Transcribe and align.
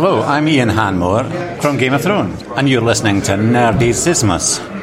Hello, 0.00 0.22
I'm 0.22 0.46
Ian 0.46 0.68
Hanmore 0.68 1.24
from 1.60 1.76
Game 1.76 1.92
of 1.92 2.02
Thrones, 2.02 2.44
and 2.54 2.68
you're 2.68 2.80
listening 2.80 3.20
to 3.22 3.32
Nerdicismus. 3.32 4.77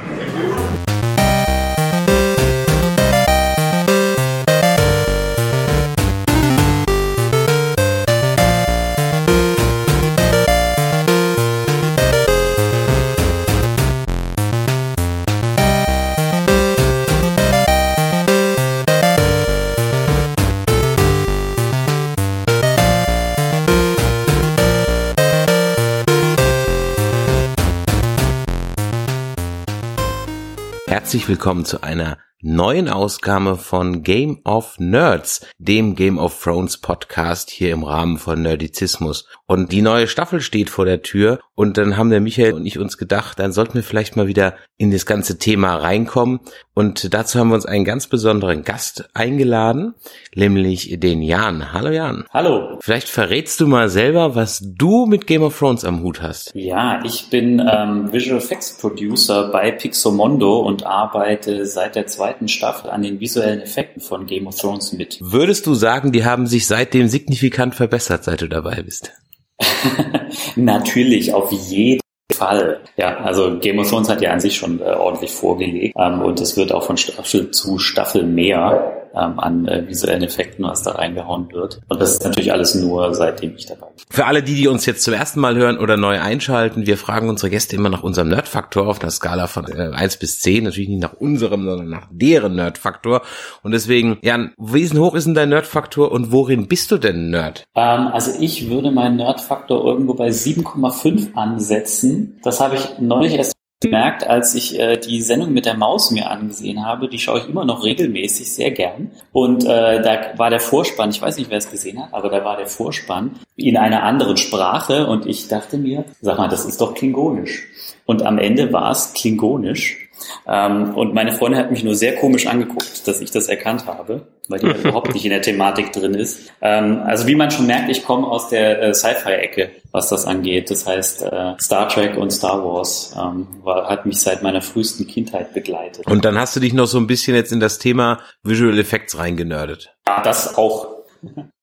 Herzlich 31.16 31.30
willkommen 31.30 31.64
zu 31.64 31.82
einer 31.82 32.18
neuen 32.48 32.90
Ausgabe 32.90 33.55
von 33.55 34.04
Game 34.04 34.40
of 34.44 34.76
Nerds, 34.77 35.48
dem 35.58 35.95
Game 35.95 36.20
of 36.20 36.44
Thrones 36.44 36.77
Podcast 36.77 37.49
hier 37.49 37.73
im 37.73 37.84
Rahmen 37.84 38.20
von 38.20 38.44
Nerdizismus. 38.44 39.27
Und 39.48 39.71
die 39.71 39.81
neue 39.81 40.08
Staffel 40.08 40.41
steht 40.41 40.70
vor 40.70 40.85
der 40.85 41.02
Tür 41.02 41.40
und 41.55 41.77
dann 41.77 41.98
haben 41.98 42.12
der 42.12 42.21
Michael 42.21 42.54
und 42.54 42.68
ich 42.68 42.77
uns 42.77 42.99
gedacht, 42.99 43.40
dann 43.40 43.52
sollten 43.52 43.73
wir 43.73 43.84
vielleicht 43.84 44.16
mal 44.16 44.27
wieder 44.27 44.55
in 44.77 44.91
das 44.91 45.05
ganze 45.05 45.40
Thema 45.40 45.76
reinkommen. 45.76 46.40
Und 46.73 47.13
dazu 47.13 47.40
haben 47.40 47.48
wir 47.48 47.55
uns 47.55 47.66
einen 47.66 47.85
ganz 47.85 48.08
besonderen 48.08 48.63
Gast 48.63 49.09
eingeladen, 49.13 49.96
nämlich 50.35 50.99
den 50.99 51.21
Jan. 51.21 51.71
Hallo 51.71 51.90
Jan. 51.90 52.26
Hallo. 52.32 52.77
Vielleicht 52.82 53.07
verrätst 53.07 53.59
du 53.62 53.68
mal 53.68 53.90
selber, 53.90 54.35
was 54.35 54.62
du 54.62 55.05
mit 55.05 55.27
Game 55.27 55.43
of 55.43 55.57
Thrones 55.57 55.85
am 55.85 56.04
Hut 56.04 56.21
hast. 56.21 56.54
Ja, 56.54 56.99
ich 57.05 57.30
bin 57.30 57.59
ähm, 57.59 58.12
Visual 58.12 58.38
Effects 58.38 58.77
Producer 58.77 59.49
bei 59.49 59.71
Pixomondo 59.71 60.60
und 60.60 60.85
arbeite 60.85 61.66
seit 61.66 61.96
der 61.96 62.05
zweiten 62.07 62.35
Staffel 62.48 62.90
an 62.90 63.02
den 63.02 63.20
visuellen 63.20 63.62
Effekten 63.62 64.02
von 64.02 64.25
Game 64.25 64.47
of 64.47 64.58
Thrones 64.58 64.94
mit. 64.94 65.18
Würdest 65.22 65.66
du 65.66 65.74
sagen, 65.74 66.12
die 66.12 66.25
haben 66.25 66.47
sich 66.47 66.68
seitdem 66.68 67.08
signifikant 67.08 67.75
verbessert, 67.75 68.24
seit 68.24 68.41
du 68.41 68.47
dabei 68.47 68.81
bist? 68.81 69.12
Natürlich, 70.56 71.34
auf 71.34 71.52
jeden 71.52 72.02
Fall. 72.34 72.81
Ja, 72.97 73.18
also 73.18 73.59
Game 73.59 73.80
of 73.80 73.90
Thrones 73.90 74.09
hat 74.09 74.22
ja 74.22 74.31
an 74.31 74.40
sich 74.40 74.56
schon 74.56 74.80
äh, 74.80 74.86
ordentlich 74.86 75.31
vorgelegt 75.31 75.96
ähm, 75.97 76.22
und 76.22 76.41
es 76.41 76.58
wird 76.58 76.72
auch 76.72 76.84
von 76.84 76.97
Staffel 76.97 77.52
zu 77.52 77.78
Staffel 77.78 78.24
mehr 78.24 79.04
ähm, 79.16 79.40
an 79.40 79.68
äh, 79.68 79.88
visuellen 79.88 80.24
Effekten, 80.24 80.66
was 80.66 80.84
da 80.84 80.91
reingehauen 80.91 81.52
wird. 81.52 81.81
Und 81.88 82.02
das 82.02 82.12
ist 82.12 82.24
natürlich 82.24 82.52
alles 82.52 82.75
nur 82.75 83.13
seitdem 83.13 83.56
ich 83.56 83.66
dabei 83.66 83.88
bin. 83.88 84.06
Für 84.09 84.25
alle 84.25 84.44
die, 84.44 84.56
die 84.56 84.68
uns 84.68 84.85
jetzt 84.85 85.03
zum 85.03 85.13
ersten 85.13 85.40
Mal 85.40 85.56
hören 85.56 85.78
oder 85.78 85.97
neu 85.97 86.19
einschalten, 86.19 86.85
wir 86.85 86.97
fragen 86.97 87.30
unsere 87.30 87.50
Gäste 87.50 87.75
immer 87.75 87.90
nach 87.90 88.03
unserem 88.03 88.30
Nerdfaktor 88.30 88.88
auf 88.88 89.02
einer 89.02 89.12
Skala 89.12 89.47
von 89.47 89.66
äh, 89.68 89.91
1 89.94 90.18
bis 90.18 90.40
10, 90.40 90.66
natürlich 90.66 90.90
nicht 90.90 91.02
nach 91.02 91.13
unserem, 91.13 91.66
sondern 91.66 91.90
nach 91.90 92.07
deren 92.12 92.56
Nerdfaktor. 92.56 93.22
Und 93.63 93.72
deswegen, 93.72 94.18
Jan, 94.22 94.53
wie 94.57 94.85
hoch 94.85 95.16
ist 95.16 95.25
denn 95.25 95.34
dein 95.34 95.50
Nerdfaktor 95.50 96.12
und 96.12 96.31
worin 96.31 96.68
bist 96.68 96.91
du 96.91 96.97
denn 96.97 97.29
Nerd? 97.29 97.66
Ähm, 97.75 98.07
also 98.07 98.31
ich 98.40 98.69
würde 98.69 98.91
meinen 98.91 99.18
Nerdfaktor 99.18 99.84
irgendwo 99.84 100.13
bei 100.13 100.29
7,5 100.29 101.34
ansetzen. 101.34 102.40
Das 102.44 102.59
habe 102.59 102.75
ich 102.75 103.00
neulich 103.00 103.34
erst 103.34 103.54
gemerkt, 103.86 104.28
als 104.28 104.56
ich 104.56 104.80
äh, 104.80 104.97
die 104.97 105.22
Sendung 105.22 105.53
mit 105.53 105.66
der 105.66 105.75
Maus 105.75 106.12
mir 106.12 106.30
angesehen 106.30 106.86
habe. 106.86 107.08
Die 107.08 107.19
schaue 107.19 107.40
ich 107.40 107.47
immer 107.47 107.66
noch 107.66 107.84
regelmäßig 107.84 108.53
sehr 108.53 108.72
gern. 108.72 109.12
Und 109.31 109.64
äh, 109.64 110.02
da 110.02 110.38
war 110.38 110.50
der 110.50 110.59
Vorspann, 110.59 111.09
ich 111.09 111.22
weiß 111.22 111.38
nicht, 111.38 111.50
wer 111.50 111.58
es 111.58 111.69
gesehen 111.69 112.02
hat, 112.02 112.13
aber 112.13 112.30
da 112.30 112.44
war 112.44 112.58
der 112.58 112.68
Vorspann 112.68 113.40
in 113.56 113.78
einer 113.78 114.03
anderen 114.03 114.38
Sprache 114.38 115.08
und 115.08 115.25
ich 115.25 115.47
dachte 115.47 115.78
mir, 115.78 116.06
sag 116.22 116.38
mal, 116.38 116.50
das 116.50 116.66
ist 116.66 116.81
doch 116.81 116.94
klingonisch. 116.94 117.68
Und 118.06 118.24
am 118.24 118.38
Ende 118.38 118.72
war 118.72 118.91
es 118.91 119.13
klingonisch. 119.13 120.04
Ähm, 120.47 120.96
und 120.96 121.13
meine 121.13 121.31
Freundin 121.31 121.59
hat 121.59 121.72
mich 121.72 121.84
nur 121.84 121.96
sehr 121.96 122.16
komisch 122.16 122.47
angeguckt, 122.47 123.07
dass 123.07 123.22
ich 123.22 123.31
das 123.31 123.47
erkannt 123.47 123.85
habe, 123.85 124.28
weil 124.47 124.59
die 124.59 124.67
überhaupt 124.84 125.13
nicht 125.13 125.25
in 125.25 125.31
der 125.31 125.41
Thematik 125.41 125.91
drin 125.91 126.13
ist. 126.13 126.51
Ähm, 126.62 127.01
also 127.06 127.28
wie 127.28 127.35
man 127.35 127.51
schon 127.51 127.67
merkt, 127.67 127.89
ich 127.89 128.03
komme 128.03 128.28
aus 128.28 128.50
der 128.50 128.81
äh, 128.81 128.94
Sci-Fi-Ecke, 128.94 129.72
was 129.91 130.09
das 130.09 130.25
angeht. 130.25 130.69
Das 130.72 130.85
heißt, 130.85 131.23
äh, 131.23 131.53
Star 131.59 131.89
Trek 131.89 132.17
und 132.17 132.31
Star 132.31 132.63
Wars 132.63 133.16
ähm, 133.17 133.47
war, 133.63 133.89
hat 133.89 134.06
mich 134.06 134.19
seit 134.22 134.44
meiner 134.44 134.62
frühesten 134.62 135.07
Kindheit 135.07 135.53
begleitet. 135.53 136.06
Und 136.07 136.25
dann 136.25 136.38
hast 136.38 136.56
du 136.56 136.59
dich 136.59 136.73
noch 136.73 136.88
so 136.88 136.97
ein 136.97 137.07
bisschen 137.07 137.35
jetzt 137.35 137.51
in 137.51 137.59
das 137.59 137.79
Thema 137.79 138.19
Visual 138.44 138.78
Effects 138.79 139.18
reingenördet. 139.18 139.95
Ja, 140.07 140.22
das 140.22 140.57
auch. 140.57 140.88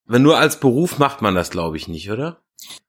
Wenn 0.05 0.21
nur 0.21 0.37
als 0.37 0.59
Beruf 0.59 0.99
macht 0.99 1.21
man 1.21 1.35
das, 1.35 1.49
glaube 1.49 1.77
ich, 1.77 1.87
nicht, 1.87 2.11
oder? 2.11 2.37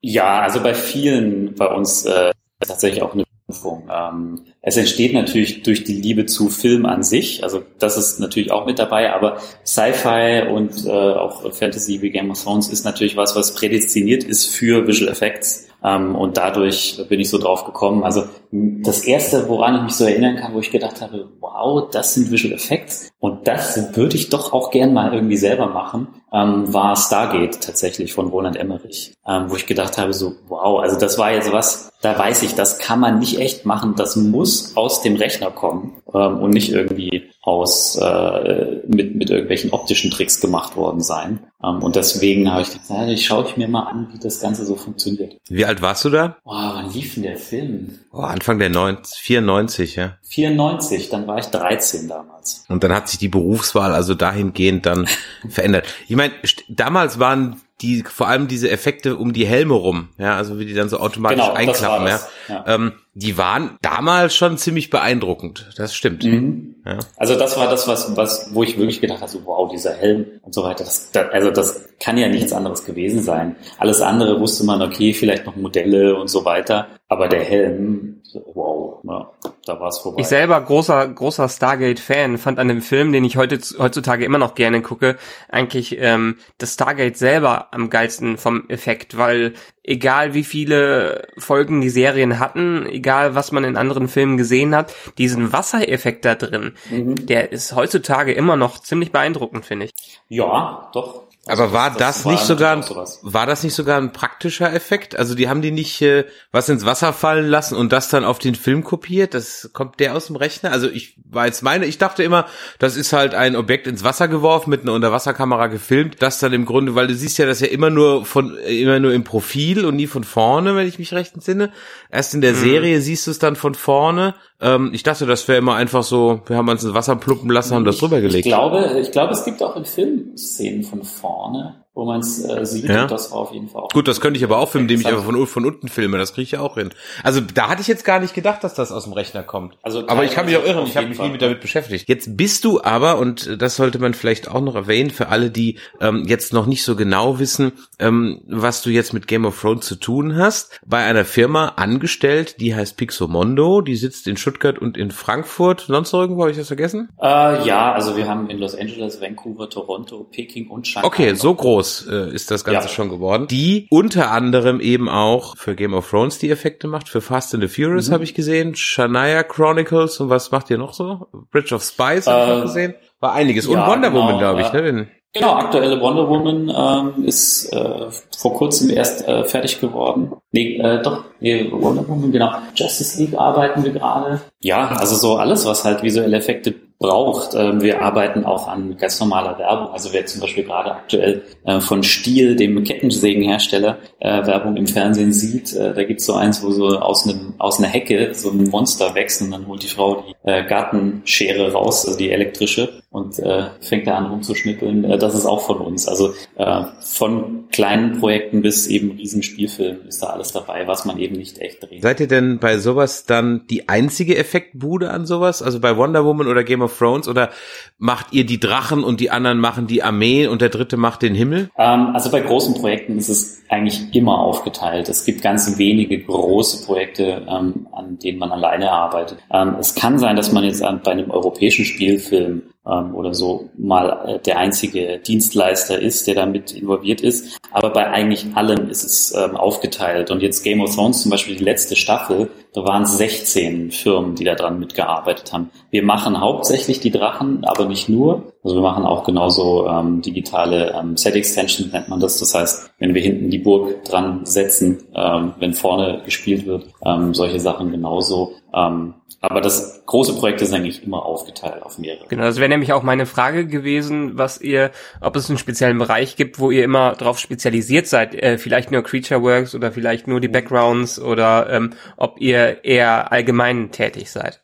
Ja, 0.01 0.41
also 0.41 0.61
bei 0.61 0.75
vielen 0.75 1.55
bei 1.55 1.67
uns 1.67 2.05
äh, 2.05 2.33
tatsächlich 2.61 3.03
auch 3.03 3.15
eine 3.15 3.25
Berufung. 3.47 3.89
Ähm, 3.91 4.45
es 4.67 4.79
entsteht 4.79 5.13
natürlich 5.13 5.63
durch 5.63 5.85
die 5.85 6.01
Liebe 6.01 6.25
zu 6.25 6.49
Film 6.49 6.87
an 6.87 7.03
sich, 7.03 7.45
also 7.45 7.63
das 7.79 7.99
ist 7.99 8.19
natürlich 8.19 8.51
auch 8.51 8.65
mit 8.65 8.79
dabei, 8.79 9.13
aber 9.13 9.37
Sci-Fi 9.67 10.49
und 10.51 10.87
äh, 10.87 10.91
auch 10.91 11.53
Fantasy 11.53 12.01
wie 12.01 12.11
Game 12.11 12.31
of 12.31 12.43
Thrones 12.43 12.69
ist 12.69 12.85
natürlich 12.85 13.17
was, 13.17 13.37
was 13.37 13.55
prädestiniert 13.55 14.25
ist 14.25 14.47
für 14.47 14.87
Visual 14.87 15.13
Effects. 15.13 15.69
Ähm, 15.85 16.15
und 16.15 16.39
dadurch 16.39 16.99
bin 17.11 17.21
ich 17.21 17.29
so 17.29 17.37
drauf 17.37 17.67
gekommen. 17.67 18.05
Also 18.05 18.25
das 18.51 19.05
erste, 19.05 19.49
woran 19.49 19.77
ich 19.77 19.83
mich 19.83 19.95
so 19.95 20.05
erinnern 20.05 20.37
kann, 20.37 20.55
wo 20.55 20.61
ich 20.61 20.71
gedacht 20.71 21.03
habe, 21.03 21.29
wow, 21.41 21.91
das 21.91 22.15
sind 22.15 22.31
Visual 22.31 22.55
Effects 22.55 23.11
und 23.21 23.47
das 23.47 23.95
würde 23.95 24.17
ich 24.17 24.31
doch 24.31 24.55
auch 24.55 24.71
gern 24.71 24.95
mal 24.95 25.13
irgendwie 25.13 25.37
selber 25.37 25.67
machen, 25.67 26.09
ähm, 26.33 26.73
war 26.73 26.97
Stargate 26.97 27.61
tatsächlich 27.61 28.15
von 28.15 28.29
Roland 28.29 28.57
Emmerich, 28.57 29.15
ähm, 29.27 29.47
wo 29.49 29.57
ich 29.57 29.67
gedacht 29.67 29.99
habe, 29.99 30.15
so 30.15 30.35
wow, 30.49 30.81
also 30.81 30.99
das 30.99 31.19
war 31.19 31.33
jetzt 31.33 31.53
was, 31.53 31.93
da 32.01 32.19
weiß 32.19 32.43
ich, 32.45 32.55
das 32.55 32.79
kann 32.79 33.01
man 33.01 33.19
nicht 33.19 33.39
echt 33.39 33.67
machen, 33.67 33.95
das 33.97 34.17
muss 34.17 34.54
aus 34.75 35.03
dem 35.03 35.17
Rechner 35.17 35.51
kommen 35.51 36.03
ähm, 36.13 36.39
und 36.39 36.51
nicht 36.51 36.71
irgendwie 36.71 37.31
aus 37.43 37.97
äh, 37.97 38.81
mit, 38.87 39.15
mit 39.15 39.31
irgendwelchen 39.31 39.73
optischen 39.73 40.11
Tricks 40.11 40.41
gemacht 40.41 40.77
worden 40.77 41.01
sein. 41.01 41.41
Ähm, 41.63 41.83
und 41.83 41.97
deswegen 41.97 42.51
habe 42.51 42.63
ich 42.63 42.71
gedacht, 42.71 43.09
ich 43.09 43.27
schaue 43.27 43.47
ich 43.47 43.57
mir 43.57 43.69
mal 43.69 43.83
an, 43.83 44.09
wie 44.13 44.19
das 44.19 44.41
Ganze 44.41 44.65
so 44.65 44.77
funktioniert. 44.77 45.37
Wie 45.49 45.65
alt 45.65 45.83
warst 45.83 46.05
du 46.05 46.11
da? 46.11 46.37
Oh, 46.45 46.53
wann 46.53 46.93
lief 46.93 47.15
denn 47.15 47.25
der 47.25 47.37
Film? 47.37 47.99
Oh, 48.13 48.21
Anfang 48.21 48.59
der 48.59 48.71
90, 48.71 49.19
94, 49.19 49.97
ja. 49.97 50.17
94, 50.23 51.11
dann 51.11 51.27
war 51.27 51.39
ich 51.39 51.47
13 51.47 52.09
damals. 52.09 52.65
Und 52.69 52.83
dann 52.83 52.93
hat 52.93 53.09
sich 53.09 53.19
die 53.19 53.29
Berufswahl 53.29 53.93
also 53.93 54.15
dahingehend 54.15 54.87
dann 54.87 55.07
verändert. 55.49 55.87
Ich 56.09 56.17
meine, 56.17 56.33
damals 56.69 57.19
waren 57.19 57.61
die 57.81 58.05
vor 58.05 58.29
allem 58.29 58.47
diese 58.47 58.71
Effekte 58.71 59.17
um 59.17 59.33
die 59.33 59.47
Helme 59.47 59.75
rum, 59.75 60.11
ja, 60.17 60.37
also 60.37 60.59
wie 60.59 60.65
die 60.65 60.75
dann 60.75 60.89
so 60.89 60.99
automatisch 60.99 61.41
Genau, 61.41 61.55
einklappen, 61.55 62.05
war 62.05 62.09
ja. 62.09 62.21
ja. 62.49 62.65
Ähm, 62.67 62.93
die 63.15 63.39
waren 63.39 63.79
damals 63.83 64.35
schon 64.35 64.59
ziemlich 64.59 64.91
beeindruckend. 64.91 65.71
Das 65.77 65.95
stimmt. 65.95 66.25
Mhm. 66.25 66.77
Ja. 66.85 66.99
Also 67.17 67.37
das 67.37 67.57
war 67.57 67.69
das, 67.69 67.87
was, 67.87 68.17
was, 68.17 68.55
wo 68.55 68.63
ich 68.63 68.77
wirklich 68.77 69.01
gedacht 69.01 69.21
habe, 69.21 69.31
so, 69.31 69.45
wow, 69.45 69.71
dieser 69.71 69.95
Helm 69.95 70.27
und 70.43 70.53
so 70.53 70.65
weiter. 70.65 70.85
Das, 70.85 71.11
das, 71.13 71.31
also 71.31 71.51
das 71.51 71.89
kann 72.01 72.17
ja 72.17 72.29
nichts 72.29 72.53
anderes 72.53 72.85
gewesen 72.85 73.23
sein. 73.23 73.57
Alles 73.79 74.01
andere 74.01 74.41
wusste 74.41 74.65
man, 74.65 74.83
okay, 74.83 75.15
vielleicht 75.15 75.47
noch 75.47 75.55
Modelle 75.55 76.17
und 76.17 76.29
so 76.29 76.45
weiter. 76.45 76.89
Aber 77.15 77.29
der 77.29 77.45
Helm, 77.45 78.21
wow, 78.55 78.99
ja, 79.05 79.31
da 79.67 79.79
war 79.79 79.87
es 79.87 79.99
vorbei. 79.99 80.21
Ich 80.21 80.27
selber 80.27 80.61
großer 80.61 81.07
großer 81.07 81.49
Stargate-Fan 81.49 82.39
fand 82.39 82.59
an 82.59 82.67
dem 82.67 82.83
Film, 82.83 83.13
den 83.13 83.23
ich 83.23 83.37
heute 83.37 83.57
heutzutage 83.79 84.25
immer 84.25 84.39
noch 84.39 84.57
gerne 84.57 84.83
gucke, 84.83 85.17
eigentlich 85.49 85.97
ähm, 86.01 86.39
das 86.59 86.75
Stargate 86.75 87.17
selber 87.17 87.69
am 87.73 87.89
geilsten 87.89 88.37
vom 88.37 88.69
Effekt, 88.69 89.17
weil 89.17 89.53
egal 89.85 90.35
wie 90.35 90.43
viele 90.43 91.29
Folgen 91.39 91.81
die 91.81 91.89
Serien 91.89 92.41
hatten, 92.41 92.85
egal 92.87 93.37
was 93.37 93.53
man 93.53 93.63
in 93.63 93.77
anderen 93.77 94.09
Filmen 94.09 94.37
gesehen 94.37 94.75
hat, 94.75 94.93
diesen 95.17 95.53
Wassereffekt 95.53 96.25
da 96.25 96.35
drin, 96.35 96.73
Mhm. 96.91 97.27
der 97.27 97.53
ist 97.53 97.77
heutzutage 97.77 98.33
immer 98.33 98.57
noch 98.57 98.81
ziemlich 98.81 99.13
beeindruckend, 99.13 99.65
finde 99.65 99.87
ich. 99.87 99.93
Ja, 100.29 100.91
doch. 100.93 101.24
Aber 101.47 101.73
war 101.75 101.91
das, 101.91 102.25
war 102.25 102.33
nicht 102.33 102.45
sogar 102.45 102.75
ein, 102.75 102.85
war 103.23 103.45
das 103.45 103.63
nicht 103.65 103.75
sogar 103.75 103.99
ein 103.99 104.13
praktischer 104.13 104.73
Effekt? 104.73 105.19
Also 105.19 105.35
die 105.35 105.49
haben 105.49 105.61
die 105.61 105.73
nicht 105.73 106.01
äh, 106.01 106.25
was 106.53 106.71
ins 106.71 106.87
Wasser 106.87 107.13
fallen 107.13 107.47
lassen 107.47 107.77
und 107.77 107.93
das 107.93 108.09
dann 108.09 108.25
auf 108.25 108.39
den 108.39 108.55
Film 108.55 108.83
kopiert? 108.83 109.35
Das 109.35 109.71
kommt 109.75 110.01
der 110.01 110.15
aus 110.17 110.29
dem 110.29 110.37
Rechner? 110.37 110.73
Also 110.73 110.89
ich 110.89 111.19
war 111.29 111.45
jetzt 111.45 111.63
meine, 111.63 111.85
ich 111.85 111.99
dachte 111.99 112.23
immer, 112.23 112.47
das 112.79 112.97
ist 112.97 113.13
halt 113.13 113.35
ein 113.35 113.57
Objekt 113.57 113.87
ins 113.87 114.03
Wasser 114.03 114.27
geworfen 114.27 114.71
mit 114.71 114.83
einer 114.83 114.95
Unterwasserkamera 114.95 115.67
gefilmt, 115.67 116.17
das 116.21 116.39
dann 116.39 116.55
im 116.55 116.65
Grunde, 116.65 116.95
weil 116.95 117.09
du 117.09 117.15
siehst 117.15 117.37
ja 117.37 117.45
das 117.45 117.61
ja 117.61 117.67
immer 117.67 117.91
nur 117.91 118.25
von 118.25 118.57
immer 118.57 118.99
nur 118.99 119.13
im 119.13 119.25
Profil 119.25 119.85
und 119.85 119.97
nie 119.97 120.07
von 120.07 120.25
vorne, 120.25 120.77
wenn 120.77 120.89
ich 120.89 120.99
mich 120.99 121.13
recht 121.13 121.35
entsinne. 121.35 121.73
Erst 122.11 122.33
in 122.33 122.41
der 122.41 122.55
Serie 122.55 123.03
siehst 123.03 123.27
du 123.27 123.31
es 123.31 123.39
dann 123.39 123.57
von 123.57 123.75
vorne. 123.75 124.35
Ähm, 124.61 124.91
ich 124.93 125.03
dachte, 125.03 125.27
das 125.27 125.47
wäre 125.49 125.59
immer 125.59 125.75
einfach 125.75 126.03
so, 126.03 126.41
wir 126.47 126.57
haben 126.57 126.69
uns 126.69 126.85
ins 126.85 126.95
Wasser 126.95 127.17
pluppen 127.17 127.51
lassen, 127.51 127.75
haben 127.75 127.85
das 127.85 127.99
drüber 127.99 128.19
Ich 128.19 128.23
gelegt. 128.23 128.47
glaube, 128.47 128.99
ich 129.01 129.11
glaube, 129.11 129.33
es 129.33 129.45
gibt 129.45 129.63
auch 129.63 129.77
in 129.77 129.85
Filmszenen 129.85 130.85
von 130.85 131.03
vorne. 131.03 131.84
Wo 131.95 132.05
man 132.05 132.21
es 132.21 132.45
äh, 132.45 132.67
sieht. 132.67 132.87
Ja. 132.87 133.03
Und 133.03 133.11
das 133.13 133.31
war 133.31 133.39
auf 133.39 133.53
jeden 133.53 133.69
Fall 133.69 133.83
auch. 133.83 133.89
Gut, 133.91 134.09
das 134.09 134.21
könnte 134.21 134.37
ich 134.37 134.45
aber 134.45 134.59
auch 134.59 134.69
filmen, 134.69 134.89
indem 134.89 135.01
ich 135.01 135.07
einfach 135.07 135.25
von, 135.25 135.47
von 135.47 135.65
unten 135.65 135.89
filme. 135.89 136.19
Das 136.19 136.33
kriege 136.33 136.43
ich 136.43 136.51
ja 136.53 136.61
auch 136.61 136.75
hin. 136.75 136.91
Also 137.23 137.41
da 137.41 137.69
hatte 137.69 137.83
ich 137.83 137.87
jetzt 137.87 138.05
gar 138.05 138.19
nicht 138.19 138.35
gedacht, 138.35 138.65
dass 138.65 138.75
das 138.75 138.91
aus 138.91 139.05
dem 139.05 139.13
Rechner 139.13 139.45
kommt. 139.45 139.77
Also 139.83 140.09
aber 140.09 140.25
ich 140.25 140.33
kann 140.33 140.47
mich 140.47 140.57
auch 140.57 140.65
irren. 140.65 140.87
Ich 140.87 140.97
habe 140.97 141.07
mich 141.07 141.17
Fall. 141.17 141.27
nie 141.27 141.33
mit 141.33 141.43
damit 141.43 141.61
beschäftigt. 141.61 142.09
Jetzt 142.09 142.37
bist 142.37 142.65
du 142.65 142.83
aber, 142.83 143.19
und 143.19 143.63
das 143.63 143.77
sollte 143.77 144.01
man 144.01 144.13
vielleicht 144.13 144.49
auch 144.49 144.61
noch 144.61 144.75
erwähnen, 144.75 145.11
für 145.11 145.29
alle, 145.29 145.51
die 145.51 145.79
ähm, 146.01 146.25
jetzt 146.27 146.53
noch 146.53 146.67
nicht 146.67 146.83
so 146.83 146.97
genau 146.97 147.39
wissen, 147.39 147.73
ähm, 148.01 148.41
was 148.49 148.83
du 148.83 148.91
jetzt 148.91 149.13
mit 149.13 149.29
Game 149.29 149.45
of 149.45 149.61
Thrones 149.61 149.87
zu 149.87 149.95
tun 149.95 150.37
hast, 150.37 150.81
bei 150.85 151.05
einer 151.05 151.25
Firma 151.25 151.75
angestellt, 151.77 152.61
die 152.61 152.75
heißt 152.75 152.97
Pixomondo. 152.97 153.83
Die 153.83 153.95
sitzt 153.95 154.27
in 154.27 154.37
Stuttgart 154.37 154.81
und 154.81 154.97
in 154.97 155.13
Frankfurt. 155.13 155.85
Sonst 155.87 156.13
noch 156.13 156.21
irgendwo, 156.21 156.43
habe 156.43 156.51
ich 156.51 156.57
das 156.57 156.67
vergessen? 156.67 157.11
Äh, 157.23 157.65
ja, 157.65 157.93
also 157.93 158.17
wir 158.17 158.27
haben 158.27 158.51
in 158.51 158.59
Los 158.59 158.75
Angeles, 158.75 159.21
Vancouver, 159.21 159.71
Toronto, 159.71 160.27
Peking 160.33 160.69
und 160.69 160.89
Shanghai. 160.89 161.07
Okay, 161.07 161.35
so 161.35 161.55
groß 161.55 161.84
äh, 162.11 162.31
ist 162.33 162.51
das 162.51 162.65
Ganze 162.65 162.89
Ja. 162.89 162.95
schon 162.95 163.09
geworden. 163.09 163.47
Die 163.49 163.87
unter 163.91 164.31
anderem 164.31 164.81
eben 164.81 165.09
auch 165.09 165.57
für 165.57 165.75
Game 165.75 165.95
of 165.95 166.09
Thrones 166.11 166.39
die 166.39 166.51
Effekte 166.51 166.87
macht, 166.89 167.09
für 167.09 167.21
Fast 167.21 167.55
and 167.55 167.63
the 167.63 167.69
Furious 167.69 168.09
Mhm. 168.09 168.13
habe 168.15 168.25
ich 168.25 168.35
gesehen, 168.35 168.75
Shania 168.75 169.43
Chronicles 169.43 170.21
und 170.21 170.31
was 170.31 170.51
macht 170.51 170.71
ihr 170.71 170.79
noch 170.79 170.93
so? 170.95 171.27
Bridge 171.51 171.75
of 171.75 171.83
Spies 171.83 172.27
habe 172.27 172.53
ich 172.53 172.59
Äh, 172.59 172.63
gesehen. 172.63 172.95
War 173.21 173.33
einiges. 173.33 173.67
Und 173.67 173.75
ja, 173.75 173.87
Wonder 173.87 174.11
genau, 174.11 174.23
Woman, 174.23 174.39
glaube 174.39 174.61
ich, 174.63 174.69
äh, 174.69 174.77
ne? 174.77 174.83
Den, 174.83 175.09
Genau, 175.37 175.55
aktuelle 175.55 176.01
Wonder 176.01 176.29
Woman 176.29 176.73
ähm, 177.19 177.25
ist 177.25 177.73
äh, 177.73 178.07
vor 178.39 178.55
kurzem 178.55 178.89
erst 178.91 179.27
äh, 179.27 179.43
fertig 179.43 179.81
geworden. 179.81 180.31
Nee, 180.53 180.77
äh, 180.79 181.03
doch, 181.03 181.25
nee, 181.41 181.69
Wonder 181.73 182.07
Woman, 182.09 182.31
genau. 182.31 182.53
Justice 182.77 183.19
League 183.21 183.37
arbeiten 183.37 183.83
wir 183.83 183.91
gerade. 183.91 184.41
Ja, 184.61 184.87
also 184.91 185.17
so 185.17 185.35
alles, 185.37 185.67
was 185.67 185.85
halt 185.85 186.05
visuelle 186.05 186.37
Effekte 186.37 186.73
braucht. 186.99 187.55
Ähm, 187.55 187.83
wir 187.83 188.03
arbeiten 188.03 188.45
auch 188.45 188.69
an 188.69 188.97
ganz 188.97 189.21
normaler 189.21 189.59
Werbung. 189.59 189.93
Also 189.93 190.13
wer 190.13 190.27
zum 190.27 190.41
Beispiel 190.41 190.65
gerade 190.65 190.93
aktuell 190.93 191.43
äh, 191.65 191.81
von 191.81 192.03
Stiel, 192.03 192.57
dem 192.57 192.83
Kettensägenhersteller, 192.83 193.99
äh, 194.21 194.47
Werbung 194.47 194.77
im 194.77 194.87
Fernsehen 194.87 195.33
sieht, 195.33 195.75
äh, 195.75 195.93
da 195.95 196.05
gibt's 196.05 196.27
so 196.27 196.35
eins, 196.35 196.63
wo 196.63 196.71
so 196.71 196.99
aus, 196.99 197.29
einem, 197.29 197.55
aus 197.59 197.79
einer 197.79 197.89
Hecke 197.89 198.35
so 198.35 198.51
ein 198.51 198.69
Monster 198.69 199.15
wächst 199.15 199.43
und 199.43 199.51
dann 199.51 199.67
holt 199.67 199.83
die 199.83 199.89
Frau 199.89 200.25
die 200.27 200.51
äh, 200.51 200.65
Gartenschere 200.65 201.73
raus, 201.73 202.07
also 202.07 202.19
die 202.19 202.31
elektrische, 202.31 203.03
und 203.15 203.39
äh, 203.39 203.67
fängt 203.81 204.09
da 204.09 204.17
an 204.17 204.27
rumzuschnippeln. 204.27 205.05
Äh, 205.05 205.19
das 205.19 205.37
ist 205.37 205.47
auch 205.47 205.61
von 205.61 205.77
uns. 205.79 206.09
Also 206.09 206.33
äh, 206.57 206.83
von 206.99 207.69
kleinen 207.71 208.19
Projekten 208.19 208.61
bis 208.61 208.89
eben 208.89 209.13
Riesenspielfilmen 209.13 210.09
ist 210.09 210.21
da 210.21 210.31
alles 210.31 210.51
dabei, 210.51 210.89
was 210.89 211.05
man 211.05 211.21
eben 211.21 211.37
nicht 211.37 211.61
echt 211.61 211.81
dreht. 211.81 212.03
Seid 212.03 212.19
ihr 212.19 212.27
denn 212.27 212.59
bei 212.59 212.77
sowas 212.79 213.25
dann 213.25 213.69
die 213.71 213.89
einzige 213.89 214.37
Effektbude 214.37 215.13
an 215.13 215.27
sowas? 215.27 215.63
Also 215.63 215.79
bei 215.79 215.97
Wonder 215.97 216.25
Woman 216.25 216.49
oder 216.49 216.65
Game 216.65 216.83
of 216.83 216.99
Thrones? 216.99 217.29
Oder 217.29 217.51
macht 217.99 218.33
ihr 218.33 218.45
die 218.45 218.59
Drachen 218.59 219.05
und 219.05 219.21
die 219.21 219.31
anderen 219.31 219.61
machen 219.61 219.87
die 219.87 220.03
Armee 220.03 220.49
und 220.49 220.61
der 220.61 220.71
dritte 220.71 220.97
macht 220.97 221.23
den 221.23 221.37
Himmel? 221.37 221.71
Ähm, 221.79 222.09
also 222.15 222.33
bei 222.33 222.41
großen 222.41 222.75
Projekten 222.75 223.17
ist 223.17 223.29
es 223.29 223.63
eigentlich 223.69 224.13
immer 224.13 224.41
aufgeteilt. 224.41 225.09
Es 225.09 225.25
gibt 225.25 225.41
ganz 225.41 225.79
wenige 225.79 226.19
große 226.19 226.85
Projekte, 226.85 227.47
ähm, 227.49 227.87
an 227.93 228.19
denen 228.19 228.41
man 228.41 228.51
alleine 228.51 228.91
arbeitet. 228.91 229.39
Ähm, 229.53 229.77
es 229.79 229.95
kann 229.95 230.19
sein, 230.19 230.35
dass 230.35 230.51
man 230.51 230.65
jetzt 230.65 230.83
an, 230.83 231.01
bei 231.05 231.13
einem 231.13 231.31
europäischen 231.31 231.85
Spielfilm 231.85 232.63
ähm, 232.87 233.15
oder 233.15 233.35
so 233.35 233.71
mal 233.77 234.25
äh, 234.27 234.39
der 234.41 234.59
einzige 234.59 235.19
Dienstleister 235.19 235.99
ist, 235.99 236.27
der 236.27 236.35
damit 236.35 236.73
involviert 236.73 237.21
ist. 237.21 237.59
Aber 237.73 237.91
bei 237.91 238.07
eigentlich 238.09 238.47
allem 238.55 238.89
ist 238.91 239.05
es 239.05 239.35
ähm, 239.35 239.57
aufgeteilt. 239.57 240.31
Und 240.31 240.43
jetzt 240.43 240.63
Game 240.63 240.81
of 240.81 240.95
Thrones 240.95 241.23
zum 241.23 241.31
Beispiel 241.31 241.57
die 241.57 241.65
letzte 241.65 241.97
Staffel, 241.97 242.51
da 242.73 242.85
waren 242.85 243.05
es 243.05 243.17
16 243.17 243.91
Firmen, 243.91 244.35
die 244.35 244.45
daran 244.45 244.79
mitgearbeitet 244.79 245.53
haben. 245.53 245.71
Wir 245.91 246.03
machen 246.03 246.41
hauptsächlich 246.41 247.01
die 247.01 247.11
Drachen, 247.11 247.65
aber 247.65 247.87
nicht 247.87 248.09
nur. 248.09 248.53
Also 248.65 248.77
wir 248.77 248.83
machen 248.83 249.05
auch 249.05 249.25
genauso 249.25 249.87
ähm, 249.87 250.23
digitale 250.23 250.93
ähm, 250.99 251.17
Set 251.17 251.35
Extensions 251.35 251.93
nennt 251.93 252.09
man 252.09 252.21
das. 252.21 252.39
Das 252.39 252.55
heißt, 252.55 252.91
wenn 252.99 253.15
wir 253.15 253.23
hinten 253.23 253.51
die 253.51 253.59
Burg 253.59 254.05
dran 254.05 254.45
setzen, 254.45 255.05
ähm, 255.15 255.55
wenn 255.59 255.75
vorne 255.75 256.23
gespielt 256.25 256.67
wird, 256.67 256.87
ähm, 257.05 257.35
solche 257.35 257.61
Sachen 257.61 257.91
genauso. 257.91 258.53
Ähm, 258.75 259.15
aber 259.51 259.61
das 259.61 260.03
große 260.07 260.35
Projekt 260.35 260.63
ist 260.63 260.73
eigentlich 260.73 261.03
immer 261.03 261.25
aufgeteilt 261.25 261.83
auf 261.83 261.99
mehrere. 261.99 262.27
Genau, 262.29 262.45
das 262.45 262.59
wäre 262.59 262.69
nämlich 262.69 262.93
auch 262.93 263.03
meine 263.03 263.27
Frage 263.27 263.67
gewesen, 263.67 264.39
was 264.39 264.61
ihr, 264.61 264.91
ob 265.21 265.37
es 265.37 265.49
einen 265.49 265.59
speziellen 265.59 265.99
Bereich 265.99 266.37
gibt, 266.37 266.59
wo 266.59 266.71
ihr 266.71 266.85
immer 266.85 267.13
drauf 267.13 267.39
spezialisiert 267.39 268.07
seid, 268.07 268.35
äh, 268.35 268.59
vielleicht 268.59 268.91
nur 268.91 269.03
Creature 269.03 269.43
Works 269.43 269.75
oder 269.75 269.93
vielleicht 269.93 270.27
nur 270.27 270.41
die 270.41 270.49
Backgrounds 270.49 271.21
oder 271.21 271.71
ähm, 271.71 271.91
ob 272.17 272.41
ihr 272.41 272.85
eher 272.85 273.33
allgemein 273.33 273.91
tätig 273.91 274.31
seid. 274.31 274.61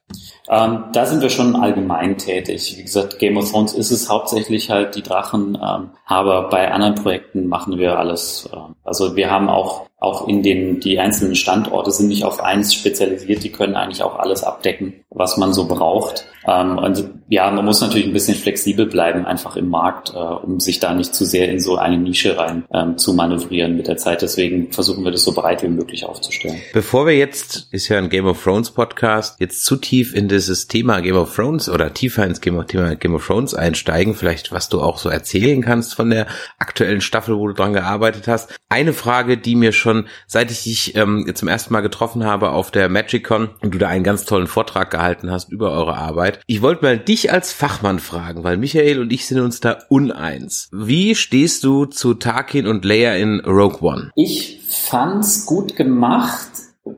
Ähm, 0.48 0.84
da 0.92 1.06
sind 1.06 1.22
wir 1.22 1.30
schon 1.30 1.54
allgemein 1.54 2.18
tätig. 2.18 2.74
Wie 2.76 2.82
gesagt, 2.82 3.18
Game 3.18 3.36
of 3.36 3.50
Thrones 3.50 3.72
ist 3.72 3.90
es 3.90 4.08
hauptsächlich 4.08 4.70
halt 4.70 4.96
die 4.96 5.02
Drachen, 5.02 5.56
ähm, 5.56 5.90
aber 6.06 6.48
bei 6.48 6.70
anderen 6.72 6.96
Projekten 6.96 7.46
machen 7.46 7.78
wir 7.78 7.98
alles. 7.98 8.48
Ähm, 8.52 8.74
also 8.82 9.14
wir 9.14 9.30
haben 9.30 9.48
auch 9.48 9.89
auch 10.00 10.26
in 10.26 10.42
den 10.42 10.80
die 10.80 10.98
einzelnen 10.98 11.34
Standorte 11.34 11.90
sind 11.90 12.08
nicht 12.08 12.24
auf 12.24 12.42
eins 12.42 12.74
spezialisiert, 12.74 13.44
die 13.44 13.52
können 13.52 13.76
eigentlich 13.76 14.02
auch 14.02 14.18
alles 14.18 14.42
abdecken, 14.42 15.04
was 15.10 15.36
man 15.36 15.52
so 15.52 15.68
braucht. 15.68 16.26
Ähm, 16.46 16.78
und 16.78 17.10
ja, 17.28 17.50
man 17.50 17.64
muss 17.64 17.80
natürlich 17.82 18.06
ein 18.06 18.12
bisschen 18.12 18.34
flexibel 18.34 18.86
bleiben, 18.86 19.26
einfach 19.26 19.56
im 19.56 19.68
Markt, 19.68 20.14
äh, 20.14 20.16
um 20.16 20.58
sich 20.58 20.80
da 20.80 20.94
nicht 20.94 21.14
zu 21.14 21.24
sehr 21.26 21.50
in 21.50 21.60
so 21.60 21.76
eine 21.76 21.98
Nische 21.98 22.38
rein 22.38 22.64
ähm, 22.72 22.96
zu 22.96 23.12
manövrieren 23.12 23.76
mit 23.76 23.88
der 23.88 23.98
Zeit. 23.98 24.22
Deswegen 24.22 24.72
versuchen 24.72 25.04
wir 25.04 25.12
das 25.12 25.22
so 25.22 25.32
breit 25.32 25.62
wie 25.62 25.68
möglich 25.68 26.06
aufzustellen. 26.06 26.60
Bevor 26.72 27.06
wir 27.06 27.16
jetzt, 27.16 27.68
ist 27.70 27.88
ja 27.88 27.98
ein 27.98 28.08
Game 28.08 28.26
of 28.26 28.42
Thrones 28.42 28.70
Podcast, 28.70 29.38
jetzt 29.38 29.64
zu 29.66 29.76
tief 29.76 30.14
in 30.14 30.28
dieses 30.28 30.66
Thema 30.66 31.00
Game 31.00 31.16
of 31.16 31.34
Thrones 31.34 31.68
oder 31.68 31.92
tiefer 31.92 32.24
ins 32.24 32.40
Game 32.40 32.56
of, 32.56 32.66
Thema 32.66 32.96
Game 32.96 33.14
of 33.14 33.26
Thrones 33.26 33.54
einsteigen, 33.54 34.14
vielleicht 34.14 34.50
was 34.50 34.70
du 34.70 34.80
auch 34.80 34.96
so 34.96 35.10
erzählen 35.10 35.60
kannst 35.60 35.94
von 35.94 36.08
der 36.08 36.26
aktuellen 36.58 37.02
Staffel, 37.02 37.36
wo 37.36 37.48
du 37.48 37.54
dran 37.54 37.74
gearbeitet 37.74 38.28
hast. 38.28 38.58
Eine 38.70 38.94
Frage, 38.94 39.36
die 39.36 39.56
mir 39.56 39.72
schon, 39.72 39.89
seit 40.26 40.50
ich 40.50 40.64
dich 40.64 40.96
ähm, 40.96 41.30
zum 41.34 41.48
ersten 41.48 41.72
Mal 41.72 41.80
getroffen 41.80 42.24
habe 42.24 42.50
auf 42.50 42.70
der 42.70 42.88
MagicCon 42.88 43.50
und 43.60 43.74
du 43.74 43.78
da 43.78 43.88
einen 43.88 44.04
ganz 44.04 44.24
tollen 44.24 44.46
Vortrag 44.46 44.90
gehalten 44.90 45.30
hast 45.30 45.50
über 45.50 45.72
eure 45.72 45.96
Arbeit. 45.96 46.40
Ich 46.46 46.62
wollte 46.62 46.84
mal 46.84 46.98
dich 46.98 47.32
als 47.32 47.52
Fachmann 47.52 47.98
fragen, 47.98 48.44
weil 48.44 48.56
Michael 48.56 49.00
und 49.00 49.12
ich 49.12 49.26
sind 49.26 49.40
uns 49.40 49.60
da 49.60 49.78
uneins. 49.88 50.68
Wie 50.72 51.14
stehst 51.14 51.64
du 51.64 51.86
zu 51.86 52.14
Tarkin 52.14 52.66
und 52.66 52.84
Leia 52.84 53.14
in 53.14 53.40
Rogue 53.40 53.80
One? 53.82 54.10
Ich 54.14 54.60
fand's 54.68 55.46
gut 55.46 55.76
gemacht, 55.76 56.50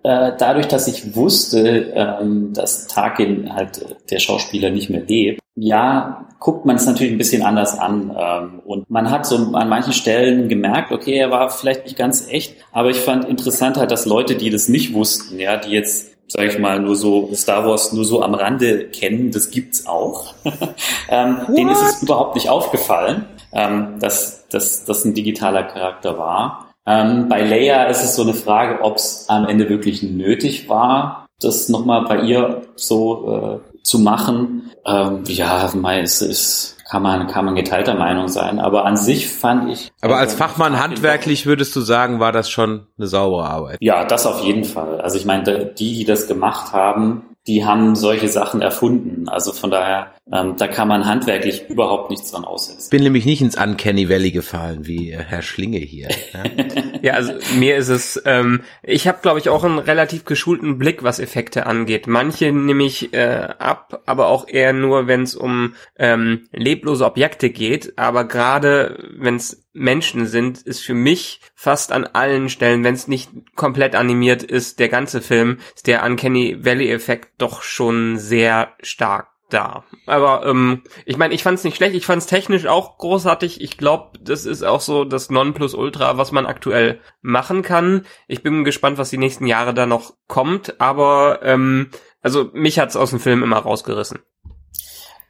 äh, 0.02 0.32
dadurch, 0.38 0.68
dass 0.68 0.88
ich 0.88 1.14
wusste, 1.14 1.92
ähm, 1.94 2.52
dass 2.52 2.86
Tarkin 2.86 3.52
halt 3.52 3.84
der 4.10 4.18
Schauspieler 4.18 4.70
nicht 4.70 4.90
mehr 4.90 5.02
lebt. 5.02 5.41
Ja, 5.54 6.28
guckt 6.38 6.64
man 6.64 6.76
es 6.76 6.86
natürlich 6.86 7.12
ein 7.12 7.18
bisschen 7.18 7.42
anders 7.42 7.78
an. 7.78 8.16
Ähm, 8.18 8.60
und 8.64 8.88
man 8.90 9.10
hat 9.10 9.26
so 9.26 9.36
an 9.36 9.68
manchen 9.68 9.92
Stellen 9.92 10.48
gemerkt, 10.48 10.92
okay, 10.92 11.14
er 11.14 11.30
war 11.30 11.50
vielleicht 11.50 11.84
nicht 11.84 11.96
ganz 11.96 12.26
echt, 12.28 12.56
aber 12.72 12.90
ich 12.90 12.98
fand 12.98 13.26
interessant 13.26 13.76
halt, 13.76 13.90
dass 13.90 14.06
Leute, 14.06 14.34
die 14.34 14.50
das 14.50 14.68
nicht 14.68 14.94
wussten, 14.94 15.38
ja, 15.38 15.56
die 15.56 15.70
jetzt 15.70 16.12
sage 16.32 16.48
ich 16.48 16.58
mal, 16.58 16.80
nur 16.80 16.96
so 16.96 17.28
Star 17.34 17.66
Wars 17.66 17.92
nur 17.92 18.06
so 18.06 18.22
am 18.22 18.34
Rande 18.34 18.86
kennen, 18.88 19.30
das 19.30 19.50
gibt's 19.50 19.86
auch. 19.86 20.34
ähm, 21.08 21.40
denen 21.54 21.70
ist 21.70 21.82
es 21.82 22.02
überhaupt 22.02 22.34
nicht 22.36 22.48
aufgefallen, 22.48 23.26
ähm, 23.52 23.98
dass, 24.00 24.48
dass 24.48 24.84
das 24.84 25.04
ein 25.04 25.12
digitaler 25.12 25.64
Charakter 25.64 26.16
war. 26.16 26.74
Ähm, 26.86 27.28
bei 27.28 27.42
Leia 27.42 27.84
ist 27.84 28.02
es 28.02 28.16
so 28.16 28.22
eine 28.22 28.34
Frage, 28.34 28.82
ob 28.82 28.96
es 28.96 29.26
am 29.28 29.46
Ende 29.46 29.68
wirklich 29.68 30.02
nötig 30.02 30.68
war, 30.70 31.26
das 31.40 31.68
nochmal 31.68 32.04
bei 32.06 32.22
ihr 32.22 32.62
so 32.76 33.60
äh, 33.62 33.71
zu 33.82 33.98
machen. 33.98 34.70
Ähm, 34.84 35.22
ja, 35.26 35.70
mei, 35.74 36.00
es 36.00 36.22
ist, 36.22 36.76
kann 36.88 37.02
man, 37.02 37.26
kann 37.26 37.44
man 37.44 37.54
geteilter 37.54 37.94
Meinung 37.94 38.28
sein, 38.28 38.58
aber 38.58 38.84
an 38.84 38.96
sich 38.96 39.28
fand 39.28 39.70
ich. 39.70 39.92
Aber 40.00 40.16
als 40.16 40.34
Fachmann 40.34 40.80
handwerklich 40.80 41.46
würdest 41.46 41.74
du 41.76 41.80
sagen, 41.80 42.20
war 42.20 42.32
das 42.32 42.50
schon 42.50 42.86
eine 42.98 43.06
saubere 43.06 43.48
Arbeit. 43.48 43.78
Ja, 43.80 44.04
das 44.04 44.26
auf 44.26 44.40
jeden 44.40 44.64
Fall. 44.64 45.00
Also 45.00 45.16
ich 45.16 45.24
meine, 45.24 45.66
die, 45.66 45.98
die 45.98 46.04
das 46.04 46.26
gemacht 46.26 46.72
haben, 46.72 47.31
die 47.46 47.64
haben 47.64 47.96
solche 47.96 48.28
Sachen 48.28 48.62
erfunden. 48.62 49.28
Also 49.28 49.52
von 49.52 49.70
daher, 49.70 50.12
ähm, 50.32 50.54
da 50.56 50.68
kann 50.68 50.86
man 50.86 51.06
handwerklich 51.06 51.68
überhaupt 51.68 52.10
nichts 52.10 52.30
dran 52.30 52.44
aussetzen. 52.44 52.90
Bin 52.90 53.02
nämlich 53.02 53.24
nicht 53.24 53.40
ins 53.40 53.56
Uncanny 53.56 54.08
Valley 54.08 54.30
gefallen, 54.30 54.86
wie 54.86 55.10
äh, 55.10 55.18
Herr 55.18 55.42
Schlinge 55.42 55.78
hier. 55.78 56.08
Ja? 56.32 56.44
Ja, 57.02 57.14
also 57.14 57.32
mir 57.58 57.76
ist 57.76 57.88
es, 57.88 58.22
ähm, 58.26 58.60
ich 58.84 59.08
habe 59.08 59.18
glaube 59.22 59.40
ich 59.40 59.48
auch 59.48 59.64
einen 59.64 59.80
relativ 59.80 60.24
geschulten 60.24 60.78
Blick, 60.78 61.02
was 61.02 61.18
Effekte 61.18 61.66
angeht. 61.66 62.06
Manche 62.06 62.52
nehme 62.52 62.84
ich 62.84 63.12
äh, 63.12 63.48
ab, 63.58 64.02
aber 64.06 64.28
auch 64.28 64.46
eher 64.46 64.72
nur, 64.72 65.08
wenn 65.08 65.22
es 65.22 65.34
um 65.34 65.74
ähm, 65.98 66.46
leblose 66.52 67.04
Objekte 67.04 67.50
geht. 67.50 67.98
Aber 67.98 68.24
gerade 68.24 69.02
wenn 69.18 69.34
es 69.34 69.61
Menschen 69.72 70.26
sind, 70.26 70.62
ist 70.62 70.80
für 70.80 70.94
mich 70.94 71.40
fast 71.54 71.92
an 71.92 72.04
allen 72.04 72.48
Stellen, 72.48 72.84
wenn 72.84 72.94
es 72.94 73.08
nicht 73.08 73.30
komplett 73.56 73.94
animiert 73.94 74.42
ist, 74.42 74.78
der 74.78 74.88
ganze 74.88 75.20
Film, 75.20 75.58
ist 75.74 75.86
der 75.86 76.04
Uncanny 76.04 76.64
Valley-Effekt 76.64 77.30
doch 77.38 77.62
schon 77.62 78.18
sehr 78.18 78.74
stark 78.82 79.28
da. 79.52 79.84
Aber 80.06 80.46
ähm, 80.46 80.82
ich 81.04 81.16
meine, 81.16 81.34
ich 81.34 81.42
fand 81.42 81.58
es 81.58 81.64
nicht 81.64 81.76
schlecht, 81.76 81.94
ich 81.94 82.06
fand 82.06 82.22
es 82.22 82.26
technisch 82.26 82.66
auch 82.66 82.98
großartig. 82.98 83.60
Ich 83.60 83.76
glaube, 83.76 84.18
das 84.20 84.46
ist 84.46 84.62
auch 84.62 84.80
so 84.80 85.04
das 85.04 85.30
Nonplusultra, 85.30 86.16
was 86.16 86.32
man 86.32 86.46
aktuell 86.46 87.00
machen 87.20 87.62
kann. 87.62 88.06
Ich 88.28 88.42
bin 88.42 88.64
gespannt, 88.64 88.98
was 88.98 89.10
die 89.10 89.18
nächsten 89.18 89.46
Jahre 89.46 89.74
da 89.74 89.86
noch 89.86 90.14
kommt, 90.26 90.80
aber 90.80 91.40
ähm, 91.42 91.90
also 92.20 92.50
mich 92.52 92.78
hat's 92.78 92.96
aus 92.96 93.10
dem 93.10 93.20
Film 93.20 93.42
immer 93.42 93.58
rausgerissen. 93.58 94.20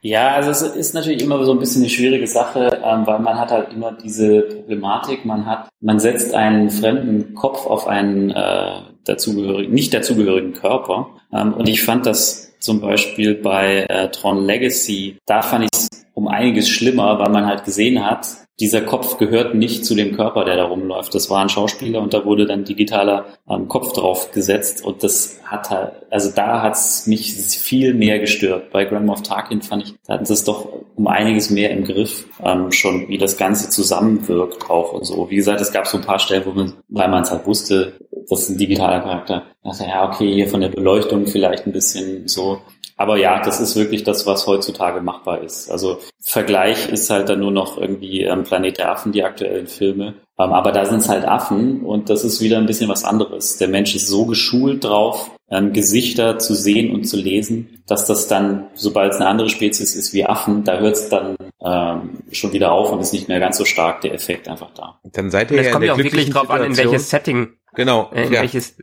Ja, 0.04 0.34
also 0.34 0.50
es 0.50 0.62
ist 0.62 0.94
natürlich 0.94 1.22
immer 1.22 1.44
so 1.44 1.52
ein 1.52 1.60
bisschen 1.60 1.82
eine 1.82 1.88
schwierige 1.88 2.26
Sache, 2.26 2.80
ähm, 2.84 3.06
weil 3.06 3.20
man 3.20 3.38
hat 3.38 3.52
halt 3.52 3.72
immer 3.72 3.92
diese 3.92 4.42
Problematik, 4.42 5.24
man 5.24 5.46
hat, 5.46 5.68
man 5.80 6.00
setzt 6.00 6.34
einen 6.34 6.70
fremden 6.70 7.34
Kopf 7.34 7.66
auf 7.66 7.86
einen 7.86 8.30
äh, 8.30 8.80
dazugehörigen, 9.04 9.72
nicht 9.72 9.94
dazugehörigen 9.94 10.54
Körper. 10.54 11.10
Ähm, 11.32 11.54
und 11.54 11.68
ich 11.68 11.84
fand 11.84 12.04
das 12.06 12.52
zum 12.58 12.80
Beispiel 12.80 13.36
bei 13.36 13.86
äh, 13.88 14.10
Tron 14.10 14.44
Legacy, 14.44 15.18
da 15.24 15.40
fand 15.40 15.64
ich 15.66 15.70
es 15.72 16.01
um 16.14 16.28
einiges 16.28 16.68
schlimmer, 16.68 17.18
weil 17.18 17.30
man 17.30 17.46
halt 17.46 17.64
gesehen 17.64 18.04
hat, 18.04 18.26
dieser 18.60 18.82
Kopf 18.82 19.18
gehört 19.18 19.54
nicht 19.54 19.84
zu 19.84 19.94
dem 19.94 20.14
Körper, 20.14 20.44
der 20.44 20.56
da 20.56 20.64
rumläuft. 20.64 21.14
Das 21.14 21.30
war 21.30 21.42
ein 21.42 21.48
Schauspieler 21.48 22.00
und 22.00 22.14
da 22.14 22.24
wurde 22.24 22.46
dann 22.46 22.64
digitaler 22.64 23.24
ähm, 23.48 23.66
Kopf 23.66 23.92
drauf 23.92 24.30
gesetzt 24.30 24.84
und 24.84 25.02
das 25.02 25.40
hat 25.44 25.70
halt, 25.70 25.92
also 26.10 26.30
da 26.32 26.62
hat 26.62 26.74
es 26.74 27.06
mich 27.06 27.34
viel 27.34 27.94
mehr 27.94 28.18
gestört. 28.18 28.70
Bei 28.70 28.84
Grand 28.84 29.06
Moff 29.06 29.22
Tarkin 29.22 29.62
fand 29.62 29.84
ich, 29.84 29.94
da 30.06 30.14
hatten 30.14 30.26
sie 30.26 30.34
es 30.34 30.44
doch 30.44 30.68
um 30.94 31.06
einiges 31.06 31.50
mehr 31.50 31.70
im 31.70 31.84
Griff, 31.84 32.26
ähm, 32.44 32.70
schon 32.70 33.08
wie 33.08 33.18
das 33.18 33.36
Ganze 33.36 33.70
zusammenwirkt 33.70 34.70
auch 34.70 34.92
und 34.92 35.04
so. 35.04 35.30
Wie 35.30 35.36
gesagt, 35.36 35.60
es 35.60 35.72
gab 35.72 35.86
so 35.86 35.96
ein 35.96 36.04
paar 36.04 36.18
Stellen, 36.18 36.44
wo 36.44 36.50
man, 36.50 36.74
weil 36.88 37.08
man 37.08 37.22
es 37.22 37.30
halt 37.30 37.46
wusste, 37.46 37.94
das 38.28 38.42
ist 38.42 38.50
ein 38.50 38.58
digitaler 38.58 39.00
Charakter, 39.00 39.42
dachte 39.64 39.84
ja, 39.84 40.06
okay, 40.06 40.32
hier 40.32 40.46
von 40.46 40.60
der 40.60 40.68
Beleuchtung 40.68 41.26
vielleicht 41.26 41.66
ein 41.66 41.72
bisschen 41.72 42.28
so 42.28 42.58
aber 43.02 43.16
ja, 43.18 43.40
das 43.42 43.60
ist 43.60 43.76
wirklich 43.76 44.04
das, 44.04 44.26
was 44.26 44.46
heutzutage 44.46 45.00
machbar 45.00 45.42
ist. 45.42 45.70
Also 45.70 45.98
Vergleich 46.24 46.88
ist 46.88 47.10
halt 47.10 47.28
dann 47.28 47.40
nur 47.40 47.50
noch 47.50 47.78
irgendwie 47.78 48.22
ähm, 48.22 48.44
Planet 48.44 48.78
der 48.78 48.92
Affen, 48.92 49.10
die 49.10 49.24
aktuellen 49.24 49.66
Filme. 49.66 50.14
Ähm, 50.38 50.52
aber 50.52 50.70
da 50.70 50.86
sind 50.86 50.98
es 50.98 51.08
halt 51.08 51.24
Affen 51.24 51.82
und 51.82 52.08
das 52.08 52.22
ist 52.22 52.40
wieder 52.40 52.58
ein 52.58 52.66
bisschen 52.66 52.88
was 52.88 53.04
anderes. 53.04 53.58
Der 53.58 53.68
Mensch 53.68 53.94
ist 53.96 54.06
so 54.06 54.24
geschult 54.26 54.84
drauf, 54.84 55.32
ähm, 55.50 55.72
Gesichter 55.72 56.38
zu 56.38 56.54
sehen 56.54 56.94
und 56.94 57.04
zu 57.04 57.16
lesen, 57.16 57.82
dass 57.86 58.06
das 58.06 58.28
dann, 58.28 58.68
sobald 58.74 59.12
es 59.12 59.20
eine 59.20 59.28
andere 59.28 59.50
Spezies 59.50 59.96
ist 59.96 60.14
wie 60.14 60.24
Affen, 60.24 60.62
da 60.64 60.78
hört 60.78 60.94
es 60.94 61.08
dann 61.08 61.36
ähm, 61.62 62.18
schon 62.30 62.52
wieder 62.52 62.72
auf 62.72 62.92
und 62.92 63.00
ist 63.00 63.12
nicht 63.12 63.28
mehr 63.28 63.40
ganz 63.40 63.58
so 63.58 63.64
stark 63.64 64.00
der 64.02 64.14
Effekt 64.14 64.48
einfach 64.48 64.70
da. 64.74 65.00
Dann 65.02 65.30
seid 65.30 65.50
ihr 65.50 65.58
Und 65.58 65.60
es 65.60 65.66
ja 65.66 65.72
kommt 65.72 65.82
in 65.84 65.88
ja 65.88 65.94
der 65.94 66.00
auch 66.00 66.04
wirklich 66.04 66.30
drauf 66.30 66.50
an, 66.50 66.62
in 66.62 66.74
Situation. 66.74 66.92
welches 66.92 67.10
Setting 67.10 67.48
Genau. 67.74 68.10
äh, 68.12 68.26
in 68.26 68.32
ja. 68.32 68.42
welches 68.42 68.76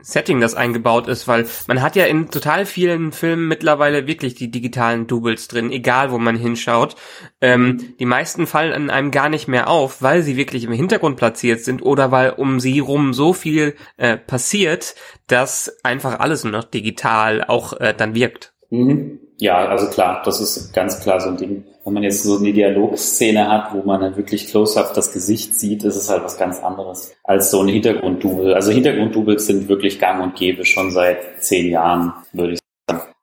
Setting 0.00 0.40
das 0.40 0.54
eingebaut 0.54 1.08
ist, 1.08 1.26
weil 1.26 1.46
man 1.66 1.80
hat 1.80 1.96
ja 1.96 2.04
in 2.04 2.30
total 2.30 2.66
vielen 2.66 3.12
Filmen 3.12 3.48
mittlerweile 3.48 4.06
wirklich 4.06 4.34
die 4.34 4.50
digitalen 4.50 5.06
Doubles 5.06 5.48
drin, 5.48 5.72
egal 5.72 6.10
wo 6.10 6.18
man 6.18 6.36
hinschaut. 6.36 6.94
Ähm, 7.40 7.94
die 7.98 8.04
meisten 8.04 8.46
fallen 8.46 8.72
an 8.74 8.90
einem 8.90 9.10
gar 9.10 9.30
nicht 9.30 9.48
mehr 9.48 9.68
auf, 9.68 10.02
weil 10.02 10.22
sie 10.22 10.36
wirklich 10.36 10.64
im 10.64 10.72
Hintergrund 10.72 11.16
platziert 11.16 11.60
sind 11.60 11.82
oder 11.82 12.10
weil 12.10 12.30
um 12.30 12.60
sie 12.60 12.80
rum 12.80 13.14
so 13.14 13.32
viel 13.32 13.76
äh, 13.96 14.18
passiert, 14.18 14.94
dass 15.26 15.78
einfach 15.82 16.20
alles 16.20 16.44
nur 16.44 16.52
noch 16.52 16.64
digital 16.64 17.44
auch 17.44 17.72
äh, 17.80 17.94
dann 17.96 18.14
wirkt. 18.14 18.52
Mhm. 18.68 19.20
Ja, 19.38 19.66
also 19.66 19.88
klar, 19.88 20.22
das 20.24 20.40
ist 20.40 20.72
ganz 20.72 21.00
klar 21.00 21.20
so 21.20 21.28
ein 21.28 21.36
Ding. 21.36 21.64
Wenn 21.84 21.92
man 21.92 22.02
jetzt 22.02 22.22
so 22.22 22.38
eine 22.38 22.52
Dialogszene 22.52 23.48
hat, 23.48 23.74
wo 23.74 23.82
man 23.82 24.00
dann 24.00 24.16
wirklich 24.16 24.46
close-up 24.46 24.94
das 24.94 25.12
Gesicht 25.12 25.58
sieht, 25.58 25.82
ist 25.84 25.96
es 25.96 26.08
halt 26.08 26.24
was 26.24 26.38
ganz 26.38 26.62
anderes 26.62 27.14
als 27.24 27.50
so 27.50 27.60
ein 27.60 27.68
Hintergrunddouble. 27.68 28.54
Also 28.54 28.70
Hintergrunddoubles 28.70 29.46
sind 29.46 29.68
wirklich 29.68 29.98
gang 29.98 30.22
und 30.22 30.36
gäbe 30.36 30.64
schon 30.64 30.92
seit 30.92 31.42
zehn 31.42 31.70
Jahren, 31.70 32.12
würde 32.32 32.54
ich. 32.54 32.63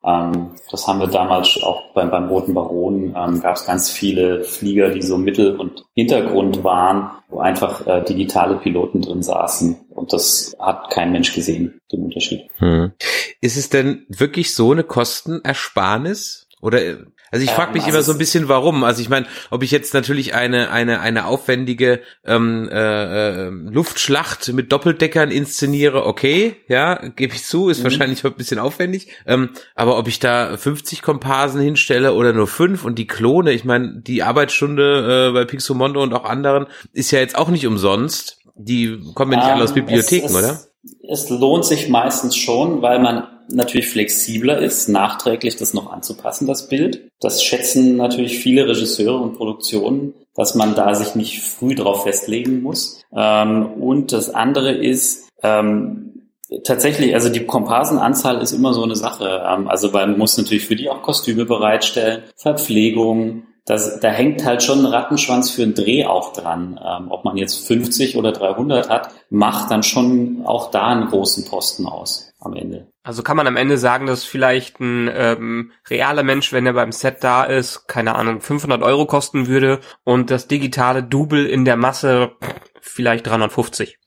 Ähm, 0.04 0.52
das 0.72 0.88
haben 0.88 1.00
wir 1.00 1.08
damals 1.08 1.60
auch 1.62 1.94
beim, 1.94 2.10
beim 2.10 2.28
Roten 2.28 2.54
Baron, 2.54 3.16
ähm, 3.16 3.42
gab 3.42 3.56
es 3.56 3.66
ganz 3.66 3.90
viele 3.90 4.44
Flieger, 4.44 4.90
die 4.90 5.02
so 5.02 5.18
Mittel- 5.18 5.58
und 5.58 5.86
Hintergrund 5.94 6.64
waren, 6.64 7.12
wo 7.30 7.40
einfach 7.40 7.86
äh, 7.86 8.04
digitale 8.04 8.56
Piloten 8.56 9.02
drin 9.02 9.22
saßen. 9.22 9.78
Und 9.90 10.14
das 10.14 10.56
hat 10.60 10.90
kein 10.90 11.12
Mensch 11.12 11.34
gesehen, 11.34 11.80
den 11.92 12.04
Unterschied. 12.06 12.50
Hm. 12.58 12.94
Ist 13.42 13.58
es 13.58 13.70
denn 13.70 14.06
wirklich 14.10 14.56
so 14.56 14.72
eine 14.72 14.84
Kostenersparnis? 14.84 16.48
Oder 16.62 16.80
also 17.32 17.44
ich 17.44 17.50
Ähm, 17.50 17.56
frage 17.56 17.74
mich 17.74 17.84
also 17.84 17.96
immer 17.96 18.04
so 18.04 18.12
ein 18.12 18.18
bisschen, 18.18 18.48
warum. 18.50 18.84
Also 18.84 19.02
ich 19.02 19.10
meine, 19.10 19.26
ob 19.50 19.64
ich 19.64 19.72
jetzt 19.72 19.94
natürlich 19.94 20.36
eine 20.36 20.70
eine 20.70 21.00
eine 21.00 21.26
aufwendige 21.26 22.02
ähm, 22.26 22.70
äh, 22.72 23.48
äh, 23.48 23.50
Luftschlacht 23.50 24.52
mit 24.54 24.72
Doppeldeckern 24.72 25.32
inszeniere, 25.32 26.06
okay, 26.06 26.58
ja, 26.68 26.96
gebe 27.16 27.34
ich 27.34 27.44
zu, 27.46 27.70
ist 27.70 27.80
Mhm. 27.80 27.84
wahrscheinlich 27.86 28.24
ein 28.26 28.34
bisschen 28.34 28.60
aufwendig. 28.60 29.08
Ähm, 29.26 29.50
aber 29.76 29.98
ob 29.98 30.08
ich 30.08 30.20
da 30.20 30.58
50 30.58 31.02
Komparsen 31.02 31.62
hinstelle 31.62 32.14
oder 32.14 32.34
nur 32.34 32.48
fünf 32.48 32.86
und 32.86 33.00
die 33.00 33.08
Klone, 33.08 33.52
ich 33.54 33.64
meine, 33.66 34.02
die 34.02 34.24
Arbeitsstunde 34.24 35.30
äh, 35.30 35.34
bei 35.34 35.46
Pixomondo 35.46 36.02
und 36.04 36.14
auch 36.14 36.26
anderen 36.26 36.68
ist 36.94 37.12
ja 37.12 37.20
jetzt 37.20 37.38
auch 37.38 37.50
nicht 37.50 37.66
umsonst. 37.66 38.38
Die 38.56 39.00
kommen 39.16 39.32
ja 39.32 39.38
nicht 39.40 39.48
alle 39.48 39.64
aus 39.64 39.70
Ähm, 39.72 39.76
Bibliotheken, 39.86 40.26
es, 40.28 40.36
oder? 40.36 40.60
Es, 41.10 41.24
es 41.24 41.30
lohnt 41.30 41.66
sich 41.66 41.90
meistens 41.90 42.36
schon, 42.36 42.82
weil 42.82 43.00
man 43.00 43.24
natürlich 43.52 43.88
flexibler 43.88 44.60
ist, 44.60 44.90
nachträglich 44.90 45.56
das 45.56 45.74
noch 45.74 45.92
anzupassen, 45.92 46.48
das 46.48 46.68
Bild. 46.68 47.10
Das 47.20 47.44
schätzen 47.44 47.98
natürlich 47.98 48.40
viele 48.40 48.68
Regisseure 48.68 49.18
und 49.18 49.38
Produktionen, 49.38 50.14
dass 50.36 50.56
man 50.56 50.76
da 50.76 50.96
sich 50.96 51.16
nicht 51.16 51.42
früh 51.42 51.76
drauf 51.76 52.04
festlegen 52.04 52.62
muss. 52.62 53.02
Ähm, 53.16 53.74
und 53.80 54.12
das 54.12 54.30
andere 54.30 54.72
ist, 54.72 55.30
ähm, 55.44 56.30
tatsächlich, 56.64 57.14
also 57.14 57.30
die 57.30 57.46
Komparsenanzahl 57.46 58.42
ist 58.42 58.52
immer 58.52 58.74
so 58.74 58.84
eine 58.84 58.96
Sache. 58.96 59.44
Ähm, 59.46 59.68
also 59.68 59.92
man 59.92 60.18
muss 60.18 60.38
natürlich 60.38 60.66
für 60.66 60.76
die 60.76 60.90
auch 60.90 61.02
Kostüme 61.02 61.46
bereitstellen, 61.46 62.24
Verpflegung, 62.36 63.44
das, 63.66 64.00
da 64.00 64.10
hängt 64.10 64.44
halt 64.44 64.64
schon 64.64 64.80
ein 64.80 64.86
Rattenschwanz 64.92 65.52
für 65.52 65.62
einen 65.62 65.76
Dreh 65.76 66.06
auch 66.06 66.34
dran. 66.34 66.80
Ob 67.10 67.26
man 67.26 67.38
jetzt 67.38 67.68
50 67.68 68.18
oder 68.18 68.32
300 68.32 68.90
hat, 68.90 69.10
macht 69.30 69.70
dann 69.70 69.84
schon 69.84 70.42
auch 70.46 70.72
da 70.72 70.88
einen 70.88 71.06
großen 71.06 71.46
Posten 71.46 71.86
aus 71.86 72.31
am 72.42 72.54
Ende. 72.54 72.88
Also 73.04 73.24
kann 73.24 73.38
man 73.38 73.48
am 73.48 73.58
Ende 73.58 73.78
sagen, 73.78 74.06
dass 74.06 74.24
vielleicht 74.24 74.80
ein 74.80 75.10
ähm, 75.14 75.72
realer 75.90 76.24
Mensch, 76.24 76.52
wenn 76.52 76.66
er 76.66 76.74
beim 76.74 76.92
Set 76.92 77.24
da 77.24 77.44
ist, 77.44 77.88
keine 77.88 78.16
Ahnung, 78.16 78.42
500 78.42 78.82
Euro 78.84 79.06
kosten 79.06 79.48
würde 79.48 79.80
und 80.04 80.30
das 80.30 80.48
digitale 80.48 81.04
Double 81.04 81.46
in 81.46 81.66
der 81.66 81.78
Masse 81.78 82.32
vielleicht 82.82 83.28
350. 83.28 83.98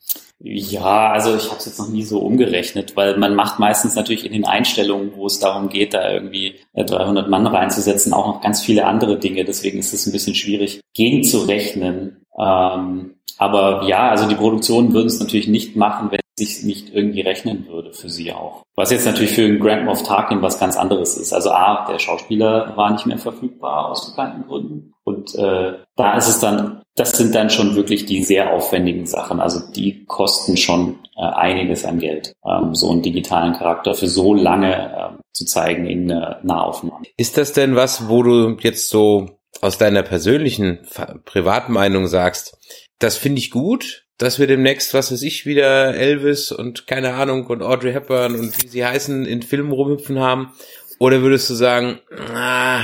Ja, 0.40 1.10
also 1.10 1.34
ich 1.36 1.46
habe 1.46 1.56
es 1.56 1.66
jetzt 1.66 1.78
noch 1.78 1.88
nie 1.88 2.02
so 2.02 2.18
umgerechnet, 2.18 2.96
weil 2.96 3.16
man 3.16 3.34
macht 3.34 3.58
meistens 3.60 3.94
natürlich 3.94 4.26
in 4.26 4.32
den 4.32 4.44
Einstellungen, 4.44 5.12
wo 5.14 5.26
es 5.26 5.38
darum 5.38 5.68
geht, 5.68 5.94
da 5.94 6.10
irgendwie 6.10 6.56
äh, 6.74 6.84
300 6.84 7.30
Mann 7.30 7.46
reinzusetzen, 7.46 8.12
auch 8.12 8.26
noch 8.26 8.40
ganz 8.42 8.60
viele 8.60 8.84
andere 8.84 9.18
Dinge. 9.18 9.44
Deswegen 9.44 9.78
ist 9.78 9.94
es 9.94 10.06
ein 10.06 10.12
bisschen 10.12 10.34
schwierig, 10.34 10.80
gegenzurechnen. 10.92 12.26
Ähm, 12.38 13.14
aber 13.38 13.84
ja, 13.86 14.10
also 14.10 14.28
die 14.28 14.34
Produktionen 14.34 14.92
würden 14.92 15.06
es 15.06 15.20
natürlich 15.20 15.48
nicht 15.48 15.76
machen, 15.76 16.10
wenn 16.10 16.20
sich 16.36 16.64
nicht 16.64 16.92
irgendwie 16.92 17.20
rechnen 17.20 17.66
würde 17.68 17.92
für 17.92 18.08
sie 18.08 18.32
auch. 18.32 18.64
Was 18.74 18.90
jetzt 18.90 19.06
natürlich 19.06 19.32
für 19.32 19.44
einen 19.44 19.60
Grand 19.60 19.84
Moff 19.84 20.02
Tarkin 20.02 20.42
was 20.42 20.58
ganz 20.58 20.76
anderes 20.76 21.16
ist. 21.16 21.32
Also 21.32 21.50
A, 21.50 21.86
der 21.86 21.98
Schauspieler 21.98 22.76
war 22.76 22.92
nicht 22.92 23.06
mehr 23.06 23.18
verfügbar 23.18 23.90
aus 23.90 24.10
bekannten 24.10 24.46
Gründen. 24.48 24.94
Und 25.04 25.34
äh, 25.36 25.74
da 25.96 26.16
ist 26.16 26.28
es 26.28 26.40
dann, 26.40 26.82
das 26.96 27.12
sind 27.12 27.34
dann 27.34 27.50
schon 27.50 27.76
wirklich 27.76 28.06
die 28.06 28.24
sehr 28.24 28.52
aufwendigen 28.52 29.06
Sachen. 29.06 29.40
Also 29.40 29.60
die 29.72 30.04
kosten 30.06 30.56
schon 30.56 30.98
äh, 31.16 31.22
einiges 31.22 31.84
an 31.84 32.00
Geld, 32.00 32.32
ähm, 32.44 32.74
so 32.74 32.90
einen 32.90 33.02
digitalen 33.02 33.54
Charakter 33.54 33.94
für 33.94 34.08
so 34.08 34.34
lange 34.34 34.74
äh, 34.74 35.22
zu 35.32 35.44
zeigen 35.44 35.86
in 35.86 36.10
äh, 36.10 36.36
Nahaufnahmen. 36.42 37.06
Ist 37.16 37.36
das 37.38 37.52
denn 37.52 37.76
was, 37.76 38.08
wo 38.08 38.22
du 38.22 38.56
jetzt 38.60 38.88
so 38.88 39.38
aus 39.60 39.78
deiner 39.78 40.02
persönlichen 40.02 40.80
Privatmeinung 41.24 42.08
sagst, 42.08 42.58
das 42.98 43.16
finde 43.16 43.38
ich 43.38 43.50
gut, 43.50 44.03
dass 44.18 44.38
wir 44.38 44.47
demnächst, 44.47 44.94
was 44.94 45.11
weiß 45.11 45.23
ich, 45.23 45.47
wieder 45.47 45.94
Elvis 45.94 46.52
und 46.52 46.87
keine 46.87 47.14
Ahnung 47.14 47.47
und 47.47 47.62
Audrey 47.62 47.92
Hepburn 47.92 48.35
und 48.35 48.62
wie 48.62 48.68
sie 48.68 48.85
heißen, 48.85 49.26
in 49.26 49.42
Filmen 49.42 49.73
rumhüpfen 49.73 50.18
haben? 50.18 50.52
Oder 50.99 51.23
würdest 51.23 51.50
du 51.50 51.54
sagen, 51.54 51.99
ah, 52.33 52.83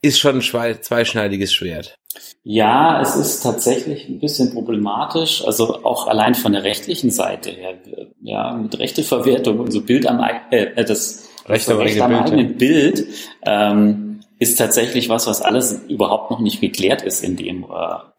ist 0.00 0.18
schon 0.18 0.40
ein 0.40 0.82
zweischneidiges 0.82 1.52
Schwert? 1.52 1.96
Ja, 2.44 3.00
es 3.00 3.16
ist 3.16 3.42
tatsächlich 3.42 4.08
ein 4.08 4.20
bisschen 4.20 4.52
problematisch, 4.52 5.44
also 5.44 5.84
auch 5.84 6.08
allein 6.08 6.34
von 6.34 6.52
der 6.52 6.64
rechtlichen 6.64 7.10
Seite 7.10 7.50
her, 7.50 7.78
ja, 8.20 8.52
mit 8.52 8.78
Rechteverwertung 8.78 9.60
und 9.60 9.70
so 9.70 9.80
Bild 9.82 10.06
am 10.06 10.20
eig- 10.20 10.50
äh, 10.50 10.84
das 10.84 11.28
Recht 11.46 11.68
das 11.68 11.74
am 11.74 11.80
Recht 11.80 12.00
eigenen 12.00 12.18
am 12.18 12.24
Bild, 12.24 12.32
eigenen 12.32 12.58
Bild 12.58 13.06
ähm, 13.44 14.20
ist 14.38 14.56
tatsächlich 14.56 15.08
was, 15.08 15.26
was 15.26 15.40
alles 15.40 15.82
überhaupt 15.88 16.30
noch 16.30 16.40
nicht 16.40 16.60
geklärt 16.60 17.02
ist 17.02 17.22
in 17.22 17.36
dem 17.36 17.64
äh, 17.64 17.66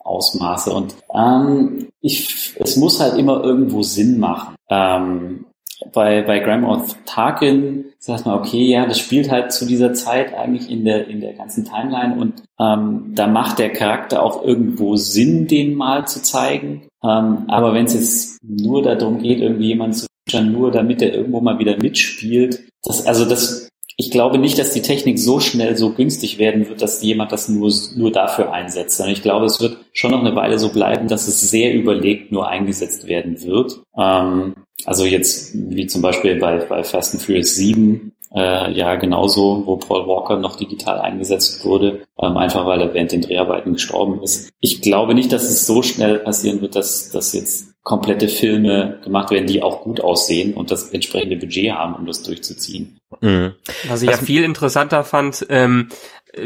Ausmaße. 0.04 0.72
Und 0.72 0.96
ähm, 1.14 1.88
ich, 2.02 2.56
es 2.60 2.78
muss 2.78 3.00
halt 3.00 3.18
immer 3.18 3.44
irgendwo 3.44 3.84
Sinn 3.84 4.20
machen. 4.20 4.56
Ähm, 4.70 5.46
bei, 5.92 6.22
bei 6.22 6.40
Grandma 6.40 6.84
Tarkin 7.06 7.86
sagt 8.00 8.26
man, 8.26 8.40
okay, 8.40 8.66
ja, 8.66 8.86
das 8.86 9.00
spielt 9.00 9.32
halt 9.32 9.52
zu 9.52 9.66
dieser 9.66 9.94
Zeit 9.94 10.34
eigentlich 10.34 10.70
in 10.70 10.86
der, 10.86 11.08
in 11.08 11.22
der 11.22 11.34
ganzen 11.34 11.66
Timeline 11.66 12.16
und 12.20 12.44
ähm, 12.60 13.12
da 13.16 13.28
macht 13.28 13.60
der 13.60 13.72
Charakter 13.72 14.24
auch 14.24 14.44
irgendwo 14.44 14.96
Sinn, 14.96 15.48
den 15.48 15.76
mal 15.76 16.08
zu 16.08 16.22
zeigen. 16.22 16.88
Ähm, 17.04 17.46
aber 17.48 17.74
wenn 17.74 17.86
es 17.86 17.94
jetzt 17.94 18.44
nur 18.44 18.82
darum 18.82 19.20
geht, 19.20 19.40
irgendwie 19.40 19.68
jemanden 19.68 19.94
zu 19.94 20.08
nur 20.42 20.72
damit 20.72 21.02
er 21.02 21.14
irgendwo 21.14 21.42
mal 21.42 21.60
wieder 21.60 21.78
mitspielt, 21.78 22.64
das, 22.82 23.06
also 23.06 23.26
das, 23.26 23.63
ich 24.04 24.12
glaube 24.12 24.38
nicht, 24.38 24.60
dass 24.60 24.72
die 24.72 24.82
Technik 24.82 25.18
so 25.18 25.40
schnell 25.40 25.78
so 25.78 25.92
günstig 25.92 26.38
werden 26.38 26.68
wird, 26.68 26.82
dass 26.82 27.02
jemand 27.02 27.32
das 27.32 27.48
nur, 27.48 27.72
nur 27.96 28.12
dafür 28.12 28.52
einsetzt. 28.52 29.02
Ich 29.08 29.22
glaube, 29.22 29.46
es 29.46 29.62
wird 29.62 29.78
schon 29.94 30.12
noch 30.12 30.20
eine 30.20 30.36
Weile 30.36 30.60
so 30.60 30.70
bleiben, 30.70 31.08
dass 31.08 31.30
es 31.30 31.40
sehr 31.40 31.74
überlegt 31.74 32.32
nur 32.32 32.50
eingesetzt 32.50 33.08
werden 33.08 33.42
wird. 33.44 33.82
Ähm, 33.98 34.56
also 34.86 35.06
jetzt, 35.06 35.52
wie 35.54 35.88
zum 35.88 36.02
Beispiel 36.02 36.36
bei, 36.38 36.58
bei 36.58 36.84
Fast 36.84 37.14
and 37.14 37.24
Furious 37.24 37.56
7, 37.56 38.12
äh, 38.34 38.72
ja 38.72 38.96
genauso, 38.96 39.64
wo 39.66 39.78
Paul 39.78 40.08
Walker 40.08 40.38
noch 40.38 40.56
digital 40.56 41.00
eingesetzt 41.00 41.64
wurde, 41.66 42.04
ähm, 42.20 42.38
einfach 42.38 42.66
weil 42.66 42.82
er 42.82 42.94
während 42.94 43.12
den 43.12 43.22
Dreharbeiten 43.22 43.74
gestorben 43.74 44.22
ist. 44.24 44.52
Ich 44.60 44.82
glaube 44.82 45.14
nicht, 45.14 45.32
dass 45.32 45.44
es 45.44 45.66
so 45.66 45.82
schnell 45.82 46.20
passieren 46.20 46.62
wird, 46.62 46.76
dass, 46.76 47.12
dass 47.12 47.34
jetzt 47.34 47.74
komplette 47.84 48.30
Filme 48.30 49.00
gemacht 49.04 49.30
werden, 49.30 49.46
die 49.46 49.62
auch 49.62 49.82
gut 49.82 50.02
aussehen 50.02 50.54
und 50.54 50.72
das 50.72 50.92
entsprechende 50.92 51.36
Budget 51.36 51.74
haben, 51.74 51.96
um 51.96 52.06
das 52.06 52.24
durchzuziehen. 52.24 52.98
Mhm. 53.20 53.54
Was 53.88 54.02
ich 54.02 54.10
ja 54.10 54.18
viel 54.18 54.44
interessanter 54.44 55.04
fand, 55.04 55.46
ähm, 55.50 55.90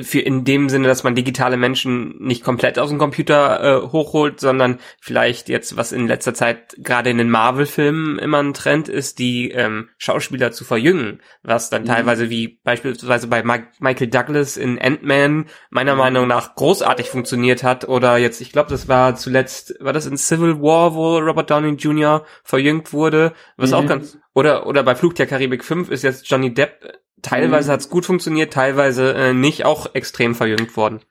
für 0.02 0.20
in 0.20 0.44
dem 0.44 0.70
Sinne, 0.70 0.88
dass 0.88 1.04
man 1.04 1.16
digitale 1.16 1.56
Menschen 1.56 2.16
nicht 2.20 2.44
komplett 2.44 2.78
aus 2.78 2.90
dem 2.90 2.98
Computer 2.98 3.64
äh, 3.64 3.88
hochholt, 3.88 4.40
sondern 4.40 4.80
vielleicht 5.00 5.48
jetzt, 5.48 5.78
was 5.78 5.92
in 5.92 6.08
letzter 6.08 6.34
Zeit 6.34 6.76
gerade 6.78 7.10
in 7.10 7.18
den 7.18 7.30
Marvel-Filmen 7.30 8.20
immer 8.20 8.40
ein 8.40 8.54
Trend 8.54 8.90
ist, 8.90 9.20
die 9.20 9.52
ähm, 9.52 9.90
Schauspieler 9.98 10.52
zu 10.52 10.66
verjüngen, 10.66 11.22
was 11.42 11.70
dann 11.70 11.84
mhm. 11.84 11.88
teilweise 11.88 12.30
wie 12.30 12.60
beispielsweise 12.64 13.28
bei 13.28 13.44
Mike, 13.44 13.68
Michael 13.80 14.08
Douglas 14.08 14.58
in 14.58 14.78
Ant-Man 14.80 15.46
meiner 15.70 15.94
mhm. 15.94 16.00
Meinung 16.00 16.28
nach 16.28 16.56
großartig 16.56 17.10
funktioniert 17.10 17.64
hat 17.64 17.88
oder 17.88 18.18
jetzt, 18.18 18.42
ich 18.42 18.52
glaube, 18.52 18.70
das 18.70 18.90
war 18.90 19.16
zuletzt, 19.16 19.76
war 19.80 19.94
das 19.94 20.06
in 20.06 20.18
Civil 20.18 20.62
War, 20.62 20.96
wo 20.96 21.18
Robert 21.18 21.50
Downey 21.50 21.76
Jr. 21.76 22.26
verjüngt 22.44 22.92
wurde, 22.92 23.34
was 23.56 23.72
mhm. 23.72 23.76
auch 23.76 23.86
ganz 23.86 24.18
oder 24.34 24.68
oder 24.68 24.84
bei 24.84 24.96
Flug 24.96 25.16
der 25.16 25.28
Karibik 25.28 25.64
5 25.64 25.90
ist 25.90 26.04
jetzt 26.04 26.30
Johnny 26.30 26.54
Depp 26.54 27.00
Teilweise 27.22 27.70
mhm. 27.70 27.74
hat's 27.74 27.90
gut 27.90 28.06
funktioniert, 28.06 28.54
teilweise 28.54 29.14
äh, 29.14 29.34
nicht, 29.34 29.66
auch 29.66 29.94
extrem 29.96 30.36
verjüngt 30.36 30.76
worden. 30.78 31.02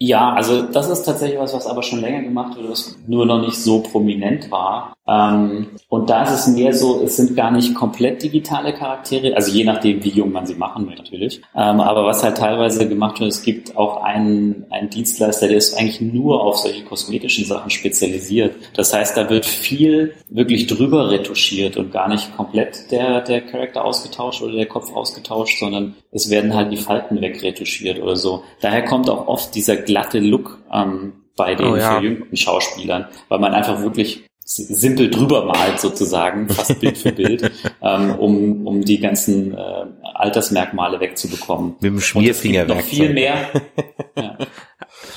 Ja, 0.00 0.32
also 0.32 0.62
das 0.62 0.88
ist 0.88 1.02
tatsächlich 1.02 1.40
was, 1.40 1.54
was 1.54 1.66
aber 1.66 1.82
schon 1.82 2.00
länger 2.00 2.22
gemacht 2.22 2.56
wird, 2.56 2.70
was 2.70 2.96
nur 3.08 3.26
noch 3.26 3.40
nicht 3.40 3.56
so 3.56 3.80
prominent 3.80 4.48
war. 4.48 4.94
Ähm, 5.08 5.68
und 5.88 6.10
da 6.10 6.22
ist 6.22 6.32
es 6.32 6.46
mehr 6.48 6.74
so, 6.74 7.02
es 7.02 7.16
sind 7.16 7.34
gar 7.34 7.50
nicht 7.50 7.74
komplett 7.74 8.22
digitale 8.22 8.74
Charaktere, 8.74 9.34
also 9.34 9.50
je 9.50 9.64
nachdem, 9.64 10.04
wie 10.04 10.10
jung 10.10 10.30
man 10.30 10.46
sie 10.46 10.54
machen 10.54 10.86
will 10.86 10.96
natürlich. 10.96 11.40
Ähm, 11.56 11.80
aber 11.80 12.04
was 12.04 12.22
halt 12.22 12.36
teilweise 12.36 12.86
gemacht 12.86 13.18
wird, 13.18 13.32
es 13.32 13.42
gibt 13.42 13.76
auch 13.76 14.02
einen, 14.02 14.66
einen 14.70 14.90
Dienstleister, 14.90 15.48
der 15.48 15.56
ist 15.56 15.76
eigentlich 15.76 16.00
nur 16.00 16.44
auf 16.44 16.58
solche 16.58 16.84
kosmetischen 16.84 17.46
Sachen 17.46 17.70
spezialisiert. 17.70 18.54
Das 18.74 18.92
heißt, 18.92 19.16
da 19.16 19.30
wird 19.30 19.46
viel 19.46 20.14
wirklich 20.28 20.66
drüber 20.66 21.10
retuschiert 21.10 21.78
und 21.78 21.90
gar 21.90 22.08
nicht 22.08 22.36
komplett 22.36 22.90
der, 22.90 23.22
der 23.22 23.40
Charakter 23.40 23.84
ausgetauscht 23.84 24.42
oder 24.42 24.52
der 24.52 24.66
Kopf 24.66 24.94
ausgetauscht, 24.94 25.58
sondern 25.58 25.96
es 26.12 26.28
werden 26.28 26.54
halt 26.54 26.70
die 26.70 26.76
Falten 26.76 27.20
wegretuschiert 27.20 28.00
oder 28.00 28.16
so. 28.16 28.42
Daher 28.60 28.84
kommt 28.84 29.08
auch 29.08 29.26
oft 29.26 29.54
dieser 29.54 29.76
glatte 29.88 30.20
Look 30.20 30.58
ähm, 30.72 31.14
bei 31.36 31.54
den 31.54 31.66
oh, 31.66 31.76
ja. 31.76 31.92
verjüngten 31.92 32.36
Schauspielern, 32.36 33.06
weil 33.28 33.38
man 33.38 33.54
einfach 33.54 33.80
wirklich 33.80 34.28
simpel 34.44 35.10
drüber 35.10 35.44
malt 35.44 35.78
sozusagen, 35.78 36.48
fast 36.48 36.80
Bild 36.80 36.96
für 36.96 37.12
Bild, 37.12 37.50
ähm, 37.82 38.14
um, 38.18 38.66
um 38.66 38.82
die 38.82 38.98
ganzen 38.98 39.54
äh, 39.54 39.84
Altersmerkmale 40.14 41.00
wegzubekommen. 41.00 41.74
Mit 41.80 41.92
dem 41.92 42.00
Schmierfingerwerk. 42.00 42.78
Noch 42.78 42.84
viel 42.84 43.12
mehr. 43.12 43.50
ja. 44.16 44.38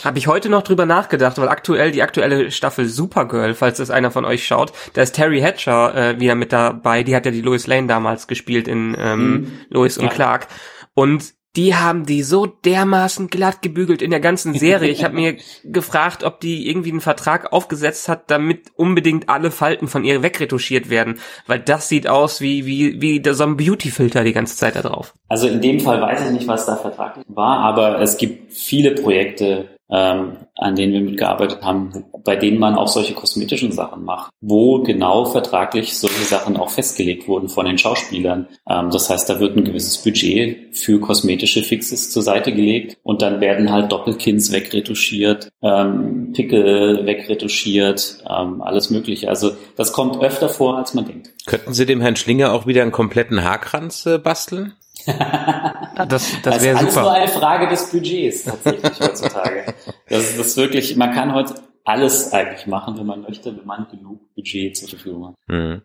Habe 0.03 0.17
ich 0.19 0.27
heute 0.27 0.49
noch 0.49 0.63
drüber 0.63 0.85
nachgedacht, 0.85 1.37
weil 1.37 1.47
aktuell 1.47 1.91
die 1.91 2.01
aktuelle 2.01 2.51
Staffel 2.51 2.87
Supergirl, 2.87 3.53
falls 3.53 3.77
das 3.77 3.89
einer 3.89 4.11
von 4.11 4.25
euch 4.25 4.45
schaut, 4.45 4.73
da 4.93 5.01
ist 5.01 5.13
Terry 5.13 5.39
Hatcher 5.39 5.95
äh, 5.95 6.19
wieder 6.19 6.35
mit 6.35 6.51
dabei. 6.51 7.03
Die 7.03 7.15
hat 7.15 7.25
ja 7.25 7.31
die 7.31 7.41
Lois 7.41 7.67
Lane 7.67 7.87
damals 7.87 8.27
gespielt 8.27 8.67
in 8.67 8.95
ähm, 8.99 9.31
mhm. 9.31 9.51
Lois 9.69 9.97
und 9.97 10.05
ja. 10.05 10.11
Clark. 10.11 10.47
Und 10.93 11.33
die 11.55 11.75
haben 11.75 12.05
die 12.05 12.23
so 12.23 12.45
dermaßen 12.45 13.27
glatt 13.27 13.61
gebügelt 13.61 14.01
in 14.01 14.11
der 14.11 14.19
ganzen 14.21 14.53
Serie. 14.53 14.89
Ich 14.89 15.03
habe 15.03 15.15
mir 15.15 15.37
gefragt, 15.63 16.23
ob 16.23 16.39
die 16.39 16.69
irgendwie 16.69 16.91
einen 16.91 17.01
Vertrag 17.01 17.51
aufgesetzt 17.51 18.07
hat, 18.07 18.31
damit 18.31 18.71
unbedingt 18.75 19.27
alle 19.29 19.51
Falten 19.51 19.87
von 19.87 20.03
ihr 20.05 20.23
wegretuschiert 20.23 20.89
werden, 20.89 21.19
weil 21.47 21.59
das 21.59 21.89
sieht 21.89 22.07
aus 22.07 22.41
wie 22.41 22.65
wie 22.65 23.01
wie 23.01 23.21
so 23.33 23.43
ein 23.43 23.57
Beauty-Filter 23.57 24.23
die 24.23 24.33
ganze 24.33 24.55
Zeit 24.55 24.75
da 24.75 24.81
drauf. 24.81 25.13
Also 25.27 25.47
in 25.47 25.61
dem 25.61 25.79
Fall 25.79 26.01
weiß 26.01 26.25
ich 26.25 26.31
nicht, 26.31 26.47
was 26.47 26.65
da 26.65 26.77
vertraglich 26.77 27.25
war, 27.27 27.59
aber 27.59 27.99
es 27.99 28.17
gibt 28.17 28.53
viele 28.53 28.95
Projekte, 28.95 29.69
ähm, 29.91 30.37
an 30.55 30.75
denen 30.75 30.93
wir 30.93 31.01
mitgearbeitet 31.01 31.61
haben, 31.61 32.05
bei 32.23 32.35
denen 32.35 32.59
man 32.59 32.75
auch 32.75 32.87
solche 32.87 33.13
kosmetischen 33.13 33.71
Sachen 33.71 34.05
macht, 34.05 34.31
wo 34.39 34.81
genau 34.83 35.25
vertraglich 35.25 35.97
solche 35.97 36.23
Sachen 36.23 36.55
auch 36.55 36.69
festgelegt 36.69 37.27
wurden 37.27 37.49
von 37.49 37.65
den 37.65 37.77
Schauspielern. 37.77 38.47
Ähm, 38.69 38.89
das 38.91 39.09
heißt, 39.09 39.29
da 39.29 39.39
wird 39.39 39.57
ein 39.57 39.65
gewisses 39.65 39.97
Budget 39.97 40.77
für 40.77 40.99
kosmetische 40.99 41.63
Fixes 41.63 42.11
zur 42.11 42.23
Seite 42.23 42.53
gelegt 42.53 42.97
und 43.03 43.21
dann 43.21 43.41
werden 43.41 43.71
halt 43.71 43.91
Doppelkins 43.91 44.51
wegretuschiert, 44.51 45.49
ähm, 45.61 46.31
Pickel 46.33 47.05
wegretuschiert, 47.05 48.23
ähm, 48.29 48.61
alles 48.61 48.89
Mögliche. 48.89 49.29
Also 49.29 49.51
das 49.75 49.91
kommt 49.91 50.21
öfter 50.21 50.49
vor, 50.49 50.77
als 50.77 50.93
man 50.93 51.05
denkt. 51.05 51.31
Könnten 51.45 51.73
Sie 51.73 51.85
dem 51.85 52.01
Herrn 52.01 52.15
Schlinger 52.15 52.53
auch 52.53 52.65
wieder 52.65 52.81
einen 52.83 52.91
kompletten 52.91 53.43
Haarkranz 53.43 54.05
äh, 54.05 54.17
basteln? 54.17 54.73
das 56.07 56.31
das 56.43 56.63
wäre 56.63 56.77
super. 56.77 56.85
Das 56.85 56.95
ist 56.95 56.95
nur 56.95 57.11
eine 57.13 57.27
Frage 57.27 57.67
des 57.67 57.91
Budgets 57.91 58.43
tatsächlich 58.43 58.99
heutzutage. 58.99 59.73
Das, 60.09 60.37
das 60.37 60.57
wirklich, 60.57 60.95
man 60.95 61.11
kann 61.11 61.33
heute 61.33 61.55
alles 61.83 62.31
eigentlich 62.31 62.67
machen, 62.67 62.97
wenn 62.97 63.05
man 63.05 63.21
möchte, 63.21 63.57
wenn 63.57 63.65
man 63.65 63.87
genug 63.89 64.19
Budget 64.35 64.77
zur 64.77 64.89
Verfügung 64.89 65.27
hat. 65.29 65.35
Mhm. 65.47 65.81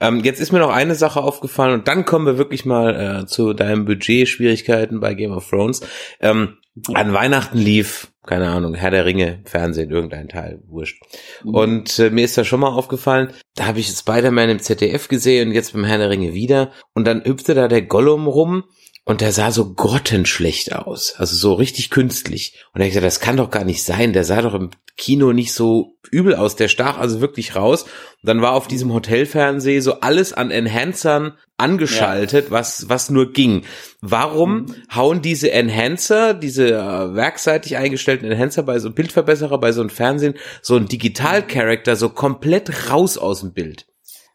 Ähm, 0.00 0.24
jetzt 0.24 0.40
ist 0.40 0.52
mir 0.52 0.58
noch 0.58 0.72
eine 0.72 0.94
Sache 0.94 1.22
aufgefallen 1.22 1.74
und 1.74 1.88
dann 1.88 2.04
kommen 2.04 2.26
wir 2.26 2.38
wirklich 2.38 2.64
mal 2.64 3.22
äh, 3.22 3.26
zu 3.26 3.54
deinen 3.54 3.84
Budget-Schwierigkeiten 3.84 5.00
bei 5.00 5.14
Game 5.14 5.32
of 5.32 5.48
Thrones. 5.48 5.80
Ähm, 6.20 6.58
an 6.94 7.12
Weihnachten 7.12 7.58
lief, 7.58 8.12
keine 8.28 8.48
Ahnung, 8.48 8.74
Herr 8.74 8.90
der 8.90 9.06
Ringe, 9.06 9.40
Fernsehen, 9.44 9.90
irgendein 9.90 10.28
Teil, 10.28 10.60
wurscht. 10.68 11.02
Mhm. 11.44 11.54
Und 11.54 11.98
äh, 11.98 12.10
mir 12.10 12.26
ist 12.26 12.36
da 12.36 12.44
schon 12.44 12.60
mal 12.60 12.68
aufgefallen, 12.68 13.32
da 13.54 13.66
habe 13.66 13.80
ich 13.80 13.88
Spider-Man 13.88 14.50
im 14.50 14.58
ZDF 14.60 15.08
gesehen 15.08 15.48
und 15.48 15.54
jetzt 15.54 15.72
beim 15.72 15.84
Herr 15.84 15.96
der 15.96 16.10
Ringe 16.10 16.34
wieder. 16.34 16.70
Und 16.92 17.06
dann 17.06 17.22
übte 17.22 17.54
da 17.54 17.68
der 17.68 17.82
Gollum 17.82 18.26
rum 18.26 18.64
und 19.08 19.22
der 19.22 19.32
sah 19.32 19.50
so 19.52 19.72
grottenschlecht 19.72 20.74
aus. 20.74 21.14
Also 21.16 21.34
so 21.34 21.54
richtig 21.54 21.88
künstlich. 21.88 22.62
Und 22.74 22.82
er 22.82 22.88
gesagt, 22.88 23.06
das 23.06 23.20
kann 23.20 23.38
doch 23.38 23.50
gar 23.50 23.64
nicht 23.64 23.82
sein. 23.82 24.12
Der 24.12 24.22
sah 24.22 24.42
doch 24.42 24.52
im 24.52 24.68
Kino 24.98 25.32
nicht 25.32 25.54
so 25.54 25.96
übel 26.10 26.34
aus. 26.34 26.56
Der 26.56 26.68
stach 26.68 26.98
also 26.98 27.22
wirklich 27.22 27.56
raus. 27.56 27.84
Und 27.84 27.90
dann 28.24 28.42
war 28.42 28.52
auf 28.52 28.68
diesem 28.68 28.92
Hotelfernseh 28.92 29.80
so 29.80 30.00
alles 30.00 30.34
an 30.34 30.50
Enhancern 30.50 31.38
angeschaltet, 31.56 32.46
ja. 32.46 32.50
was, 32.50 32.90
was 32.90 33.08
nur 33.08 33.32
ging. 33.32 33.62
Warum 34.02 34.56
mhm. 34.56 34.74
hauen 34.94 35.22
diese 35.22 35.52
Enhancer, 35.52 36.34
diese 36.34 36.72
äh, 36.72 37.14
werkseitig 37.14 37.78
eingestellten 37.78 38.30
Enhancer 38.30 38.62
bei 38.62 38.78
so 38.78 38.90
Bildverbesserer, 38.90 39.56
bei 39.56 39.72
so 39.72 39.80
einem 39.80 39.88
Fernsehen, 39.88 40.34
so 40.60 40.76
ein 40.76 40.84
Digital-Character 40.84 41.96
so 41.96 42.10
komplett 42.10 42.90
raus 42.90 43.16
aus 43.16 43.40
dem 43.40 43.54
Bild? 43.54 43.86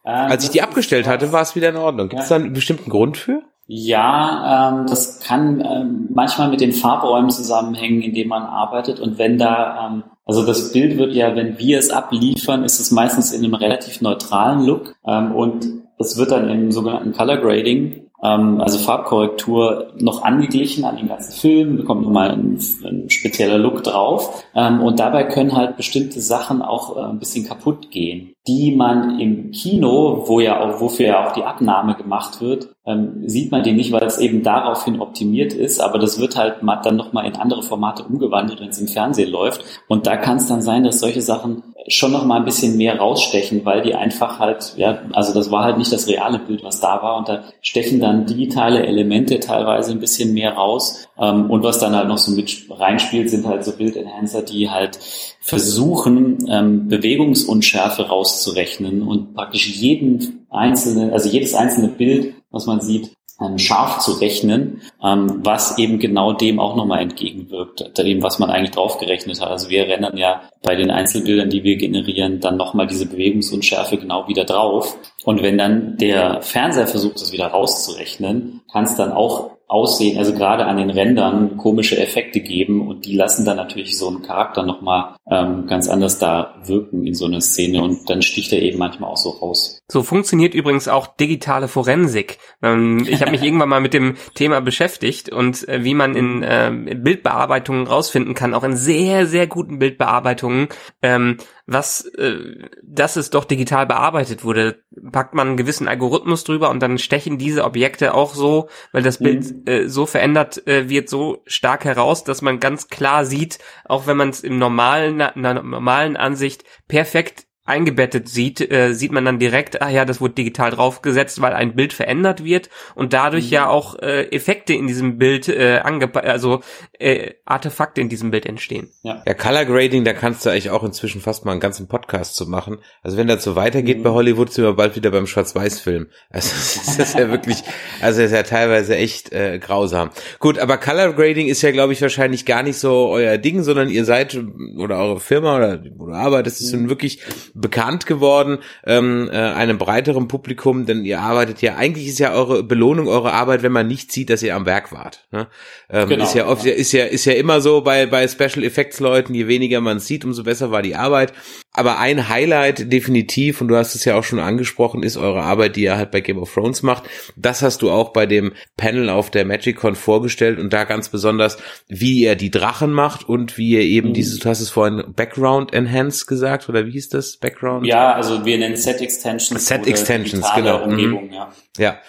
Ähm, 0.03 0.31
Als 0.31 0.43
ich 0.43 0.49
die 0.49 0.63
abgestellt 0.63 1.05
hatte, 1.05 1.31
war 1.31 1.43
es 1.43 1.55
wieder 1.55 1.69
in 1.69 1.75
Ordnung. 1.75 2.09
Gibt 2.09 2.23
es 2.23 2.29
ja. 2.29 2.39
da 2.39 2.43
einen 2.43 2.53
bestimmten 2.53 2.89
Grund 2.89 3.17
für? 3.17 3.43
Ja, 3.65 4.71
ähm, 4.71 4.87
das 4.87 5.19
kann 5.21 5.61
ähm, 5.61 6.09
manchmal 6.13 6.49
mit 6.49 6.59
den 6.59 6.73
Farbräumen 6.73 7.29
zusammenhängen, 7.29 8.01
in 8.01 8.13
denen 8.13 8.29
man 8.29 8.43
arbeitet. 8.43 8.99
Und 8.99 9.17
wenn 9.17 9.37
da, 9.37 9.87
ähm, 9.87 10.03
also 10.25 10.45
das 10.45 10.73
Bild 10.73 10.97
wird 10.97 11.13
ja, 11.13 11.35
wenn 11.35 11.57
wir 11.57 11.79
es 11.79 11.89
abliefern, 11.89 12.63
ist 12.65 12.79
es 12.79 12.91
meistens 12.91 13.31
in 13.31 13.43
einem 13.43 13.53
relativ 13.53 14.01
neutralen 14.01 14.65
Look. 14.65 14.95
Ähm, 15.05 15.31
und 15.33 15.65
es 15.97 16.17
wird 16.17 16.31
dann 16.31 16.49
im 16.49 16.71
sogenannten 16.71 17.13
Color 17.13 17.37
Grading 17.37 18.09
ähm, 18.23 18.61
also 18.61 18.79
Farbkorrektur 18.79 19.91
noch 19.99 20.23
angeglichen 20.23 20.85
an 20.85 20.95
den 20.95 21.09
ganzen 21.09 21.33
Film, 21.33 21.77
bekommt 21.77 22.03
nochmal 22.03 22.31
ein, 22.31 22.57
ein 22.85 23.09
spezieller 23.09 23.57
Look 23.57 23.83
drauf. 23.83 24.43
Ähm, 24.55 24.81
und 24.81 24.99
dabei 24.99 25.25
können 25.25 25.55
halt 25.55 25.75
bestimmte 25.75 26.21
Sachen 26.21 26.61
auch 26.61 26.95
äh, 26.95 27.01
ein 27.01 27.19
bisschen 27.19 27.45
kaputt 27.45 27.91
gehen, 27.91 28.33
die 28.47 28.73
man 28.75 29.19
im 29.19 29.51
Kino, 29.51 30.23
wo 30.27 30.39
ja 30.39 30.61
auch, 30.61 30.79
wofür 30.79 31.07
ja 31.07 31.27
auch 31.27 31.33
die 31.33 31.43
Abnahme 31.43 31.95
gemacht 31.95 32.41
wird, 32.41 32.69
ähm, 32.85 33.23
sieht 33.27 33.51
man 33.51 33.63
die 33.63 33.73
nicht, 33.73 33.91
weil 33.91 34.03
es 34.03 34.17
eben 34.17 34.43
daraufhin 34.43 35.01
optimiert 35.01 35.53
ist, 35.53 35.79
aber 35.79 35.99
das 35.99 36.19
wird 36.19 36.37
halt 36.37 36.63
mal 36.63 36.77
dann 36.77 36.95
nochmal 36.95 37.25
in 37.25 37.35
andere 37.35 37.63
Formate 37.63 38.03
umgewandelt, 38.03 38.61
wenn 38.61 38.69
es 38.69 38.79
im 38.79 38.87
Fernsehen 38.87 39.31
läuft. 39.31 39.63
Und 39.87 40.07
da 40.07 40.17
kann 40.17 40.37
es 40.37 40.47
dann 40.47 40.61
sein, 40.61 40.83
dass 40.83 40.99
solche 40.99 41.21
Sachen 41.21 41.63
schon 41.87 42.11
noch 42.11 42.25
mal 42.25 42.37
ein 42.37 42.45
bisschen 42.45 42.77
mehr 42.77 42.97
rausstechen, 42.97 43.65
weil 43.65 43.81
die 43.81 43.95
einfach 43.95 44.39
halt, 44.39 44.73
ja, 44.77 44.99
also 45.11 45.33
das 45.33 45.51
war 45.51 45.63
halt 45.63 45.77
nicht 45.77 45.91
das 45.91 46.07
reale 46.07 46.39
Bild, 46.39 46.63
was 46.63 46.79
da 46.79 47.01
war. 47.01 47.17
Und 47.17 47.29
da 47.29 47.43
stechen 47.61 47.99
dann 47.99 48.25
digitale 48.25 48.85
Elemente 48.85 49.39
teilweise 49.39 49.91
ein 49.91 49.99
bisschen 49.99 50.33
mehr 50.33 50.53
raus. 50.53 51.07
Ähm, 51.17 51.49
und 51.49 51.63
was 51.63 51.79
dann 51.79 51.95
halt 51.95 52.07
noch 52.07 52.17
so 52.17 52.31
mit 52.31 52.67
reinspielt, 52.69 53.29
sind 53.29 53.45
halt 53.45 53.63
so 53.65 53.73
Bildenhancer, 53.73 54.41
die 54.41 54.69
halt 54.69 54.97
versuchen, 55.41 56.37
ähm, 56.49 56.87
Bewegungsunschärfe 56.87 58.07
rauszurechnen 58.07 59.01
und 59.01 59.33
praktisch 59.33 59.67
jeden 59.67 60.45
einzelnen, 60.49 61.11
also 61.11 61.29
jedes 61.29 61.53
einzelne 61.53 61.89
Bild, 61.89 62.35
was 62.51 62.65
man 62.65 62.79
sieht, 62.79 63.11
ähm, 63.41 63.57
scharf 63.57 63.99
zu 63.99 64.13
rechnen, 64.13 64.81
ähm, 65.03 65.39
was 65.43 65.77
eben 65.77 65.99
genau 65.99 66.33
dem 66.33 66.59
auch 66.59 66.75
nochmal 66.75 67.01
entgegenwirkt, 67.01 67.97
dem, 67.97 68.21
was 68.21 68.39
man 68.39 68.49
eigentlich 68.49 68.71
draufgerechnet 68.71 69.41
hat. 69.41 69.49
Also 69.49 69.69
wir 69.69 69.87
rennen 69.87 70.17
ja 70.17 70.41
bei 70.61 70.75
den 70.75 70.91
Einzelbildern, 70.91 71.49
die 71.49 71.63
wir 71.63 71.77
generieren, 71.77 72.39
dann 72.39 72.57
nochmal 72.57 72.87
diese 72.87 73.05
Bewegungsunschärfe 73.05 73.97
genau 73.97 74.27
wieder 74.27 74.45
drauf. 74.45 74.97
Und 75.23 75.41
wenn 75.41 75.57
dann 75.57 75.97
der 75.97 76.41
Fernseher 76.41 76.87
versucht, 76.87 77.21
das 77.21 77.31
wieder 77.31 77.47
rauszurechnen, 77.47 78.61
kann 78.71 78.85
es 78.85 78.95
dann 78.95 79.11
auch 79.11 79.52
Aussehen, 79.73 80.19
also 80.19 80.33
gerade 80.33 80.65
an 80.65 80.77
den 80.77 80.91
Rändern 80.91 81.57
komische 81.57 81.97
Effekte 81.97 82.41
geben 82.41 82.87
und 82.87 83.05
die 83.05 83.15
lassen 83.15 83.43
dann 83.43 83.57
natürlich 83.57 83.97
so 83.97 84.07
einen 84.07 84.21
Charakter 84.21 84.61
nochmal 84.63 85.15
ähm, 85.29 85.65
ganz 85.65 85.89
anders 85.89 86.19
da 86.19 86.61
wirken 86.63 87.07
in 87.07 87.15
so 87.15 87.25
einer 87.25 87.41
Szene 87.41 87.81
und 87.81 88.07
dann 88.07 88.21
sticht 88.21 88.53
er 88.53 88.61
eben 88.61 88.77
manchmal 88.77 89.09
auch 89.09 89.17
so 89.17 89.31
raus. 89.31 89.79
So 89.91 90.03
funktioniert 90.03 90.53
übrigens 90.53 90.87
auch 90.87 91.07
digitale 91.07 91.67
Forensik. 91.67 92.37
Ähm, 92.61 93.07
ich 93.09 93.21
habe 93.21 93.31
mich 93.31 93.41
irgendwann 93.43 93.69
mal 93.69 93.81
mit 93.81 93.95
dem 93.95 94.15
Thema 94.35 94.61
beschäftigt 94.61 95.29
und 95.29 95.67
äh, 95.67 95.83
wie 95.83 95.95
man 95.95 96.15
in 96.15 96.43
äh, 96.43 96.95
Bildbearbeitungen 96.95 97.87
rausfinden 97.87 98.35
kann, 98.35 98.53
auch 98.53 98.63
in 98.63 98.75
sehr, 98.75 99.25
sehr 99.25 99.47
guten 99.47 99.79
Bildbearbeitungen, 99.79 100.67
ähm, 101.01 101.37
was, 101.65 102.05
äh, 102.05 102.37
dass 102.83 103.15
es 103.15 103.31
doch 103.31 103.45
digital 103.45 103.87
bearbeitet 103.87 104.43
wurde. 104.43 104.82
Packt 105.11 105.33
man 105.33 105.47
einen 105.49 105.57
gewissen 105.57 105.87
Algorithmus 105.87 106.43
drüber 106.43 106.69
und 106.69 106.79
dann 106.81 106.97
stechen 106.97 107.37
diese 107.37 107.63
Objekte 107.63 108.13
auch 108.13 108.33
so, 108.35 108.69
weil 108.91 109.03
das 109.03 109.17
Bild 109.17 109.51
mhm. 109.51 109.63
äh, 109.65 109.87
so 109.87 110.05
verändert 110.05 110.67
äh, 110.67 110.89
wird, 110.89 111.09
so 111.09 111.41
stark 111.45 111.85
heraus, 111.85 112.23
dass 112.23 112.41
man 112.41 112.59
ganz 112.59 112.87
klar 112.87 113.25
sieht, 113.25 113.59
auch 113.85 114.07
wenn 114.07 114.17
man 114.17 114.29
es 114.29 114.41
im 114.41 114.57
normalen, 114.57 115.15
in 115.15 115.45
einer 115.45 115.63
normalen 115.63 116.17
Ansicht 116.17 116.63
perfekt 116.87 117.45
eingebettet 117.65 118.27
sieht, 118.27 118.59
äh, 118.71 118.93
sieht 118.93 119.13
man 119.13 119.23
dann 119.23 119.39
direkt, 119.39 119.81
ah 119.81 119.89
ja, 119.89 120.03
das 120.03 120.19
wurde 120.19 120.33
digital 120.33 120.71
draufgesetzt, 120.71 121.39
weil 121.41 121.53
ein 121.53 121.75
Bild 121.75 121.93
verändert 121.93 122.43
wird 122.43 122.69
und 122.93 123.13
dadurch 123.13 123.45
mhm. 123.45 123.51
ja 123.51 123.67
auch 123.69 123.97
äh, 123.99 124.23
Effekte 124.31 124.73
in 124.73 124.87
diesem 124.87 125.17
Bild, 125.17 125.47
äh, 125.47 125.81
also 125.81 126.61
äh, 126.99 127.31
Artefakte 127.45 128.01
in 128.01 128.09
diesem 128.09 128.31
Bild 128.31 128.45
entstehen. 128.45 128.89
Ja. 129.03 129.23
ja, 129.25 129.33
Color 129.33 129.65
Grading, 129.65 130.03
da 130.03 130.11
kannst 130.11 130.45
du 130.45 130.49
eigentlich 130.49 130.71
auch 130.71 130.83
inzwischen 130.83 131.21
fast 131.21 131.45
mal 131.45 131.51
einen 131.51 131.61
ganzen 131.61 131.87
Podcast 131.87 132.35
zu 132.35 132.47
machen. 132.47 132.79
Also 133.01 133.15
wenn 133.15 133.27
das 133.27 133.43
so 133.43 133.55
weitergeht 133.55 133.99
mhm. 133.99 134.03
bei 134.03 134.09
Hollywood, 134.09 134.51
sind 134.51 134.65
wir 134.65 134.73
bald 134.73 134.97
wieder 134.97 135.11
beim 135.11 135.25
Schwarz-Weiß-Film. 135.25 136.07
Also 136.29 136.49
das 136.97 136.99
ist 136.99 137.17
ja 137.17 137.29
wirklich, 137.29 137.63
also 138.01 138.21
das 138.21 138.31
ist 138.31 138.35
ja 138.35 138.43
teilweise 138.43 138.97
echt 138.97 139.31
äh, 139.31 139.57
grausam. 139.59 140.09
Gut, 140.39 140.59
aber 140.59 140.77
Color 140.77 141.13
Grading 141.13 141.47
ist 141.47 141.61
ja, 141.61 141.71
glaube 141.71 141.93
ich, 141.93 142.01
wahrscheinlich 142.01 142.45
gar 142.45 142.61
nicht 142.61 142.77
so 142.77 143.07
euer 143.07 143.37
Ding, 143.37 143.63
sondern 143.63 143.89
ihr 143.89 144.03
seid 144.03 144.37
oder 144.77 144.97
eure 144.97 145.21
Firma 145.21 145.55
oder 145.55 145.81
wo 145.95 146.07
du 146.07 146.13
arbeitest, 146.13 146.59
ist 146.59 146.73
mhm. 146.73 146.89
wirklich 146.89 147.21
bekannt 147.53 148.05
geworden, 148.05 148.59
ähm, 148.85 149.29
äh, 149.31 149.35
einem 149.35 149.77
breiteren 149.77 150.27
Publikum, 150.27 150.85
denn 150.85 151.05
ihr 151.05 151.19
arbeitet 151.19 151.61
ja, 151.61 151.75
eigentlich 151.75 152.07
ist 152.07 152.19
ja 152.19 152.33
eure 152.33 152.63
Belohnung, 152.63 153.07
eure 153.07 153.33
Arbeit, 153.33 153.63
wenn 153.63 153.71
man 153.71 153.87
nicht 153.87 154.11
sieht, 154.11 154.29
dass 154.29 154.43
ihr 154.43 154.55
am 154.55 154.65
Werk 154.65 154.91
wart. 154.91 155.27
Ne? 155.31 155.47
Ähm, 155.89 156.09
genau, 156.09 156.23
ist 156.23 156.33
ja 156.33 156.47
oft, 156.47 156.65
ja. 156.65 156.73
ist 156.73 156.91
ja, 156.91 157.05
ist 157.05 157.25
ja 157.25 157.33
immer 157.33 157.61
so 157.61 157.81
bei, 157.81 158.05
bei 158.05 158.27
Special 158.27 158.63
Effects 158.63 158.99
Leuten, 158.99 159.33
je 159.33 159.47
weniger 159.47 159.81
man 159.81 159.99
sieht, 159.99 160.25
umso 160.25 160.43
besser 160.43 160.71
war 160.71 160.81
die 160.81 160.95
Arbeit. 160.95 161.33
Aber 161.75 161.97
ein 161.97 162.29
Highlight 162.29 162.93
definitiv, 162.93 163.59
und 163.59 163.67
du 163.67 163.75
hast 163.75 163.95
es 163.95 164.05
ja 164.05 164.15
auch 164.15 164.23
schon 164.23 164.39
angesprochen, 164.39 165.01
ist 165.01 165.17
eure 165.17 165.41
Arbeit, 165.41 165.75
die 165.75 165.83
ihr 165.83 165.97
halt 165.97 166.11
bei 166.11 166.21
Game 166.21 166.37
of 166.37 166.53
Thrones 166.53 166.83
macht. 166.83 167.03
Das 167.35 167.63
hast 167.63 167.81
du 167.81 167.89
auch 167.89 168.13
bei 168.13 168.27
dem 168.27 168.53
Panel 168.77 169.09
auf 169.09 169.31
der 169.31 169.43
MagicCon 169.43 169.95
vorgestellt 169.95 170.59
und 170.59 170.71
da 170.71 170.83
ganz 170.83 171.09
besonders, 171.09 171.57
wie 171.87 172.21
ihr 172.21 172.35
die 172.35 172.51
Drachen 172.51 172.91
macht 172.91 173.27
und 173.27 173.57
wie 173.57 173.71
ihr 173.71 173.81
eben 173.81 174.09
mhm. 174.09 174.13
dieses, 174.13 174.39
du 174.39 174.49
hast 174.49 174.61
es 174.61 174.69
vorhin 174.69 175.03
Background 175.15 175.73
Enhance 175.73 176.27
gesagt, 176.27 176.69
oder 176.69 176.85
wie 176.85 176.91
hieß 176.91 177.09
das? 177.09 177.37
Background? 177.37 177.87
Ja, 177.87 178.13
also 178.13 178.45
wir 178.45 178.57
nennen 178.59 178.77
Set 178.77 179.01
Extensions. 179.01 179.65
Set 179.65 179.87
Extensions, 179.87 180.47
genau. 180.55 180.85
Mhm. 180.85 180.91
Umgebung, 180.91 181.25
mhm. 181.25 181.33
ja. 181.33 181.53
ja. 181.79 181.99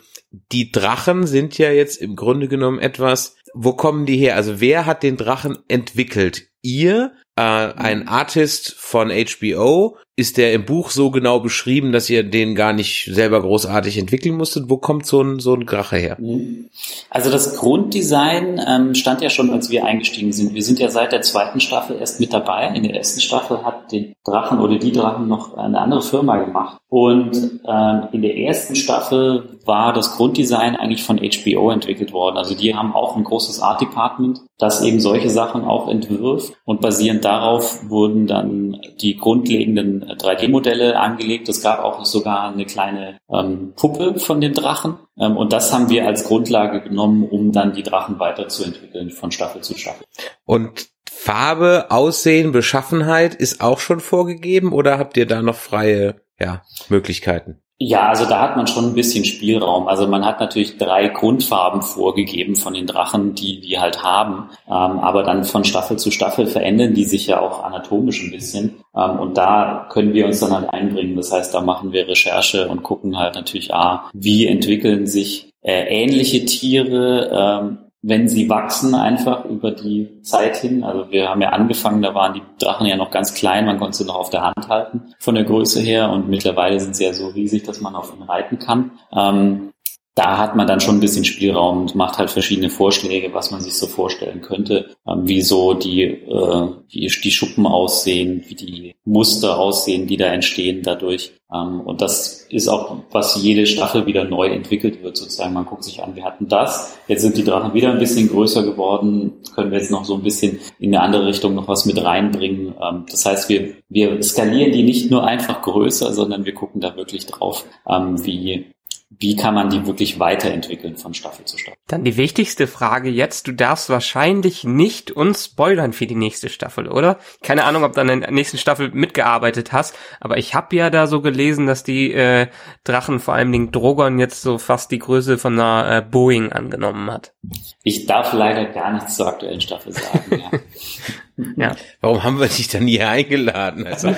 Die 0.53 0.72
Drachen 0.72 1.27
sind 1.27 1.57
ja 1.57 1.70
jetzt 1.70 2.03
im 2.03 2.16
Grunde 2.16 2.48
genommen 2.48 2.81
etwas, 2.81 3.37
wo 3.55 3.72
kommen 3.72 4.05
die 4.05 4.16
her? 4.18 4.37
Also 4.37 4.61
wer 4.61 4.85
hat 4.85 5.03
den 5.03 5.16
Drachen 5.16 5.59
entwickelt? 5.68 6.48
Ihr 6.61 7.12
äh, 7.36 7.42
ein 7.42 8.08
Artist 8.08 8.74
von 8.74 9.10
HBO. 9.10 9.98
Ist 10.16 10.37
der 10.37 10.53
im 10.53 10.64
Buch 10.64 10.90
so 10.90 11.11
genau 11.11 11.40
beschrieben, 11.40 11.90
dass 11.90 12.09
ihr 12.09 12.22
den 12.22 12.55
gar 12.55 12.72
nicht 12.72 13.11
selber 13.12 13.42
großartig 13.42 13.98
entwickeln 13.98 14.37
musstet? 14.37 14.68
Wo 14.68 14.77
kommt 14.77 15.07
so 15.07 15.20
ein, 15.20 15.40
so 15.40 15.55
ein 15.55 15.66
Grache 15.66 15.96
her? 15.96 16.16
Mhm. 16.20 16.70
Also 17.11 17.33
das 17.33 17.57
Grunddesign 17.57 18.61
ähm, 18.64 18.94
stand 18.94 19.22
ja 19.22 19.31
schon, 19.31 19.50
als 19.50 19.70
wir 19.70 19.85
eingestiegen 19.85 20.33
sind. 20.33 20.55
Wir 20.55 20.62
sind 20.62 20.79
ja 20.79 20.88
seit 20.88 21.11
der 21.11 21.22
zweiten 21.22 21.59
Staffel 21.59 21.96
erst 21.98 22.20
mit 22.20 22.33
dabei. 22.33 22.68
In 22.74 22.85
der 22.85 22.94
ersten 22.94 23.20
Staffel 23.20 23.64
hat 23.64 23.90
den 23.90 24.14
Drachen 24.24 24.61
oder 24.61 24.79
die 24.79 24.92
Drachen 24.92 25.27
noch 25.27 25.57
eine 25.57 25.81
andere 25.81 26.03
Firma 26.03 26.37
gemacht. 26.37 26.79
Und 26.88 27.61
ähm, 27.66 28.09
in 28.12 28.22
der 28.22 28.37
ersten 28.37 28.77
Staffel 28.77 29.59
war 29.64 29.92
das 29.92 30.16
Grunddesign 30.16 30.77
eigentlich 30.77 31.03
von 31.03 31.18
HBO 31.18 31.70
entwickelt 31.70 32.12
worden. 32.12 32.37
Also 32.37 32.55
die 32.55 32.74
haben 32.74 32.94
auch 32.94 33.16
ein 33.16 33.24
großes 33.24 33.61
Art 33.61 33.81
Department, 33.81 34.42
das 34.59 34.83
eben 34.83 35.00
solche 35.00 35.31
Sachen 35.31 35.64
auch 35.64 35.88
entwirft 35.88 36.53
und 36.64 36.81
basierend 36.81 37.24
darauf 37.24 37.88
wurden 37.88 38.27
dann 38.29 38.81
die 39.00 39.16
grundlegenden 39.16 40.03
3D-Modelle 40.12 40.92
äh, 40.92 40.94
angelegt. 40.94 41.48
Es 41.48 41.62
gab 41.62 41.80
auch 41.80 42.04
sogar 42.04 42.52
eine 42.52 42.64
kleine 42.66 43.18
ähm, 43.30 43.72
Puppe 43.76 44.18
von 44.20 44.40
dem 44.40 44.54
Drachen. 44.54 44.98
Ähm, 45.18 45.36
und 45.36 45.52
das 45.52 45.72
haben 45.72 45.88
wir 45.88 46.06
als 46.06 46.24
Grundlage 46.24 46.82
genommen, 46.82 47.28
um 47.28 47.52
dann 47.52 47.74
die 47.74 47.82
Drachen 47.82 48.18
weiterzuentwickeln 48.18 49.10
von 49.10 49.32
Staffel 49.32 49.62
zu 49.62 49.76
Staffel. 49.76 50.04
Und 50.44 50.88
Farbe, 51.10 51.86
Aussehen, 51.90 52.52
Beschaffenheit 52.52 53.34
ist 53.34 53.60
auch 53.60 53.78
schon 53.78 54.00
vorgegeben 54.00 54.72
oder 54.72 54.98
habt 54.98 55.16
ihr 55.16 55.26
da 55.26 55.40
noch 55.40 55.56
freie 55.56 56.16
ja, 56.38 56.62
Möglichkeiten? 56.88 57.63
Ja, 57.78 58.08
also 58.08 58.24
da 58.24 58.40
hat 58.40 58.56
man 58.56 58.68
schon 58.68 58.84
ein 58.84 58.94
bisschen 58.94 59.24
Spielraum. 59.24 59.88
Also 59.88 60.06
man 60.06 60.24
hat 60.24 60.38
natürlich 60.38 60.78
drei 60.78 61.08
Grundfarben 61.08 61.82
vorgegeben 61.82 62.54
von 62.54 62.72
den 62.72 62.87
Drachen, 62.87 63.34
die 63.34 63.60
die 63.60 63.80
halt 63.80 64.04
haben. 64.04 64.50
Ähm, 64.68 64.72
aber 65.00 65.24
dann 65.24 65.44
von 65.44 65.64
Staffel 65.64 65.98
zu 65.98 66.12
Staffel 66.12 66.46
verändern 66.46 66.94
die 66.94 67.04
sich 67.04 67.26
ja 67.26 67.40
auch 67.40 67.64
anatomisch 67.64 68.22
ein 68.22 68.30
bisschen. 68.30 68.76
Ähm, 68.96 69.18
und 69.18 69.37
da 69.37 69.88
können 69.90 70.14
wir 70.14 70.24
uns 70.26 70.38
dann 70.38 70.52
halt 70.52 70.70
einbringen. 70.70 71.16
Das 71.16 71.32
heißt, 71.32 71.52
da 71.52 71.62
machen 71.62 71.92
wir 71.92 72.06
Recherche 72.06 72.68
und 72.68 72.84
gucken 72.84 73.18
halt 73.18 73.34
natürlich, 73.34 73.74
ah, 73.74 74.08
wie 74.12 74.46
entwickeln 74.46 75.08
sich 75.08 75.50
äh, 75.62 75.82
ähnliche 75.88 76.44
Tiere, 76.44 77.30
ähm, 77.32 77.78
wenn 78.06 78.28
sie 78.28 78.50
wachsen 78.50 78.94
einfach 78.94 79.46
über 79.46 79.70
die 79.70 80.20
Zeit 80.20 80.58
hin. 80.58 80.84
Also 80.84 81.10
wir 81.10 81.30
haben 81.30 81.40
ja 81.40 81.48
angefangen, 81.48 82.02
da 82.02 82.14
waren 82.14 82.34
die 82.34 82.42
Drachen 82.58 82.86
ja 82.86 82.96
noch 82.96 83.10
ganz 83.10 83.32
klein, 83.32 83.64
man 83.64 83.78
konnte 83.78 83.96
sie 83.96 84.04
noch 84.04 84.16
auf 84.16 84.28
der 84.28 84.42
Hand 84.42 84.68
halten 84.68 85.14
von 85.18 85.34
der 85.34 85.44
Größe 85.44 85.80
her 85.80 86.10
und 86.10 86.28
mittlerweile 86.28 86.78
sind 86.80 86.94
sie 86.94 87.04
ja 87.04 87.14
so 87.14 87.28
riesig, 87.28 87.62
dass 87.62 87.80
man 87.80 87.94
auf 87.94 88.12
ihnen 88.14 88.24
reiten 88.24 88.58
kann. 88.58 88.92
Ähm, 89.10 89.70
da 90.14 90.38
hat 90.38 90.55
man 90.55 90.68
dann 90.68 90.81
schon 90.81 90.96
ein 90.96 91.00
bisschen 91.00 91.24
Spielraum 91.24 91.83
und 91.83 91.94
macht 91.96 92.18
halt 92.18 92.31
verschiedene 92.31 92.70
Vorschläge, 92.70 93.35
was 93.35 93.50
man 93.50 93.61
sich 93.61 93.74
so 93.74 93.88
vorstellen 93.88 94.42
könnte, 94.42 94.94
ähm, 95.09 95.27
wie 95.27 95.42
so 95.42 95.74
die, 95.74 96.03
äh, 96.05 96.68
wie 96.88 97.07
die 97.09 97.31
Schuppen 97.33 97.66
aussehen, 97.66 98.44
wie 98.46 98.55
die 98.55 98.94
Muster 99.05 99.59
aussehen, 99.59 100.07
die 100.07 100.16
da 100.16 100.27
entstehen 100.27 100.83
dadurch. 100.85 101.33
Ähm, 101.53 101.81
und 101.81 102.00
das 102.00 102.46
ist 102.48 102.68
auch, 102.68 102.96
was 103.11 103.42
jede 103.42 103.66
Staffel 103.66 104.07
wieder 104.07 104.22
neu 104.22 104.46
entwickelt 104.46 105.03
wird, 105.03 105.16
sozusagen. 105.16 105.53
Man 105.53 105.66
guckt 105.66 105.83
sich 105.83 106.00
an, 106.00 106.14
wir 106.14 106.24
hatten 106.24 106.46
das, 106.46 106.96
jetzt 107.09 107.22
sind 107.22 107.37
die 107.37 107.44
Drachen 107.44 107.74
wieder 107.74 107.90
ein 107.90 107.98
bisschen 107.98 108.29
größer 108.29 108.62
geworden, 108.62 109.33
können 109.57 109.72
wir 109.72 109.79
jetzt 109.79 109.90
noch 109.90 110.05
so 110.05 110.14
ein 110.14 110.22
bisschen 110.22 110.61
in 110.79 110.94
eine 110.94 111.03
andere 111.03 111.27
Richtung 111.27 111.57
noch 111.57 111.66
was 111.66 111.87
mit 111.87 112.03
reinbringen. 112.03 112.74
Ähm, 112.81 113.05
das 113.11 113.27
heißt, 113.27 113.48
wir, 113.48 113.74
wir 113.88 114.22
skalieren 114.22 114.70
die 114.70 114.85
nicht 114.85 115.11
nur 115.11 115.24
einfach 115.27 115.61
größer, 115.61 116.12
sondern 116.12 116.44
wir 116.44 116.55
gucken 116.55 116.81
da 116.81 116.96
wirklich 116.96 117.27
drauf, 117.27 117.64
wie 117.87 118.73
wie 119.18 119.37
kann 119.37 119.54
man 119.54 119.70
die 119.70 119.87
wirklich 119.87 120.18
weiterentwickeln 120.18 120.96
von 120.96 121.14
Staffel 121.14 121.44
zu 121.44 121.59
Staffel. 121.59 121.78
Dann 121.87 122.04
die 122.04 122.16
wichtigste 122.16 122.66
Frage 122.66 123.11
jetzt, 123.11 123.46
du 123.46 123.52
darfst 123.52 123.88
wahrscheinlich 123.88 124.64
nicht 124.64 125.11
uns 125.11 125.44
spoilern 125.46 125.92
für 125.92 126.07
die 126.07 126.14
nächste 126.14 126.48
Staffel, 126.48 126.88
oder? 126.88 127.18
Keine 127.42 127.64
Ahnung, 127.64 127.85
ob 127.85 127.94
du 127.94 128.00
an 128.00 128.09
der 128.09 128.30
nächsten 128.30 128.59
Staffel 128.59 128.90
mitgearbeitet 128.90 129.72
hast, 129.72 129.96
aber 130.20 130.38
ich 130.38 130.54
habe 130.54 130.74
ja 130.76 130.90
da 130.90 131.07
so 131.07 131.20
gelesen, 131.20 131.66
dass 131.66 131.85
die 131.85 132.12
äh, 132.12 132.48
Drachen, 132.85 133.20
vor 133.20 133.35
allem 133.35 133.52
den 133.52 133.70
Drogon, 133.70 134.18
jetzt 134.18 134.42
so 134.42 134.59
fast 134.59 134.90
die 134.90 134.98
Größe 134.98 135.38
von 135.38 135.59
einer 135.59 135.98
äh, 135.98 136.02
Boeing 136.02 136.52
angenommen 136.52 137.11
hat. 137.11 137.35
Ich 137.83 138.07
darf 138.07 138.33
leider 138.33 138.64
gar 138.66 138.92
nichts 138.92 139.16
zur 139.16 139.28
aktuellen 139.28 139.61
Staffel 139.61 139.92
sagen, 139.92 140.22
ja. 140.30 140.59
Ja. 141.56 141.74
Warum 142.00 142.22
haben 142.22 142.38
wir 142.38 142.46
dich 142.46 142.68
dann 142.68 142.86
hier 142.86 143.08
eingeladen? 143.08 143.86
Also, 143.86 144.14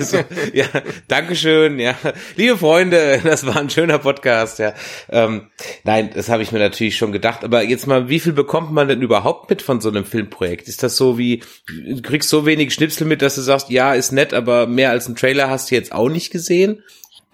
so, 0.00 0.18
ja, 0.52 0.66
Dankeschön, 1.08 1.78
ja. 1.78 1.96
Liebe 2.36 2.56
Freunde, 2.56 3.20
das 3.24 3.44
war 3.46 3.56
ein 3.56 3.70
schöner 3.70 3.98
Podcast, 3.98 4.60
ja. 4.60 4.72
Ähm, 5.10 5.50
nein, 5.82 6.10
das 6.14 6.28
habe 6.28 6.42
ich 6.42 6.52
mir 6.52 6.60
natürlich 6.60 6.96
schon 6.96 7.12
gedacht. 7.12 7.44
Aber 7.44 7.62
jetzt 7.62 7.86
mal, 7.86 8.08
wie 8.08 8.20
viel 8.20 8.32
bekommt 8.32 8.72
man 8.72 8.88
denn 8.88 9.02
überhaupt 9.02 9.50
mit 9.50 9.62
von 9.62 9.80
so 9.80 9.88
einem 9.88 10.04
Filmprojekt? 10.04 10.68
Ist 10.68 10.82
das 10.82 10.96
so 10.96 11.18
wie, 11.18 11.42
du 11.68 12.02
kriegst 12.02 12.28
so 12.28 12.46
wenig 12.46 12.72
Schnipsel 12.72 13.06
mit, 13.06 13.22
dass 13.22 13.34
du 13.34 13.40
sagst, 13.40 13.70
ja, 13.70 13.94
ist 13.94 14.12
nett, 14.12 14.32
aber 14.32 14.66
mehr 14.66 14.90
als 14.90 15.08
ein 15.08 15.16
Trailer 15.16 15.50
hast 15.50 15.70
du 15.70 15.74
jetzt 15.74 15.92
auch 15.92 16.08
nicht 16.08 16.30
gesehen? 16.30 16.82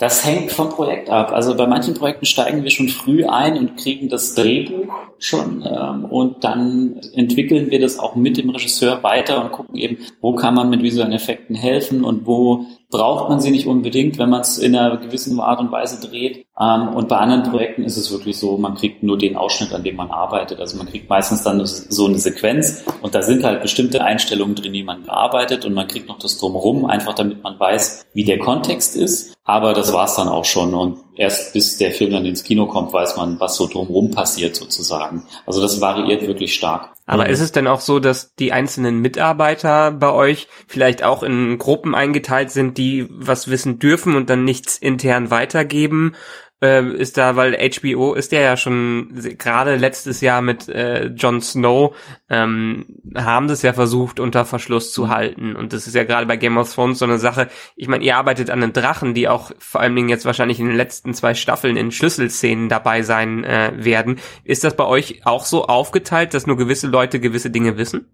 Das 0.01 0.25
hängt 0.25 0.51
vom 0.51 0.71
Projekt 0.71 1.11
ab. 1.11 1.31
Also 1.31 1.55
bei 1.55 1.67
manchen 1.67 1.93
Projekten 1.93 2.25
steigen 2.25 2.63
wir 2.63 2.71
schon 2.71 2.89
früh 2.89 3.27
ein 3.27 3.59
und 3.59 3.77
kriegen 3.77 4.09
das 4.09 4.35
Drehbuch 4.35 4.91
schon 5.19 5.63
ähm, 5.71 6.07
und 6.07 6.43
dann 6.43 6.99
entwickeln 7.13 7.71
wir 7.71 7.79
das 7.81 7.99
auch 7.99 8.17
mit 8.17 8.39
dem 8.39 8.49
Regisseur 8.49 9.03
weiter 9.03 9.45
und 9.45 9.53
gucken 9.53 9.77
eben, 9.77 9.99
wo 10.23 10.35
kann 10.35 10.55
man 10.55 10.71
mit 10.71 10.83
visuellen 10.83 11.13
Effekten 11.13 11.55
helfen 11.55 12.03
und 12.03 12.27
wo 12.27 12.65
braucht 12.89 13.29
man 13.29 13.41
sie 13.41 13.51
nicht 13.51 13.67
unbedingt, 13.67 14.19
wenn 14.19 14.31
man 14.31 14.41
es 14.41 14.57
in 14.57 14.75
einer 14.75 14.97
gewissen 14.97 15.39
Art 15.39 15.61
und 15.61 15.71
Weise 15.71 16.01
dreht. 16.01 16.47
Ähm, 16.61 16.89
und 16.89 17.09
bei 17.09 17.17
anderen 17.17 17.51
Projekten 17.51 17.85
ist 17.85 17.97
es 17.97 18.13
wirklich 18.13 18.39
so, 18.39 18.59
man 18.59 18.75
kriegt 18.75 19.03
nur 19.03 19.17
den 19.17 19.37
Ausschnitt, 19.37 19.73
an 19.73 19.83
dem 19.83 19.97
man 19.97 20.11
arbeitet. 20.11 20.61
Also 20.61 20.77
man 20.77 20.89
kriegt 20.89 21.09
meistens 21.09 21.43
dann 21.43 21.65
so 21.65 22.07
eine 22.07 22.19
Sequenz 22.19 22.85
und 23.01 23.15
da 23.15 23.23
sind 23.23 23.45
halt 23.45 23.63
bestimmte 23.63 24.05
Einstellungen 24.05 24.55
drin, 24.55 24.75
die 24.75 24.83
man 24.83 25.05
bearbeitet 25.05 25.65
und 25.65 25.73
man 25.73 25.89
kriegt 25.89 26.09
noch 26.09 26.19
das 26.19 26.39
drumherum, 26.39 26.85
einfach 26.85 27.15
damit 27.15 27.43
man 27.43 27.59
weiß, 27.59 28.07
wie 28.13 28.25
der 28.25 28.39
Kontext 28.39 28.95
ist. 28.95 29.35
Aber 29.45 29.73
das 29.73 29.93
war's 29.93 30.17
dann 30.17 30.29
auch 30.29 30.45
schon. 30.45 30.75
Und 30.75 30.99
erst 31.17 31.55
bis 31.55 31.79
der 31.79 31.93
Film 31.93 32.13
dann 32.13 32.27
ins 32.27 32.45
Kino 32.45 32.67
kommt, 32.67 32.93
weiß 32.93 33.17
man, 33.17 33.41
was 33.41 33.57
so 33.57 33.67
drumherum 33.67 34.11
passiert 34.11 34.55
sozusagen. 34.55 35.25
Also 35.47 35.63
das 35.63 35.81
variiert 35.81 36.27
wirklich 36.27 36.55
stark. 36.55 36.93
Aber 37.07 37.29
ist 37.29 37.41
es 37.41 37.51
denn 37.51 37.67
auch 37.67 37.81
so, 37.81 37.99
dass 37.99 38.35
die 38.37 38.53
einzelnen 38.53 39.01
Mitarbeiter 39.01 39.91
bei 39.91 40.13
euch 40.13 40.47
vielleicht 40.69 41.03
auch 41.03 41.25
in 41.25 41.59
Gruppen 41.59 41.97
eingeteilt 41.97 42.53
sind, 42.53 42.79
die 42.79 43.09
was 43.11 43.51
wissen 43.51 43.81
dürfen 43.81 44.15
und 44.15 44.31
dann 44.31 44.45
nichts 44.45 44.79
intern 44.79 45.31
weitergeben? 45.31 46.15
Äh, 46.63 46.85
ist 46.85 47.17
da, 47.17 47.37
weil 47.37 47.57
HBO 47.57 48.15
ist 48.15 48.33
der 48.33 48.43
ja 48.43 48.57
schon 48.57 49.11
gerade 49.39 49.77
letztes 49.77 50.21
Jahr 50.21 50.43
mit 50.43 50.69
äh, 50.69 51.07
Jon 51.07 51.41
Snow 51.41 51.97
ähm, 52.29 52.87
haben 53.15 53.49
das 53.49 53.63
ja 53.63 53.73
versucht 53.73 54.21
unter 54.21 54.45
Verschluss 54.45 54.93
zu 54.93 55.09
halten 55.09 55.57
und 55.57 55.73
das 55.73 55.87
ist 55.87 55.95
ja 55.95 56.05
gerade 56.05 56.27
bei 56.27 56.37
Game 56.37 56.59
of 56.59 56.73
Thrones 56.73 56.99
so 56.99 57.05
eine 57.05 57.19
Sache. 57.19 57.49
Ich 57.77 57.89
meine, 57.89 58.05
ihr 58.05 58.17
arbeitet 58.17 58.51
an 58.51 58.61
den 58.61 58.73
Drachen, 58.73 59.15
die 59.15 59.29
auch 59.29 59.51
vor 59.59 59.81
allen 59.81 59.97
Dingen 59.97 60.09
jetzt 60.09 60.25
wahrscheinlich 60.25 60.61
in 60.61 60.67
den 60.67 60.77
letzten 60.77 61.15
zwei 61.15 61.35
Staffeln 61.35 61.77
in 61.77 61.93
Schlüsselszenen 61.93 62.69
dabei 62.69 63.03
sein 63.03 63.45
äh, 63.45 63.73
werden. 63.77 64.21
Ist 64.45 64.65
das 64.65 64.77
bei 64.77 64.85
euch 64.85 65.23
auch 65.25 65.45
so 65.45 65.67
aufgeteilt, 65.67 66.35
dass 66.35 66.47
nur 66.47 66.57
gewisse 66.57 66.87
Leute 66.87 67.21
gewisse 67.21 67.51
Dinge 67.51 67.77
wissen? 67.77 68.07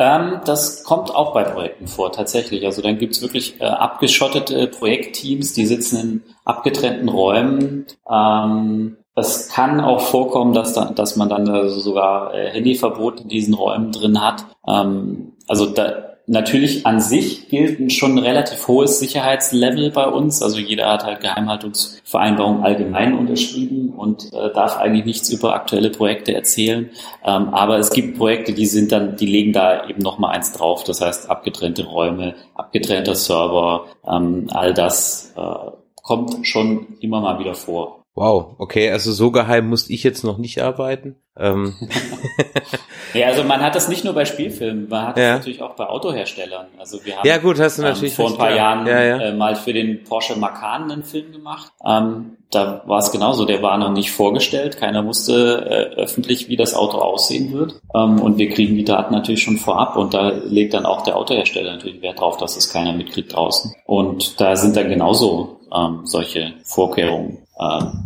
Ähm, 0.00 0.40
das 0.46 0.82
kommt 0.82 1.14
auch 1.14 1.34
bei 1.34 1.44
Projekten 1.44 1.86
vor, 1.86 2.10
tatsächlich. 2.10 2.64
Also 2.64 2.80
dann 2.80 2.96
gibt's 2.96 3.20
wirklich 3.20 3.60
äh, 3.60 3.64
abgeschottete 3.64 4.66
Projektteams, 4.66 5.52
die 5.52 5.66
sitzen 5.66 6.00
in 6.00 6.22
abgetrennten 6.46 7.10
Räumen. 7.10 7.84
Ähm, 8.10 8.96
es 9.14 9.50
kann 9.50 9.82
auch 9.82 10.00
vorkommen, 10.00 10.54
dass, 10.54 10.72
da, 10.72 10.86
dass 10.86 11.16
man 11.16 11.28
dann 11.28 11.46
also 11.50 11.78
sogar 11.80 12.32
äh, 12.34 12.48
Handyverbot 12.48 13.20
in 13.20 13.28
diesen 13.28 13.52
Räumen 13.52 13.92
drin 13.92 14.22
hat. 14.22 14.46
Ähm, 14.66 15.34
also 15.46 15.66
da, 15.66 16.10
Natürlich 16.32 16.86
an 16.86 17.00
sich 17.00 17.48
gilt 17.48 17.80
ein 17.80 17.90
schon 17.90 18.16
relativ 18.16 18.68
hohes 18.68 19.00
Sicherheitslevel 19.00 19.90
bei 19.90 20.06
uns. 20.06 20.42
Also 20.42 20.60
jeder 20.60 20.88
hat 20.88 21.04
halt 21.04 21.22
Geheimhaltungsvereinbarungen 21.22 22.62
allgemein 22.62 23.18
unterschrieben 23.18 23.79
und 24.00 24.32
äh, 24.32 24.50
darf 24.54 24.78
eigentlich 24.78 25.04
nichts 25.04 25.28
über 25.28 25.54
aktuelle 25.54 25.90
Projekte 25.90 26.34
erzählen. 26.34 26.88
Ähm, 27.22 27.50
aber 27.50 27.78
es 27.78 27.90
gibt 27.90 28.16
Projekte, 28.16 28.54
die 28.54 28.64
sind 28.64 28.92
dann, 28.92 29.16
die 29.16 29.26
legen 29.26 29.52
da 29.52 29.86
eben 29.88 30.00
noch 30.00 30.18
mal 30.18 30.30
eins 30.30 30.52
drauf. 30.52 30.84
Das 30.84 31.02
heißt 31.02 31.28
abgetrennte 31.28 31.84
Räume, 31.84 32.34
abgetrennter 32.54 33.14
Server, 33.14 33.84
ähm, 34.08 34.46
all 34.52 34.72
das 34.72 35.34
äh, 35.36 35.70
kommt 36.02 36.46
schon 36.46 36.96
immer 37.00 37.20
mal 37.20 37.38
wieder 37.38 37.54
vor. 37.54 37.99
Wow, 38.14 38.56
okay, 38.58 38.90
also 38.90 39.12
so 39.12 39.30
geheim 39.30 39.68
musste 39.68 39.92
ich 39.92 40.02
jetzt 40.02 40.24
noch 40.24 40.36
nicht 40.36 40.60
arbeiten. 40.60 41.16
Ähm. 41.38 41.74
ja, 43.14 43.28
also 43.28 43.44
man 43.44 43.60
hat 43.60 43.76
das 43.76 43.88
nicht 43.88 44.04
nur 44.04 44.14
bei 44.14 44.24
Spielfilmen, 44.24 44.88
man 44.88 45.06
hat 45.06 45.16
ja. 45.16 45.28
das 45.28 45.38
natürlich 45.38 45.62
auch 45.62 45.76
bei 45.76 45.86
Autoherstellern. 45.86 46.66
Also 46.76 47.04
wir 47.04 47.16
haben 47.16 47.26
ja, 47.26 47.38
gut, 47.38 47.60
hast 47.60 47.78
du 47.78 47.82
ähm, 47.82 47.88
natürlich 47.88 48.14
vor 48.14 48.28
ein 48.28 48.36
paar 48.36 48.54
Jahren 48.54 48.86
ja, 48.86 49.02
ja. 49.02 49.20
Äh, 49.20 49.32
mal 49.32 49.54
für 49.54 49.72
den 49.72 50.02
Porsche 50.02 50.36
Macan 50.36 50.90
einen 50.90 51.04
Film 51.04 51.30
gemacht. 51.30 51.72
Ähm, 51.86 52.36
da 52.50 52.82
war 52.84 52.98
es 52.98 53.12
genauso, 53.12 53.44
der 53.44 53.62
war 53.62 53.78
noch 53.78 53.92
nicht 53.92 54.10
vorgestellt, 54.10 54.76
keiner 54.76 55.06
wusste 55.06 55.64
äh, 55.94 56.00
öffentlich, 56.00 56.48
wie 56.48 56.56
das 56.56 56.74
Auto 56.74 56.98
aussehen 56.98 57.52
wird. 57.52 57.80
Ähm, 57.94 58.20
und 58.20 58.38
wir 58.38 58.50
kriegen 58.50 58.74
die 58.74 58.84
Daten 58.84 59.14
natürlich 59.14 59.42
schon 59.42 59.56
vorab 59.56 59.96
und 59.96 60.14
da 60.14 60.30
legt 60.30 60.74
dann 60.74 60.84
auch 60.84 61.02
der 61.02 61.16
Autohersteller 61.16 61.72
natürlich 61.72 62.02
Wert 62.02 62.18
drauf, 62.18 62.38
dass 62.38 62.56
es 62.56 62.72
keiner 62.72 62.92
mitkriegt 62.92 63.34
draußen. 63.34 63.72
Und 63.86 64.40
da 64.40 64.56
sind 64.56 64.76
dann 64.76 64.88
genauso 64.88 65.60
ähm, 65.72 66.00
solche 66.04 66.54
Vorkehrungen 66.64 67.38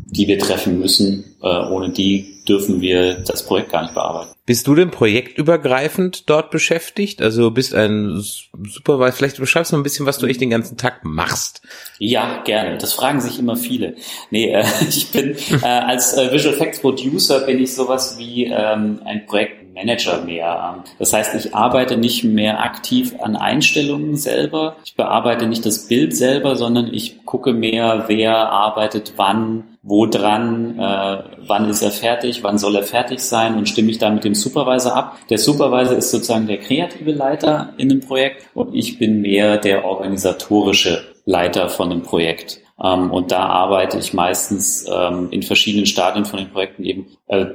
die 0.06 0.26
wir 0.26 0.38
treffen 0.38 0.78
müssen. 0.78 1.24
Äh, 1.42 1.46
ohne 1.46 1.90
die 1.90 2.33
dürfen 2.48 2.80
wir 2.80 3.14
das 3.14 3.44
Projekt 3.44 3.72
gar 3.72 3.82
nicht 3.82 3.94
bearbeiten. 3.94 4.34
Bist 4.46 4.66
du 4.66 4.74
denn 4.74 4.90
projektübergreifend 4.90 6.28
dort 6.28 6.50
beschäftigt? 6.50 7.22
Also 7.22 7.50
bist 7.50 7.74
ein 7.74 8.22
Supervisor, 8.68 9.12
vielleicht 9.12 9.38
beschreibst 9.38 9.72
du 9.72 9.76
mal 9.76 9.80
ein 9.80 9.84
bisschen, 9.84 10.04
was 10.04 10.18
du 10.18 10.26
echt 10.26 10.40
den 10.40 10.50
ganzen 10.50 10.76
Tag 10.76 11.04
machst. 11.04 11.62
Ja, 11.98 12.42
gerne. 12.42 12.76
Das 12.76 12.92
fragen 12.92 13.22
sich 13.22 13.38
immer 13.38 13.56
viele. 13.56 13.96
Nee, 14.30 14.52
äh, 14.52 14.64
ich 14.88 15.10
bin 15.10 15.36
äh, 15.62 15.66
als 15.66 16.12
äh, 16.14 16.30
Visual 16.30 16.54
Effects 16.54 16.80
Producer 16.80 17.40
bin 17.40 17.58
ich 17.58 17.74
sowas 17.74 18.18
wie 18.18 18.44
ähm, 18.44 19.00
ein 19.06 19.24
Projektmanager 19.24 20.22
mehr. 20.24 20.84
Das 20.98 21.14
heißt, 21.14 21.34
ich 21.36 21.54
arbeite 21.54 21.96
nicht 21.96 22.24
mehr 22.24 22.62
aktiv 22.62 23.14
an 23.20 23.36
Einstellungen 23.36 24.16
selber. 24.16 24.76
Ich 24.84 24.94
bearbeite 24.94 25.46
nicht 25.46 25.64
das 25.64 25.88
Bild 25.88 26.14
selber, 26.14 26.56
sondern 26.56 26.92
ich 26.92 27.24
gucke 27.24 27.54
mehr, 27.54 28.04
wer 28.08 28.50
arbeitet 28.50 29.14
wann, 29.16 29.73
wo 29.86 30.06
dran, 30.06 30.78
äh, 30.78 31.22
wann 31.46 31.68
ist 31.68 31.82
er 31.82 31.90
fertig, 31.90 32.42
wann 32.42 32.56
soll 32.56 32.74
er 32.74 32.82
fertig 32.82 33.20
sein 33.20 33.54
und 33.54 33.68
stimme 33.68 33.90
ich 33.90 33.98
da 33.98 34.08
mit 34.08 34.24
dem 34.24 34.34
Supervisor 34.34 34.96
ab. 34.96 35.18
Der 35.28 35.36
Supervisor 35.36 35.96
ist 35.96 36.10
sozusagen 36.10 36.46
der 36.46 36.56
kreative 36.56 37.12
Leiter 37.12 37.74
in 37.76 37.90
dem 37.90 38.00
Projekt 38.00 38.48
und 38.54 38.74
ich 38.74 38.98
bin 38.98 39.20
mehr 39.20 39.58
der 39.58 39.84
organisatorische 39.84 41.04
Leiter 41.26 41.68
von 41.68 41.90
dem 41.90 42.02
Projekt. 42.02 42.63
Ähm, 42.82 43.12
und 43.12 43.30
da 43.30 43.46
arbeite 43.46 43.98
ich 43.98 44.14
meistens 44.14 44.84
ähm, 44.92 45.28
in 45.30 45.42
verschiedenen 45.42 45.86
Stadien 45.86 46.24
von 46.24 46.40
den 46.40 46.50
Projekten 46.50 46.82
eben 46.82 47.06
äh, 47.28 47.46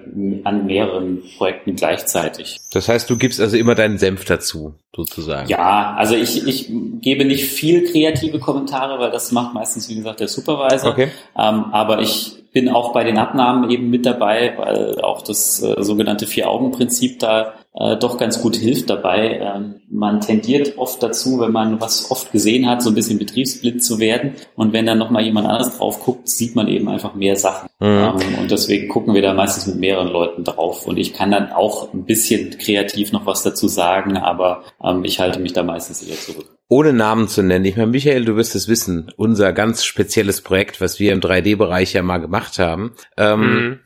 an 0.46 0.66
mehreren 0.66 1.22
Projekten 1.38 1.76
gleichzeitig. 1.76 2.60
Das 2.72 2.88
heißt, 2.88 3.10
du 3.10 3.18
gibst 3.18 3.42
also 3.42 3.58
immer 3.58 3.76
deinen 3.76 3.98
Senf 3.98 4.24
dazu, 4.24 4.76
sozusagen. 4.96 5.50
Ja, 5.50 5.96
also 5.98 6.16
ich, 6.16 6.48
ich 6.48 6.72
gebe 7.02 7.26
nicht 7.26 7.46
viel 7.46 7.92
kreative 7.92 8.40
Kommentare, 8.40 8.98
weil 9.00 9.12
das 9.12 9.34
macht 9.34 9.54
meistens, 9.54 9.90
wie 9.90 9.96
gesagt, 9.96 10.22
der 10.22 10.30
Supervisor. 10.30 10.92
Okay. 10.92 11.10
Ähm, 11.38 11.66
aber 11.72 12.00
ich 12.00 12.40
bin 12.54 12.70
auch 12.70 12.94
bei 12.94 13.04
den 13.04 13.18
Abnahmen 13.18 13.70
eben 13.70 13.90
mit 13.90 14.06
dabei, 14.06 14.54
weil 14.58 15.02
auch 15.02 15.22
das 15.22 15.62
äh, 15.62 15.84
sogenannte 15.84 16.28
Vier-Augen-Prinzip 16.28 17.20
da 17.20 17.54
äh, 17.74 17.98
doch 17.98 18.18
ganz 18.18 18.42
gut 18.42 18.56
hilft 18.56 18.90
dabei. 18.90 19.40
Ähm, 19.40 19.82
man 19.90 20.22
tendiert 20.22 20.78
oft 20.78 21.02
dazu, 21.02 21.40
wenn 21.40 21.52
man 21.52 21.80
was 21.80 22.10
oft 22.12 22.32
gesehen 22.32 22.68
hat, 22.68 22.82
so 22.82 22.90
ein 22.90 22.96
bisschen 22.96 23.20
betriebsblind 23.20 23.84
zu 23.84 24.00
werden. 24.00 24.34
Und 24.56 24.74
wenn 24.74 24.86
dann 24.86 24.98
nochmal 24.98 25.24
jemand 25.24 25.48
anderes 25.48 25.78
drauf 25.78 26.04
guckt, 26.04 26.30
sieht 26.30 26.56
man 26.56 26.68
eben 26.68 26.90
einfach 26.90 27.16
mehr 27.16 27.36
Sachen. 27.36 27.70
Mhm. 27.80 27.88
Ähm, 27.88 28.40
und 28.40 28.52
deswegen 28.52 28.88
gucken 28.88 29.14
wir 29.14 29.22
da 29.22 29.34
meistens 29.34 29.68
mit 29.68 29.78
mehreren 29.78 30.10
Leuten 30.10 30.44
drauf. 30.44 30.88
Und 30.88 30.98
ich 30.98 31.14
kann 31.14 31.32
dann 31.32 31.52
auch 31.52 31.94
ein 31.94 32.06
bisschen 32.06 32.58
kreativ 32.58 33.12
noch 33.12 33.26
was 33.26 33.44
dazu 33.44 33.68
sagen, 33.68 34.18
aber 34.18 34.64
ähm, 34.84 35.04
ich 35.04 35.20
halte 35.20 35.40
mich 35.40 35.54
da 35.54 35.64
meistens 35.64 36.02
eher 36.04 36.18
zurück 36.18 36.46
ohne 36.72 36.94
Namen 36.94 37.28
zu 37.28 37.42
nennen, 37.42 37.66
ich 37.66 37.76
meine, 37.76 37.90
Michael, 37.90 38.26
du 38.26 38.36
wirst 38.36 38.54
es 38.54 38.68
wissen, 38.68 39.12
unser 39.18 39.54
ganz 39.54 39.84
spezielles 39.84 40.42
Projekt, 40.42 40.80
was 40.80 41.00
wir 41.00 41.12
im 41.14 41.20
3D-Bereich 41.20 41.94
ja 41.94 42.04
mal 42.04 42.20
gemacht 42.20 42.60
haben. 42.60 42.92
Ähm, 43.18 43.40
mhm. 43.42 43.80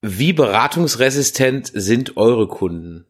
Wie 0.00 0.32
beratungsresistent 0.32 1.72
sind 1.74 2.16
eure 2.16 2.46
Kunden? 2.46 3.06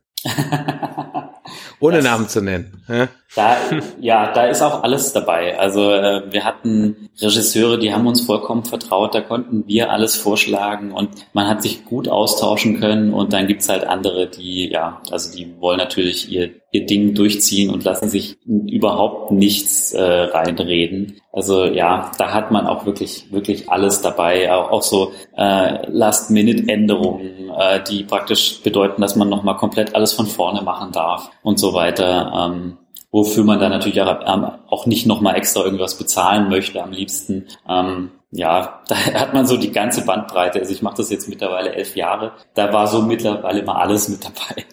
Ohne 1.81 1.97
das, 1.97 2.05
Namen 2.05 2.29
zu 2.29 2.41
nennen. 2.41 2.85
Ja? 2.89 3.09
Da, 3.37 3.57
ja, 4.01 4.33
da 4.33 4.47
ist 4.47 4.63
auch 4.63 4.83
alles 4.83 5.13
dabei. 5.13 5.59
Also 5.59 5.93
äh, 5.93 6.23
wir 6.33 6.45
hatten 6.45 7.11
Regisseure, 7.21 7.79
die 7.79 7.93
haben 7.93 8.07
uns 8.07 8.23
vollkommen 8.23 8.65
vertraut, 8.65 9.15
da 9.15 9.21
konnten 9.21 9.65
wir 9.67 9.91
alles 9.91 10.17
vorschlagen 10.17 10.93
und 10.93 11.11
man 11.35 11.47
hat 11.47 11.63
sich 11.63 11.85
gut 11.85 12.09
austauschen 12.09 12.81
können 12.81 13.13
und 13.13 13.35
dann 13.35 13.47
gibt's 13.47 13.69
halt 13.69 13.87
andere, 13.87 14.29
die, 14.29 14.71
ja, 14.71 15.03
also 15.11 15.37
die 15.37 15.61
wollen 15.61 15.77
natürlich 15.77 16.31
ihr, 16.33 16.53
ihr 16.73 16.87
Ding 16.87 17.15
durchziehen 17.15 17.71
und 17.71 17.85
lassen 17.85 18.09
sich 18.09 18.39
überhaupt 18.47 19.31
nichts 19.31 19.93
äh, 19.93 20.03
reinreden. 20.03 21.21
Also 21.31 21.67
ja, 21.67 22.11
da 22.17 22.33
hat 22.33 22.51
man 22.51 22.67
auch 22.67 22.87
wirklich, 22.87 23.31
wirklich 23.31 23.71
alles 23.71 24.01
dabei, 24.01 24.51
auch, 24.53 24.71
auch 24.71 24.83
so 24.83 25.13
äh, 25.37 25.87
Last-Minute-Änderungen, 25.87 27.51
äh, 27.59 27.83
die 27.85 28.05
praktisch 28.05 28.63
bedeuten, 28.63 29.03
dass 29.03 29.17
man 29.17 29.29
nochmal 29.29 29.57
komplett 29.57 29.95
alles 29.95 30.15
von 30.15 30.27
vorne 30.27 30.63
machen 30.63 30.93
darf 30.93 31.31
und 31.43 31.59
so 31.59 31.75
weiter. 31.75 32.51
Ähm, 32.55 32.79
wofür 33.11 33.45
man 33.45 33.59
dann 33.59 33.71
natürlich 33.71 34.01
auch, 34.03 34.21
ähm, 34.27 34.51
auch 34.69 34.87
nicht 34.87 35.07
nochmal 35.07 35.37
extra 35.37 35.63
irgendwas 35.65 35.97
bezahlen 35.97 36.49
möchte 36.49 36.83
am 36.83 36.93
liebsten. 36.93 37.47
Ähm, 37.69 38.11
ja, 38.31 38.83
da 38.89 38.97
hat 38.97 39.35
man 39.35 39.47
so 39.47 39.57
die 39.57 39.73
ganze 39.73 40.05
Bandbreite. 40.05 40.61
Also 40.61 40.73
ich 40.73 40.83
mache 40.83 40.99
das 40.99 41.11
jetzt 41.11 41.29
mittlerweile 41.29 41.75
elf 41.75 41.97
Jahre. 41.97 42.33
Da 42.55 42.73
war 42.73 42.87
so 42.87 43.03
mittlerweile 43.03 43.63
mal 43.63 43.77
alles 43.77 44.09
mit 44.09 44.25
dabei. 44.25 44.65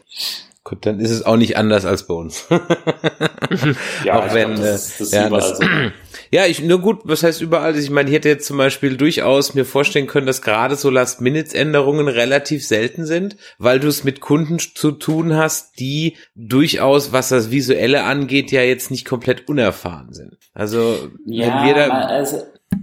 Gut, 0.65 0.83
dann 0.87 0.99
ist 0.99 1.11
es 1.11 1.23
auch 1.23 1.37
nicht 1.37 1.57
anders 1.57 1.85
als 1.85 2.07
bei 2.07 2.15
uns. 2.15 2.47
ja, 4.03 4.17
auch 4.17 4.33
wenn, 4.33 4.55
glaub, 4.55 4.65
das, 4.65 4.97
das 4.97 5.11
ja, 5.11 5.29
das, 5.29 5.59
so. 5.59 5.63
ja, 6.31 6.47
ich, 6.47 6.63
nur 6.63 6.79
gut, 6.79 7.01
was 7.03 7.21
heißt 7.21 7.39
überall? 7.39 7.77
Ich 7.77 7.91
meine, 7.91 8.09
ich 8.09 8.15
hätte 8.15 8.29
jetzt 8.29 8.47
zum 8.47 8.57
Beispiel 8.57 8.97
durchaus 8.97 9.53
mir 9.53 9.63
vorstellen 9.63 10.07
können, 10.07 10.25
dass 10.25 10.41
gerade 10.41 10.75
so 10.75 10.89
Last-Minutes-Änderungen 10.89 12.07
relativ 12.07 12.65
selten 12.65 13.05
sind, 13.05 13.37
weil 13.59 13.79
du 13.79 13.87
es 13.87 14.03
mit 14.03 14.21
Kunden 14.21 14.57
zu 14.57 14.91
tun 14.91 15.35
hast, 15.35 15.79
die 15.79 16.17
durchaus, 16.33 17.11
was 17.11 17.29
das 17.29 17.51
Visuelle 17.51 18.03
angeht, 18.03 18.51
ja 18.51 18.63
jetzt 18.63 18.89
nicht 18.89 19.05
komplett 19.05 19.47
unerfahren 19.47 20.13
sind. 20.13 20.35
Also, 20.55 20.97
ja, 21.27 21.59
wenn 21.59 21.65
wir 21.67 21.75
da. 21.75 21.89
Also, 21.89 22.41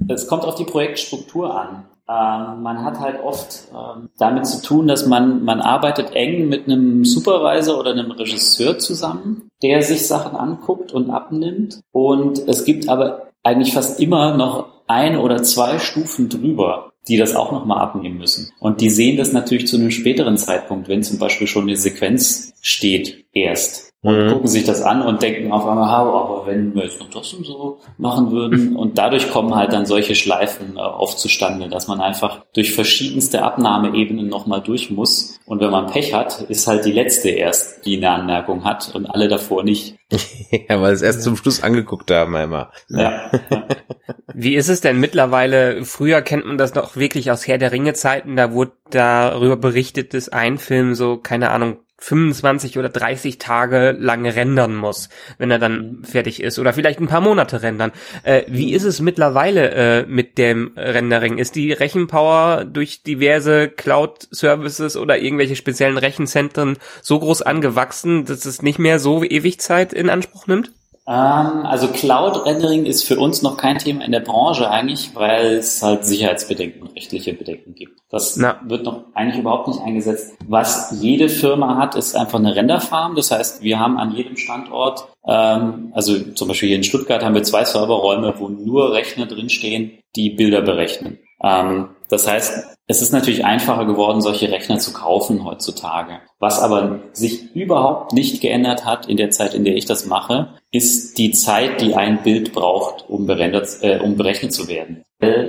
es 0.08 0.28
kommt 0.28 0.44
auf 0.44 0.54
die 0.54 0.66
Projektstruktur 0.66 1.52
an. 1.52 1.84
Ähm, 2.12 2.62
man 2.62 2.84
hat 2.84 3.00
halt 3.00 3.20
oft 3.22 3.68
ähm, 3.72 4.10
damit 4.18 4.46
zu 4.46 4.62
tun, 4.62 4.86
dass 4.86 5.06
man, 5.06 5.44
man 5.44 5.60
arbeitet 5.60 6.14
eng 6.14 6.48
mit 6.48 6.66
einem 6.66 7.04
Supervisor 7.04 7.78
oder 7.78 7.92
einem 7.92 8.10
Regisseur 8.10 8.78
zusammen, 8.78 9.48
der 9.62 9.82
sich 9.82 10.06
Sachen 10.06 10.36
anguckt 10.36 10.92
und 10.92 11.10
abnimmt. 11.10 11.80
Und 11.92 12.46
es 12.48 12.64
gibt 12.64 12.88
aber 12.88 13.28
eigentlich 13.42 13.72
fast 13.72 14.00
immer 14.00 14.36
noch 14.36 14.66
ein 14.86 15.16
oder 15.16 15.42
zwei 15.42 15.78
Stufen 15.78 16.28
drüber, 16.28 16.92
die 17.08 17.16
das 17.16 17.34
auch 17.34 17.50
nochmal 17.50 17.78
abnehmen 17.78 18.18
müssen. 18.18 18.50
Und 18.60 18.80
die 18.80 18.90
sehen 18.90 19.16
das 19.16 19.32
natürlich 19.32 19.66
zu 19.66 19.76
einem 19.76 19.90
späteren 19.90 20.36
Zeitpunkt, 20.36 20.88
wenn 20.88 21.02
zum 21.02 21.18
Beispiel 21.18 21.46
schon 21.46 21.64
eine 21.64 21.76
Sequenz 21.76 22.52
steht, 22.60 23.24
erst 23.32 23.91
und 24.02 24.24
mhm. 24.24 24.28
gucken 24.30 24.48
sich 24.48 24.64
das 24.64 24.82
an 24.82 25.00
und 25.02 25.22
denken 25.22 25.52
auf 25.52 25.64
einmal, 25.64 25.88
aber 25.88 26.44
wenn 26.46 26.74
wir 26.74 26.84
jetzt 26.84 26.98
noch 26.98 27.08
das 27.10 27.32
und 27.34 27.46
so 27.46 27.78
machen 27.98 28.32
würden 28.32 28.76
und 28.76 28.98
dadurch 28.98 29.30
kommen 29.30 29.54
halt 29.54 29.72
dann 29.72 29.86
solche 29.86 30.16
Schleifen 30.16 30.76
äh, 30.76 30.80
oft 30.80 31.18
zustande, 31.18 31.68
dass 31.68 31.86
man 31.86 32.00
einfach 32.00 32.44
durch 32.52 32.74
verschiedenste 32.74 33.42
Abnahmeebenen 33.42 34.28
nochmal 34.28 34.60
durch 34.60 34.90
muss 34.90 35.38
und 35.46 35.60
wenn 35.60 35.70
man 35.70 35.86
Pech 35.86 36.12
hat, 36.14 36.42
ist 36.42 36.66
halt 36.66 36.84
die 36.84 36.92
letzte 36.92 37.30
erst, 37.30 37.86
die 37.86 37.96
eine 37.96 38.10
Anmerkung 38.10 38.64
hat 38.64 38.92
und 38.94 39.06
alle 39.06 39.28
davor 39.28 39.62
nicht. 39.62 39.96
ja, 40.68 40.80
weil 40.80 40.92
es 40.92 41.02
erst 41.02 41.22
zum 41.22 41.36
Schluss 41.36 41.62
angeguckt 41.62 42.10
haben 42.10 42.34
einmal. 42.34 42.70
Ja. 42.88 43.30
Wie 44.34 44.56
ist 44.56 44.68
es 44.68 44.80
denn 44.80 44.98
mittlerweile? 44.98 45.84
Früher 45.84 46.22
kennt 46.22 46.46
man 46.46 46.58
das 46.58 46.74
noch 46.74 46.96
wirklich 46.96 47.30
aus 47.30 47.46
Herr 47.46 47.58
der 47.58 47.70
Ringe 47.70 47.92
Zeiten, 47.94 48.34
da 48.34 48.52
wurde 48.52 48.72
darüber 48.90 49.56
berichtet, 49.56 50.12
dass 50.12 50.28
ein 50.28 50.58
Film 50.58 50.94
so, 50.94 51.18
keine 51.18 51.50
Ahnung, 51.50 51.78
25 52.02 52.78
oder 52.78 52.88
30 52.88 53.38
Tage 53.38 53.96
lang 53.96 54.26
rendern 54.26 54.74
muss, 54.74 55.08
wenn 55.38 55.52
er 55.52 55.60
dann 55.60 55.98
mhm. 55.98 56.04
fertig 56.04 56.42
ist 56.42 56.58
oder 56.58 56.72
vielleicht 56.72 57.00
ein 57.00 57.06
paar 57.06 57.20
Monate 57.20 57.62
rendern. 57.62 57.92
Äh, 58.24 58.42
wie 58.48 58.74
ist 58.74 58.82
es 58.82 59.00
mittlerweile 59.00 59.70
äh, 59.70 60.06
mit 60.06 60.36
dem 60.36 60.72
Rendering? 60.76 61.38
Ist 61.38 61.54
die 61.54 61.70
Rechenpower 61.72 62.64
durch 62.64 63.04
diverse 63.04 63.68
Cloud-Services 63.68 64.96
oder 64.96 65.18
irgendwelche 65.18 65.54
speziellen 65.54 65.96
Rechenzentren 65.96 66.76
so 67.02 67.20
groß 67.20 67.42
angewachsen, 67.42 68.24
dass 68.24 68.46
es 68.46 68.62
nicht 68.62 68.80
mehr 68.80 68.98
so 68.98 69.22
ewig 69.22 69.60
Zeit 69.60 69.92
in 69.92 70.10
Anspruch 70.10 70.48
nimmt? 70.48 70.72
Ähm, 71.06 71.66
also 71.66 71.88
Cloud-Rendering 71.88 72.86
ist 72.86 73.04
für 73.04 73.18
uns 73.18 73.42
noch 73.42 73.56
kein 73.56 73.78
Thema 73.78 74.04
in 74.04 74.12
der 74.12 74.20
Branche 74.20 74.70
eigentlich, 74.70 75.10
weil 75.14 75.54
es 75.54 75.82
halt 75.82 76.04
Sicherheitsbedenken, 76.04 76.88
rechtliche 76.88 77.34
Bedenken 77.34 77.74
gibt. 77.74 78.00
Das 78.10 78.36
Na. 78.36 78.60
wird 78.64 78.84
noch 78.84 79.04
eigentlich 79.14 79.40
überhaupt 79.40 79.68
nicht 79.68 79.80
eingesetzt. 79.80 80.34
Was 80.46 80.96
jede 81.00 81.28
Firma 81.28 81.76
hat, 81.76 81.96
ist 81.96 82.16
einfach 82.16 82.38
eine 82.38 82.54
Renderfarm. 82.54 83.16
Das 83.16 83.30
heißt, 83.30 83.62
wir 83.62 83.80
haben 83.80 83.98
an 83.98 84.12
jedem 84.12 84.36
Standort, 84.36 85.08
ähm, 85.26 85.92
also 85.92 86.18
zum 86.18 86.48
Beispiel 86.48 86.68
hier 86.68 86.78
in 86.78 86.84
Stuttgart 86.84 87.24
haben 87.24 87.34
wir 87.34 87.42
zwei 87.42 87.64
Serverräume, 87.64 88.34
wo 88.38 88.48
nur 88.48 88.92
Rechner 88.92 89.26
drinstehen, 89.26 89.98
die 90.14 90.30
Bilder 90.30 90.62
berechnen. 90.62 91.18
Ähm, 91.42 91.88
das 92.12 92.28
heißt, 92.28 92.66
es 92.88 93.00
ist 93.00 93.12
natürlich 93.14 93.46
einfacher 93.46 93.86
geworden, 93.86 94.20
solche 94.20 94.52
Rechner 94.52 94.78
zu 94.78 94.92
kaufen 94.92 95.46
heutzutage. 95.46 96.20
Was 96.38 96.60
aber 96.60 97.00
sich 97.14 97.56
überhaupt 97.56 98.12
nicht 98.12 98.42
geändert 98.42 98.84
hat 98.84 99.06
in 99.06 99.16
der 99.16 99.30
Zeit, 99.30 99.54
in 99.54 99.64
der 99.64 99.76
ich 99.76 99.86
das 99.86 100.04
mache, 100.04 100.50
ist 100.70 101.16
die 101.16 101.30
Zeit, 101.30 101.80
die 101.80 101.94
ein 101.94 102.22
Bild 102.22 102.52
braucht, 102.52 103.08
um, 103.08 103.26
äh, 103.30 103.98
um 104.00 104.16
berechnet 104.18 104.52
zu 104.52 104.68
werden. 104.68 105.04
Äh, 105.20 105.48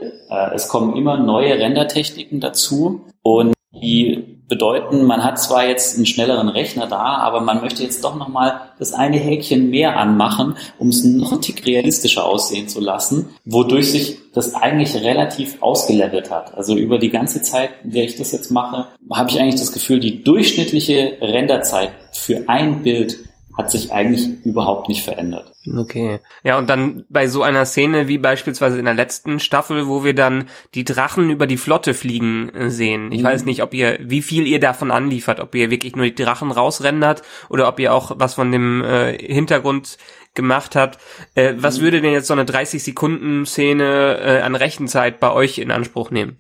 es 0.54 0.70
kommen 0.70 0.96
immer 0.96 1.18
neue 1.18 1.60
Rendertechniken 1.60 2.40
dazu 2.40 3.02
und 3.24 3.54
die 3.74 4.33
bedeuten, 4.54 5.04
man 5.04 5.24
hat 5.24 5.40
zwar 5.40 5.68
jetzt 5.68 5.96
einen 5.96 6.06
schnelleren 6.06 6.48
Rechner 6.48 6.86
da, 6.86 7.00
aber 7.00 7.42
man 7.42 7.62
möchte 7.62 7.82
jetzt 7.82 8.04
doch 8.04 8.16
nochmal 8.16 8.62
das 8.78 8.94
eine 8.94 9.18
Häkchen 9.18 9.72
mehr 9.72 9.98
anmachen, 9.98 10.56
um 10.78 10.90
es 10.90 11.04
noch 11.04 11.32
ein 11.32 11.42
Tick 11.42 11.66
realistischer 11.66 12.24
aussehen 12.24 12.68
zu 12.68 12.80
lassen, 12.80 13.30
wodurch 13.46 13.92
sich 13.92 14.20
das 14.36 14.54
eigentlich 14.54 14.94
relativ 14.96 15.60
ausgelevelt 15.62 16.30
hat. 16.30 16.56
Also 16.56 16.76
über 16.76 17.00
die 17.00 17.10
ganze 17.10 17.42
Zeit, 17.42 17.72
in 17.84 17.92
der 17.92 18.04
ich 18.04 18.16
das 18.16 18.32
jetzt 18.32 18.52
mache, 18.52 18.86
habe 19.12 19.32
ich 19.32 19.40
eigentlich 19.40 19.60
das 19.60 19.72
Gefühl, 19.72 20.00
die 20.00 20.24
durchschnittliche 20.24 21.18
Renderzeit 21.20 21.90
für 22.12 22.48
ein 22.48 22.84
Bild 22.84 23.18
hat 23.58 23.70
sich 23.70 23.92
eigentlich 23.92 24.44
überhaupt 24.46 24.90
nicht 24.90 25.04
verändert. 25.04 25.54
Okay. 25.78 26.20
Ja, 26.44 26.58
und 26.58 26.70
dann 26.70 27.06
bei 27.10 27.28
so 27.28 27.44
einer 27.44 27.66
Szene 27.66 28.08
wie 28.08 28.18
beispielsweise 28.18 28.80
in 28.80 28.86
der 28.86 28.94
letzten 28.94 29.40
Staffel, 29.40 29.88
wo 29.88 30.04
wir 30.04 30.16
dann 30.16 30.46
die 30.74 30.84
Drachen 30.84 31.30
über 31.30 31.48
die 31.48 31.58
Flotte 31.58 31.94
fliegen 31.94 32.50
äh, 32.50 32.70
sehen. 32.70 33.12
Ich 33.12 33.22
mhm. 33.22 33.26
weiß 33.26 33.46
nicht, 33.46 33.62
ob 33.64 33.74
ihr, 33.74 34.00
wie 34.02 34.22
viel 34.22 34.48
ihr 34.48 34.60
davon 34.60 34.92
anliefert, 34.92 35.40
ob 35.40 35.54
ihr 35.56 35.70
wirklich 35.70 35.96
nur 35.96 36.06
die 36.06 36.16
Drachen 36.16 36.52
rausrendert 36.52 37.22
oder 37.50 37.68
ob 37.68 37.80
ihr 37.80 37.94
auch 37.94 38.14
was 38.16 38.34
von 38.34 38.52
dem 38.52 38.84
äh, 38.84 39.18
Hintergrund 39.18 39.98
gemacht 40.34 40.76
habt. 40.76 41.00
Äh, 41.36 41.54
was 41.58 41.78
mhm. 41.78 41.84
würde 41.84 42.02
denn 42.02 42.14
jetzt 42.14 42.28
so 42.28 42.34
eine 42.34 42.46
30 42.46 42.84
Sekunden 42.84 43.46
Szene 43.46 44.18
äh, 44.20 44.42
an 44.42 44.56
Rechenzeit 44.56 45.20
bei 45.20 45.32
euch 45.32 45.60
in 45.60 45.72
Anspruch 45.72 46.12
nehmen? 46.12 46.38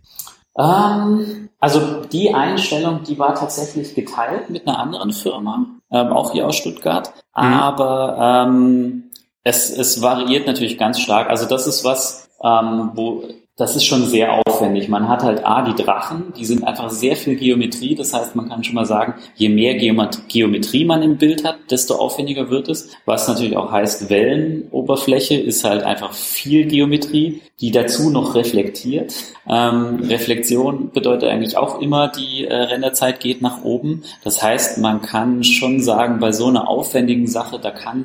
Ähm, 0.58 1.49
also 1.60 2.04
die 2.06 2.34
Einstellung, 2.34 3.04
die 3.04 3.17
war 3.17 3.36
tatsächlich 3.36 3.95
geteilt 3.95 4.49
mit 4.49 4.67
einer 4.67 4.80
anderen 4.80 5.12
Firma, 5.12 5.65
ähm, 5.93 6.12
auch 6.12 6.32
hier 6.32 6.47
aus 6.47 6.58
Stuttgart. 6.58 7.13
Mhm. 7.36 7.43
Aber 7.43 8.45
ähm, 8.47 9.03
es, 9.43 9.69
es 9.69 10.01
variiert 10.01 10.47
natürlich 10.47 10.77
ganz 10.77 10.99
stark. 10.99 11.29
Also 11.29 11.45
das 11.45 11.67
ist 11.67 11.86
was, 11.86 12.29
ähm, 12.43 12.91
wo 12.93 13.23
das 13.63 13.78
ist 13.78 13.86
schon 13.86 14.06
sehr 14.08 14.41
aufwendig. 14.45 14.89
Man 14.89 15.08
hat 15.08 15.23
halt 15.23 15.45
A, 15.45 15.62
die 15.62 15.82
Drachen, 15.82 16.34
die 16.38 16.43
sind 16.43 16.65
einfach 16.65 16.89
sehr 16.89 17.15
viel 17.15 17.38
Geometrie. 17.38 17.95
Das 17.95 18.13
heißt, 18.13 18.36
man 18.36 18.49
kann 18.49 18.62
schon 18.62 18.76
mal 18.76 18.86
sagen, 18.86 19.13
je 19.36 19.47
mehr 19.47 19.76
Geometrie 19.76 20.84
man 20.84 21.02
im 21.02 21.15
Bild 21.15 21.45
hat, 21.45 21.56
desto 21.71 21.95
aufwendiger 21.95 22.49
wird 22.49 22.67
es. 22.67 22.89
Was 23.06 23.26
natürlich 23.30 23.56
auch 23.56 23.71
heißt, 23.71 24.10
Wellenoberfläche 24.10 25.36
ist 25.36 25.63
halt 25.63 25.84
einfach 25.84 26.12
viel 26.12 26.65
Geometrie, 26.65 27.41
die 27.62 27.71
dazu 27.71 28.10
noch 28.10 28.36
reflektiert. 28.36 29.13
Ähm, 29.47 30.02
Reflexion 30.10 30.91
bedeutet 30.91 31.30
eigentlich 31.30 31.56
auch 31.56 31.80
immer, 31.80 32.10
die 32.10 32.43
äh, 32.43 32.54
Renderzeit 32.54 33.21
geht 33.21 33.41
nach 33.41 33.63
oben. 33.63 34.04
Das 34.26 34.43
heißt, 34.43 34.80
man 34.80 35.02
kann 35.02 35.45
schon 35.45 35.80
sagen, 35.80 36.19
bei 36.19 36.34
so 36.34 36.47
einer 36.47 36.67
aufwendigen 36.67 37.28
Sache, 37.28 37.60
da 37.60 37.71
kann 37.71 38.04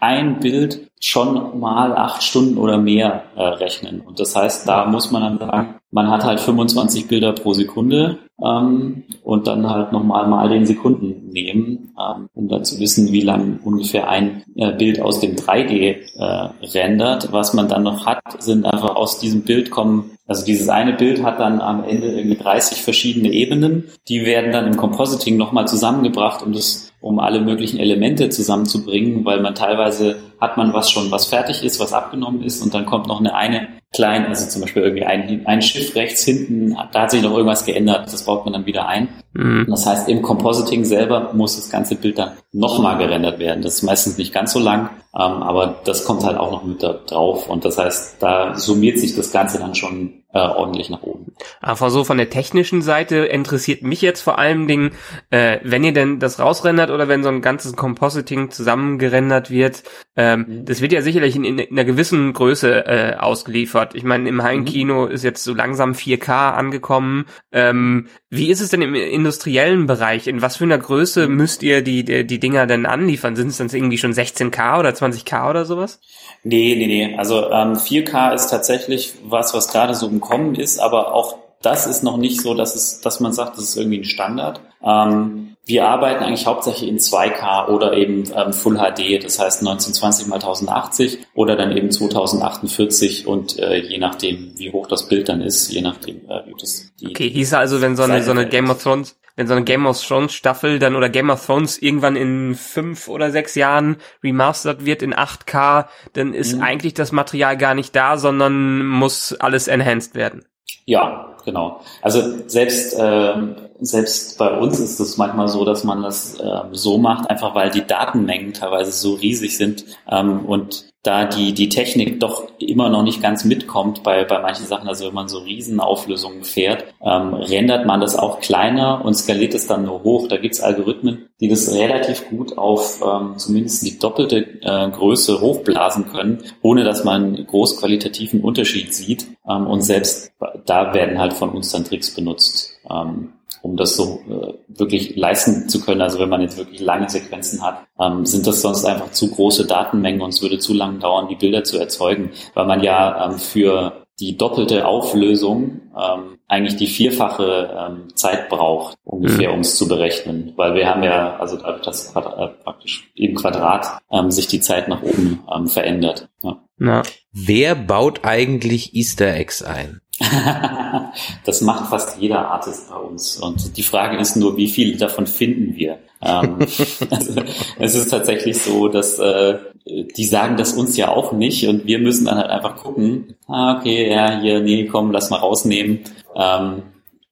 ein 0.00 0.40
Bild 0.40 0.85
schon 1.00 1.60
mal 1.60 1.94
acht 1.94 2.22
Stunden 2.22 2.58
oder 2.58 2.78
mehr 2.78 3.24
äh, 3.36 3.42
rechnen. 3.42 4.00
Und 4.00 4.18
das 4.18 4.34
heißt, 4.34 4.66
da 4.66 4.86
muss 4.86 5.10
man 5.10 5.22
dann 5.22 5.38
sagen, 5.38 5.74
man 5.90 6.10
hat 6.10 6.24
halt 6.24 6.40
25 6.40 7.08
Bilder 7.08 7.32
pro 7.32 7.52
Sekunde 7.52 8.18
ähm, 8.42 9.04
und 9.22 9.46
dann 9.46 9.68
halt 9.68 9.92
nochmal 9.92 10.26
mal 10.26 10.48
den 10.48 10.66
Sekunden 10.66 11.30
nehmen, 11.30 11.94
ähm, 11.98 12.28
um 12.34 12.48
dann 12.48 12.64
zu 12.64 12.80
wissen, 12.80 13.12
wie 13.12 13.20
lang 13.20 13.60
ungefähr 13.64 14.08
ein 14.08 14.42
äh, 14.56 14.72
Bild 14.72 15.00
aus 15.00 15.20
dem 15.20 15.36
3D 15.36 15.96
äh, 16.16 16.66
rendert. 16.66 17.32
Was 17.32 17.54
man 17.54 17.68
dann 17.68 17.82
noch 17.82 18.06
hat, 18.06 18.20
sind 18.42 18.64
einfach 18.66 18.96
aus 18.96 19.18
diesem 19.18 19.42
Bild 19.42 19.70
kommen, 19.70 20.10
also 20.26 20.44
dieses 20.44 20.68
eine 20.68 20.94
Bild 20.94 21.22
hat 21.22 21.38
dann 21.38 21.60
am 21.60 21.84
Ende 21.84 22.08
irgendwie 22.08 22.36
30 22.36 22.82
verschiedene 22.82 23.30
Ebenen, 23.30 23.84
die 24.08 24.24
werden 24.24 24.50
dann 24.50 24.66
im 24.66 24.76
Compositing 24.76 25.36
nochmal 25.36 25.68
zusammengebracht, 25.68 26.42
um 26.42 26.52
das 26.52 26.92
um 27.00 27.20
alle 27.20 27.40
möglichen 27.40 27.78
Elemente 27.78 28.30
zusammenzubringen, 28.30 29.24
weil 29.24 29.40
man 29.40 29.54
teilweise 29.54 30.16
hat 30.40 30.56
man 30.56 30.72
was 30.72 30.90
schon, 30.90 31.10
was 31.10 31.26
fertig 31.26 31.62
ist, 31.62 31.80
was 31.80 31.92
abgenommen 31.92 32.42
ist 32.42 32.62
und 32.62 32.74
dann 32.74 32.86
kommt 32.86 33.06
noch 33.06 33.20
eine 33.20 33.34
eine 33.34 33.68
kleine, 33.94 34.28
also 34.28 34.48
zum 34.48 34.60
Beispiel 34.60 34.82
irgendwie 34.82 35.04
ein, 35.04 35.46
ein 35.46 35.62
Schiff 35.62 35.94
rechts 35.94 36.22
hinten, 36.24 36.76
da 36.92 37.02
hat 37.02 37.10
sich 37.10 37.22
noch 37.22 37.32
irgendwas 37.32 37.64
geändert, 37.64 38.12
das 38.12 38.24
baut 38.24 38.44
man 38.44 38.52
dann 38.52 38.66
wieder 38.66 38.86
ein. 38.86 39.08
Mhm. 39.32 39.66
Das 39.70 39.86
heißt, 39.86 40.08
im 40.08 40.22
Compositing 40.22 40.84
selber 40.84 41.30
muss 41.32 41.56
das 41.56 41.70
ganze 41.70 41.94
Bild 41.94 42.18
dann 42.18 42.32
nochmal 42.52 42.98
gerendert 42.98 43.38
werden. 43.38 43.62
Das 43.62 43.76
ist 43.76 43.82
meistens 43.82 44.18
nicht 44.18 44.34
ganz 44.34 44.52
so 44.52 44.58
lang, 44.58 44.90
ähm, 45.14 45.42
aber 45.42 45.80
das 45.84 46.04
kommt 46.04 46.24
halt 46.24 46.36
auch 46.36 46.50
noch 46.50 46.64
mit 46.64 46.82
da 46.82 46.92
drauf 46.92 47.48
und 47.48 47.64
das 47.64 47.78
heißt, 47.78 48.16
da 48.20 48.54
summiert 48.54 48.98
sich 48.98 49.16
das 49.16 49.32
Ganze 49.32 49.58
dann 49.58 49.74
schon 49.74 50.24
äh, 50.32 50.38
ordentlich 50.38 50.90
nach 50.90 51.02
oben. 51.02 51.32
Aber 51.60 51.90
so 51.90 52.04
von 52.04 52.18
der 52.18 52.30
technischen 52.30 52.82
Seite 52.82 53.16
interessiert 53.16 53.82
mich 53.82 54.02
jetzt 54.02 54.20
vor 54.20 54.38
allen 54.38 54.66
Dingen, 54.66 54.90
äh, 55.30 55.58
wenn 55.62 55.84
ihr 55.84 55.92
denn 55.92 56.18
das 56.18 56.38
rausrendert 56.38 56.90
oder 56.90 57.08
wenn 57.08 57.22
so 57.22 57.28
ein 57.28 57.42
ganzes 57.42 57.76
Compositing 57.76 58.50
zusammengerendert 58.50 59.50
wird, 59.50 59.82
ähm, 60.16 60.46
mhm. 60.46 60.64
das 60.64 60.80
wird 60.80 60.92
ja 60.92 61.02
sicherlich 61.02 61.36
in, 61.36 61.44
in, 61.44 61.58
in 61.58 61.72
einer 61.72 61.84
gewissen 61.84 62.32
Größe 62.32 62.86
äh, 62.86 63.16
ausgeliefert. 63.16 63.94
Ich 63.94 64.04
meine, 64.04 64.28
im 64.28 64.42
Heimkino 64.42 65.06
mhm. 65.06 65.10
ist 65.10 65.24
jetzt 65.24 65.44
so 65.44 65.54
langsam 65.54 65.92
4K 65.92 66.52
angekommen. 66.52 67.26
Ähm, 67.52 68.08
wie 68.28 68.50
ist 68.50 68.60
es 68.60 68.70
denn 68.70 68.82
im 68.82 68.94
industriellen 68.94 69.86
Bereich? 69.86 70.26
In 70.26 70.42
was 70.42 70.56
für 70.56 70.64
einer 70.64 70.78
Größe 70.78 71.28
mhm. 71.28 71.36
müsst 71.36 71.62
ihr 71.62 71.82
die, 71.82 72.04
die, 72.04 72.26
die 72.26 72.40
Dinger 72.40 72.66
denn 72.66 72.86
anliefern? 72.86 73.36
Sind 73.36 73.48
es 73.48 73.58
dann 73.58 73.68
irgendwie 73.70 73.98
schon 73.98 74.12
16K 74.12 74.78
oder 74.78 74.90
20K 74.90 75.50
oder 75.50 75.64
sowas? 75.64 76.00
Nee, 76.42 76.74
nee, 76.76 76.86
nee. 76.86 77.16
Also 77.16 77.50
ähm, 77.50 77.74
4K 77.74 78.34
ist 78.34 78.48
tatsächlich 78.48 79.14
was, 79.24 79.54
was 79.54 79.68
gerade 79.68 79.94
so 79.94 80.08
im 80.16 80.20
Kommen 80.20 80.54
ist, 80.54 80.78
aber 80.78 81.14
auch 81.14 81.38
das 81.62 81.86
ist 81.86 82.02
noch 82.02 82.16
nicht 82.16 82.40
so, 82.40 82.54
dass 82.54 82.74
es, 82.74 83.00
dass 83.00 83.20
man 83.20 83.32
sagt, 83.32 83.56
das 83.56 83.64
ist 83.64 83.76
irgendwie 83.76 83.98
ein 83.98 84.04
Standard. 84.04 84.60
Ähm, 84.82 85.56
wir 85.64 85.88
arbeiten 85.88 86.22
eigentlich 86.22 86.46
hauptsächlich 86.46 86.88
in 86.88 86.98
2K 86.98 87.68
oder 87.68 87.94
eben 87.94 88.24
ähm, 88.36 88.52
Full 88.52 88.76
HD, 88.76 89.22
das 89.22 89.40
heißt 89.40 89.60
1920 89.60 90.28
mal 90.28 90.36
1080 90.36 91.26
oder 91.34 91.56
dann 91.56 91.76
eben 91.76 91.90
2048 91.90 93.26
und 93.26 93.58
äh, 93.58 93.78
je 93.78 93.98
nachdem, 93.98 94.52
wie 94.56 94.70
hoch 94.70 94.86
das 94.86 95.08
Bild 95.08 95.28
dann 95.28 95.40
ist, 95.40 95.72
je 95.72 95.80
nachdem, 95.80 96.18
äh, 96.28 96.46
wie 96.46 96.54
das 96.58 96.92
die 97.00 97.08
Okay, 97.08 97.28
hieß 97.28 97.54
also, 97.54 97.80
wenn 97.80 97.96
so 97.96 98.04
eine, 98.04 98.22
so 98.22 98.30
eine 98.30 98.48
Game 98.48 98.70
of 98.70 98.80
Thrones 98.80 99.16
wenn 99.36 99.46
so 99.46 99.54
eine 99.54 99.64
Game 99.64 99.86
of 99.86 100.02
Thrones 100.02 100.34
Staffel 100.34 100.78
dann 100.78 100.96
oder 100.96 101.08
Game 101.08 101.30
of 101.30 101.44
Thrones 101.44 101.78
irgendwann 101.78 102.16
in 102.16 102.54
fünf 102.54 103.08
oder 103.08 103.30
sechs 103.30 103.54
Jahren 103.54 103.98
remastert 104.24 104.84
wird 104.84 105.02
in 105.02 105.14
8K, 105.14 105.86
dann 106.14 106.34
ist 106.34 106.56
mhm. 106.56 106.62
eigentlich 106.62 106.94
das 106.94 107.12
Material 107.12 107.56
gar 107.56 107.74
nicht 107.74 107.94
da, 107.94 108.16
sondern 108.16 108.84
muss 108.86 109.34
alles 109.34 109.68
enhanced 109.68 110.14
werden. 110.14 110.44
Ja, 110.86 111.36
genau. 111.44 111.80
Also 112.02 112.48
selbst 112.48 112.94
äh, 112.98 113.34
selbst 113.80 114.38
bei 114.38 114.56
uns 114.56 114.80
ist 114.80 115.00
es 115.00 115.16
manchmal 115.16 115.48
so, 115.48 115.64
dass 115.64 115.84
man 115.84 116.02
das 116.02 116.38
äh, 116.40 116.62
so 116.72 116.98
macht, 116.98 117.28
einfach 117.28 117.54
weil 117.54 117.70
die 117.70 117.86
Datenmengen 117.86 118.52
teilweise 118.52 118.92
so 118.92 119.14
riesig 119.14 119.56
sind 119.56 119.84
ähm, 120.08 120.46
und 120.46 120.86
da 121.06 121.24
die, 121.24 121.52
die 121.52 121.68
Technik 121.68 122.20
doch 122.20 122.48
immer 122.58 122.88
noch 122.88 123.02
nicht 123.02 123.22
ganz 123.22 123.44
mitkommt 123.44 124.02
bei, 124.02 124.24
bei 124.24 124.40
manchen 124.40 124.66
Sachen, 124.66 124.88
also 124.88 125.06
wenn 125.06 125.14
man 125.14 125.28
so 125.28 125.38
Riesenauflösungen 125.38 126.42
fährt, 126.42 126.84
ähm, 127.00 127.34
rendert 127.34 127.86
man 127.86 128.00
das 128.00 128.16
auch 128.16 128.40
kleiner 128.40 129.04
und 129.04 129.14
skaliert 129.14 129.54
es 129.54 129.66
dann 129.66 129.84
nur 129.84 130.02
hoch. 130.02 130.28
Da 130.28 130.36
gibt's 130.36 130.60
Algorithmen, 130.60 131.28
die 131.40 131.48
das 131.48 131.72
relativ 131.72 132.28
gut 132.28 132.58
auf 132.58 133.02
ähm, 133.02 133.34
zumindest 133.36 133.86
die 133.86 133.98
doppelte 133.98 134.60
äh, 134.62 134.90
Größe 134.90 135.40
hochblasen 135.40 136.08
können, 136.10 136.42
ohne 136.62 136.82
dass 136.82 137.04
man 137.04 137.46
groß 137.46 137.78
qualitativen 137.78 138.40
Unterschied 138.40 138.92
sieht. 138.92 139.26
Ähm, 139.48 139.66
und 139.66 139.82
selbst 139.82 140.32
da 140.64 140.92
werden 140.92 141.18
halt 141.18 141.34
von 141.34 141.50
uns 141.50 141.70
dann 141.70 141.84
Tricks 141.84 142.14
benutzt. 142.14 142.72
Ähm, 142.90 143.32
um 143.66 143.76
das 143.76 143.96
so 143.96 144.20
äh, 144.30 144.78
wirklich 144.78 145.16
leisten 145.16 145.68
zu 145.68 145.80
können. 145.80 146.00
Also 146.00 146.20
wenn 146.20 146.28
man 146.28 146.40
jetzt 146.40 146.56
wirklich 146.56 146.80
lange 146.80 147.10
Sequenzen 147.10 147.62
hat, 147.62 147.86
ähm, 148.00 148.24
sind 148.24 148.46
das 148.46 148.62
sonst 148.62 148.84
einfach 148.84 149.10
zu 149.10 149.28
große 149.28 149.66
Datenmengen 149.66 150.22
und 150.22 150.30
es 150.30 150.40
würde 150.40 150.58
zu 150.58 150.72
lange 150.72 151.00
dauern, 151.00 151.26
die 151.28 151.34
Bilder 151.34 151.64
zu 151.64 151.78
erzeugen, 151.78 152.30
weil 152.54 152.66
man 152.66 152.82
ja 152.82 153.26
ähm, 153.26 153.38
für 153.38 154.06
die 154.20 154.36
doppelte 154.36 154.86
Auflösung 154.86 155.82
ähm, 155.94 156.38
eigentlich 156.46 156.76
die 156.76 156.86
vierfache 156.86 157.76
ähm, 157.76 158.14
Zeit 158.14 158.48
braucht, 158.48 158.96
ungefähr, 159.04 159.48
mhm. 159.48 159.54
um 159.56 159.60
es 159.60 159.76
zu 159.76 159.88
berechnen. 159.88 160.52
Weil 160.56 160.74
wir 160.74 160.88
haben 160.88 161.02
ja, 161.02 161.36
also 161.36 161.56
das 161.56 162.12
Quadrat, 162.12 162.38
äh, 162.38 162.62
praktisch 162.62 163.10
im 163.16 163.34
Quadrat 163.34 163.98
ähm, 164.10 164.30
sich 164.30 164.46
die 164.46 164.60
Zeit 164.60 164.88
nach 164.88 165.02
oben 165.02 165.40
ähm, 165.52 165.66
verändert. 165.66 166.28
Ja. 166.42 166.62
Ja. 166.78 167.02
Wer 167.32 167.74
baut 167.74 168.24
eigentlich 168.24 168.94
Easter 168.94 169.34
Eggs 169.34 169.62
ein? 169.62 170.00
das 171.44 171.60
macht 171.60 171.90
fast 171.90 172.18
jeder 172.18 172.50
Artist 172.50 172.88
bei 172.90 172.96
uns. 172.96 173.36
Und 173.36 173.76
die 173.76 173.82
Frage 173.82 174.16
ist 174.18 174.36
nur, 174.36 174.56
wie 174.56 174.68
viele 174.68 174.96
davon 174.96 175.26
finden 175.26 175.76
wir? 175.76 175.98
ähm, 176.22 176.58
also, 177.10 177.42
es 177.78 177.94
ist 177.94 178.10
tatsächlich 178.10 178.60
so, 178.60 178.88
dass 178.88 179.18
äh, 179.18 179.58
die 179.84 180.24
sagen 180.24 180.56
das 180.56 180.72
uns 180.72 180.96
ja 180.96 181.08
auch 181.08 181.32
nicht 181.32 181.68
und 181.68 181.86
wir 181.86 181.98
müssen 181.98 182.26
dann 182.26 182.38
halt 182.38 182.50
einfach 182.50 182.76
gucken, 182.76 183.36
ah, 183.46 183.78
okay, 183.78 184.10
ja, 184.10 184.40
hier, 184.40 184.60
nee, 184.60 184.86
komm, 184.86 185.12
lass 185.12 185.30
mal 185.30 185.36
rausnehmen. 185.36 186.00
Ähm, 186.34 186.82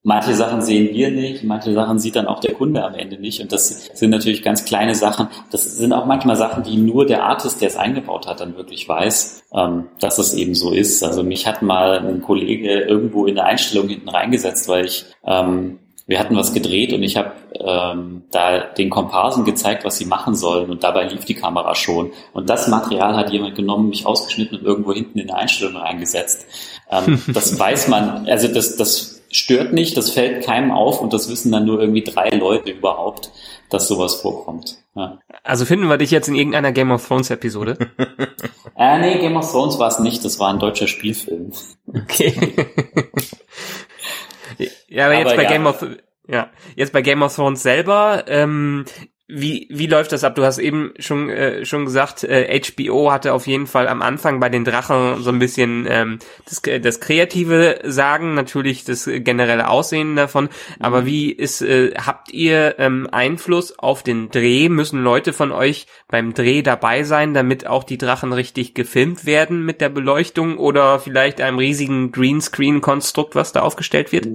Manche 0.06 0.34
Sachen 0.34 0.60
sehen 0.60 0.94
wir 0.94 1.10
nicht, 1.10 1.44
manche 1.44 1.72
Sachen 1.72 1.98
sieht 1.98 2.14
dann 2.14 2.26
auch 2.26 2.38
der 2.38 2.52
Kunde 2.52 2.84
am 2.84 2.94
Ende 2.94 3.18
nicht. 3.18 3.40
Und 3.40 3.52
das 3.52 3.86
sind 3.94 4.10
natürlich 4.10 4.42
ganz 4.42 4.66
kleine 4.66 4.94
Sachen. 4.94 5.28
Das 5.50 5.78
sind 5.78 5.94
auch 5.94 6.04
manchmal 6.04 6.36
Sachen, 6.36 6.62
die 6.62 6.76
nur 6.76 7.06
der 7.06 7.24
Artist, 7.24 7.62
der 7.62 7.68
es 7.68 7.76
eingebaut 7.78 8.26
hat, 8.26 8.40
dann 8.40 8.54
wirklich 8.54 8.86
weiß, 8.86 9.44
ähm, 9.54 9.86
dass 10.00 10.18
es 10.18 10.34
eben 10.34 10.54
so 10.54 10.72
ist. 10.72 11.02
Also 11.02 11.22
mich 11.22 11.46
hat 11.46 11.62
mal 11.62 12.06
ein 12.06 12.20
Kollege 12.20 12.80
irgendwo 12.80 13.24
in 13.24 13.34
der 13.34 13.46
Einstellung 13.46 13.88
hinten 13.88 14.10
reingesetzt, 14.10 14.68
weil 14.68 14.84
ich 14.84 15.06
ähm, 15.26 15.78
wir 16.06 16.18
hatten 16.18 16.36
was 16.36 16.52
gedreht 16.52 16.92
und 16.92 17.02
ich 17.02 17.16
habe 17.16 17.32
ähm, 17.54 18.24
da 18.30 18.58
den 18.58 18.90
Komparsen 18.90 19.44
gezeigt, 19.44 19.86
was 19.86 19.96
sie 19.96 20.04
machen 20.04 20.34
sollen 20.34 20.70
und 20.70 20.84
dabei 20.84 21.04
lief 21.04 21.24
die 21.24 21.34
Kamera 21.34 21.74
schon. 21.74 22.12
Und 22.34 22.50
das 22.50 22.68
Material 22.68 23.16
hat 23.16 23.30
jemand 23.30 23.54
genommen, 23.54 23.88
mich 23.88 24.04
ausgeschnitten 24.04 24.58
und 24.58 24.66
irgendwo 24.66 24.92
hinten 24.92 25.18
in 25.18 25.28
der 25.28 25.36
Einstellung 25.36 25.76
reingesetzt. 25.76 26.46
Ähm, 26.90 27.22
das 27.32 27.58
weiß 27.58 27.88
man, 27.88 28.28
also 28.28 28.48
das, 28.48 28.76
das 28.76 29.13
stört 29.34 29.72
nicht, 29.72 29.96
das 29.96 30.10
fällt 30.10 30.44
keinem 30.44 30.70
auf 30.70 31.00
und 31.00 31.12
das 31.12 31.28
wissen 31.28 31.50
dann 31.50 31.66
nur 31.66 31.80
irgendwie 31.80 32.04
drei 32.04 32.30
Leute 32.30 32.70
überhaupt, 32.70 33.30
dass 33.68 33.88
sowas 33.88 34.14
vorkommt. 34.14 34.78
Ja. 34.94 35.18
Also 35.42 35.64
finden 35.64 35.88
wir 35.88 35.98
dich 35.98 36.12
jetzt 36.12 36.28
in 36.28 36.36
irgendeiner 36.36 36.70
Game 36.72 36.92
of 36.92 37.06
Thrones 37.06 37.30
Episode? 37.30 37.76
äh, 38.76 38.98
nee, 39.00 39.18
Game 39.18 39.36
of 39.36 39.50
Thrones 39.50 39.78
war 39.78 39.88
es 39.88 39.98
nicht, 39.98 40.24
das 40.24 40.38
war 40.38 40.52
ein 40.52 40.60
deutscher 40.60 40.86
Spielfilm. 40.86 41.52
Okay. 41.88 42.54
ja, 44.88 45.06
aber 45.06 45.18
jetzt 45.18 45.26
aber 45.26 45.36
bei 45.36 45.42
ja. 45.42 45.50
Game 45.50 45.66
of 45.66 45.84
ja, 46.26 46.48
jetzt 46.74 46.92
bei 46.92 47.02
Game 47.02 47.22
of 47.22 47.34
Thrones 47.34 47.62
selber, 47.62 48.24
ähm, 48.28 48.86
wie, 49.26 49.68
wie 49.70 49.86
läuft 49.86 50.12
das 50.12 50.22
ab? 50.22 50.34
Du 50.34 50.44
hast 50.44 50.58
eben 50.58 50.92
schon, 50.98 51.30
äh, 51.30 51.64
schon 51.64 51.86
gesagt, 51.86 52.24
äh, 52.24 52.60
HBO 52.60 53.10
hatte 53.10 53.32
auf 53.32 53.46
jeden 53.46 53.66
Fall 53.66 53.88
am 53.88 54.02
Anfang 54.02 54.38
bei 54.38 54.50
den 54.50 54.64
Drachen 54.64 55.22
so 55.22 55.30
ein 55.30 55.38
bisschen 55.38 55.86
ähm, 55.88 56.18
das, 56.46 56.60
das 56.82 57.00
kreative 57.00 57.80
Sagen, 57.84 58.34
natürlich 58.34 58.84
das 58.84 59.08
generelle 59.10 59.70
Aussehen 59.70 60.14
davon. 60.14 60.50
Aber 60.78 61.02
mhm. 61.02 61.06
wie 61.06 61.32
ist, 61.32 61.62
äh, 61.62 61.94
habt 61.94 62.32
ihr 62.34 62.74
ähm, 62.78 63.08
Einfluss 63.10 63.78
auf 63.78 64.02
den 64.02 64.28
Dreh? 64.28 64.68
Müssen 64.68 65.02
Leute 65.02 65.32
von 65.32 65.52
euch 65.52 65.86
beim 66.08 66.34
Dreh 66.34 66.60
dabei 66.60 67.02
sein, 67.02 67.32
damit 67.32 67.66
auch 67.66 67.84
die 67.84 67.98
Drachen 67.98 68.34
richtig 68.34 68.74
gefilmt 68.74 69.24
werden 69.24 69.64
mit 69.64 69.80
der 69.80 69.88
Beleuchtung 69.88 70.58
oder 70.58 71.00
vielleicht 71.00 71.40
einem 71.40 71.56
riesigen 71.56 72.12
Greenscreen-Konstrukt, 72.12 73.34
was 73.34 73.52
da 73.52 73.62
aufgestellt 73.62 74.12
wird? 74.12 74.28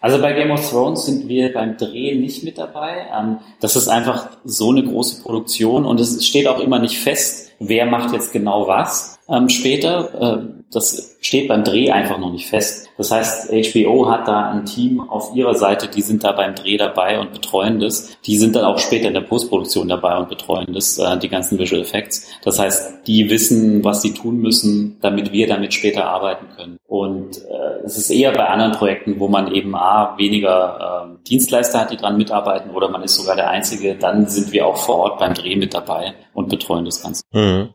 Also 0.00 0.20
bei 0.20 0.32
Game 0.32 0.50
of 0.50 0.68
Thrones 0.68 1.06
sind 1.06 1.28
wir 1.28 1.52
beim 1.52 1.76
Dreh 1.76 2.16
nicht 2.16 2.42
mit 2.42 2.58
dabei. 2.58 3.06
Ähm, 3.16 3.38
das 3.60 3.76
ist 3.76 3.86
einfach 3.86 4.31
so 4.44 4.70
eine 4.70 4.84
große 4.84 5.22
Produktion. 5.22 5.84
Und 5.84 6.00
es 6.00 6.24
steht 6.24 6.46
auch 6.46 6.60
immer 6.60 6.78
nicht 6.78 6.98
fest, 6.98 7.52
wer 7.58 7.86
macht 7.86 8.12
jetzt 8.12 8.32
genau 8.32 8.66
was 8.66 9.18
ähm, 9.32 9.48
später. 9.48 10.38
Äh, 10.38 10.62
das 10.72 11.16
steht 11.20 11.48
beim 11.48 11.64
Dreh 11.64 11.90
einfach 11.90 12.18
noch 12.18 12.32
nicht 12.32 12.48
fest. 12.48 12.88
Das 12.96 13.10
heißt, 13.10 13.50
HBO 13.50 14.10
hat 14.10 14.26
da 14.26 14.50
ein 14.50 14.64
Team 14.64 15.00
auf 15.00 15.34
ihrer 15.34 15.54
Seite, 15.54 15.88
die 15.88 16.00
sind 16.00 16.24
da 16.24 16.32
beim 16.32 16.54
Dreh 16.54 16.76
dabei 16.78 17.20
und 17.20 17.32
betreuen 17.32 17.78
das. 17.78 18.18
Die 18.22 18.38
sind 18.38 18.56
dann 18.56 18.64
auch 18.64 18.78
später 18.78 19.08
in 19.08 19.14
der 19.14 19.20
Postproduktion 19.20 19.88
dabei 19.88 20.16
und 20.16 20.28
betreuen 20.28 20.72
das, 20.72 20.98
äh, 20.98 21.18
die 21.18 21.28
ganzen 21.28 21.58
Visual 21.58 21.82
Effects. 21.82 22.30
Das 22.42 22.58
heißt, 22.58 23.06
die 23.06 23.28
wissen, 23.28 23.84
was 23.84 24.02
sie 24.02 24.14
tun 24.14 24.38
müssen, 24.38 24.98
damit 25.00 25.32
wir 25.32 25.46
damit 25.46 25.74
später 25.74 26.06
arbeiten 26.06 26.46
können. 26.56 26.78
Und 26.86 27.38
äh, 27.38 27.84
es 27.84 27.96
ist 27.96 28.10
eher 28.10 28.32
bei 28.32 28.46
anderen 28.46 28.72
Projekten, 28.72 29.18
wo 29.18 29.28
man 29.28 29.52
eben 29.52 29.74
A, 29.74 30.16
weniger 30.18 31.08
äh, 31.18 31.28
Dienstleister 31.28 31.80
hat, 31.80 31.90
die 31.90 31.96
dran 31.96 32.16
mitarbeiten, 32.16 32.70
oder 32.70 32.88
man 32.88 33.02
ist 33.02 33.16
sogar 33.16 33.36
der 33.36 33.50
Einzige, 33.50 33.94
dann 33.94 34.26
sind 34.26 34.52
wir 34.52 34.66
auch 34.66 34.76
vor 34.76 34.96
Ort 34.96 35.18
beim 35.18 35.34
Dreh 35.34 35.56
mit 35.56 35.74
dabei 35.74 36.14
und 36.34 36.48
betreuen 36.48 36.84
das 36.84 37.02
Ganze. 37.02 37.22
Mhm. 37.32 37.70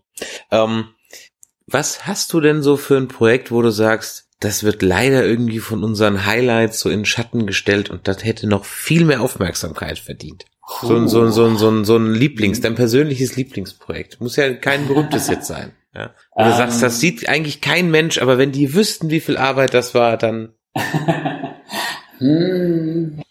Ähm 0.52 0.86
was 1.68 2.08
hast 2.08 2.34
du 2.34 2.40
denn 2.40 2.62
so 2.64 2.78
für 2.78 2.98
ein 2.98 3.08
Projekt, 3.08 3.52
wo 3.52 3.62
du 3.62 3.70
sagst, 3.70 4.30
das 4.40 4.64
wird 4.64 4.82
leider 4.82 5.26
irgendwie 5.26 5.60
von 5.60 5.84
unseren 5.84 6.26
Highlights 6.26 6.80
so 6.80 6.90
in 6.90 7.06
Schatten 7.06 7.46
gestellt 7.46 7.90
und 7.90 8.08
das 8.08 8.24
hätte 8.24 8.48
noch 8.48 8.66
viel 8.66 9.04
mehr 9.04 9.22
Aufmerksamkeit 9.22 10.00
verdient? 10.00 10.46
So 10.82 10.96
ein, 10.96 11.08
so 11.08 11.22
ein, 11.22 11.32
so 11.32 11.46
ein, 11.46 11.58
so 11.58 11.70
ein, 11.70 11.86
so 11.86 11.96
ein 11.96 12.14
Lieblings, 12.14 12.60
dein 12.60 12.76
persönliches 12.76 13.36
Lieblingsprojekt. 13.36 14.20
Muss 14.20 14.36
ja 14.36 14.54
kein 14.54 14.88
berühmtes 14.88 15.28
jetzt 15.28 15.48
sein. 15.48 15.72
Ja. 15.96 16.14
Und 16.32 16.46
du 16.46 16.52
um, 16.52 16.58
sagst, 16.58 16.84
das 16.84 17.00
sieht 17.00 17.28
eigentlich 17.30 17.62
kein 17.62 17.90
Mensch, 17.90 18.18
aber 18.22 18.38
wenn 18.38 18.52
die 18.52 18.74
wüssten, 18.74 19.10
wie 19.10 19.22
viel 19.22 19.38
Arbeit 19.38 19.74
das 19.74 19.96
war, 19.96 20.18
dann. 20.18 20.54
hm, 22.20 23.22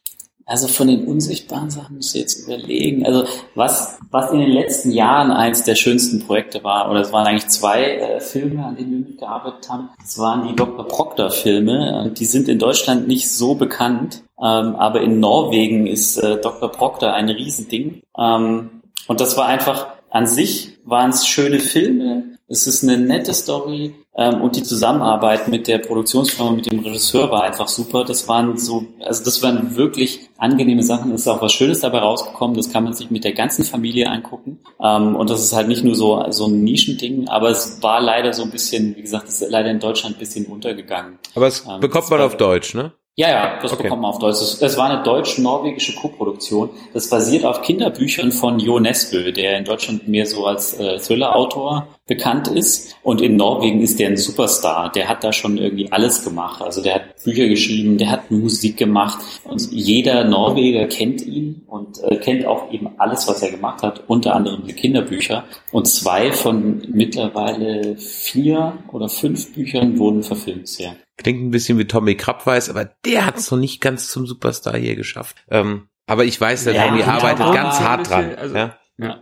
also 0.49 0.69
von 0.69 0.87
den 0.87 1.07
unsichtbaren 1.07 1.71
Sachen 1.71 1.97
muss 1.97 2.15
ich 2.15 2.21
jetzt 2.21 2.45
überlegen. 2.45 3.05
Also 3.05 3.25
was, 3.57 3.99
was 4.13 4.31
in 4.31 4.39
den 4.39 4.53
letzten 4.53 4.93
Jahren 4.93 5.33
eins 5.33 5.65
der 5.65 5.75
schönsten 5.75 6.21
Projekte 6.21 6.63
war, 6.63 6.89
oder 6.89 7.01
es 7.01 7.13
waren 7.13 7.27
eigentlich 7.27 7.49
zwei 7.49 7.97
äh, 7.97 8.21
Filme, 8.21 8.65
an 8.65 8.77
denen 8.77 8.93
wir 8.93 8.99
mitgearbeitet 9.09 9.69
haben. 9.69 9.91
Das 10.01 10.19
waren 10.19 10.47
die 10.47 10.55
Dr. 10.55 10.87
Proctor 10.87 11.31
Filme. 11.31 12.13
Die 12.17 12.25
sind 12.25 12.49
in 12.49 12.61
Deutschland 12.61 13.09
nicht 13.09 13.29
so 13.29 13.57
bekannt, 13.57 14.23
ähm, 14.39 14.77
aber 14.77 15.01
in 15.01 15.19
Norwegen 15.19 15.89
ist 15.89 16.17
äh, 16.19 16.41
Dr. 16.41 16.71
Proctor 16.71 17.13
ein 17.13 17.29
Riesending. 17.29 18.03
Ähm, 18.17 18.83
und 19.09 19.21
das 19.21 19.37
war 19.37 19.47
einfach, 19.47 19.89
an 20.11 20.29
sich 20.29 20.79
waren 20.85 21.11
es 21.11 21.27
schöne 21.27 21.59
Filme, 21.59 22.36
es 22.49 22.67
ist 22.67 22.85
eine 22.85 22.97
nette 22.97 23.35
Story 23.35 23.95
ähm, 24.17 24.41
und 24.41 24.55
die 24.55 24.63
Zusammenarbeit 24.63 25.49
mit 25.49 25.67
der 25.67 25.79
Produktionsfirma, 25.79 26.53
mit 26.53 26.71
dem 26.71 26.79
Regisseur 26.79 27.31
war 27.31 27.43
einfach 27.43 27.67
super. 27.67 28.05
Das 28.05 28.29
waren 28.29 28.57
so, 28.57 28.85
also 29.01 29.25
das 29.25 29.43
waren 29.43 29.77
wirklich 29.77 30.29
angenehme 30.39 30.85
Sachen. 30.85 31.13
Es 31.13 31.23
ist 31.23 31.29
auch 31.29 31.43
was 31.43 31.53
Schönes 31.53 31.81
dabei 31.81 31.99
rausgekommen. 31.99 32.57
Das 32.57 32.73
kann 32.73 32.85
man 32.85 32.95
sich 32.95 33.11
mit 33.11 33.25
der 33.25 33.33
ganzen 33.33 33.65
Familie 33.65 34.09
angucken. 34.09 34.61
Ähm, 34.81 35.17
und 35.17 35.29
das 35.29 35.43
ist 35.43 35.55
halt 35.55 35.67
nicht 35.67 35.83
nur 35.83 35.97
so 35.97 36.25
so 36.31 36.47
ein 36.47 36.63
Nischending, 36.63 37.29
aber 37.29 37.51
es 37.51 37.83
war 37.83 38.01
leider 38.01 38.33
so 38.33 38.45
ein 38.45 38.51
bisschen, 38.51 38.95
wie 38.97 39.03
gesagt, 39.03 39.29
es 39.29 39.43
ist 39.43 39.51
leider 39.51 39.71
in 39.71 39.81
Deutschland 39.81 40.17
ein 40.17 40.19
bisschen 40.19 40.47
untergegangen. 40.47 41.19
Aber 41.35 41.49
es 41.49 41.67
ähm, 41.69 41.81
bekommt 41.81 42.11
man 42.11 42.21
auf 42.21 42.37
Deutsch, 42.37 42.75
ne? 42.75 42.93
Ja, 43.19 43.31
ja, 43.31 43.59
das 43.63 43.73
okay. 43.73 43.85
bekommt 43.85 44.03
man 44.03 44.11
auf 44.11 44.19
Deutsch. 44.19 44.39
Das, 44.61 44.77
war 44.77 44.91
eine 44.91 45.03
deutsch-norwegische 45.03 45.95
Co-Produktion. 45.95 46.69
Das 46.93 47.09
basiert 47.09 47.47
auf 47.47 47.63
Kinderbüchern 47.63 48.31
von 48.31 48.59
Jo 48.59 48.79
Nesbø, 48.79 49.33
der 49.33 49.57
in 49.57 49.65
Deutschland 49.65 50.07
mehr 50.07 50.27
so 50.27 50.45
als 50.45 50.79
äh, 50.79 50.99
Thriller-Autor 50.99 51.89
bekannt 52.07 52.49
ist. 52.49 52.95
Und 53.03 53.21
in 53.21 53.37
Norwegen 53.37 53.81
ist 53.81 53.99
der 53.99 54.09
ein 54.09 54.17
Superstar. 54.17 54.93
Der 54.93 55.09
hat 55.09 55.25
da 55.25 55.33
schon 55.33 55.59
irgendwie 55.59 55.91
alles 55.91 56.25
gemacht. 56.25 56.63
Also 56.63 56.83
der 56.83 56.97
hat 56.97 57.25
Bücher 57.25 57.49
geschrieben, 57.49 57.99
der 57.99 58.11
hat 58.11 58.31
Musik 58.31 58.77
gemacht. 58.77 59.19
Und 59.45 59.73
jeder 59.73 60.25
Norweger 60.25 60.87
kennt 60.87 61.23
ihn 61.23 61.63
und 61.67 62.03
äh, 62.05 62.17
kennt 62.17 62.47
auch 62.47 62.73
eben 62.73 62.89
alles, 62.99 63.27
was 63.27 63.43
er 63.43 63.51
gemacht 63.51 63.83
hat, 63.83 64.05
unter 64.07 64.35
anderem 64.35 64.65
die 64.67 64.73
Kinderbücher. 64.73 65.45
Und 65.73 65.89
zwei 65.89 66.33
von 66.33 66.87
mittlerweile 66.93 67.97
vier 67.97 68.79
oder 68.93 69.09
fünf 69.09 69.53
Büchern 69.53 69.99
wurden 69.99 70.23
verfilmt 70.23 70.63
bisher. 70.63 70.97
Klingt 71.17 71.43
ein 71.43 71.51
bisschen 71.51 71.79
wie 71.79 71.87
Tommy 71.87 72.15
Krabweis, 72.15 72.71
aber 72.71 72.85
der 73.05 73.27
hat 73.27 73.39
es 73.39 73.51
noch 73.51 73.59
nicht 73.59 73.81
ganz 73.81 74.11
zum 74.11 74.27
Superstar 74.27 74.77
hier 74.77 74.97
geschafft. 74.97 75.37
Ähm, 75.51 75.89
aber 76.07 76.25
ich 76.25 76.41
weiß, 76.41 76.65
der 76.65 76.75
ja, 76.75 76.87
Tommy 76.87 77.03
arbeitet 77.03 77.53
ganz 77.53 77.81
hart 77.81 78.09
dran. 78.09 78.35
Also, 78.37 78.55
ja. 78.55 78.77
Ja. 78.99 79.21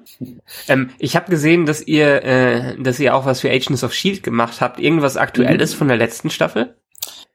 ähm, 0.68 0.90
ich 0.98 1.16
habe 1.16 1.30
gesehen, 1.30 1.66
dass 1.66 1.82
ihr, 1.82 2.22
äh, 2.22 2.80
dass 2.80 3.00
ihr 3.00 3.14
auch 3.14 3.26
was 3.26 3.40
für 3.40 3.50
Agents 3.50 3.82
of 3.82 3.92
Shield 3.92 4.22
gemacht 4.22 4.60
habt. 4.60 4.78
Irgendwas 4.78 5.16
Aktuelles 5.16 5.74
mhm. 5.74 5.78
von 5.78 5.88
der 5.88 5.96
letzten 5.96 6.30
Staffel? 6.30 6.76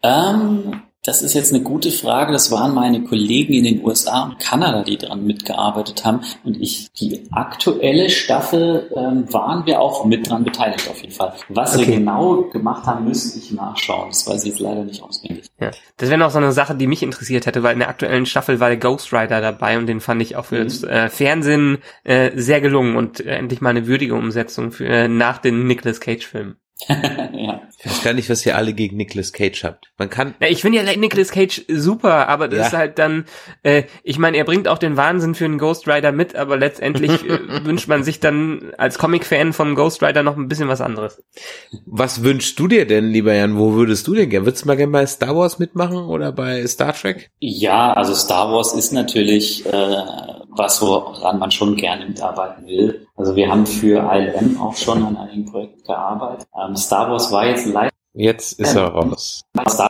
Ähm, 0.01 0.81
das 1.09 1.23
ist 1.23 1.33
jetzt 1.33 1.51
eine 1.51 1.63
gute 1.63 1.89
Frage. 1.89 2.31
Das 2.31 2.51
waren 2.51 2.75
meine 2.75 3.03
Kollegen 3.03 3.53
in 3.53 3.63
den 3.63 3.83
USA 3.83 4.25
und 4.25 4.39
Kanada, 4.39 4.83
die 4.83 4.95
daran 4.95 5.25
mitgearbeitet 5.25 6.05
haben. 6.05 6.21
Und 6.43 6.61
ich, 6.61 6.91
die 6.93 7.23
aktuelle 7.31 8.11
Staffel 8.11 8.91
ähm, 8.95 9.25
waren 9.33 9.65
wir 9.65 9.81
auch 9.81 10.05
mit 10.05 10.29
dran 10.29 10.43
beteiligt 10.43 10.87
auf 10.87 11.01
jeden 11.01 11.13
Fall. 11.13 11.33
Was 11.49 11.75
Okay. 11.75 11.87
wir 11.87 11.95
genau 11.95 12.43
gemacht 12.51 12.85
haben, 12.85 13.05
müsste 13.05 13.39
ich 13.39 13.51
nachschauen. 13.51 14.09
Das 14.09 14.27
weiß 14.27 14.43
ich 14.43 14.49
jetzt 14.49 14.59
leider 14.59 14.83
nicht 14.83 15.01
auswendig. 15.01 15.45
Ja. 15.59 15.71
Das 15.97 16.09
wäre 16.09 16.19
noch 16.19 16.29
so 16.29 16.37
eine 16.37 16.51
Sache, 16.51 16.75
die 16.75 16.85
mich 16.85 17.01
interessiert 17.01 17.47
hätte, 17.47 17.63
weil 17.63 17.73
in 17.73 17.79
der 17.79 17.89
aktuellen 17.89 18.27
Staffel 18.27 18.59
war 18.59 18.69
der 18.69 18.77
Ghost 18.77 19.11
Rider 19.11 19.41
dabei 19.41 19.79
und 19.79 19.87
den 19.87 20.01
fand 20.01 20.21
ich 20.21 20.35
auch 20.35 20.45
für 20.45 20.63
das 20.63 20.83
äh, 20.83 21.09
Fernsehen 21.09 21.79
äh, 22.03 22.31
sehr 22.35 22.61
gelungen 22.61 22.95
und 22.95 23.19
äh, 23.25 23.31
endlich 23.35 23.61
mal 23.61 23.71
eine 23.71 23.87
würdige 23.87 24.13
Umsetzung 24.13 24.71
für 24.71 24.85
äh, 24.85 25.07
nach 25.07 25.39
den 25.39 25.65
Nicolas 25.65 25.99
Cage 25.99 26.27
Filmen. 26.27 26.57
weiß 27.99 28.03
gar 28.03 28.13
nicht, 28.13 28.29
was 28.29 28.45
ihr 28.45 28.55
alle 28.55 28.73
gegen 28.73 28.97
Nicolas 28.97 29.33
Cage 29.33 29.63
habt. 29.63 29.91
Man 29.97 30.09
kann, 30.09 30.33
Na, 30.39 30.47
ich 30.49 30.61
finde 30.61 30.77
ja 30.81 30.95
Nicolas 30.97 31.31
Cage 31.31 31.63
super, 31.67 32.27
aber 32.29 32.47
das 32.47 32.59
Ja. 32.59 32.65
ist 32.67 32.73
halt 32.73 32.99
dann, 32.99 33.25
äh, 33.63 33.83
ich 34.03 34.17
meine, 34.19 34.37
er 34.37 34.45
bringt 34.45 34.67
auch 34.67 34.77
den 34.77 34.97
Wahnsinn 34.97 35.35
für 35.35 35.45
einen 35.45 35.57
Ghost 35.57 35.87
Rider 35.87 36.11
mit, 36.11 36.35
aber 36.35 36.57
letztendlich 36.57 37.11
äh, 37.29 37.65
wünscht 37.65 37.87
man 37.87 38.03
sich 38.03 38.19
dann 38.19 38.71
als 38.77 38.97
Comic-Fan 38.97 39.53
von 39.53 39.75
Ghost 39.75 40.01
Rider 40.03 40.23
noch 40.23 40.37
ein 40.37 40.47
bisschen 40.47 40.67
was 40.67 40.81
anderes. 40.81 41.21
was 41.85 42.23
wünschst 42.23 42.57
du 42.59 42.67
dir 42.67 42.85
denn, 42.87 43.09
lieber 43.09 43.33
Jan? 43.33 43.57
Wo 43.57 43.73
würdest 43.73 44.07
du 44.07 44.15
denn 44.15 44.29
gerne? 44.29 44.45
Würdest 44.45 44.63
du 44.63 44.67
mal 44.67 44.77
gerne 44.77 44.91
bei 44.91 45.05
Star 45.05 45.35
Wars 45.35 45.59
mitmachen 45.59 45.97
oder 45.97 46.31
bei 46.31 46.65
Star 46.67 46.93
Trek? 46.93 47.29
Ja, 47.39 47.93
also 47.93 48.13
Star 48.15 48.51
Wars 48.51 48.73
ist 48.73 48.93
natürlich 48.93 49.65
äh, 49.65 49.95
was, 50.59 50.79
woran 50.81 51.39
man 51.39 51.49
schon 51.49 51.75
gerne 51.75 52.05
mitarbeiten 52.05 52.67
will. 52.67 53.07
Also 53.15 53.35
wir 53.35 53.49
haben 53.49 53.65
für 53.65 54.07
ILM 54.13 54.61
auch 54.61 54.75
schon 54.75 55.03
an 55.03 55.17
einigen 55.17 55.45
Projekten 55.49 55.81
gearbeitet. 55.83 56.47
Ähm, 56.55 56.75
Star 56.75 57.09
Wars 57.09 57.31
war 57.31 57.47
jetzt 57.47 57.65
leider 57.65 57.89
Jetzt 58.13 58.59
ist 58.59 58.75
er 58.75 58.85
raus. 58.89 59.41
Star 59.67 59.89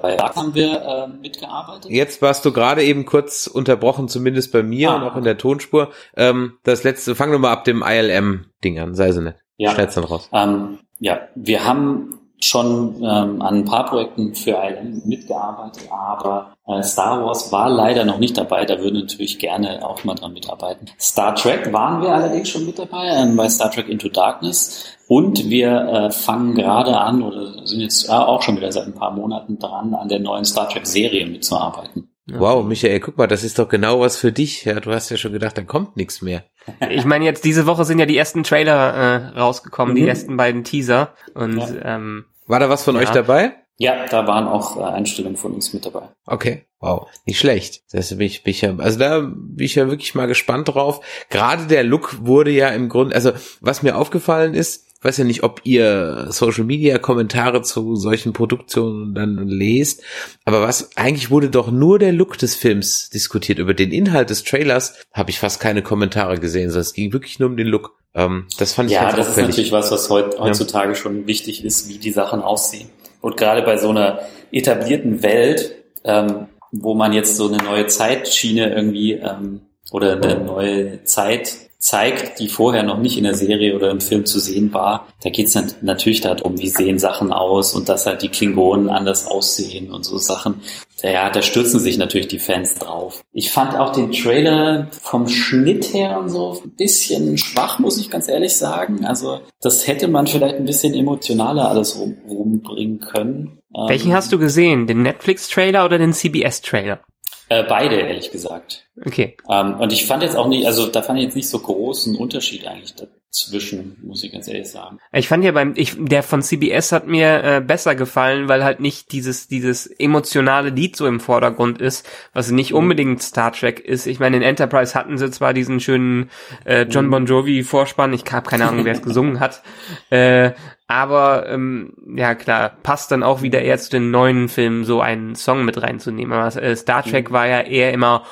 bei 0.00 0.16
Dark 0.16 0.36
haben 0.36 0.54
wir 0.54 0.80
äh, 0.82 1.08
mitgearbeitet. 1.08 1.90
Jetzt 1.90 2.22
warst 2.22 2.44
du 2.44 2.52
gerade 2.52 2.84
eben 2.84 3.04
kurz 3.04 3.46
unterbrochen, 3.46 4.08
zumindest 4.08 4.52
bei 4.52 4.62
mir 4.62 4.90
Ah. 4.90 4.96
und 4.96 5.02
auch 5.02 5.16
in 5.16 5.24
der 5.24 5.38
Tonspur. 5.38 5.90
Ähm, 6.16 6.58
das 6.62 6.84
letzte, 6.84 7.14
fang 7.14 7.32
doch 7.32 7.38
mal 7.38 7.52
ab 7.52 7.64
dem 7.64 7.82
ILM-Ding 7.86 8.78
an, 8.78 8.94
sei 8.94 9.12
so 9.12 9.20
nett. 9.20 9.36
Ja. 9.56 9.72
Schneid's 9.72 9.94
dann 9.96 10.04
raus. 10.04 10.28
Ähm, 10.32 10.78
ja, 11.00 11.20
wir 11.34 11.64
haben 11.64 12.18
schon 12.40 12.96
ähm, 13.02 13.40
an 13.40 13.54
ein 13.54 13.64
paar 13.64 13.86
Projekten 13.86 14.34
für 14.34 14.52
ILM 14.52 15.02
mitgearbeitet, 15.06 15.88
aber 15.90 16.56
äh, 16.66 16.82
Star 16.82 17.24
Wars 17.24 17.50
war 17.52 17.70
leider 17.70 18.04
noch 18.04 18.18
nicht 18.18 18.36
dabei. 18.36 18.64
Da 18.64 18.78
würden 18.78 18.94
wir 18.94 19.02
natürlich 19.02 19.38
gerne 19.38 19.86
auch 19.86 20.04
mal 20.04 20.14
dran 20.14 20.32
mitarbeiten. 20.32 20.90
Star 21.00 21.34
Trek 21.34 21.72
waren 21.72 22.02
wir 22.02 22.14
allerdings 22.14 22.48
schon 22.48 22.66
mit 22.66 22.78
dabei, 22.78 23.06
ähm, 23.06 23.36
bei 23.36 23.48
Star 23.48 23.70
Trek 23.70 23.88
Into 23.88 24.08
Darkness. 24.08 24.84
Und 25.08 25.48
wir 25.48 25.70
äh, 25.70 26.10
fangen 26.10 26.54
gerade 26.54 26.98
an 26.98 27.22
oder 27.22 27.66
sind 27.66 27.80
jetzt 27.80 28.08
äh, 28.08 28.12
auch 28.12 28.42
schon 28.42 28.56
wieder 28.56 28.72
seit 28.72 28.86
ein 28.86 28.94
paar 28.94 29.12
Monaten 29.12 29.58
dran, 29.58 29.94
an 29.94 30.08
der 30.08 30.18
neuen 30.18 30.44
Star 30.44 30.68
Trek 30.68 30.86
Serie 30.86 31.26
mitzuarbeiten. 31.26 32.10
Wow, 32.28 32.64
Michael, 32.64 32.98
guck 32.98 33.16
mal, 33.16 33.28
das 33.28 33.44
ist 33.44 33.58
doch 33.58 33.68
genau 33.68 34.00
was 34.00 34.16
für 34.16 34.32
dich. 34.32 34.64
Ja, 34.64 34.80
du 34.80 34.92
hast 34.92 35.10
ja 35.10 35.16
schon 35.16 35.32
gedacht, 35.32 35.56
da 35.56 35.62
kommt 35.62 35.96
nichts 35.96 36.22
mehr. 36.22 36.42
Ich 36.90 37.04
meine, 37.04 37.24
jetzt 37.24 37.44
diese 37.44 37.66
Woche 37.66 37.84
sind 37.84 37.98
ja 37.98 38.06
die 38.06 38.16
ersten 38.16 38.42
Trailer 38.42 39.32
äh, 39.34 39.38
rausgekommen, 39.38 39.94
die 39.94 40.02
Mhm. 40.02 40.08
ersten 40.08 40.36
beiden 40.36 40.64
Teaser 40.64 41.14
und 41.34 41.58
Ja. 41.58 41.96
ähm, 41.96 42.24
War 42.46 42.60
da 42.60 42.68
was 42.68 42.84
von 42.84 42.94
Ja. 42.96 43.02
euch 43.02 43.10
dabei? 43.10 43.52
Ja, 43.78 44.06
da 44.06 44.26
waren 44.26 44.46
auch 44.48 44.76
äh, 44.78 44.84
Einstellungen 44.84 45.36
von 45.36 45.52
uns 45.52 45.72
mit 45.74 45.84
dabei. 45.84 46.08
Okay, 46.26 46.64
wow, 46.80 47.08
nicht 47.26 47.38
schlecht. 47.38 47.82
Das 47.92 48.08
bin 48.10 48.20
ich, 48.22 48.42
bin 48.42 48.52
ich 48.52 48.62
ja, 48.62 48.74
also 48.78 48.98
da 48.98 49.20
bin 49.20 49.64
ich 49.66 49.74
ja 49.74 49.88
wirklich 49.88 50.14
mal 50.14 50.26
gespannt 50.26 50.68
drauf. 50.68 51.00
Gerade 51.28 51.66
der 51.66 51.84
Look 51.84 52.24
wurde 52.24 52.50
ja 52.50 52.68
im 52.68 52.88
Grunde, 52.88 53.14
also 53.14 53.32
was 53.60 53.82
mir 53.82 53.96
aufgefallen 53.96 54.54
ist, 54.54 54.85
weiß 55.06 55.18
ja 55.18 55.24
nicht, 55.24 55.42
ob 55.44 55.60
ihr 55.64 56.26
Social 56.30 56.64
Media 56.64 56.98
Kommentare 56.98 57.62
zu 57.62 57.94
solchen 57.96 58.32
Produktionen 58.32 59.14
dann 59.14 59.46
lest, 59.46 60.02
aber 60.44 60.62
was 60.62 60.96
eigentlich 60.96 61.30
wurde 61.30 61.48
doch 61.48 61.70
nur 61.70 61.98
der 61.98 62.12
Look 62.12 62.36
des 62.38 62.56
Films 62.56 63.08
diskutiert. 63.08 63.58
Über 63.58 63.72
den 63.72 63.92
Inhalt 63.92 64.30
des 64.30 64.42
Trailers 64.44 64.94
habe 65.12 65.30
ich 65.30 65.38
fast 65.38 65.60
keine 65.60 65.82
Kommentare 65.82 66.38
gesehen, 66.38 66.70
sondern 66.70 66.82
es 66.82 66.92
ging 66.92 67.12
wirklich 67.12 67.38
nur 67.38 67.48
um 67.48 67.56
den 67.56 67.68
Look. 67.68 67.96
Ähm, 68.14 68.48
das 68.58 68.72
fand 68.72 68.90
ich 68.90 68.96
Ja, 68.96 69.10
das 69.10 69.20
ist 69.20 69.28
auffällig. 69.28 69.50
natürlich 69.50 69.72
was, 69.72 69.90
was 69.92 70.10
heut, 70.10 70.38
heutzutage 70.40 70.94
schon 70.96 71.26
wichtig 71.26 71.64
ist, 71.64 71.88
wie 71.88 71.98
die 71.98 72.12
Sachen 72.12 72.42
aussehen. 72.42 72.88
Und 73.20 73.36
gerade 73.36 73.62
bei 73.62 73.76
so 73.76 73.90
einer 73.90 74.20
etablierten 74.50 75.22
Welt, 75.22 75.76
ähm, 76.04 76.48
wo 76.72 76.94
man 76.94 77.12
jetzt 77.12 77.36
so 77.36 77.48
eine 77.48 77.62
neue 77.62 77.86
Zeitschiene 77.86 78.74
irgendwie 78.74 79.12
ähm, 79.12 79.60
oder 79.92 80.14
eine 80.14 80.40
neue 80.40 81.04
Zeit 81.04 81.65
zeigt, 81.78 82.40
die 82.40 82.48
vorher 82.48 82.82
noch 82.82 82.98
nicht 82.98 83.16
in 83.16 83.24
der 83.24 83.34
Serie 83.34 83.74
oder 83.74 83.90
im 83.90 84.00
Film 84.00 84.24
zu 84.24 84.38
sehen 84.38 84.72
war, 84.72 85.08
da 85.22 85.30
geht's 85.30 85.52
dann 85.52 85.72
natürlich 85.82 86.20
darum, 86.20 86.58
wie 86.58 86.68
sehen 86.68 86.98
Sachen 86.98 87.32
aus 87.32 87.74
und 87.74 87.88
dass 87.88 88.06
halt 88.06 88.22
die 88.22 88.28
Klingonen 88.28 88.88
anders 88.88 89.26
aussehen 89.26 89.92
und 89.92 90.04
so 90.04 90.18
Sachen. 90.18 90.62
Ja, 91.02 91.30
da 91.30 91.42
stürzen 91.42 91.78
sich 91.78 91.98
natürlich 91.98 92.28
die 92.28 92.38
Fans 92.38 92.76
drauf. 92.76 93.22
Ich 93.32 93.50
fand 93.50 93.76
auch 93.76 93.92
den 93.92 94.12
Trailer 94.12 94.88
vom 94.90 95.28
Schnitt 95.28 95.92
her 95.92 96.18
und 96.18 96.30
so 96.30 96.60
ein 96.64 96.70
bisschen 96.76 97.36
schwach, 97.38 97.78
muss 97.78 98.00
ich 98.00 98.10
ganz 98.10 98.28
ehrlich 98.28 98.56
sagen. 98.56 99.04
Also 99.04 99.40
das 99.60 99.86
hätte 99.86 100.08
man 100.08 100.26
vielleicht 100.26 100.56
ein 100.56 100.64
bisschen 100.64 100.94
emotionaler 100.94 101.68
alles 101.68 101.98
rum, 101.98 102.16
rumbringen 102.28 103.00
können. 103.00 103.58
Ähm, 103.76 103.88
welchen 103.88 104.14
hast 104.14 104.32
du 104.32 104.38
gesehen? 104.38 104.86
Den 104.86 105.02
Netflix-Trailer 105.02 105.84
oder 105.84 105.98
den 105.98 106.14
CBS-Trailer? 106.14 107.00
Äh, 107.48 107.64
beide, 107.64 107.96
ehrlich 107.96 108.30
gesagt. 108.30 108.85
Okay. 109.04 109.36
Ähm, 109.50 109.74
und 109.74 109.92
ich 109.92 110.06
fand 110.06 110.22
jetzt 110.22 110.36
auch 110.36 110.48
nicht, 110.48 110.66
also 110.66 110.86
da 110.86 111.02
fand 111.02 111.18
ich 111.18 111.26
jetzt 111.26 111.36
nicht 111.36 111.48
so 111.48 111.58
großen 111.58 112.16
Unterschied 112.16 112.66
eigentlich 112.66 112.94
dazwischen, 112.94 113.98
muss 114.02 114.24
ich 114.24 114.32
ganz 114.32 114.48
ehrlich 114.48 114.70
sagen. 114.70 114.98
Ich 115.12 115.28
fand 115.28 115.44
ja 115.44 115.52
beim, 115.52 115.74
ich, 115.76 115.94
der 115.98 116.22
von 116.22 116.40
CBS 116.40 116.92
hat 116.92 117.06
mir 117.06 117.44
äh, 117.44 117.60
besser 117.60 117.94
gefallen, 117.94 118.48
weil 118.48 118.64
halt 118.64 118.80
nicht 118.80 119.12
dieses, 119.12 119.48
dieses 119.48 119.86
emotionale 119.86 120.70
Lied 120.70 120.96
so 120.96 121.06
im 121.06 121.20
Vordergrund 121.20 121.80
ist, 121.80 122.08
was 122.32 122.50
nicht 122.50 122.72
unbedingt 122.72 123.22
Star 123.22 123.52
Trek 123.52 123.80
ist. 123.80 124.06
Ich 124.06 124.18
meine, 124.18 124.36
in 124.36 124.42
Enterprise 124.42 124.94
hatten 124.94 125.18
sie 125.18 125.30
zwar 125.30 125.52
diesen 125.52 125.80
schönen 125.80 126.30
äh, 126.64 126.82
John 126.84 127.10
Bon 127.10 127.26
Jovi 127.26 127.64
Vorspann, 127.64 128.14
ich 128.14 128.24
habe 128.30 128.48
keine 128.48 128.66
Ahnung, 128.66 128.84
wer 128.86 128.94
es 128.94 129.02
gesungen 129.02 129.40
hat, 129.40 129.62
äh, 130.10 130.52
aber 130.88 131.48
ähm, 131.48 131.94
ja 132.14 132.36
klar, 132.36 132.76
passt 132.82 133.10
dann 133.10 133.24
auch 133.24 133.42
wieder 133.42 133.60
eher 133.60 133.76
zu 133.76 133.90
den 133.90 134.12
neuen 134.12 134.48
Filmen, 134.48 134.84
so 134.84 135.00
einen 135.00 135.34
Song 135.34 135.64
mit 135.64 135.82
reinzunehmen. 135.82 136.32
Aber 136.32 136.62
äh, 136.62 136.76
Star 136.76 137.02
Trek 137.02 137.32
war 137.32 137.48
ja 137.48 137.62
eher 137.62 137.92
immer 137.92 138.24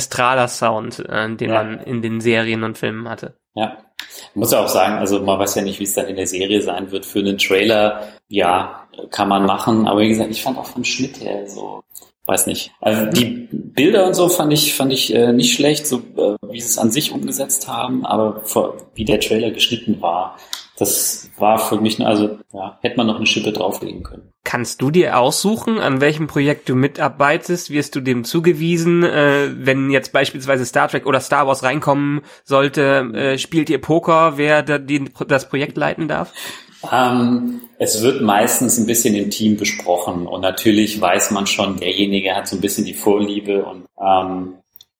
orchestraler 0.00 0.48
Sound, 0.48 0.98
äh, 1.00 1.34
den 1.36 1.50
Ja. 1.50 1.62
man 1.62 1.80
in 1.80 2.02
den 2.02 2.20
Serien 2.20 2.64
und 2.64 2.78
Filmen 2.78 3.08
hatte. 3.08 3.34
Ja. 3.54 3.76
Muss 4.34 4.52
ja 4.52 4.60
auch 4.64 4.68
sagen, 4.68 4.98
also 4.98 5.20
man 5.20 5.38
weiß 5.38 5.56
ja 5.56 5.62
nicht, 5.62 5.78
wie 5.78 5.84
es 5.84 5.94
dann 5.94 6.06
in 6.06 6.16
der 6.16 6.26
Serie 6.26 6.62
sein 6.62 6.90
wird. 6.90 7.04
Für 7.04 7.18
einen 7.18 7.36
Trailer, 7.36 8.08
ja, 8.28 8.86
kann 9.10 9.28
man 9.28 9.44
machen. 9.44 9.86
Aber 9.86 10.00
wie 10.00 10.08
gesagt, 10.08 10.30
ich 10.30 10.42
fand 10.42 10.56
auch 10.58 10.66
vom 10.66 10.84
Schnitt 10.84 11.20
her 11.20 11.46
so, 11.46 11.82
weiß 12.26 12.46
nicht. 12.46 12.72
Also 12.80 13.06
die 13.10 13.48
Bilder 13.52 14.06
und 14.06 14.14
so 14.14 14.28
fand 14.28 14.52
ich, 14.52 14.74
fand 14.74 14.92
ich 14.92 15.14
äh, 15.14 15.32
nicht 15.32 15.54
schlecht, 15.54 15.86
so 15.86 15.98
äh, 16.16 16.36
wie 16.48 16.60
sie 16.60 16.66
es 16.66 16.78
an 16.78 16.90
sich 16.90 17.12
umgesetzt 17.12 17.68
haben. 17.68 18.06
Aber 18.06 18.40
vor, 18.44 18.76
wie 18.94 19.04
der 19.04 19.20
Trailer 19.20 19.50
geschnitten 19.50 20.00
war, 20.00 20.38
das 20.80 21.30
war 21.36 21.58
für 21.58 21.78
mich, 21.78 22.04
also 22.04 22.38
ja, 22.54 22.78
hätte 22.80 22.96
man 22.96 23.06
noch 23.06 23.16
eine 23.16 23.26
Schippe 23.26 23.52
drauflegen 23.52 24.02
können. 24.02 24.32
Kannst 24.44 24.80
du 24.80 24.90
dir 24.90 25.18
aussuchen, 25.18 25.78
an 25.78 26.00
welchem 26.00 26.26
Projekt 26.26 26.70
du 26.70 26.74
mitarbeitest? 26.74 27.68
Wirst 27.68 27.94
du 27.94 28.00
dem 28.00 28.24
zugewiesen? 28.24 29.02
Äh, 29.02 29.50
wenn 29.54 29.90
jetzt 29.90 30.14
beispielsweise 30.14 30.64
Star 30.64 30.88
Trek 30.88 31.04
oder 31.04 31.20
Star 31.20 31.46
Wars 31.46 31.62
reinkommen 31.62 32.22
sollte, 32.44 33.10
äh, 33.14 33.38
spielt 33.38 33.68
ihr 33.68 33.78
Poker, 33.78 34.38
wer 34.38 34.62
da 34.62 34.78
die, 34.78 35.04
das 35.28 35.50
Projekt 35.50 35.76
leiten 35.76 36.08
darf? 36.08 36.32
Ähm, 36.90 37.60
es 37.78 38.02
wird 38.02 38.22
meistens 38.22 38.78
ein 38.78 38.86
bisschen 38.86 39.14
im 39.14 39.28
Team 39.28 39.58
besprochen 39.58 40.26
und 40.26 40.40
natürlich 40.40 40.98
weiß 40.98 41.30
man 41.30 41.46
schon, 41.46 41.76
derjenige 41.76 42.34
hat 42.34 42.48
so 42.48 42.56
ein 42.56 42.62
bisschen 42.62 42.86
die 42.86 42.94
Vorliebe 42.94 43.66
und 43.66 43.84
ähm, 44.00 44.54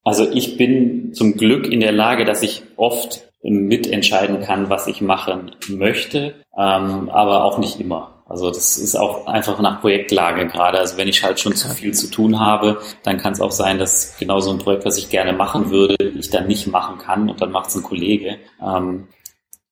also 0.05 0.31
ich 0.31 0.59
bin 0.59 1.15
zum 1.15 1.39
Glück 1.39 1.67
in 1.67 1.81
der 1.81 1.93
Lage, 1.93 2.27
dass 2.27 2.43
ich 2.43 2.63
oft 2.77 3.30
mitentscheiden 3.43 4.41
kann, 4.41 4.69
was 4.69 4.87
ich 4.87 5.01
machen 5.01 5.53
möchte, 5.69 6.35
ähm, 6.57 7.09
aber 7.09 7.45
auch 7.45 7.59
nicht 7.59 7.81
immer. 7.81 8.23
Also 8.31 8.49
das 8.49 8.79
ist 8.79 8.95
auch 8.95 9.27
einfach 9.27 9.59
nach 9.61 9.81
Projektlage 9.81 10.47
gerade. 10.47 10.79
Also 10.79 10.97
wenn 10.97 11.09
ich 11.09 11.25
halt 11.25 11.41
schon 11.41 11.57
zu 11.57 11.69
viel 11.69 11.95
zu 11.95 12.09
tun 12.09 12.39
habe, 12.39 12.81
dann 13.03 13.19
kann 13.19 13.33
es 13.33 13.41
auch 13.41 13.51
sein, 13.51 13.79
dass 13.79 14.17
genau 14.19 14.39
so 14.39 14.53
ein 14.53 14.59
Projekt, 14.59 14.85
was 14.85 14.99
ich 14.99 15.09
gerne 15.09 15.33
machen 15.33 15.71
würde, 15.71 15.97
ich 15.99 16.31
dann 16.31 16.47
nicht 16.47 16.69
machen 16.69 16.99
kann 16.99 17.29
und 17.29 17.41
dann 17.41 17.51
macht 17.51 17.71
es 17.71 17.77
ein 17.77 17.83
Kollege. 17.83 18.39
Ähm, 18.65 19.09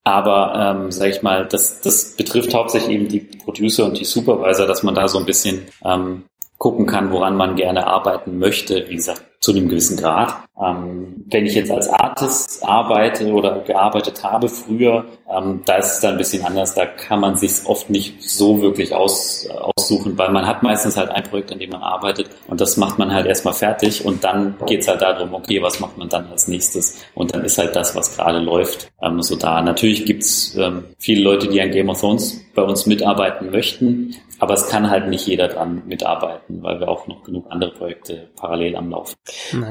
aber 0.02 0.54
ähm, 0.56 0.90
sage 0.90 1.10
ich 1.10 1.22
mal, 1.22 1.46
das, 1.46 1.82
das 1.82 2.16
betrifft 2.16 2.54
hauptsächlich 2.54 2.96
eben 2.96 3.08
die 3.08 3.20
Producer 3.20 3.84
und 3.84 3.98
die 4.00 4.04
Supervisor, 4.04 4.66
dass 4.66 4.82
man 4.82 4.94
da 4.94 5.06
so 5.06 5.18
ein 5.18 5.26
bisschen 5.26 5.68
ähm, 5.84 6.24
gucken 6.56 6.86
kann, 6.86 7.12
woran 7.12 7.36
man 7.36 7.54
gerne 7.54 7.86
arbeiten 7.86 8.38
möchte, 8.38 8.86
wie 8.88 8.96
gesagt, 8.96 9.22
zu 9.40 9.52
einem 9.52 9.68
gewissen 9.68 9.96
Grad. 9.96 10.34
Ähm, 10.60 11.24
wenn 11.30 11.46
ich 11.46 11.54
jetzt 11.54 11.70
als 11.70 11.88
Artist 11.88 12.64
arbeite 12.64 13.32
oder 13.32 13.60
gearbeitet 13.60 14.24
habe 14.24 14.48
früher, 14.48 15.04
ähm, 15.30 15.62
da 15.64 15.76
ist 15.76 15.94
es 15.94 16.00
dann 16.00 16.12
ein 16.12 16.18
bisschen 16.18 16.44
anders. 16.44 16.74
Da 16.74 16.86
kann 16.86 17.20
man 17.20 17.36
sich 17.36 17.64
oft 17.66 17.90
nicht 17.90 18.22
so 18.22 18.60
wirklich 18.60 18.94
aus, 18.94 19.48
aussuchen, 19.48 20.18
weil 20.18 20.30
man 20.30 20.46
hat 20.46 20.62
meistens 20.62 20.96
halt 20.96 21.10
ein 21.10 21.22
Projekt, 21.22 21.52
an 21.52 21.58
dem 21.58 21.70
man 21.70 21.82
arbeitet 21.82 22.30
und 22.48 22.60
das 22.60 22.76
macht 22.76 22.98
man 22.98 23.12
halt 23.12 23.26
erstmal 23.26 23.54
fertig 23.54 24.04
und 24.04 24.24
dann 24.24 24.56
geht's 24.66 24.88
halt 24.88 25.00
darum, 25.00 25.32
okay, 25.34 25.62
was 25.62 25.78
macht 25.80 25.96
man 25.96 26.08
dann 26.08 26.26
als 26.30 26.48
nächstes? 26.48 27.04
Und 27.14 27.34
dann 27.34 27.44
ist 27.44 27.58
halt 27.58 27.76
das, 27.76 27.94
was 27.94 28.16
gerade 28.16 28.38
läuft, 28.38 28.90
ähm, 29.00 29.22
so 29.22 29.36
da. 29.36 29.62
Natürlich 29.62 30.06
gibt's 30.06 30.56
ähm, 30.56 30.84
viele 30.98 31.22
Leute, 31.22 31.48
die 31.48 31.60
an 31.60 31.70
Game 31.70 31.88
of 31.88 32.00
Thrones 32.00 32.40
bei 32.54 32.62
uns 32.62 32.86
mitarbeiten 32.86 33.50
möchten. 33.50 34.14
Aber 34.40 34.54
es 34.54 34.68
kann 34.68 34.88
halt 34.88 35.08
nicht 35.08 35.26
jeder 35.26 35.48
dran 35.48 35.82
mitarbeiten, 35.86 36.62
weil 36.62 36.78
wir 36.78 36.88
auch 36.88 37.08
noch 37.08 37.24
genug 37.24 37.46
andere 37.50 37.72
Projekte 37.72 38.28
parallel 38.36 38.76
am 38.76 38.90
Laufen. 38.90 39.16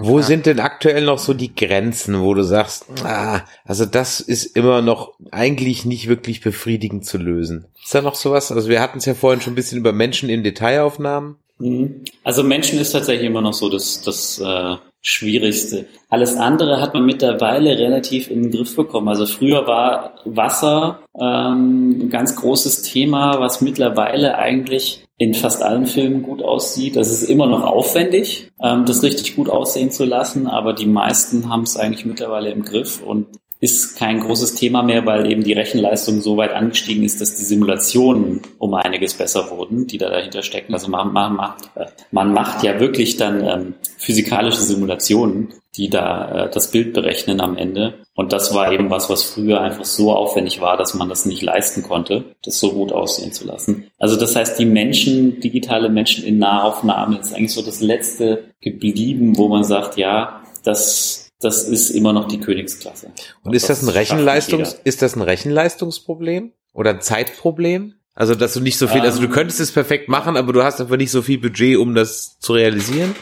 Wo 0.01 0.19
sind 0.21 0.45
denn 0.45 0.59
aktuell 0.59 0.76
noch 1.01 1.19
so 1.19 1.33
die 1.33 1.53
Grenzen, 1.53 2.21
wo 2.21 2.33
du 2.33 2.43
sagst, 2.43 2.85
ah, 3.03 3.41
also 3.65 3.85
das 3.85 4.19
ist 4.19 4.55
immer 4.55 4.81
noch 4.81 5.13
eigentlich 5.31 5.85
nicht 5.85 6.07
wirklich 6.07 6.41
befriedigend 6.41 7.05
zu 7.05 7.17
lösen? 7.17 7.65
Ist 7.83 7.95
da 7.95 8.01
noch 8.01 8.15
sowas? 8.15 8.51
Also 8.51 8.69
wir 8.69 8.81
hatten 8.81 8.97
es 8.99 9.05
ja 9.05 9.13
vorhin 9.13 9.41
schon 9.41 9.53
ein 9.53 9.55
bisschen 9.55 9.79
über 9.79 9.93
Menschen 9.93 10.29
in 10.29 10.43
Detailaufnahmen. 10.43 11.37
Mhm. 11.59 12.03
Also 12.23 12.43
Menschen 12.43 12.79
ist 12.79 12.91
tatsächlich 12.91 13.27
immer 13.27 13.41
noch 13.41 13.53
so 13.53 13.69
das, 13.69 14.01
das 14.01 14.39
äh, 14.39 14.75
Schwierigste. 15.01 15.85
Alles 16.09 16.35
andere 16.35 16.81
hat 16.81 16.93
man 16.93 17.05
mittlerweile 17.05 17.77
relativ 17.77 18.29
in 18.29 18.43
den 18.43 18.51
Griff 18.51 18.75
bekommen. 18.75 19.07
Also 19.07 19.25
früher 19.25 19.65
war 19.67 20.15
Wasser 20.25 20.99
ähm, 21.19 22.01
ein 22.01 22.09
ganz 22.09 22.35
großes 22.35 22.81
Thema, 22.81 23.39
was 23.39 23.61
mittlerweile 23.61 24.37
eigentlich 24.37 25.06
in 25.17 25.33
fast 25.33 25.63
allen 25.63 25.87
Filmen 25.87 26.21
gut 26.21 26.43
aussieht. 26.43 26.95
Das 26.95 27.11
ist 27.11 27.23
immer 27.23 27.47
noch 27.47 27.63
aufwendig, 27.63 28.51
ähm, 28.61 28.85
das 28.85 29.03
richtig 29.03 29.35
gut 29.35 29.49
aussehen 29.49 29.91
zu 29.91 30.05
lassen, 30.05 30.47
aber 30.47 30.73
die 30.73 30.85
meisten 30.85 31.49
haben 31.49 31.63
es 31.63 31.75
eigentlich 31.75 32.05
mittlerweile 32.05 32.51
im 32.51 32.63
Griff 32.63 33.01
und 33.01 33.27
ist 33.59 33.97
kein 33.97 34.19
großes 34.19 34.55
Thema 34.55 34.83
mehr, 34.83 35.05
weil 35.05 35.31
eben 35.31 35.43
die 35.43 35.53
Rechenleistung 35.53 36.21
so 36.21 36.37
weit 36.37 36.53
angestiegen 36.53 37.03
ist, 37.03 37.21
dass 37.21 37.35
die 37.35 37.43
Simulationen 37.43 38.41
um 38.59 38.73
einiges 38.75 39.15
besser 39.15 39.49
wurden, 39.49 39.87
die 39.87 39.97
da 39.97 40.09
dahinter 40.09 40.43
stecken. 40.43 40.73
Also 40.73 40.89
man, 40.89 41.11
man, 41.11 41.35
macht, 41.35 41.69
man 42.11 42.33
macht 42.33 42.63
ja 42.63 42.79
wirklich 42.79 43.17
dann 43.17 43.43
ähm, 43.47 43.73
physikalische 43.97 44.61
Simulationen, 44.61 45.53
die 45.75 45.89
da 45.89 46.45
äh, 46.45 46.51
das 46.51 46.71
Bild 46.71 46.93
berechnen 46.93 47.41
am 47.41 47.57
Ende. 47.57 48.05
Und 48.15 48.33
das 48.33 48.53
war 48.53 48.71
eben 48.71 48.89
was, 48.89 49.09
was 49.09 49.23
früher 49.23 49.61
einfach 49.61 49.85
so 49.85 50.11
aufwendig 50.11 50.61
war, 50.61 50.77
dass 50.77 50.93
man 50.93 51.09
das 51.09 51.25
nicht 51.25 51.41
leisten 51.41 51.83
konnte, 51.83 52.35
das 52.43 52.59
so 52.59 52.73
gut 52.73 52.91
aussehen 52.91 53.31
zu 53.31 53.45
lassen. 53.45 53.89
Also 53.97 54.15
das 54.17 54.35
heißt, 54.35 54.59
die 54.59 54.65
Menschen, 54.65 55.39
digitale 55.39 55.89
Menschen 55.89 56.23
in 56.23 56.37
Nahaufnahme 56.37 57.19
ist 57.19 57.33
eigentlich 57.33 57.53
so 57.53 57.61
das 57.61 57.81
letzte 57.81 58.55
geblieben, 58.61 59.37
wo 59.37 59.47
man 59.47 59.63
sagt, 59.63 59.97
ja, 59.97 60.41
das 60.63 61.26
das 61.39 61.63
ist 61.63 61.89
immer 61.91 62.13
noch 62.13 62.27
die 62.27 62.39
Königsklasse. 62.39 63.11
Und 63.43 63.53
ist 63.53 63.69
das, 63.69 63.81
das 63.81 63.87
ein 63.87 63.93
Rechenleistungs, 63.93 64.79
ist 64.83 65.01
das 65.01 65.15
ein 65.15 65.21
Rechenleistungsproblem 65.21 66.51
oder 66.73 66.91
ein 66.91 67.01
Zeitproblem? 67.01 67.93
Also, 68.15 68.33
dass 68.33 68.53
du 68.53 68.61
nicht 68.61 68.79
so 68.79 68.87
viel, 68.87 69.01
ähm, 69.01 69.05
also 69.05 69.19
du 69.19 69.27
ähm. 69.27 69.31
könntest 69.31 69.59
es 69.59 69.71
perfekt 69.71 70.09
machen, 70.09 70.37
aber 70.37 70.51
du 70.51 70.63
hast 70.63 70.81
einfach 70.81 70.97
nicht 70.97 71.11
so 71.11 71.21
viel 71.21 71.37
Budget, 71.37 71.77
um 71.77 71.93
das 71.93 72.39
zu 72.39 72.53
realisieren? 72.53 73.15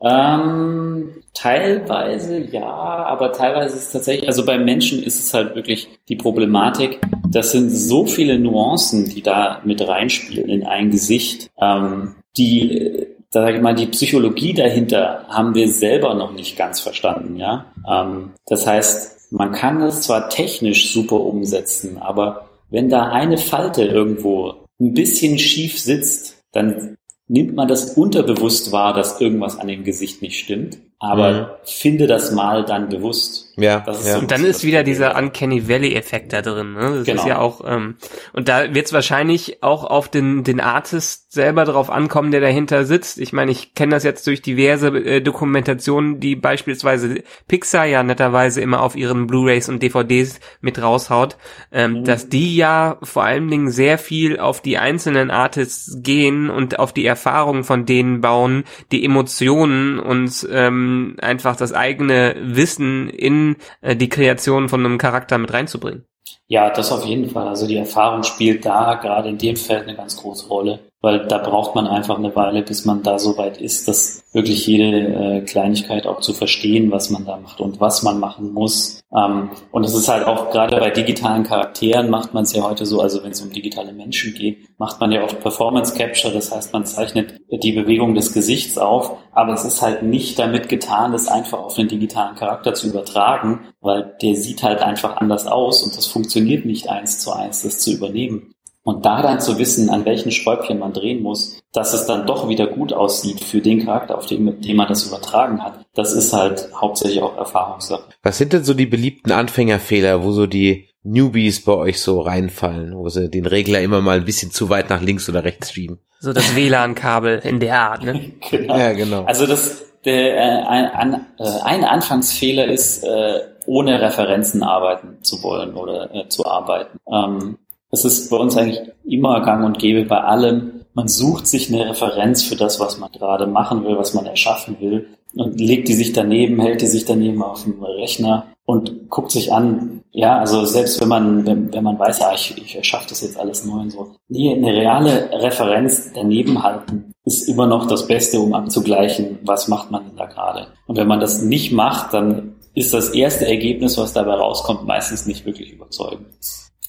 Ähm, 0.00 1.22
teilweise 1.32 2.38
ja, 2.38 2.66
aber 2.66 3.32
teilweise 3.32 3.76
ist 3.76 3.84
es 3.84 3.92
tatsächlich, 3.92 4.28
also 4.28 4.44
bei 4.44 4.58
Menschen 4.58 5.02
ist 5.02 5.18
es 5.18 5.32
halt 5.32 5.54
wirklich 5.54 5.88
die 6.08 6.16
Problematik, 6.16 7.00
das 7.30 7.52
sind 7.52 7.70
so 7.70 8.04
viele 8.04 8.38
Nuancen, 8.38 9.08
die 9.08 9.22
da 9.22 9.62
mit 9.64 9.86
reinspielen 9.86 10.48
in 10.48 10.66
ein 10.66 10.90
Gesicht, 10.90 11.50
ähm, 11.60 12.16
die 12.36 13.06
sage 13.34 13.56
ich 13.56 13.62
mal, 13.62 13.74
die 13.74 13.86
Psychologie 13.86 14.54
dahinter 14.54 15.24
haben 15.28 15.56
wir 15.56 15.68
selber 15.68 16.14
noch 16.14 16.32
nicht 16.32 16.56
ganz 16.56 16.78
verstanden, 16.78 17.36
ja. 17.36 17.66
Ähm, 17.84 18.30
das 18.46 18.64
heißt, 18.64 19.32
man 19.32 19.50
kann 19.50 19.82
es 19.82 20.02
zwar 20.02 20.30
technisch 20.30 20.92
super 20.92 21.18
umsetzen, 21.18 21.98
aber 21.98 22.48
wenn 22.70 22.88
da 22.88 23.10
eine 23.10 23.36
Falte 23.36 23.86
irgendwo 23.86 24.54
ein 24.80 24.94
bisschen 24.94 25.36
schief 25.40 25.80
sitzt, 25.80 26.44
dann 26.52 26.96
nimmt 27.26 27.56
man 27.56 27.66
das 27.66 27.96
unterbewusst 27.96 28.70
wahr, 28.70 28.94
dass 28.94 29.20
irgendwas 29.20 29.58
an 29.58 29.66
dem 29.66 29.82
Gesicht 29.82 30.22
nicht 30.22 30.38
stimmt 30.38 30.78
aber 30.98 31.32
mhm. 31.32 31.46
finde 31.64 32.06
das 32.06 32.32
mal 32.32 32.64
dann 32.64 32.88
bewusst. 32.88 33.52
Ja, 33.56 33.84
ja. 33.86 33.92
So 33.94 34.18
und 34.18 34.30
dann 34.30 34.44
ist 34.44 34.64
wieder 34.64 34.82
dieser 34.82 35.16
Uncanny 35.16 35.68
Valley-Effekt 35.68 36.32
da 36.32 36.42
drin. 36.42 36.72
Ne? 36.72 36.96
Das 36.96 37.06
genau. 37.06 37.22
ist 37.22 37.28
ja 37.28 37.38
auch 37.38 37.60
ähm, 37.64 37.96
und 38.32 38.48
da 38.48 38.74
wird 38.74 38.86
es 38.86 38.92
wahrscheinlich 38.92 39.62
auch 39.62 39.84
auf 39.84 40.08
den 40.08 40.42
den 40.44 40.60
Artist 40.60 41.32
selber 41.32 41.64
drauf 41.64 41.90
ankommen, 41.90 42.30
der 42.30 42.40
dahinter 42.40 42.84
sitzt. 42.84 43.20
Ich 43.20 43.32
meine, 43.32 43.52
ich 43.52 43.74
kenne 43.74 43.94
das 43.94 44.02
jetzt 44.02 44.26
durch 44.26 44.42
diverse 44.42 44.88
äh, 44.88 45.20
Dokumentationen, 45.20 46.20
die 46.20 46.36
beispielsweise 46.36 47.22
Pixar 47.46 47.84
ja 47.84 48.02
netterweise 48.02 48.60
immer 48.60 48.82
auf 48.82 48.96
ihren 48.96 49.26
Blu-rays 49.26 49.68
und 49.68 49.82
DVDs 49.82 50.40
mit 50.60 50.80
raushaut, 50.80 51.36
ähm, 51.70 52.00
mhm. 52.00 52.04
dass 52.04 52.28
die 52.28 52.56
ja 52.56 52.98
vor 53.02 53.24
allen 53.24 53.48
Dingen 53.48 53.70
sehr 53.70 53.98
viel 53.98 54.40
auf 54.40 54.62
die 54.62 54.78
einzelnen 54.78 55.30
Artists 55.30 55.98
gehen 56.02 56.50
und 56.50 56.78
auf 56.78 56.92
die 56.92 57.06
Erfahrungen 57.06 57.62
von 57.62 57.86
denen 57.86 58.20
bauen, 58.20 58.64
die 58.90 59.04
Emotionen 59.04 59.98
und 60.00 60.48
ähm, 60.50 60.83
einfach 61.20 61.56
das 61.56 61.72
eigene 61.72 62.34
Wissen 62.38 63.08
in 63.08 63.56
äh, 63.80 63.96
die 63.96 64.08
Kreation 64.08 64.68
von 64.68 64.84
einem 64.84 64.98
Charakter 64.98 65.38
mit 65.38 65.52
reinzubringen. 65.52 66.04
Ja, 66.46 66.70
das 66.70 66.92
auf 66.92 67.04
jeden 67.04 67.30
Fall. 67.30 67.48
Also 67.48 67.66
die 67.66 67.76
Erfahrung 67.76 68.22
spielt 68.22 68.64
da 68.64 68.94
gerade 68.94 69.28
in 69.28 69.38
dem 69.38 69.56
Feld 69.56 69.84
eine 69.84 69.96
ganz 69.96 70.16
große 70.16 70.48
Rolle 70.48 70.80
weil 71.04 71.26
da 71.26 71.36
braucht 71.36 71.74
man 71.74 71.86
einfach 71.86 72.16
eine 72.16 72.34
Weile, 72.34 72.62
bis 72.62 72.86
man 72.86 73.02
da 73.02 73.18
so 73.18 73.36
weit 73.36 73.60
ist, 73.60 73.86
dass 73.88 74.24
wirklich 74.32 74.66
jede 74.66 74.84
äh, 74.84 75.40
Kleinigkeit 75.42 76.06
auch 76.06 76.20
zu 76.20 76.32
verstehen, 76.32 76.90
was 76.90 77.10
man 77.10 77.26
da 77.26 77.36
macht 77.36 77.60
und 77.60 77.78
was 77.78 78.02
man 78.02 78.18
machen 78.18 78.54
muss. 78.54 79.02
Ähm, 79.14 79.50
und 79.70 79.84
es 79.84 79.94
ist 79.94 80.08
halt 80.08 80.26
auch 80.26 80.50
gerade 80.50 80.78
bei 80.78 80.88
digitalen 80.88 81.44
Charakteren 81.44 82.08
macht 82.08 82.32
man 82.32 82.44
es 82.44 82.54
ja 82.54 82.62
heute 82.62 82.86
so, 82.86 83.02
also 83.02 83.22
wenn 83.22 83.32
es 83.32 83.42
um 83.42 83.50
digitale 83.50 83.92
Menschen 83.92 84.32
geht, 84.32 84.66
macht 84.78 84.98
man 84.98 85.12
ja 85.12 85.22
oft 85.22 85.40
Performance 85.40 85.94
Capture, 85.94 86.32
das 86.32 86.50
heißt, 86.50 86.72
man 86.72 86.86
zeichnet 86.86 87.34
die 87.50 87.72
Bewegung 87.72 88.14
des 88.14 88.32
Gesichts 88.32 88.78
auf, 88.78 89.18
aber 89.32 89.52
es 89.52 89.66
ist 89.66 89.82
halt 89.82 90.02
nicht 90.02 90.38
damit 90.38 90.70
getan, 90.70 91.12
das 91.12 91.28
einfach 91.28 91.58
auf 91.58 91.74
den 91.74 91.88
digitalen 91.88 92.34
Charakter 92.34 92.72
zu 92.72 92.88
übertragen, 92.88 93.60
weil 93.82 94.16
der 94.22 94.36
sieht 94.36 94.62
halt 94.62 94.80
einfach 94.80 95.18
anders 95.18 95.46
aus 95.46 95.82
und 95.82 95.94
das 95.98 96.06
funktioniert 96.06 96.64
nicht 96.64 96.88
eins 96.88 97.18
zu 97.18 97.30
eins, 97.30 97.62
das 97.62 97.78
zu 97.78 97.92
übernehmen. 97.92 98.54
Und 98.84 99.06
da 99.06 99.22
dann 99.22 99.40
zu 99.40 99.58
wissen, 99.58 99.88
an 99.88 100.04
welchen 100.04 100.30
Schräubchen 100.30 100.78
man 100.78 100.92
drehen 100.92 101.22
muss, 101.22 101.58
dass 101.72 101.94
es 101.94 102.04
dann 102.04 102.26
doch 102.26 102.50
wieder 102.50 102.66
gut 102.66 102.92
aussieht 102.92 103.40
für 103.40 103.62
den 103.62 103.86
Charakter, 103.86 104.16
auf 104.16 104.26
den, 104.26 104.60
den 104.60 104.76
man 104.76 104.88
das 104.88 105.06
übertragen 105.06 105.62
hat, 105.62 105.80
das 105.94 106.12
ist 106.12 106.34
halt 106.34 106.68
hauptsächlich 106.78 107.22
auch 107.22 107.36
Erfahrungssache. 107.38 108.04
Was 108.22 108.36
sind 108.36 108.52
denn 108.52 108.62
so 108.62 108.74
die 108.74 108.84
beliebten 108.84 109.32
Anfängerfehler, 109.32 110.22
wo 110.22 110.32
so 110.32 110.46
die 110.46 110.90
Newbies 111.02 111.64
bei 111.64 111.72
euch 111.72 112.00
so 112.00 112.20
reinfallen, 112.20 112.94
wo 112.94 113.08
sie 113.08 113.30
den 113.30 113.46
Regler 113.46 113.80
immer 113.80 114.02
mal 114.02 114.18
ein 114.18 114.26
bisschen 114.26 114.50
zu 114.50 114.68
weit 114.68 114.90
nach 114.90 115.00
links 115.00 115.30
oder 115.30 115.44
rechts 115.44 115.72
schieben? 115.72 115.98
So 116.20 116.34
das 116.34 116.54
WLAN-Kabel 116.54 117.40
in 117.42 117.60
der 117.60 117.80
Art, 117.80 118.02
ne? 118.02 118.32
genau. 118.50 118.78
Ja, 118.78 118.92
genau. 118.92 119.24
Also 119.24 119.46
das, 119.46 119.82
der, 120.04 120.36
äh, 120.36 120.66
ein, 120.66 121.26
äh, 121.38 121.44
ein 121.64 121.84
Anfangsfehler 121.84 122.66
ist, 122.66 123.02
äh, 123.02 123.40
ohne 123.66 124.00
Referenzen 124.00 124.62
arbeiten 124.62 125.22
zu 125.22 125.42
wollen 125.42 125.74
oder 125.74 126.14
äh, 126.14 126.28
zu 126.28 126.44
arbeiten. 126.44 126.98
Ähm, 127.10 127.58
es 127.94 128.04
ist 128.04 128.30
bei 128.30 128.36
uns 128.36 128.56
eigentlich 128.56 128.80
immer 129.04 129.40
gang 129.42 129.64
und 129.64 129.78
gäbe 129.78 130.04
bei 130.04 130.20
allem. 130.20 130.82
Man 130.94 131.08
sucht 131.08 131.46
sich 131.46 131.72
eine 131.72 131.88
Referenz 131.88 132.42
für 132.42 132.56
das, 132.56 132.78
was 132.78 132.98
man 132.98 133.10
gerade 133.10 133.46
machen 133.46 133.84
will, 133.84 133.96
was 133.96 134.14
man 134.14 134.26
erschaffen 134.26 134.76
will 134.80 135.08
und 135.36 135.60
legt 135.60 135.88
die 135.88 135.94
sich 135.94 136.12
daneben, 136.12 136.60
hält 136.60 136.82
die 136.82 136.86
sich 136.86 137.04
daneben 137.04 137.42
auf 137.42 137.64
dem 137.64 137.82
Rechner 137.82 138.46
und 138.66 139.10
guckt 139.10 139.32
sich 139.32 139.52
an, 139.52 140.02
ja, 140.12 140.38
also 140.38 140.64
selbst 140.64 141.00
wenn 141.00 141.08
man, 141.08 141.46
wenn, 141.46 141.72
wenn 141.72 141.84
man 141.84 141.98
weiß, 141.98 142.20
ja, 142.20 142.32
ich, 142.32 142.56
ich 142.56 142.76
erschaffe 142.76 143.08
das 143.08 143.22
jetzt 143.22 143.38
alles 143.38 143.64
neu 143.64 143.80
und 143.80 143.90
so. 143.90 144.14
Nee, 144.28 144.54
eine 144.54 144.72
reale 144.72 145.30
Referenz 145.32 146.12
daneben 146.14 146.62
halten 146.62 147.12
ist 147.24 147.48
immer 147.48 147.66
noch 147.66 147.86
das 147.86 148.06
Beste, 148.06 148.38
um 148.38 148.54
abzugleichen, 148.54 149.38
was 149.42 149.68
macht 149.68 149.90
man 149.90 150.04
denn 150.04 150.16
da 150.16 150.26
gerade. 150.26 150.68
Und 150.86 150.96
wenn 150.96 151.08
man 151.08 151.20
das 151.20 151.42
nicht 151.42 151.72
macht, 151.72 152.14
dann 152.14 152.56
ist 152.74 152.92
das 152.92 153.10
erste 153.10 153.46
Ergebnis, 153.46 153.96
was 153.98 154.12
dabei 154.12 154.34
rauskommt, 154.34 154.86
meistens 154.86 155.26
nicht 155.26 155.46
wirklich 155.46 155.72
überzeugend. 155.72 156.26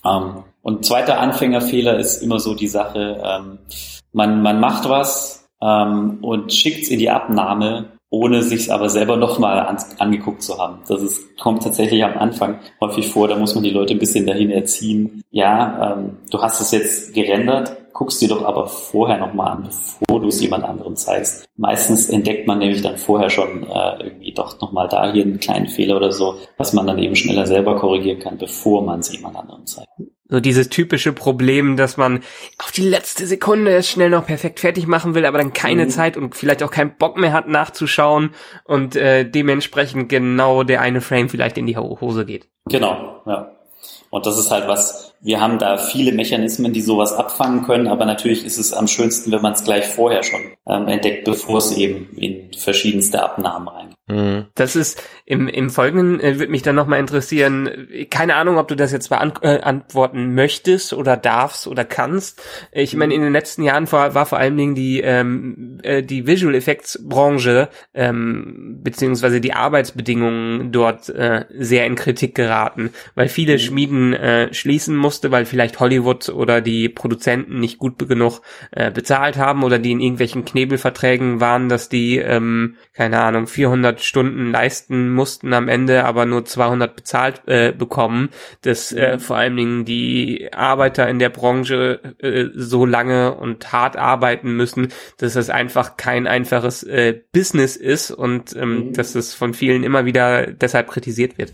Ähm, 0.06 0.44
und 0.62 0.86
zweiter 0.86 1.20
Anfängerfehler 1.20 1.98
ist 1.98 2.22
immer 2.22 2.40
so 2.40 2.56
die 2.56 2.68
Sache, 2.68 3.22
ähm, 3.24 3.60
man, 4.14 4.42
man 4.42 4.60
macht 4.60 4.90
was 4.90 5.48
ähm, 5.62 6.20
und 6.22 6.54
schickt 6.54 6.84
es 6.84 6.90
in 6.90 7.00
die 7.00 7.10
Abnahme, 7.10 7.92
ohne 8.10 8.42
sich 8.42 8.72
aber 8.72 8.90
selber 8.90 9.18
nochmal 9.18 9.60
an, 9.60 9.78
angeguckt 10.00 10.42
zu 10.42 10.58
haben. 10.58 10.80
Das 10.88 11.02
ist, 11.02 11.38
kommt 11.38 11.64
tatsächlich 11.64 12.04
am 12.04 12.18
Anfang 12.18 12.60
häufig 12.80 13.10
vor, 13.10 13.28
da 13.28 13.36
muss 13.36 13.56
man 13.56 13.64
die 13.64 13.72
Leute 13.72 13.94
ein 13.94 14.00
bisschen 14.00 14.26
dahin 14.26 14.52
erziehen. 14.52 15.22
Ja, 15.32 15.94
ähm, 15.94 16.18
du 16.32 16.42
hast 16.42 16.62
es 16.62 16.72
jetzt 16.72 17.14
gerendert, 17.14 17.78
guckst 17.96 18.22
dir 18.22 18.28
doch 18.28 18.44
aber 18.44 18.68
vorher 18.68 19.18
nochmal 19.18 19.54
an, 19.54 19.64
bevor 19.64 20.20
du 20.20 20.28
es 20.28 20.42
jemand 20.42 20.66
anderem 20.66 20.98
zeigst. 20.98 21.48
Meistens 21.56 22.10
entdeckt 22.10 22.46
man 22.46 22.60
nämlich 22.60 22.82
dann 22.82 22.98
vorher 22.98 23.30
schon 23.30 23.64
äh, 23.64 24.04
irgendwie 24.04 24.34
doch 24.34 24.60
nochmal 24.60 24.90
da 24.90 25.12
hier 25.14 25.24
einen 25.24 25.40
kleinen 25.40 25.68
Fehler 25.68 25.96
oder 25.96 26.12
so, 26.12 26.36
was 26.58 26.74
man 26.74 26.86
dann 26.86 27.00
eben 27.00 27.16
schneller 27.16 27.48
selber 27.48 27.78
korrigieren 27.78 28.20
kann, 28.20 28.38
bevor 28.38 28.84
man 28.84 29.00
es 29.00 29.14
jemand 29.14 29.38
anderem 29.38 29.66
zeigt. 29.66 29.88
So 30.28 30.42
dieses 30.42 30.70
typische 30.70 31.14
Problem, 31.14 31.78
dass 31.78 31.96
man 31.96 32.22
auf 32.58 32.72
die 32.72 32.82
letzte 32.82 33.26
Sekunde 33.28 33.72
es 33.76 33.90
schnell 33.90 34.10
noch 34.10 34.26
perfekt 34.26 34.60
fertig 34.60 34.88
machen 34.88 35.16
will, 35.16 35.26
aber 35.26 35.38
dann 35.38 35.54
keine 35.54 35.86
mhm. 35.86 35.90
Zeit 35.90 36.18
und 36.18 36.36
vielleicht 36.36 36.64
auch 36.64 36.72
keinen 36.72 36.98
Bock 36.98 37.16
mehr 37.16 37.32
hat 37.32 37.48
nachzuschauen 37.48 38.32
und 38.66 38.98
äh, 38.98 39.24
dementsprechend 39.24 40.10
genau 40.10 40.64
der 40.64 40.82
eine 40.82 41.00
Frame 41.00 41.30
vielleicht 41.30 41.58
in 41.58 41.66
die 41.66 41.78
Hose 41.78 42.26
geht. 42.26 42.50
Genau, 42.66 43.22
ja. 43.26 43.55
Und 44.10 44.26
das 44.26 44.38
ist 44.38 44.52
halt 44.52 44.68
was, 44.68 45.14
wir 45.22 45.42
haben 45.42 45.58
da 45.58 45.78
viele 45.78 46.12
Mechanismen, 46.12 46.72
die 46.72 46.82
sowas 46.82 47.14
abfangen 47.14 47.64
können, 47.64 47.88
aber 47.88 48.06
natürlich 48.06 48.46
ist 48.46 48.58
es 48.58 48.74
am 48.74 48.88
schönsten, 48.88 49.32
wenn 49.32 49.42
man 49.42 49.54
es 49.54 49.64
gleich 49.64 49.86
vorher 49.88 50.24
schon 50.24 50.42
ähm, 50.68 50.88
entdeckt, 50.88 51.26
bevor 51.26 51.58
es 51.58 51.72
eben 51.76 52.16
in 52.16 52.52
verschiedenste 52.54 53.24
Abnahmen 53.24 53.68
reingeht. 53.68 53.98
Mhm. 54.08 54.46
Das 54.54 54.76
ist 54.76 55.02
im, 55.26 55.48
im 55.48 55.72
Folgenden 55.72 56.20
äh, 56.20 56.38
würde 56.38 56.52
mich 56.52 56.62
dann 56.62 56.76
nochmal 56.76 57.00
interessieren, 57.00 57.88
keine 58.12 58.36
Ahnung, 58.36 58.60
ob 58.60 58.68
du 58.68 58.76
das 58.76 58.92
jetzt 58.92 59.10
beantworten 59.10 60.18
äh, 60.18 60.28
möchtest 60.28 60.94
oder 60.94 61.18
darfst 61.18 61.66
oder 61.66 61.84
kannst. 61.86 62.40
Ich 62.72 62.96
meine, 62.96 63.16
in 63.16 63.22
den 63.22 63.34
letzten 63.34 63.64
Jahren 63.64 63.92
war, 63.92 64.14
war 64.14 64.28
vor 64.28 64.38
allen 64.38 64.58
Dingen 64.58 64.76
die, 64.76 65.02
ähm, 65.02 65.80
äh, 65.82 66.04
die 66.04 66.28
Visual 66.28 66.54
Effects 66.54 67.00
Branche 67.04 67.70
ähm, 67.96 68.82
beziehungsweise 68.84 69.42
die 69.42 69.54
Arbeitsbedingungen 69.54 70.72
dort 70.72 71.10
äh, 71.10 71.46
sehr 71.58 71.88
in 71.88 71.96
Kritik 71.96 72.36
geraten, 72.36 72.92
weil 73.16 73.28
viele 73.28 73.54
mhm. 73.54 73.60
Schmieden 73.76 74.14
äh, 74.14 74.54
schließen 74.54 74.96
musste, 74.96 75.32
weil 75.32 75.46
vielleicht 75.46 75.82
Hollywood 75.82 76.30
oder 76.30 76.62
die 76.62 76.88
Produzenten 76.88 77.60
nicht 77.60 77.78
gut 77.78 78.00
genug 78.08 78.40
äh, 78.72 78.90
bezahlt 78.90 79.36
haben 79.36 79.66
oder 79.66 79.80
die 79.80 79.92
in 79.92 80.00
irgendwelchen 80.00 80.46
Knebelverträgen 80.46 81.42
waren, 81.42 81.68
dass 81.68 81.90
die, 81.90 82.18
ähm, 82.18 82.78
keine 82.94 83.22
Ahnung, 83.22 83.48
400 83.48 84.00
Stunden 84.00 84.50
leisten 84.50 85.12
mussten 85.14 85.52
am 85.52 85.68
Ende, 85.68 86.06
aber 86.06 86.26
nur 86.26 86.46
200 86.46 86.96
bezahlt 86.96 87.42
äh, 87.48 87.74
bekommen, 87.78 88.30
dass 88.62 88.94
äh, 88.94 89.16
mhm. 89.16 89.20
vor 89.20 89.36
allen 89.36 89.58
Dingen 89.58 89.84
die 89.84 90.54
Arbeiter 90.54 91.10
in 91.10 91.20
der 91.20 91.30
Branche 91.30 92.16
äh, 92.20 92.46
so 92.54 92.86
lange 92.86 93.36
und 93.36 93.74
hart 93.74 93.98
arbeiten 93.98 94.56
müssen, 94.56 94.88
dass 95.18 95.34
das 95.34 95.50
einfach 95.50 95.98
kein 95.98 96.28
einfaches 96.28 96.84
äh, 96.84 97.20
Business 97.34 97.76
ist 97.76 98.12
und 98.12 98.56
ähm, 98.56 98.76
mhm. 98.76 98.94
dass 98.94 99.16
es 99.16 99.34
von 99.34 99.54
vielen 99.54 99.84
immer 99.84 100.06
wieder 100.06 100.48
deshalb 100.48 100.88
kritisiert 100.88 101.38
wird. 101.38 101.52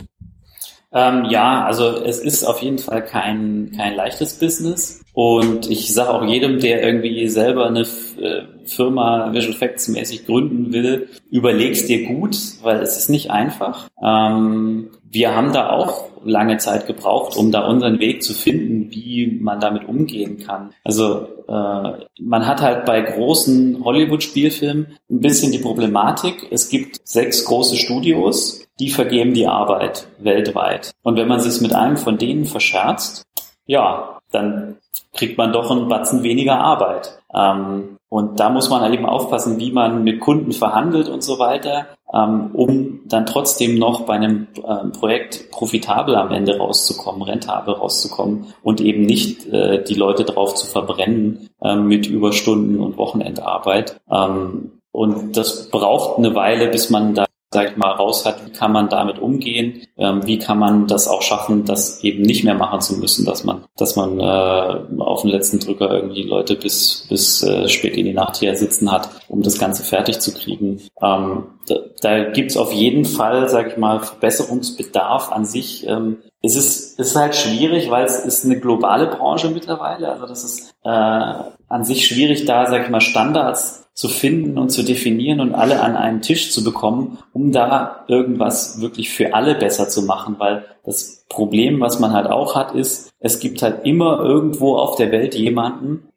Ähm, 0.94 1.26
ja, 1.30 1.64
also 1.64 2.04
es 2.04 2.20
ist 2.20 2.44
auf 2.44 2.62
jeden 2.62 2.78
Fall 2.78 3.04
kein, 3.04 3.72
kein 3.76 3.96
leichtes 3.96 4.40
Business. 4.40 5.02
Und 5.14 5.70
ich 5.70 5.94
sage 5.94 6.10
auch 6.10 6.26
jedem, 6.26 6.60
der 6.60 6.84
irgendwie 6.84 7.28
selber 7.28 7.68
eine 7.68 7.82
äh, 7.82 8.44
Firma 8.66 9.32
Visual 9.34 9.54
Effects 9.54 9.88
mäßig 9.88 10.26
gründen 10.26 10.74
will, 10.74 11.10
überleg's 11.30 11.86
dir 11.86 12.06
gut, 12.06 12.38
weil 12.62 12.82
es 12.82 12.98
ist 12.98 13.10
nicht 13.10 13.32
einfach. 13.32 13.90
Ähm, 14.04 14.90
wir 15.12 15.36
haben 15.36 15.52
da 15.52 15.70
auch 15.70 16.06
lange 16.24 16.58
Zeit 16.58 16.88
gebraucht, 16.88 17.36
um 17.36 17.52
da 17.52 17.68
unseren 17.68 18.00
Weg 18.00 18.24
zu 18.24 18.34
finden, 18.34 18.92
wie 18.92 19.40
man 19.42 19.60
damit 19.60 19.88
umgehen 19.88 20.38
kann. 20.40 20.74
Also 20.84 21.28
äh, 21.48 22.06
man 22.22 22.48
hat 22.48 22.62
halt 22.62 22.86
bei 22.86 23.02
großen 23.02 23.84
Hollywood-Spielfilmen 23.84 24.98
ein 25.10 25.20
bisschen 25.20 25.52
die 25.52 25.60
Problematik, 25.60 26.48
es 26.52 26.70
gibt 26.70 27.06
sechs 27.06 27.44
große 27.44 27.76
Studios, 27.76 28.66
die 28.80 28.90
vergeben 28.90 29.34
die 29.34 29.48
Arbeit 29.48 30.08
weltweit. 30.20 30.92
Und 31.04 31.18
wenn 31.18 31.28
man 31.28 31.42
sich 31.42 31.62
mit 31.62 31.74
einem 31.74 31.98
von 31.98 32.18
denen 32.18 32.46
verscherzt, 32.46 33.26
ja, 33.66 34.20
dann 34.32 34.78
kriegt 35.14 35.38
man 35.38 35.52
doch 35.52 35.70
einen 35.72 35.90
Batzen 35.90 36.24
weniger 36.24 36.60
Arbeit. 36.60 37.20
Ähm, 37.34 37.98
und 38.08 38.40
da 38.40 38.50
muss 38.50 38.70
man 38.70 38.82
halt 38.82 38.94
eben 38.94 39.06
aufpassen, 39.06 39.60
wie 39.60 39.72
man 39.72 40.04
mit 40.04 40.20
Kunden 40.20 40.52
verhandelt 40.52 41.08
und 41.08 41.24
so 41.24 41.40
weiter, 41.40 41.88
um 42.18 43.02
dann 43.06 43.26
trotzdem 43.26 43.78
noch 43.78 44.02
bei 44.02 44.16
einem 44.16 44.48
äh, 44.56 44.88
Projekt 44.90 45.50
profitabel 45.52 46.16
am 46.16 46.32
Ende 46.32 46.58
rauszukommen, 46.58 47.22
rentabel 47.22 47.74
rauszukommen 47.76 48.48
und 48.64 48.82
eben 48.82 49.04
nicht 49.04 49.48
äh, 49.48 49.84
die 49.84 49.96
Leute 49.96 50.26
drauf 50.26 50.56
zu 50.56 50.68
verbrennen 50.68 51.50
äh, 51.62 51.76
mit 51.76 52.08
Überstunden 52.08 52.80
und 52.80 52.98
Wochenendarbeit. 52.98 54.02
Ähm, 54.12 54.72
und 54.92 55.38
das 55.38 55.70
braucht 55.70 56.18
eine 56.18 56.36
Weile, 56.36 56.68
bis 56.68 56.90
man 56.90 57.14
da 57.14 57.26
sag 57.54 57.72
ich 57.72 57.78
mal, 57.78 57.92
raus 57.92 58.26
hat, 58.26 58.46
wie 58.46 58.52
kann 58.52 58.72
man 58.72 58.90
damit 58.90 59.20
umgehen, 59.20 59.82
ähm, 59.98 60.26
wie 60.26 60.40
kann 60.40 60.58
man 60.58 60.88
das 60.88 61.08
auch 61.08 61.22
schaffen, 61.22 61.66
das 61.66 62.04
eben 62.04 62.22
nicht 62.22 62.44
mehr 62.44 62.54
machen 62.56 62.80
zu 62.82 62.98
müssen, 62.98 63.26
dass 63.26 63.44
man, 63.44 63.66
dass 63.78 63.96
man 63.96 64.20
äh, 64.20 65.02
auf 65.02 65.22
den 65.22 65.32
letzten 65.32 65.60
Drücker 65.60 65.92
irgendwie 65.92 66.24
Leute 66.24 66.56
bis, 66.56 67.06
bis 67.10 67.44
äh, 67.44 67.68
spät 67.68 67.98
in 67.98 68.06
die 68.06 68.14
Nacht 68.14 68.38
hier 68.38 68.56
sitzen 68.56 68.92
hat, 68.92 69.10
um 69.28 69.42
das 69.42 69.60
Ganze 69.60 69.84
fertig 69.84 70.20
zu 70.20 70.34
kriegen. 70.34 70.82
Ähm, 71.02 71.44
da 71.68 71.76
da 72.02 72.24
gibt 72.24 72.52
es 72.52 72.58
auf 72.58 72.74
jeden 72.74 73.06
Fall, 73.06 73.48
sag 73.48 73.68
ich 73.68 73.78
mal, 73.78 74.00
Verbesserungsbedarf 74.00 75.32
an 75.32 75.46
sich. 75.46 75.88
Ähm, 75.88 76.18
es 76.42 76.56
ist, 76.56 77.00
es 77.00 77.10
ist 77.10 77.16
halt 77.16 77.36
schwierig, 77.36 77.92
weil 77.92 78.06
es 78.06 78.18
ist 78.26 78.46
eine 78.46 78.60
globale 78.60 79.08
Branche 79.08 79.50
mittlerweile. 79.50 80.10
Also 80.10 80.26
das 80.26 80.44
ist 80.44 80.74
äh, 80.84 80.90
an 80.90 81.84
sich 81.84 82.08
schwierig, 82.08 82.46
da, 82.46 82.66
sag 82.66 82.84
ich 82.84 82.90
mal, 82.90 83.02
Standards 83.02 83.81
zu 83.94 84.08
finden 84.08 84.58
und 84.58 84.70
zu 84.70 84.84
definieren 84.84 85.40
und 85.40 85.54
alle 85.54 85.82
an 85.82 85.96
einen 85.96 86.22
Tisch 86.22 86.52
zu 86.52 86.64
bekommen, 86.64 87.18
um 87.34 87.52
da 87.52 88.06
irgendwas 88.08 88.82
wirklich 88.82 89.10
für 89.10 89.34
alle 89.34 89.56
besser 89.56 89.90
zu 89.90 90.04
machen, 90.04 90.36
weil 90.40 90.66
das 90.86 91.26
Problem, 91.30 91.80
was 91.82 92.00
man 92.00 92.14
halt 92.14 92.28
auch 92.28 92.56
hat, 92.56 92.74
ist, 92.74 93.12
es 93.20 93.40
gibt 93.40 93.62
halt 93.62 93.86
immer 93.86 94.20
irgendwo 94.20 94.76
auf 94.76 94.96
der 94.96 95.12
Welt 95.12 95.36
jemanden, 95.36 96.08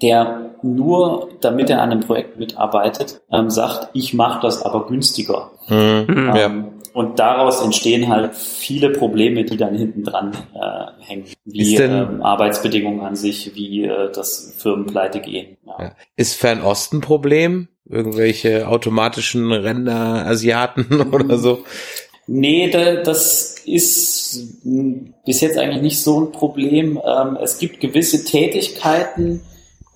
der 0.00 0.54
nur, 0.62 1.28
damit 1.40 1.68
er 1.68 1.82
an 1.82 1.90
einem 1.90 2.00
Projekt 2.00 2.38
mitarbeitet, 2.38 3.20
ähm, 3.30 3.50
sagt, 3.50 3.90
ich 3.92 4.14
mache 4.14 4.40
das 4.40 4.62
aber 4.62 4.86
günstiger. 4.86 5.50
Mhm, 5.68 6.06
ähm, 6.08 6.34
ja. 6.34 6.64
Und 6.94 7.18
daraus 7.18 7.60
entstehen 7.60 8.08
halt 8.08 8.36
viele 8.36 8.90
Probleme, 8.90 9.44
die 9.44 9.56
dann 9.56 9.74
hinten 9.74 10.04
dran 10.04 10.32
äh, 10.54 11.04
hängen, 11.04 11.24
wie 11.44 11.74
ähm, 11.74 12.22
Arbeitsbedingungen 12.22 13.00
an 13.00 13.16
sich, 13.16 13.56
wie 13.56 13.84
äh, 13.84 14.12
das 14.12 14.54
Firmen 14.56 14.86
pleite 14.86 15.18
gehen. 15.18 15.56
Ja. 15.66 15.96
Ist 16.14 16.34
Fernosten 16.34 17.00
Problem? 17.00 17.66
Irgendwelche 17.84 18.68
automatischen 18.68 19.50
Ränder 19.50 20.24
Asiaten 20.24 21.00
oder 21.12 21.36
so? 21.36 21.64
Nee, 22.28 22.70
das 22.70 23.56
ist 23.66 24.56
bis 25.24 25.40
jetzt 25.40 25.58
eigentlich 25.58 25.82
nicht 25.82 26.00
so 26.00 26.20
ein 26.20 26.30
Problem. 26.30 27.00
Ähm, 27.04 27.36
es 27.42 27.58
gibt 27.58 27.80
gewisse 27.80 28.24
Tätigkeiten, 28.24 29.40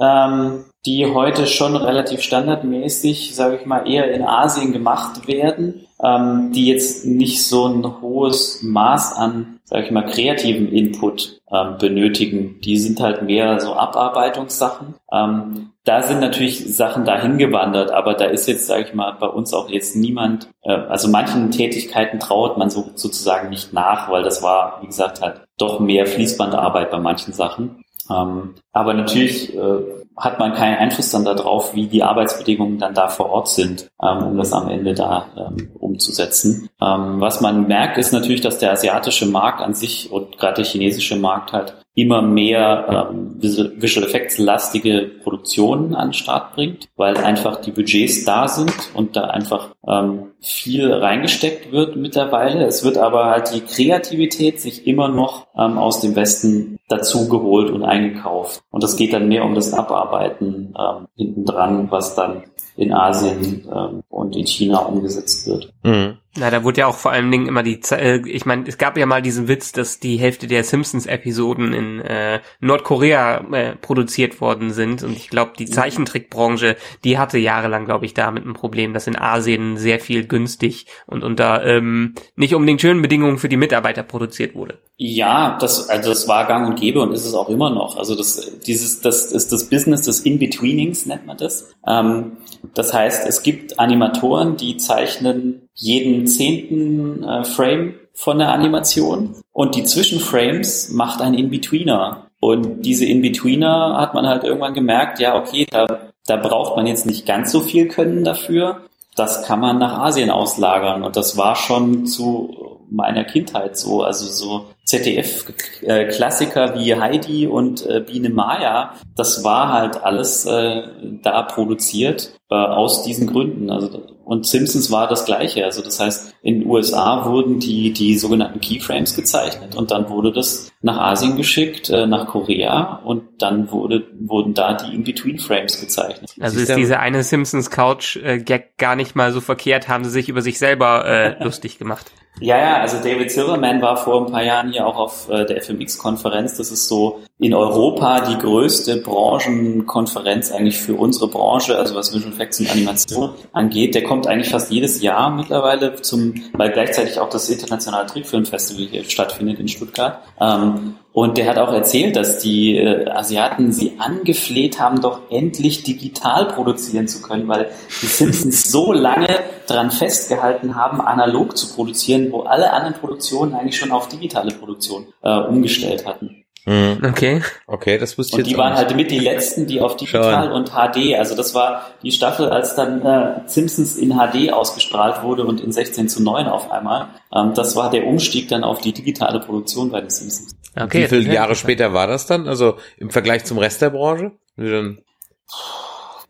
ähm, 0.00 0.64
die 0.88 1.04
heute 1.04 1.46
schon 1.46 1.76
relativ 1.76 2.22
standardmäßig, 2.22 3.34
sage 3.34 3.58
ich 3.60 3.66
mal, 3.66 3.86
eher 3.86 4.10
in 4.10 4.22
Asien 4.22 4.72
gemacht 4.72 5.28
werden, 5.28 5.86
ähm, 6.02 6.50
die 6.54 6.66
jetzt 6.66 7.04
nicht 7.04 7.44
so 7.44 7.66
ein 7.66 8.00
hohes 8.00 8.62
Maß 8.62 9.12
an, 9.12 9.60
sage 9.64 9.84
ich 9.84 9.90
mal, 9.90 10.06
kreativen 10.06 10.72
Input 10.72 11.42
ähm, 11.52 11.76
benötigen. 11.78 12.58
Die 12.64 12.78
sind 12.78 13.00
halt 13.00 13.20
mehr 13.22 13.60
so 13.60 13.74
Abarbeitungssachen. 13.74 14.94
Ähm, 15.12 15.72
da 15.84 16.02
sind 16.02 16.20
natürlich 16.20 16.74
Sachen 16.74 17.04
dahin 17.04 17.36
gewandert, 17.36 17.90
aber 17.90 18.14
da 18.14 18.24
ist 18.24 18.48
jetzt, 18.48 18.66
sage 18.66 18.84
ich 18.88 18.94
mal, 18.94 19.12
bei 19.12 19.26
uns 19.26 19.52
auch 19.52 19.68
jetzt 19.68 19.94
niemand, 19.94 20.48
äh, 20.62 20.72
also 20.72 21.08
manchen 21.08 21.50
Tätigkeiten 21.50 22.18
traut 22.18 22.56
man 22.56 22.70
so, 22.70 22.88
sozusagen 22.94 23.50
nicht 23.50 23.74
nach, 23.74 24.10
weil 24.10 24.22
das 24.22 24.42
war, 24.42 24.78
wie 24.80 24.86
gesagt, 24.86 25.20
halt 25.20 25.42
doch 25.58 25.80
mehr 25.80 26.06
Fließbandarbeit 26.06 26.90
bei 26.90 26.98
manchen 26.98 27.34
Sachen. 27.34 27.84
Ähm, 28.10 28.54
aber 28.72 28.94
natürlich 28.94 29.54
äh, 29.54 29.97
hat 30.18 30.38
man 30.38 30.54
keinen 30.54 30.76
Einfluss 30.76 31.10
dann 31.10 31.24
darauf, 31.24 31.74
wie 31.74 31.86
die 31.86 32.02
Arbeitsbedingungen 32.02 32.78
dann 32.78 32.94
da 32.94 33.08
vor 33.08 33.30
Ort 33.30 33.48
sind, 33.48 33.90
ähm, 34.02 34.26
um 34.26 34.36
das 34.36 34.52
am 34.52 34.68
Ende 34.68 34.94
da 34.94 35.26
ähm, 35.36 35.70
umzusetzen. 35.78 36.68
Ähm, 36.80 37.20
was 37.20 37.40
man 37.40 37.66
merkt, 37.66 37.98
ist 37.98 38.12
natürlich, 38.12 38.40
dass 38.40 38.58
der 38.58 38.72
asiatische 38.72 39.26
Markt 39.26 39.60
an 39.60 39.74
sich 39.74 40.10
und 40.10 40.38
gerade 40.38 40.56
der 40.56 40.64
chinesische 40.64 41.16
Markt 41.16 41.52
halt 41.52 41.74
immer 41.98 42.22
mehr 42.22 43.10
ähm, 43.10 43.42
Visual 43.42 44.06
Effects 44.06 44.38
lastige 44.38 45.10
Produktionen 45.24 45.96
an 45.96 46.08
den 46.08 46.12
Start 46.14 46.54
bringt, 46.54 46.88
weil 46.96 47.16
einfach 47.16 47.60
die 47.60 47.72
Budgets 47.72 48.24
da 48.24 48.46
sind 48.46 48.72
und 48.94 49.16
da 49.16 49.24
einfach 49.24 49.74
ähm, 49.84 50.28
viel 50.40 50.92
reingesteckt 50.92 51.72
wird 51.72 51.96
mittlerweile. 51.96 52.64
Es 52.66 52.84
wird 52.84 52.98
aber 52.98 53.26
halt 53.26 53.52
die 53.52 53.62
Kreativität 53.62 54.60
sich 54.60 54.86
immer 54.86 55.08
noch 55.08 55.48
ähm, 55.58 55.76
aus 55.76 56.00
dem 56.00 56.14
Westen 56.14 56.78
dazu 56.88 57.28
geholt 57.28 57.68
und 57.70 57.82
eingekauft. 57.82 58.62
Und 58.70 58.84
das 58.84 58.96
geht 58.96 59.12
dann 59.12 59.26
mehr 59.26 59.44
um 59.44 59.56
das 59.56 59.74
Abarbeiten 59.74 60.74
ähm, 60.78 61.08
hinten 61.16 61.44
dran, 61.46 61.90
was 61.90 62.14
dann 62.14 62.44
in 62.76 62.92
Asien 62.92 63.68
ähm, 63.74 64.04
und 64.08 64.36
in 64.36 64.46
China 64.46 64.78
umgesetzt 64.78 65.48
wird. 65.48 65.72
Mhm. 65.82 66.18
Na, 66.38 66.50
da 66.50 66.62
wurde 66.62 66.80
ja 66.80 66.86
auch 66.86 66.96
vor 66.96 67.10
allen 67.10 67.30
Dingen 67.30 67.46
immer 67.46 67.62
die, 67.62 67.80
äh, 67.90 68.20
ich 68.28 68.46
meine, 68.46 68.64
es 68.66 68.78
gab 68.78 68.96
ja 68.96 69.06
mal 69.06 69.22
diesen 69.22 69.48
Witz, 69.48 69.72
dass 69.72 69.98
die 69.98 70.16
Hälfte 70.16 70.46
der 70.46 70.62
Simpsons-Episoden 70.62 71.72
in 71.72 72.00
äh, 72.00 72.40
Nordkorea 72.60 73.44
äh, 73.52 73.76
produziert 73.76 74.40
worden 74.40 74.72
sind 74.72 75.02
und 75.02 75.12
ich 75.12 75.30
glaube, 75.30 75.52
die 75.58 75.66
Zeichentrickbranche, 75.66 76.76
die 77.04 77.18
hatte 77.18 77.38
jahrelang, 77.38 77.86
glaube 77.86 78.06
ich, 78.06 78.14
damit 78.14 78.46
ein 78.46 78.54
Problem, 78.54 78.94
dass 78.94 79.06
in 79.06 79.16
Asien 79.16 79.76
sehr 79.76 80.00
viel 80.00 80.26
günstig 80.26 80.86
und 81.06 81.24
unter 81.24 81.64
ähm, 81.64 82.14
nicht 82.36 82.54
unbedingt 82.54 82.80
schönen 82.80 83.02
Bedingungen 83.02 83.38
für 83.38 83.48
die 83.48 83.56
Mitarbeiter 83.56 84.02
produziert 84.02 84.54
wurde. 84.54 84.78
Ja, 84.96 85.56
das, 85.60 85.88
also 85.88 86.10
das 86.10 86.26
war 86.26 86.46
gang 86.46 86.68
und 86.68 86.80
gäbe 86.80 87.00
und 87.00 87.12
ist 87.12 87.24
es 87.24 87.34
auch 87.34 87.48
immer 87.48 87.70
noch. 87.70 87.96
Also 87.96 88.16
das, 88.16 88.58
dieses, 88.66 89.00
das 89.00 89.32
ist 89.32 89.52
das 89.52 89.70
Business 89.70 90.02
des 90.02 90.20
In-Betweenings, 90.20 91.06
nennt 91.06 91.26
man 91.26 91.36
das. 91.36 91.72
Ähm, 91.86 92.38
das 92.74 92.92
heißt, 92.92 93.26
es 93.26 93.42
gibt 93.42 93.78
Animatoren, 93.78 94.56
die 94.56 94.76
zeichnen 94.76 95.67
jeden 95.78 96.26
zehnten 96.26 97.22
äh, 97.22 97.44
Frame 97.44 97.94
von 98.12 98.38
der 98.38 98.52
Animation 98.52 99.36
und 99.52 99.76
die 99.76 99.84
Zwischenframes 99.84 100.90
macht 100.90 101.20
ein 101.20 101.34
In-Betweener. 101.34 102.26
Und 102.40 102.82
diese 102.82 103.06
In-Betweener 103.06 103.96
hat 103.98 104.12
man 104.14 104.26
halt 104.26 104.42
irgendwann 104.42 104.74
gemerkt, 104.74 105.20
ja, 105.20 105.36
okay, 105.36 105.66
da, 105.70 106.10
da 106.26 106.36
braucht 106.36 106.76
man 106.76 106.86
jetzt 106.86 107.06
nicht 107.06 107.26
ganz 107.26 107.52
so 107.52 107.60
viel 107.60 107.86
Können 107.86 108.24
dafür. 108.24 108.82
Das 109.14 109.44
kann 109.44 109.60
man 109.60 109.78
nach 109.78 109.98
Asien 109.98 110.30
auslagern. 110.30 111.04
Und 111.04 111.16
das 111.16 111.36
war 111.36 111.54
schon 111.54 112.06
zu 112.06 112.78
meiner 112.90 113.24
Kindheit 113.24 113.76
so. 113.76 114.02
Also 114.02 114.26
so 114.26 114.66
ZDF-Klassiker 114.84 116.74
wie 116.78 116.94
Heidi 116.94 117.46
und 117.46 117.86
äh, 117.86 118.00
Biene 118.00 118.30
Maya, 118.30 118.94
das 119.16 119.44
war 119.44 119.72
halt 119.72 120.02
alles 120.02 120.44
äh, 120.46 120.82
da 121.22 121.42
produziert 121.42 122.32
äh, 122.50 122.54
aus 122.54 123.02
diesen 123.02 123.26
Gründen. 123.26 123.70
Also 123.70 124.02
und 124.28 124.46
Simpsons 124.46 124.90
war 124.90 125.08
das 125.08 125.24
gleiche. 125.24 125.64
Also 125.64 125.80
das 125.80 125.98
heißt, 125.98 126.34
in 126.42 126.60
den 126.60 126.68
USA 126.68 127.24
wurden 127.24 127.60
die, 127.60 127.94
die 127.94 128.18
sogenannten 128.18 128.60
Keyframes 128.60 129.16
gezeichnet 129.16 129.74
und 129.74 129.90
dann 129.90 130.10
wurde 130.10 130.32
das 130.32 130.70
nach 130.80 130.96
Asien 130.98 131.36
geschickt, 131.36 131.90
äh, 131.90 132.06
nach 132.06 132.28
Korea 132.28 133.00
und 133.04 133.22
dann 133.38 133.70
wurde, 133.70 134.06
wurden 134.20 134.54
da 134.54 134.74
die 134.74 134.94
In-Between-Frames 134.94 135.80
gezeichnet. 135.80 136.34
Also 136.40 136.60
ist 136.60 136.74
diese 136.76 137.00
eine 137.00 137.22
Simpsons 137.22 137.70
Couch-Gag 137.70 138.76
gar 138.78 138.94
nicht 138.94 139.16
mal 139.16 139.32
so 139.32 139.40
verkehrt, 139.40 139.88
haben 139.88 140.04
sie 140.04 140.10
sich 140.10 140.28
über 140.28 140.42
sich 140.42 140.58
selber 140.58 141.04
äh, 141.04 141.36
lustig 141.44 141.78
gemacht. 141.78 142.06
Ja, 142.40 142.56
ja, 142.56 142.80
also 142.80 142.98
David 142.98 143.30
Silverman 143.30 143.82
war 143.82 143.96
vor 143.96 144.24
ein 144.24 144.32
paar 144.32 144.44
Jahren 144.44 144.70
hier 144.70 144.86
auch 144.86 144.96
auf 144.96 145.28
äh, 145.28 145.44
der 145.44 145.60
FMX-Konferenz. 145.60 146.56
Das 146.56 146.70
ist 146.70 146.88
so 146.88 147.20
in 147.40 147.54
Europa 147.54 148.20
die 148.20 148.38
größte 148.38 148.98
Branchenkonferenz 148.98 150.52
eigentlich 150.52 150.78
für 150.78 150.94
unsere 150.94 151.28
Branche, 151.28 151.76
also 151.76 151.94
was 151.94 152.12
Visual 152.14 152.32
Effects 152.32 152.60
und 152.60 152.70
Animation 152.70 153.30
angeht. 153.52 153.94
Der 153.94 154.04
kommt 154.04 154.26
eigentlich 154.26 154.50
fast 154.50 154.70
jedes 154.70 155.02
Jahr 155.02 155.30
mittlerweile 155.30 155.94
zum, 155.96 156.34
weil 156.52 156.70
gleichzeitig 156.70 157.18
auch 157.18 157.28
das 157.28 157.48
internationale 157.48 158.06
Trickfilmfestival 158.06 158.86
hier 158.86 159.04
stattfindet 159.04 159.58
in 159.58 159.68
Stuttgart. 159.68 160.20
Ähm, 160.40 160.67
und 161.12 161.36
der 161.36 161.48
hat 161.48 161.58
auch 161.58 161.72
erzählt, 161.72 162.14
dass 162.14 162.38
die 162.38 162.76
äh, 162.76 163.08
Asiaten 163.10 163.72
sie 163.72 163.94
angefleht 163.98 164.78
haben, 164.78 165.00
doch 165.00 165.22
endlich 165.30 165.82
digital 165.82 166.46
produzieren 166.46 167.08
zu 167.08 167.22
können, 167.22 167.48
weil 167.48 167.70
die 168.02 168.06
Simpsons 168.06 168.62
so 168.70 168.92
lange 168.92 169.28
dran 169.66 169.90
festgehalten 169.90 170.76
haben, 170.76 171.00
analog 171.00 171.56
zu 171.56 171.74
produzieren, 171.74 172.30
wo 172.30 172.42
alle 172.42 172.72
anderen 172.72 172.94
Produktionen 172.94 173.54
eigentlich 173.54 173.76
schon 173.76 173.90
auf 173.90 174.08
digitale 174.08 174.52
Produktion 174.52 175.06
äh, 175.22 175.40
umgestellt 175.40 176.06
hatten. 176.06 176.44
Mhm. 176.68 176.98
Okay. 177.02 177.42
Okay, 177.66 177.96
das 177.96 178.18
wusste 178.18 178.32
ich 178.32 178.34
Und 178.34 178.38
jetzt 178.40 178.50
die 178.50 178.54
auch 178.54 178.58
waren 178.58 178.72
nicht. 178.74 178.84
halt 178.84 178.96
mit 178.96 179.10
die 179.10 179.18
letzten, 179.18 179.66
die 179.66 179.80
auf 179.80 179.96
digital 179.96 180.44
Schon. 180.44 180.52
und 180.52 180.70
HD, 180.72 181.14
also 181.16 181.34
das 181.34 181.54
war 181.54 181.86
die 182.02 182.12
Staffel, 182.12 182.50
als 182.50 182.74
dann 182.74 183.00
äh, 183.04 183.40
Simpsons 183.46 183.96
in 183.96 184.10
HD 184.18 184.52
ausgestrahlt 184.52 185.22
wurde 185.22 185.44
und 185.46 185.62
in 185.62 185.72
16 185.72 186.08
zu 186.08 186.22
9 186.22 186.46
auf 186.46 186.70
einmal. 186.70 187.08
Ähm, 187.34 187.54
das 187.54 187.74
war 187.74 187.90
der 187.90 188.06
Umstieg 188.06 188.48
dann 188.48 188.64
auf 188.64 188.80
die 188.82 188.92
digitale 188.92 189.40
Produktion 189.40 189.90
bei 189.90 190.00
den 190.02 190.10
Simpsons. 190.10 190.57
Okay. 190.76 191.04
Wie 191.04 191.08
viele. 191.08 191.34
Jahre 191.34 191.54
später 191.54 191.92
war 191.92 192.06
das 192.06 192.26
dann? 192.26 192.48
Also 192.48 192.76
im 192.98 193.10
Vergleich 193.10 193.44
zum 193.44 193.58
Rest 193.58 193.82
der 193.82 193.90
Branche? 193.90 194.32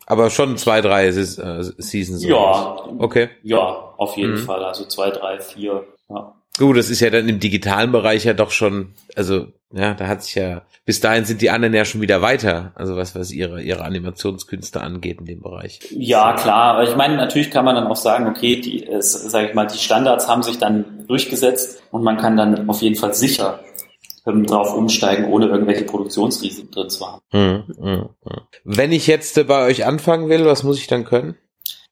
Aber 0.07 0.31
schon 0.31 0.57
zwei, 0.57 0.81
drei 0.81 1.07
äh, 1.09 1.13
Seasons. 1.13 2.25
Ja? 2.25 2.77
Okay. 2.99 3.29
ja, 3.43 3.59
auf 3.97 4.17
jeden 4.17 4.35
Mhm. 4.35 4.39
Fall. 4.47 4.65
Also 4.65 4.85
zwei, 4.87 5.11
drei, 5.11 5.39
vier. 5.39 5.85
Ja. 6.09 6.35
Gut, 6.59 6.77
das 6.77 6.91
ist 6.91 7.01
ja 7.01 7.11
dann 7.11 7.29
im 7.29 7.39
digitalen 7.39 7.93
Bereich 7.93 8.25
ja 8.25 8.33
doch 8.33 8.51
schon, 8.51 8.95
also 9.15 9.47
ja, 9.71 9.95
da 9.95 10.09
hat 10.09 10.25
sich 10.25 10.35
ja, 10.35 10.63
bis 10.87 10.99
dahin 11.01 11.25
sind 11.25 11.41
die 11.43 11.51
anderen 11.51 11.75
ja 11.75 11.85
schon 11.85 12.01
wieder 12.01 12.21
weiter, 12.23 12.73
also 12.75 12.97
was, 12.97 13.15
was 13.15 13.31
ihre, 13.31 13.63
ihre 13.63 13.85
Animationskünste 13.85 14.81
angeht 14.81 15.21
in 15.21 15.27
dem 15.27 15.43
Bereich. 15.43 15.79
Ja, 15.91 16.33
klar. 16.33 16.75
Aber 16.75 16.85
ich 16.85 16.97
meine, 16.97 17.17
natürlich 17.17 17.51
kann 17.51 17.65
man 17.67 17.77
dann 17.77 17.87
auch 17.87 17.97
sagen, 17.97 18.27
okay, 18.27 18.61
die, 18.61 18.87
äh, 18.87 19.01
sag 19.03 19.49
ich 19.51 19.55
mal, 19.55 19.67
die 19.67 19.79
Standards 19.79 20.27
haben 20.27 20.43
sich 20.43 20.59
dann 20.59 21.05
durchgesetzt 21.07 21.83
und 21.93 22.03
man 22.03 22.17
kann 22.17 22.37
dann 22.37 22.69
auf 22.69 22.81
jeden 22.81 22.97
Fall 22.97 23.15
sicher 23.15 23.61
ähm, 24.29 24.47
drauf 24.47 24.75
umsteigen, 24.75 25.27
ohne 25.27 25.47
irgendwelche 25.47 25.85
Produktionsrisiken 25.85 26.71
drin 26.71 26.91
zu 26.91 27.07
haben. 27.07 27.23
Mhm, 27.33 27.65
mhm, 27.79 28.09
mhm. 28.25 28.41
Wenn 28.65 28.93
ich 28.93 29.07
jetzt 29.07 29.47
bei 29.47 29.67
euch 29.67 29.87
anfangen 29.87 30.29
will, 30.29 30.45
was 30.45 30.63
muss 30.63 30.79
ich 30.79 30.87
dann 30.87 31.05
können? 31.05 31.37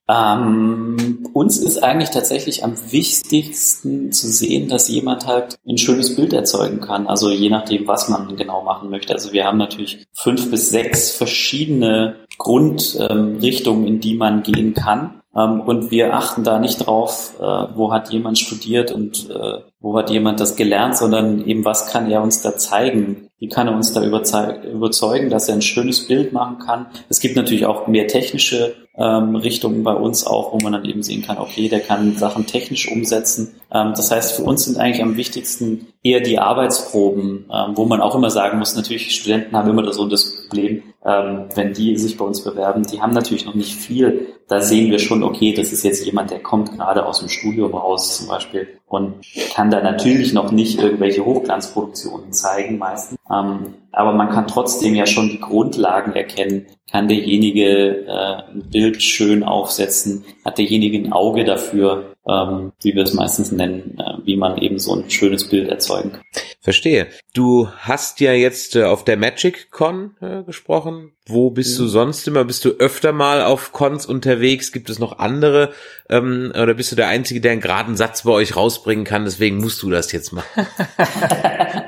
Ähm, 0.08 1.26
uns 1.32 1.58
ist 1.58 1.82
eigentlich 1.82 2.10
tatsächlich 2.10 2.62
am 2.62 2.74
wichtigsten 2.92 4.12
zu 4.12 4.28
sehen, 4.28 4.68
dass 4.68 4.88
jemand 4.88 5.26
halt 5.26 5.58
ein 5.66 5.78
schönes 5.78 6.14
Bild 6.14 6.32
erzeugen 6.32 6.80
kann. 6.80 7.08
Also 7.08 7.28
je 7.30 7.50
nachdem, 7.50 7.88
was 7.88 8.08
man 8.08 8.36
genau 8.36 8.62
machen 8.62 8.88
möchte. 8.88 9.12
Also 9.12 9.32
wir 9.32 9.44
haben 9.44 9.58
natürlich 9.58 10.06
fünf 10.12 10.48
bis 10.48 10.70
sechs 10.70 11.10
verschiedene 11.10 12.16
Grundrichtungen, 12.38 13.86
in 13.88 14.00
die 14.00 14.14
man 14.14 14.44
gehen 14.44 14.74
kann. 14.74 15.22
Ähm, 15.36 15.60
und 15.60 15.90
wir 15.90 16.14
achten 16.14 16.44
da 16.44 16.58
nicht 16.58 16.86
drauf, 16.86 17.34
äh, 17.38 17.42
wo 17.74 17.92
hat 17.92 18.10
jemand 18.10 18.38
studiert 18.38 18.90
und 18.92 19.28
äh, 19.30 19.60
wo 19.80 19.96
hat 19.96 20.10
jemand 20.10 20.40
das 20.40 20.56
gelernt, 20.56 20.96
sondern 20.96 21.44
eben, 21.46 21.64
was 21.64 21.86
kann 21.92 22.10
er 22.10 22.22
uns 22.22 22.42
da 22.42 22.56
zeigen? 22.56 23.28
Wie 23.38 23.48
kann 23.48 23.68
er 23.68 23.74
uns 23.74 23.92
da 23.92 24.00
überzeu- 24.00 24.62
überzeugen, 24.62 25.28
dass 25.28 25.48
er 25.48 25.56
ein 25.56 25.62
schönes 25.62 26.08
Bild 26.08 26.32
machen 26.32 26.58
kann? 26.58 26.86
Es 27.10 27.20
gibt 27.20 27.36
natürlich 27.36 27.66
auch 27.66 27.86
mehr 27.86 28.06
technische 28.06 28.74
ähm, 28.96 29.36
Richtungen 29.36 29.82
bei 29.84 29.92
uns 29.92 30.26
auch, 30.26 30.54
wo 30.54 30.58
man 30.58 30.72
dann 30.72 30.86
eben 30.86 31.02
sehen 31.02 31.20
kann, 31.20 31.36
okay, 31.36 31.68
der 31.68 31.80
kann 31.80 32.16
Sachen 32.16 32.46
technisch 32.46 32.90
umsetzen. 32.90 33.56
Ähm, 33.70 33.92
das 33.94 34.10
heißt, 34.10 34.36
für 34.36 34.42
uns 34.42 34.64
sind 34.64 34.78
eigentlich 34.78 35.02
am 35.02 35.18
wichtigsten 35.18 35.88
eher 36.02 36.20
die 36.20 36.38
Arbeitsproben, 36.38 37.46
wo 37.74 37.84
man 37.84 38.00
auch 38.00 38.14
immer 38.14 38.30
sagen 38.30 38.60
muss, 38.60 38.76
natürlich, 38.76 39.10
Studenten 39.10 39.56
haben 39.56 39.68
immer 39.68 39.92
so 39.92 40.06
das 40.06 40.46
Problem, 40.48 40.84
ähm, 41.06 41.44
wenn 41.54 41.72
die 41.72 41.96
sich 41.96 42.16
bei 42.16 42.24
uns 42.24 42.42
bewerben, 42.42 42.82
die 42.82 43.00
haben 43.00 43.12
natürlich 43.12 43.46
noch 43.46 43.54
nicht 43.54 43.74
viel. 43.74 44.34
Da 44.48 44.60
sehen 44.60 44.90
wir 44.90 44.98
schon, 44.98 45.22
okay, 45.22 45.52
das 45.52 45.72
ist 45.72 45.84
jetzt 45.84 46.04
jemand, 46.04 46.30
der 46.30 46.40
kommt 46.40 46.72
gerade 46.72 47.06
aus 47.06 47.20
dem 47.20 47.28
Studium 47.28 47.74
raus 47.74 48.18
zum 48.18 48.28
Beispiel 48.28 48.68
und 48.86 49.14
kann 49.54 49.70
da 49.70 49.80
natürlich 49.82 50.32
noch 50.32 50.50
nicht 50.50 50.80
irgendwelche 50.80 51.24
Hochglanzproduktionen 51.24 52.32
zeigen 52.32 52.78
meistens. 52.78 53.18
Ähm, 53.32 53.74
aber 53.92 54.12
man 54.12 54.30
kann 54.30 54.46
trotzdem 54.48 54.94
ja 54.94 55.06
schon 55.06 55.28
die 55.28 55.40
Grundlagen 55.40 56.12
erkennen. 56.12 56.66
Kann 56.90 57.08
derjenige 57.08 58.06
äh, 58.06 58.52
ein 58.52 58.68
Bild 58.70 59.02
schön 59.02 59.42
aufsetzen? 59.42 60.24
Hat 60.44 60.58
derjenige 60.58 60.98
ein 60.98 61.12
Auge 61.12 61.44
dafür, 61.44 62.15
ähm, 62.28 62.72
wie 62.82 62.94
wir 62.94 63.04
es 63.04 63.14
meistens 63.14 63.52
nennen, 63.52 63.98
äh, 63.98 64.24
wie 64.24 64.36
man 64.36 64.58
eben 64.58 64.78
so 64.78 64.94
ein 64.94 65.08
schönes 65.10 65.48
Bild 65.48 65.68
erzeugen 65.68 66.12
kann? 66.12 66.22
Verstehe. 66.60 67.06
Du 67.34 67.68
hast 67.78 68.20
ja 68.20 68.32
jetzt 68.32 68.74
äh, 68.74 68.84
auf 68.84 69.04
der 69.04 69.16
Magic 69.16 69.70
Con 69.70 70.16
äh, 70.20 70.42
gesprochen. 70.42 71.12
Wo 71.28 71.50
bist 71.50 71.78
du 71.78 71.86
sonst 71.86 72.26
immer? 72.26 72.44
Bist 72.44 72.64
du 72.64 72.70
öfter 72.70 73.12
mal 73.12 73.42
auf 73.42 73.72
Cons 73.72 74.06
unterwegs? 74.06 74.72
Gibt 74.72 74.90
es 74.90 74.98
noch 74.98 75.18
andere? 75.18 75.72
Ähm, 76.08 76.52
oder 76.60 76.74
bist 76.74 76.92
du 76.92 76.96
der 76.96 77.08
Einzige, 77.08 77.40
der 77.40 77.52
einen 77.52 77.60
geraden 77.60 77.96
Satz 77.96 78.22
bei 78.22 78.32
euch 78.32 78.56
rausbringen 78.56 79.04
kann? 79.04 79.24
Deswegen 79.24 79.58
musst 79.58 79.82
du 79.82 79.90
das 79.90 80.12
jetzt 80.12 80.32
machen. 80.32 80.66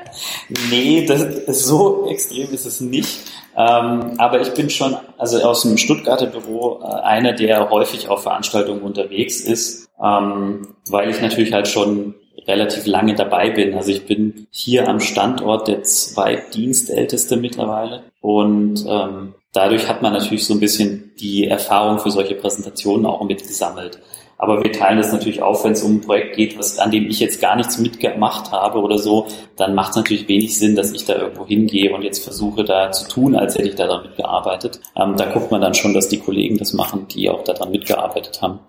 Nee, 0.69 1.05
das, 1.05 1.67
so 1.67 2.09
extrem 2.09 2.51
ist 2.51 2.65
es 2.65 2.81
nicht. 2.81 3.19
Ähm, 3.55 4.13
aber 4.17 4.41
ich 4.41 4.53
bin 4.53 4.69
schon, 4.69 4.95
also 5.17 5.39
aus 5.41 5.63
dem 5.63 5.77
Stuttgarter 5.77 6.27
Büro, 6.27 6.81
äh, 6.81 7.01
einer, 7.01 7.33
der 7.33 7.69
häufig 7.69 8.07
auf 8.07 8.23
Veranstaltungen 8.23 8.81
unterwegs 8.81 9.41
ist, 9.41 9.88
ähm, 10.03 10.75
weil 10.89 11.09
ich 11.09 11.21
natürlich 11.21 11.53
halt 11.53 11.67
schon 11.67 12.15
relativ 12.47 12.85
lange 12.85 13.15
dabei 13.15 13.49
bin. 13.51 13.73
Also 13.75 13.91
ich 13.91 14.05
bin 14.05 14.47
hier 14.51 14.87
am 14.87 14.99
Standort 14.99 15.67
der 15.67 15.83
zweitdienstälteste 15.83 17.37
mittlerweile 17.37 18.03
und 18.21 18.85
ähm, 18.87 19.35
dadurch 19.53 19.87
hat 19.87 20.01
man 20.01 20.13
natürlich 20.13 20.45
so 20.45 20.53
ein 20.53 20.59
bisschen 20.59 21.11
die 21.19 21.47
Erfahrung 21.47 21.99
für 21.99 22.11
solche 22.11 22.35
Präsentationen 22.35 23.05
auch 23.05 23.23
mitgesammelt. 23.23 23.99
Aber 24.41 24.63
wir 24.63 24.71
teilen 24.71 24.97
das 24.97 25.11
natürlich 25.11 25.41
auf, 25.41 25.65
wenn 25.65 25.73
es 25.73 25.83
um 25.83 25.95
ein 25.95 26.01
Projekt 26.01 26.37
geht, 26.37 26.57
was, 26.57 26.79
an 26.79 26.91
dem 26.91 27.09
ich 27.09 27.19
jetzt 27.19 27.41
gar 27.41 27.57
nichts 27.57 27.77
mitgemacht 27.77 28.53
habe 28.53 28.79
oder 28.79 28.97
so, 28.97 29.27
dann 29.57 29.75
macht 29.75 29.89
es 29.91 29.95
natürlich 29.97 30.29
wenig 30.29 30.57
Sinn, 30.57 30.77
dass 30.77 30.93
ich 30.93 31.03
da 31.03 31.15
irgendwo 31.15 31.45
hingehe 31.45 31.93
und 31.93 32.03
jetzt 32.03 32.23
versuche 32.23 32.63
da 32.63 32.89
zu 32.93 33.09
tun, 33.09 33.35
als 33.35 33.55
hätte 33.55 33.67
ich 33.67 33.75
da 33.75 33.87
dran 33.87 34.03
mitgearbeitet. 34.03 34.79
Ähm, 34.95 35.17
da 35.17 35.25
guckt 35.25 35.51
man 35.51 35.59
dann 35.59 35.73
schon, 35.73 35.93
dass 35.93 36.07
die 36.07 36.19
Kollegen 36.19 36.57
das 36.57 36.71
machen, 36.71 37.05
die 37.09 37.29
auch 37.29 37.43
daran 37.43 37.71
mitgearbeitet 37.71 38.41
haben. 38.41 38.59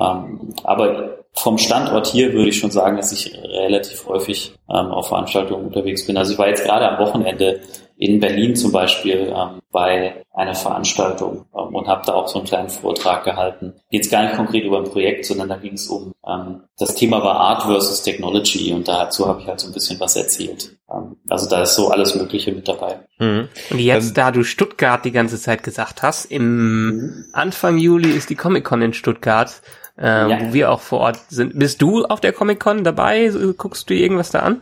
Ähm, 0.00 0.54
aber 0.64 1.18
vom 1.34 1.58
Standort 1.58 2.06
hier 2.06 2.32
würde 2.32 2.48
ich 2.48 2.58
schon 2.58 2.70
sagen, 2.70 2.96
dass 2.96 3.12
ich 3.12 3.32
relativ 3.34 4.06
häufig 4.06 4.52
ähm, 4.68 4.86
auf 4.86 5.08
Veranstaltungen 5.08 5.66
unterwegs 5.66 6.06
bin. 6.06 6.16
Also 6.16 6.32
ich 6.32 6.38
war 6.38 6.48
jetzt 6.48 6.64
gerade 6.64 6.88
am 6.88 6.98
Wochenende 6.98 7.60
in 7.98 8.20
Berlin 8.20 8.54
zum 8.54 8.70
Beispiel 8.70 9.32
ähm, 9.36 9.60
bei 9.72 10.24
einer 10.32 10.54
Veranstaltung 10.54 11.46
ähm, 11.52 11.74
und 11.74 11.88
habe 11.88 12.02
da 12.06 12.14
auch 12.14 12.28
so 12.28 12.38
einen 12.38 12.46
kleinen 12.46 12.68
Vortrag 12.68 13.24
gehalten. 13.24 13.74
Jetzt 13.90 14.10
gar 14.10 14.22
nicht 14.22 14.36
konkret 14.36 14.64
über 14.64 14.78
ein 14.78 14.84
Projekt, 14.84 15.24
sondern 15.26 15.48
da 15.48 15.56
ging 15.56 15.74
es 15.74 15.88
um, 15.88 16.12
ähm, 16.26 16.62
das 16.78 16.94
Thema 16.94 17.22
war 17.24 17.34
Art 17.34 17.62
versus 17.64 18.02
Technology 18.02 18.72
und 18.72 18.86
dazu 18.86 19.26
habe 19.26 19.40
ich 19.40 19.48
halt 19.48 19.58
so 19.58 19.66
ein 19.66 19.74
bisschen 19.74 19.98
was 19.98 20.14
erzählt. 20.14 20.76
Ähm, 20.88 21.16
also 21.28 21.48
da 21.48 21.62
ist 21.62 21.74
so 21.74 21.90
alles 21.90 22.14
Mögliche 22.14 22.52
mit 22.52 22.68
dabei. 22.68 23.00
Mhm. 23.18 23.48
Und 23.70 23.78
jetzt, 23.80 24.16
da 24.16 24.30
du 24.30 24.44
Stuttgart 24.44 25.04
die 25.04 25.12
ganze 25.12 25.40
Zeit 25.40 25.64
gesagt 25.64 26.02
hast, 26.02 26.26
im 26.26 27.24
Anfang 27.32 27.78
Juli 27.78 28.10
ist 28.10 28.30
die 28.30 28.36
Comic-Con 28.36 28.80
in 28.80 28.92
Stuttgart, 28.92 29.60
äh, 29.98 30.30
Ja. 30.30 30.40
wo 30.40 30.52
wir 30.52 30.70
auch 30.70 30.80
vor 30.80 31.00
Ort 31.00 31.18
sind. 31.30 31.58
Bist 31.58 31.82
du 31.82 32.04
auf 32.04 32.20
der 32.20 32.32
Comic-Con 32.32 32.84
dabei? 32.84 33.28
Guckst 33.56 33.90
du 33.90 33.94
irgendwas 33.94 34.30
da 34.30 34.38
an? 34.38 34.60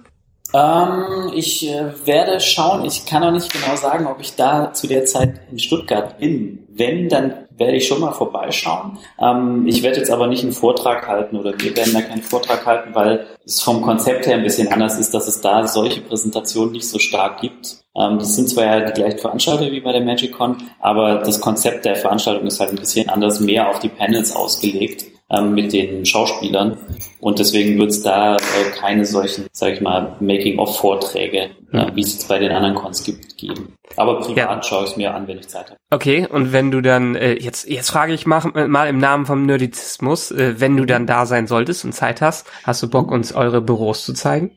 Ähm, 0.54 1.32
ich 1.34 1.68
äh, 1.68 1.92
werde 2.04 2.40
schauen. 2.40 2.84
Ich 2.84 3.06
kann 3.06 3.22
auch 3.22 3.32
nicht 3.32 3.52
genau 3.52 3.76
sagen, 3.76 4.06
ob 4.06 4.20
ich 4.20 4.36
da 4.36 4.72
zu 4.72 4.86
der 4.86 5.04
Zeit 5.04 5.40
in 5.50 5.58
Stuttgart 5.58 6.18
bin. 6.18 6.66
Wenn, 6.68 7.08
dann 7.08 7.46
werde 7.56 7.76
ich 7.76 7.86
schon 7.86 8.00
mal 8.00 8.12
vorbeischauen. 8.12 8.98
Ähm, 9.18 9.66
ich 9.66 9.82
werde 9.82 9.98
jetzt 9.98 10.10
aber 10.10 10.26
nicht 10.26 10.42
einen 10.42 10.52
Vortrag 10.52 11.08
halten 11.08 11.36
oder 11.36 11.58
wir 11.58 11.76
werden 11.76 11.94
da 11.94 12.02
keinen 12.02 12.22
Vortrag 12.22 12.66
halten, 12.66 12.94
weil 12.94 13.26
es 13.44 13.62
vom 13.62 13.82
Konzept 13.82 14.26
her 14.26 14.36
ein 14.36 14.42
bisschen 14.42 14.68
anders 14.68 14.98
ist, 14.98 15.14
dass 15.14 15.26
es 15.26 15.40
da 15.40 15.66
solche 15.66 16.02
Präsentationen 16.02 16.72
nicht 16.72 16.88
so 16.88 16.98
stark 16.98 17.40
gibt. 17.40 17.78
Ähm, 17.96 18.18
das 18.18 18.36
sind 18.36 18.48
zwar 18.48 18.64
ja 18.64 18.80
die 18.80 18.92
gleichen 18.92 19.18
Veranstalter 19.18 19.70
wie 19.72 19.80
bei 19.80 19.92
der 19.92 20.02
MagicCon, 20.02 20.56
aber 20.80 21.16
das 21.16 21.40
Konzept 21.40 21.84
der 21.84 21.96
Veranstaltung 21.96 22.46
ist 22.46 22.60
halt 22.60 22.70
ein 22.70 22.76
bisschen 22.76 23.08
anders, 23.08 23.40
mehr 23.40 23.70
auf 23.70 23.78
die 23.78 23.88
Panels 23.88 24.34
ausgelegt. 24.34 25.06
Ähm, 25.30 25.54
mit 25.54 25.72
den 25.72 26.06
Schauspielern. 26.06 26.76
Und 27.20 27.38
deswegen 27.38 27.78
wird 27.78 27.90
es 27.90 28.02
da 28.02 28.36
äh, 28.36 28.38
keine 28.78 29.04
solchen, 29.04 29.46
sage 29.52 29.74
ich 29.74 29.80
mal, 29.80 30.16
Making-of-Vorträge, 30.20 31.50
äh, 31.72 31.86
wie 31.94 32.00
es 32.02 32.12
jetzt 32.14 32.28
bei 32.28 32.38
den 32.38 32.52
anderen 32.52 32.74
Cons 32.74 33.04
gibt, 33.04 33.36
geben. 33.36 33.74
Aber 33.96 34.20
privat 34.20 34.36
Ja. 34.36 34.62
schaue 34.62 34.84
ich 34.84 34.90
es 34.90 34.96
mir 34.96 35.14
an, 35.14 35.26
wenn 35.26 35.38
ich 35.38 35.48
Zeit 35.48 35.66
habe. 35.66 35.76
Okay, 35.90 36.26
und 36.30 36.52
wenn 36.52 36.70
du 36.70 36.80
dann, 36.80 37.14
äh, 37.14 37.34
jetzt, 37.34 37.68
jetzt 37.68 37.90
frage 37.90 38.12
ich 38.12 38.26
mal, 38.26 38.42
mal 38.68 38.88
im 38.88 38.98
Namen 38.98 39.26
vom 39.26 39.46
Nerdizismus, 39.46 40.30
äh, 40.30 40.60
wenn 40.60 40.76
du 40.76 40.84
dann 40.84 41.06
da 41.06 41.26
sein 41.26 41.46
solltest 41.46 41.84
und 41.84 41.92
Zeit 41.92 42.20
hast, 42.20 42.46
hast 42.64 42.82
du 42.82 42.90
Bock, 42.90 43.10
uns 43.10 43.32
eure 43.32 43.60
Büros 43.60 44.04
zu 44.04 44.12
zeigen? 44.12 44.52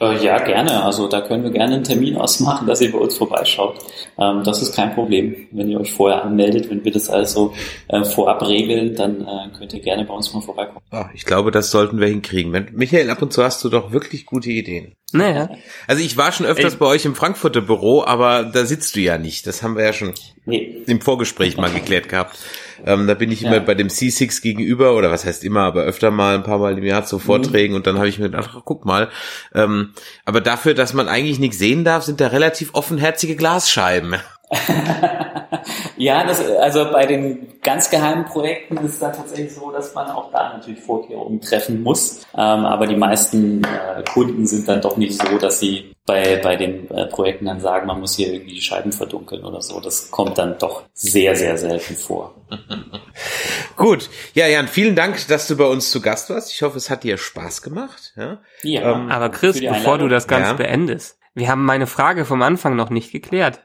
Äh, 0.00 0.24
ja, 0.24 0.38
gerne. 0.38 0.82
Also 0.82 1.08
da 1.08 1.20
können 1.20 1.44
wir 1.44 1.50
gerne 1.50 1.74
einen 1.74 1.84
Termin 1.84 2.16
ausmachen, 2.16 2.66
dass 2.66 2.80
ihr 2.80 2.90
bei 2.90 2.98
uns 2.98 3.18
vorbeischaut. 3.18 3.76
Ähm, 4.18 4.42
das 4.44 4.62
ist 4.62 4.74
kein 4.74 4.94
Problem. 4.94 5.48
Wenn 5.50 5.68
ihr 5.68 5.78
euch 5.78 5.92
vorher 5.92 6.24
anmeldet, 6.24 6.70
wenn 6.70 6.82
wir 6.84 6.90
das 6.90 7.10
also 7.10 7.52
äh, 7.88 8.02
vorab 8.04 8.46
regeln, 8.46 8.94
dann 8.94 9.20
äh, 9.20 9.58
könnt 9.58 9.74
ihr 9.74 9.80
gerne 9.80 10.04
bei 10.06 10.14
uns 10.14 10.32
mal 10.32 10.40
vorbeikommen. 10.40 10.80
Ah, 10.90 11.10
ich 11.14 11.26
glaube, 11.26 11.50
das 11.50 11.70
sollten 11.70 12.00
wir 12.00 12.08
hinkriegen. 12.08 12.52
Wenn, 12.52 12.68
Michael, 12.72 13.10
ab 13.10 13.20
und 13.20 13.32
zu 13.32 13.44
hast 13.44 13.62
du 13.62 13.68
doch 13.68 13.92
wirklich 13.92 14.24
gute 14.24 14.50
Ideen. 14.50 14.94
Naja. 15.12 15.50
Also 15.86 16.02
ich 16.02 16.16
war 16.16 16.32
schon 16.32 16.46
öfters 16.46 16.74
Ey. 16.74 16.78
bei 16.78 16.86
euch 16.86 17.04
im 17.04 17.14
Frankfurter 17.14 17.60
Büro, 17.60 18.02
aber 18.02 18.44
da 18.44 18.64
sitzt 18.64 18.96
du 18.96 19.00
ja 19.00 19.18
nicht. 19.18 19.46
Das 19.46 19.62
haben 19.62 19.76
wir 19.76 19.84
ja 19.84 19.92
schon 19.92 20.14
Nee, 20.46 20.82
im 20.86 21.00
Vorgespräch 21.00 21.56
mal 21.58 21.70
geklärt 21.70 22.08
gehabt. 22.08 22.38
Ähm, 22.86 23.06
da 23.06 23.14
bin 23.14 23.30
ich 23.30 23.42
immer 23.42 23.54
Ja. 23.56 23.60
bei 23.60 23.74
dem 23.74 23.88
C6 23.88 24.42
gegenüber, 24.42 24.94
oder 24.96 25.10
was 25.10 25.24
heißt 25.24 25.44
immer, 25.44 25.60
aber 25.60 25.82
öfter 25.82 26.10
mal, 26.10 26.34
ein 26.34 26.42
paar 26.42 26.58
Mal 26.58 26.76
im 26.78 26.84
Jahr 26.84 27.04
zu 27.04 27.18
Vorträgen 27.18 27.74
und 27.74 27.86
dann 27.86 27.96
habe 27.98 28.08
ich 28.08 28.18
mir 28.18 28.30
gedacht, 28.30 28.50
ach, 28.54 28.62
guck 28.64 28.84
mal. 28.84 29.08
Ähm, 29.54 29.90
aber 30.24 30.40
dafür, 30.40 30.74
dass 30.74 30.94
man 30.94 31.08
eigentlich 31.08 31.38
nichts 31.38 31.58
sehen 31.58 31.84
darf, 31.84 32.04
sind 32.04 32.20
da 32.20 32.28
relativ 32.28 32.74
offenherzige 32.74 33.36
Glasscheiben. 33.36 34.16
Ja, 36.00 36.24
das, 36.26 36.40
also 36.40 36.90
bei 36.90 37.04
den 37.04 37.60
ganz 37.62 37.90
geheimen 37.90 38.24
Projekten 38.24 38.78
ist 38.78 38.94
es 38.94 38.98
dann 39.00 39.12
tatsächlich 39.12 39.54
so, 39.54 39.70
dass 39.70 39.94
man 39.94 40.08
auch 40.10 40.32
da 40.32 40.54
natürlich 40.54 40.80
Vorkehrungen 40.80 41.42
treffen 41.42 41.82
muss. 41.82 42.22
Ähm, 42.32 42.64
aber 42.64 42.86
die 42.86 42.96
meisten 42.96 43.62
äh, 43.64 44.02
Kunden 44.10 44.46
sind 44.46 44.66
dann 44.66 44.80
doch 44.80 44.96
nicht 44.96 45.20
so, 45.20 45.36
dass 45.36 45.60
sie 45.60 45.94
bei, 46.06 46.36
bei 46.42 46.56
den 46.56 46.90
äh, 46.90 47.04
Projekten 47.06 47.44
dann 47.44 47.60
sagen, 47.60 47.86
man 47.86 48.00
muss 48.00 48.16
hier 48.16 48.32
irgendwie 48.32 48.54
die 48.54 48.62
Scheiben 48.62 48.92
verdunkeln 48.92 49.44
oder 49.44 49.60
so. 49.60 49.78
Das 49.78 50.10
kommt 50.10 50.38
dann 50.38 50.56
doch 50.58 50.84
sehr, 50.94 51.36
sehr 51.36 51.58
selten 51.58 51.94
vor. 51.96 52.34
Gut, 53.76 54.08
ja, 54.32 54.46
Jan, 54.46 54.68
vielen 54.68 54.96
Dank, 54.96 55.28
dass 55.28 55.46
du 55.48 55.56
bei 55.58 55.66
uns 55.66 55.90
zu 55.90 56.00
Gast 56.00 56.30
warst. 56.30 56.50
Ich 56.50 56.62
hoffe, 56.62 56.78
es 56.78 56.88
hat 56.88 57.04
dir 57.04 57.18
Spaß 57.18 57.60
gemacht. 57.60 58.14
Ja? 58.16 58.38
Ja, 58.62 58.92
Ähm, 58.92 59.10
Aber 59.10 59.28
Chris, 59.28 59.60
bevor 59.60 59.98
du 59.98 60.08
das 60.08 60.26
Ganze 60.26 60.52
Ja. 60.52 60.56
beendest, 60.56 61.18
wir 61.34 61.48
haben 61.48 61.64
meine 61.64 61.86
Frage 61.86 62.24
vom 62.24 62.42
Anfang 62.42 62.74
noch 62.74 62.90
nicht 62.90 63.12
geklärt. 63.12 63.60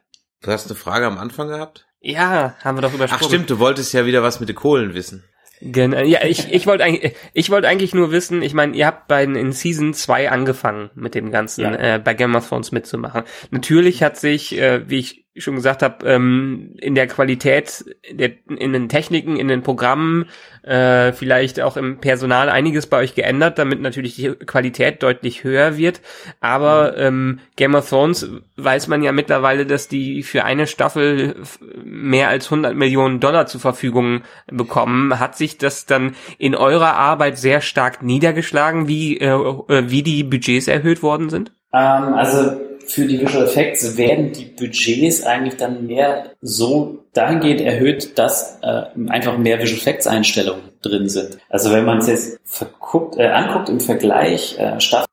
Du 0.46 0.52
hast 0.52 0.68
eine 0.68 0.76
Frage 0.76 1.08
am 1.08 1.18
Anfang 1.18 1.48
gehabt? 1.48 1.88
Ja, 2.02 2.56
haben 2.64 2.78
wir 2.78 2.84
doch 2.84 2.94
übersprungen. 2.94 3.24
Ach 3.24 3.28
stimmt, 3.28 3.50
du 3.50 3.58
wolltest 3.58 3.94
ja 3.94 4.06
wieder 4.06 4.22
was 4.22 4.40
mit 4.40 4.48
den 4.48 4.56
Kohlen 4.56 4.94
wissen. 4.94 5.24
Genau. 5.60 5.98
Ja, 6.02 6.24
ich, 6.24 6.52
ich 6.54 6.68
wollte 6.68 6.84
eigentlich, 6.84 7.16
ich 7.34 7.50
wollte 7.50 7.68
eigentlich 7.68 7.96
nur 7.96 8.12
wissen, 8.12 8.42
ich 8.44 8.54
meine, 8.54 8.76
ihr 8.76 8.86
habt 8.86 9.08
bei 9.08 9.24
in 9.24 9.52
Season 9.54 9.94
2 9.96 10.30
angefangen 10.30 10.92
mit 10.94 11.16
dem 11.16 11.32
Ganzen, 11.32 11.62
Ja. 11.62 11.96
äh, 11.96 12.00
bei 12.00 12.14
Game 12.14 12.36
of 12.36 12.48
Thrones 12.48 12.72
mitzumachen. 12.72 13.24
Natürlich 13.50 14.04
hat 14.04 14.18
sich, 14.18 14.56
äh, 14.60 14.88
wie 14.88 15.00
ich 15.00 15.25
schon 15.38 15.56
gesagt 15.56 15.84
habe, 15.84 16.06
ähm, 16.08 16.76
in 16.78 16.96
der 16.96 17.08
Qualität, 17.08 17.86
der, 18.10 18.32
in 18.48 18.74
den 18.74 18.90
Techniken, 18.90 19.36
in 19.36 19.48
den 19.48 19.64
Programmen, 19.64 20.26
äh, 20.64 21.12
vielleicht 21.12 21.62
auch 21.62 21.78
im 21.78 22.00
Personal 22.00 22.50
einiges 22.50 22.88
bei 22.88 22.98
euch 22.98 23.16
geändert, 23.16 23.60
damit 23.60 23.82
natürlich 23.82 24.16
die 24.16 24.30
Qualität 24.30 25.04
deutlich 25.04 25.44
höher 25.44 25.78
wird. 25.78 26.02
Aber 26.40 26.98
ähm, 26.98 27.40
Game 27.56 27.76
of 27.76 27.90
Thrones 27.90 28.30
weiß 28.56 28.88
man 28.88 29.04
ja 29.04 29.12
mittlerweile, 29.12 29.66
dass 29.66 29.88
die 29.88 30.24
für 30.24 30.46
eine 30.46 30.68
Staffel 30.68 31.36
mehr 31.84 32.30
als 32.30 32.46
100 32.46 32.76
Millionen 32.76 33.20
Dollar 33.20 33.46
zur 33.46 33.62
Verfügung 33.62 34.22
bekommen. 34.48 35.20
Hat 35.20 35.38
sich 35.38 35.58
das 35.58 35.86
dann 35.86 36.16
in 36.38 36.56
eurer 36.56 36.96
Arbeit 36.96 37.38
sehr 37.38 37.62
stark 37.62 38.02
niedergeschlagen, 38.02 38.88
wie, 38.88 39.18
äh, 39.20 39.28
äh, 39.28 39.90
wie 39.90 40.02
die 40.02 40.24
Budgets 40.24 40.68
erhöht 40.68 41.04
worden 41.04 41.30
sind? 41.30 41.52
Ähm, 41.74 42.14
also 42.14 42.65
für 42.88 43.06
die 43.06 43.20
Visual 43.20 43.46
Effects 43.46 43.98
werden 43.98 44.32
die 44.32 44.46
Budgets 44.46 45.24
eigentlich 45.24 45.58
dann 45.58 45.88
mehr 45.88 46.32
so 46.42 47.00
dahingehend 47.14 47.62
erhöht, 47.62 48.18
dass 48.18 48.60
äh, 48.62 48.84
einfach 49.10 49.38
mehr 49.38 49.60
Visual 49.62 49.80
Effects 49.80 50.08
Einstellungen 50.08 50.64
drin 50.82 51.10
sind. 51.10 51.38
Also 51.50 51.72
wenn 51.72 51.86
man 51.86 52.00
es 52.00 52.08
jetzt 52.08 52.40
verguckt, 52.46 53.18
äh, 53.18 53.28
anguckt 53.28 53.70
im 53.70 53.80
Vergleich 53.80 54.58
äh, 54.60 54.80
Staffel, 54.80 55.08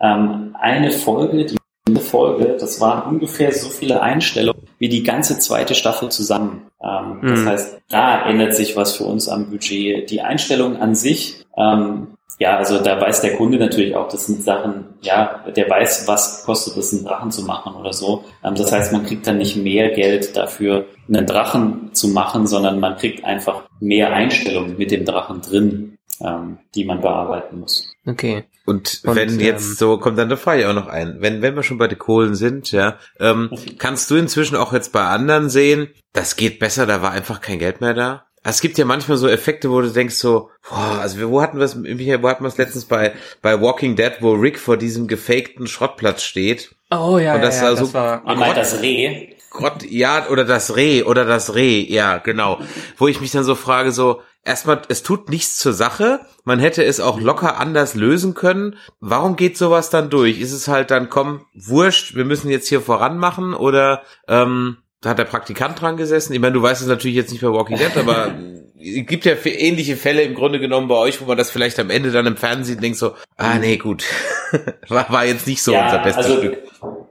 ähm, 0.00 0.56
eine 0.58 0.90
Folge, 0.90 1.46
die 1.46 1.56
Folge, 2.00 2.56
das 2.58 2.80
waren 2.80 3.14
ungefähr 3.14 3.52
so 3.52 3.68
viele 3.68 4.00
Einstellungen 4.00 4.62
wie 4.78 4.88
die 4.88 5.02
ganze 5.02 5.38
zweite 5.38 5.74
Staffel 5.74 6.08
zusammen. 6.10 6.70
Ähm, 6.82 7.18
Das 7.22 7.40
Mhm. 7.40 7.48
heißt, 7.48 7.78
da 7.90 8.26
ändert 8.28 8.54
sich 8.54 8.76
was 8.76 8.96
für 8.96 9.04
uns 9.04 9.28
am 9.28 9.50
Budget. 9.50 10.08
Die 10.10 10.20
Einstellung 10.22 10.76
an 10.76 10.94
sich, 10.94 11.44
ähm, 11.56 12.08
ja, 12.40 12.56
also 12.56 12.82
da 12.82 12.98
weiß 12.98 13.20
der 13.20 13.36
Kunde 13.36 13.58
natürlich 13.58 13.94
auch, 13.94 14.08
das 14.08 14.26
sind 14.26 14.42
Sachen, 14.42 14.86
ja, 15.02 15.44
der 15.54 15.68
weiß, 15.68 16.08
was 16.08 16.42
kostet 16.46 16.74
es, 16.78 16.90
einen 16.92 17.04
Drachen 17.04 17.30
zu 17.30 17.42
machen 17.42 17.74
oder 17.74 17.92
so. 17.92 18.24
Ähm, 18.42 18.54
das 18.54 18.72
heißt, 18.72 18.92
man 18.92 19.04
kriegt 19.04 19.26
dann 19.26 19.36
nicht 19.36 19.56
mehr 19.56 19.90
Geld 19.90 20.34
dafür, 20.38 20.86
einen 21.06 21.26
Drachen 21.26 21.90
zu 21.92 22.08
machen, 22.08 22.46
sondern 22.46 22.80
man 22.80 22.96
kriegt 22.96 23.24
einfach 23.26 23.64
mehr 23.78 24.14
Einstellungen 24.14 24.78
mit 24.78 24.90
dem 24.90 25.04
Drachen 25.04 25.42
drin, 25.42 25.98
ähm, 26.22 26.58
die 26.74 26.86
man 26.86 27.02
bearbeiten 27.02 27.60
muss. 27.60 27.92
Okay. 28.06 28.44
Und, 28.64 29.02
Und, 29.04 29.16
wenn 29.16 29.38
jetzt 29.38 29.68
ähm, 29.68 29.76
so, 29.76 29.98
kommt 29.98 30.16
dann 30.16 30.28
eine 30.28 30.38
Frage 30.38 30.66
auch 30.70 30.74
noch 30.74 30.88
ein. 30.88 31.16
Wenn, 31.20 31.42
wenn 31.42 31.56
wir 31.56 31.62
schon 31.62 31.76
bei 31.76 31.88
den 31.88 31.98
Kohlen 31.98 32.34
sind, 32.34 32.72
ja, 32.72 32.96
ähm, 33.18 33.50
kannst 33.78 34.10
du 34.10 34.16
inzwischen 34.16 34.56
auch 34.56 34.72
jetzt 34.72 34.94
bei 34.94 35.04
anderen 35.04 35.50
sehen, 35.50 35.88
das 36.14 36.36
geht 36.36 36.58
besser, 36.58 36.86
da 36.86 37.02
war 37.02 37.10
einfach 37.10 37.42
kein 37.42 37.58
Geld 37.58 37.82
mehr 37.82 37.92
da? 37.92 38.24
Es 38.42 38.60
gibt 38.62 38.78
ja 38.78 38.84
manchmal 38.86 39.18
so 39.18 39.28
Effekte, 39.28 39.70
wo 39.70 39.80
du 39.82 39.90
denkst 39.90 40.14
so, 40.14 40.50
boah, 40.68 40.98
also 41.00 41.20
wo 41.30 41.42
hatten 41.42 41.58
wir 41.58 41.64
es, 41.64 41.74
Michael, 41.74 42.22
wo 42.22 42.28
hatten 42.28 42.42
wir 42.44 42.48
es 42.48 42.56
letztens 42.56 42.86
bei, 42.86 43.12
bei 43.42 43.60
Walking 43.60 43.96
Dead, 43.96 44.12
wo 44.20 44.32
Rick 44.32 44.58
vor 44.58 44.76
diesem 44.78 45.06
gefakten 45.08 45.66
Schrottplatz 45.66 46.22
steht? 46.22 46.74
Oh 46.90 47.18
ja, 47.18 47.34
Und 47.34 47.42
das 47.42 47.56
ja, 47.56 47.64
ja, 47.64 47.68
war 47.68 47.76
so- 47.76 47.84
das 47.84 47.94
war 47.94 48.22
meint 48.36 48.56
das 48.56 48.80
Reh? 48.80 49.34
Gott, 49.50 49.82
ja, 49.82 50.28
oder 50.28 50.44
das 50.44 50.76
Reh, 50.76 51.02
oder 51.02 51.24
das 51.24 51.54
Reh, 51.54 51.80
ja, 51.82 52.18
genau. 52.18 52.60
Wo 52.96 53.08
ich 53.08 53.20
mich 53.20 53.32
dann 53.32 53.42
so 53.44 53.56
frage, 53.56 53.90
so, 53.92 54.22
erstmal, 54.44 54.80
es 54.88 55.02
tut 55.02 55.28
nichts 55.28 55.56
zur 55.56 55.72
Sache, 55.72 56.20
man 56.44 56.60
hätte 56.60 56.84
es 56.84 57.00
auch 57.00 57.20
locker 57.20 57.58
anders 57.58 57.94
lösen 57.96 58.34
können. 58.34 58.76
Warum 59.00 59.34
geht 59.36 59.58
sowas 59.58 59.90
dann 59.90 60.08
durch? 60.08 60.40
Ist 60.40 60.52
es 60.52 60.68
halt 60.68 60.90
dann, 60.92 61.10
komm, 61.10 61.44
wurscht, 61.52 62.14
wir 62.14 62.24
müssen 62.24 62.48
jetzt 62.48 62.68
hier 62.68 62.80
voran 62.80 63.18
machen, 63.18 63.52
oder, 63.54 64.02
ähm, 64.28 64.76
da 65.00 65.10
hat 65.10 65.18
der 65.18 65.24
Praktikant 65.24 65.80
dran 65.80 65.96
gesessen? 65.96 66.32
Ich 66.32 66.40
meine, 66.40 66.52
du 66.52 66.62
weißt 66.62 66.82
es 66.82 66.88
natürlich 66.88 67.16
jetzt 67.16 67.32
nicht 67.32 67.42
bei 67.42 67.52
Walking 67.52 67.78
Dead, 67.78 67.96
aber 67.96 68.34
es 68.78 69.06
gibt 69.06 69.24
ja 69.24 69.34
ähnliche 69.44 69.96
Fälle 69.96 70.22
im 70.22 70.34
Grunde 70.34 70.60
genommen 70.60 70.88
bei 70.88 70.96
euch, 70.96 71.20
wo 71.20 71.26
man 71.26 71.38
das 71.38 71.50
vielleicht 71.50 71.78
am 71.78 71.90
Ende 71.90 72.10
dann 72.10 72.26
im 72.26 72.36
Fernsehen 72.36 72.80
denkt 72.80 72.98
so, 72.98 73.12
ah 73.36 73.58
nee, 73.58 73.76
gut, 73.76 74.04
war, 74.88 75.10
war 75.10 75.24
jetzt 75.24 75.46
nicht 75.46 75.62
so 75.62 75.72
unser 75.76 75.98
bestes 75.98 76.26
also, 76.26 76.38
Stück. 76.38 76.58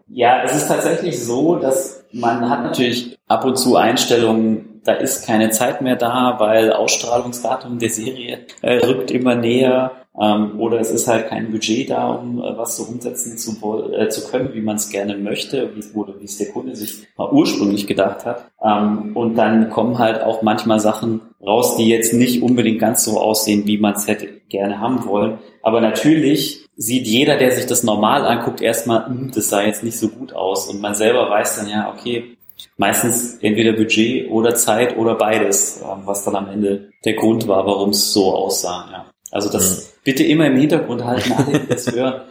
Ja, 0.07 0.43
es 0.43 0.55
ist 0.55 0.67
tatsächlich 0.67 1.23
so, 1.23 1.55
dass 1.55 2.03
man 2.11 2.49
hat 2.49 2.63
natürlich 2.63 3.17
ab 3.27 3.45
und 3.45 3.57
zu 3.57 3.75
Einstellungen, 3.75 4.81
da 4.83 4.93
ist 4.93 5.25
keine 5.25 5.51
Zeit 5.51 5.81
mehr 5.81 5.95
da, 5.95 6.35
weil 6.39 6.73
Ausstrahlungsdatum 6.73 7.77
der 7.77 7.89
Serie 7.89 8.39
äh, 8.61 8.77
rückt 8.77 9.11
immer 9.11 9.35
näher 9.35 9.91
ähm, 10.19 10.59
oder 10.59 10.79
es 10.79 10.91
ist 10.91 11.07
halt 11.07 11.27
kein 11.27 11.51
Budget 11.51 11.89
da, 11.89 12.09
um 12.09 12.39
äh, 12.39 12.57
was 12.57 12.77
so 12.77 12.83
umsetzen 12.83 13.37
zu, 13.37 13.51
äh, 13.93 14.09
zu 14.09 14.29
können, 14.29 14.53
wie 14.53 14.61
man 14.61 14.77
es 14.77 14.89
gerne 14.89 15.17
möchte, 15.17 15.69
wie 15.75 15.79
es 15.79 15.93
wie 15.93 16.25
es 16.25 16.37
der 16.37 16.51
Kunde 16.51 16.75
sich 16.75 17.07
mal 17.15 17.31
ursprünglich 17.31 17.85
gedacht 17.87 18.25
hat. 18.25 18.49
Ähm, 18.63 19.15
und 19.15 19.35
dann 19.35 19.69
kommen 19.69 19.99
halt 19.99 20.21
auch 20.21 20.41
manchmal 20.41 20.79
Sachen 20.79 21.21
raus, 21.41 21.77
die 21.77 21.87
jetzt 21.87 22.13
nicht 22.13 22.41
unbedingt 22.41 22.79
ganz 22.79 23.03
so 23.03 23.19
aussehen, 23.19 23.67
wie 23.67 23.77
man 23.77 23.93
es 23.93 24.07
hätte 24.07 24.27
gerne 24.49 24.79
haben 24.79 25.05
wollen. 25.05 25.37
Aber 25.61 25.79
natürlich 25.79 26.65
sieht 26.75 27.05
jeder, 27.07 27.37
der 27.37 27.51
sich 27.51 27.67
das 27.67 27.83
normal 27.83 28.25
anguckt, 28.25 28.61
erstmal, 28.61 29.05
"Hm, 29.05 29.31
das 29.33 29.49
sah 29.49 29.61
jetzt 29.61 29.83
nicht 29.83 29.99
so 29.99 30.07
gut 30.07 30.33
aus. 30.33 30.67
Und 30.67 30.81
man 30.81 30.95
selber 30.95 31.29
weiß 31.29 31.57
dann 31.57 31.69
ja, 31.69 31.93
okay, 31.93 32.37
meistens 32.77 33.37
entweder 33.41 33.73
Budget 33.73 34.29
oder 34.31 34.55
Zeit 34.55 34.97
oder 34.97 35.15
beides, 35.15 35.81
ähm, 35.81 36.01
was 36.05 36.23
dann 36.23 36.35
am 36.35 36.49
Ende 36.49 36.89
der 37.05 37.13
Grund 37.13 37.47
war, 37.47 37.65
warum 37.65 37.91
es 37.91 38.11
so 38.11 38.33
aussah. 38.33 38.89
Ja. 38.91 39.05
Also 39.31 39.49
das 39.49 39.98
bitte 40.03 40.23
immer 40.23 40.47
im 40.47 40.57
Hintergrund 40.57 41.03
halten, 41.03 41.33
alle, 41.33 41.59
die 41.59 41.67
das 41.67 41.91
hören. 41.91 42.21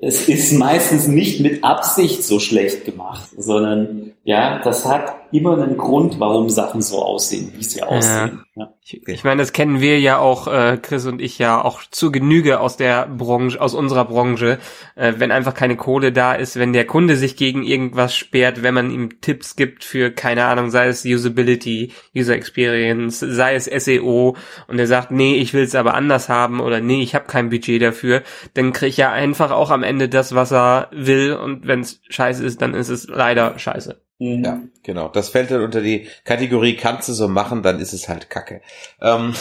Es 0.00 0.28
ist 0.28 0.52
meistens 0.52 1.08
nicht 1.08 1.40
mit 1.40 1.64
Absicht 1.64 2.22
so 2.22 2.38
schlecht 2.38 2.84
gemacht, 2.84 3.28
sondern 3.36 4.12
ja, 4.24 4.60
das 4.62 4.84
hat 4.84 5.14
immer 5.32 5.54
einen 5.54 5.76
Grund, 5.76 6.18
warum 6.18 6.50
Sachen 6.50 6.82
so 6.82 7.02
aussehen, 7.02 7.52
wie 7.56 7.64
sie 7.64 7.82
aussehen. 7.82 8.42
Ja. 8.56 8.72
Ich, 8.82 9.06
ich 9.06 9.24
meine, 9.24 9.42
das 9.42 9.52
kennen 9.52 9.80
wir 9.80 10.00
ja 10.00 10.18
auch, 10.18 10.46
äh, 10.46 10.78
Chris 10.80 11.06
und 11.06 11.20
ich 11.20 11.38
ja 11.38 11.62
auch 11.62 11.82
zu 11.90 12.10
Genüge 12.10 12.60
aus 12.60 12.76
der 12.76 13.06
Branche, 13.06 13.60
aus 13.60 13.74
unserer 13.74 14.04
Branche, 14.04 14.58
äh, 14.94 15.14
wenn 15.18 15.30
einfach 15.30 15.54
keine 15.54 15.76
Kohle 15.76 16.12
da 16.12 16.34
ist, 16.34 16.56
wenn 16.58 16.72
der 16.72 16.86
Kunde 16.86 17.16
sich 17.16 17.36
gegen 17.36 17.64
irgendwas 17.64 18.16
sperrt, 18.16 18.62
wenn 18.62 18.74
man 18.74 18.90
ihm 18.90 19.20
Tipps 19.20 19.56
gibt 19.56 19.84
für, 19.84 20.10
keine 20.10 20.44
Ahnung, 20.46 20.70
sei 20.70 20.86
es 20.86 21.04
Usability, 21.04 21.92
User 22.16 22.34
Experience, 22.34 23.20
sei 23.20 23.54
es 23.54 23.64
SEO 23.66 24.36
und 24.68 24.78
er 24.78 24.86
sagt, 24.86 25.10
nee, 25.10 25.34
ich 25.36 25.52
will 25.52 25.64
es 25.64 25.74
aber 25.74 25.94
anders 25.94 26.28
haben 26.28 26.60
oder 26.60 26.80
nee, 26.80 27.02
ich 27.06 27.14
habe 27.14 27.26
kein 27.26 27.50
Budget 27.50 27.80
dafür, 27.80 28.22
dann 28.54 28.72
kriegt 28.72 28.98
er 28.98 29.12
einfach 29.12 29.50
auch 29.50 29.70
am 29.70 29.82
Ende 29.82 30.08
das, 30.08 30.34
was 30.34 30.52
er 30.52 30.88
will 30.92 31.34
und 31.34 31.66
wenn 31.66 31.80
es 31.80 32.00
scheiße 32.08 32.44
ist, 32.44 32.60
dann 32.60 32.74
ist 32.74 32.88
es 32.88 33.08
leider 33.08 33.58
scheiße. 33.58 34.00
Mhm. 34.18 34.44
Ja, 34.44 34.60
genau. 34.82 35.08
Das 35.08 35.28
fällt 35.28 35.50
dann 35.50 35.62
unter 35.62 35.80
die 35.80 36.08
Kategorie, 36.24 36.76
kannst 36.76 37.08
du 37.08 37.12
so 37.12 37.28
machen, 37.28 37.62
dann 37.62 37.80
ist 37.80 37.92
es 37.92 38.08
halt 38.08 38.30
Kacke. 38.30 38.60
Ähm 39.00 39.34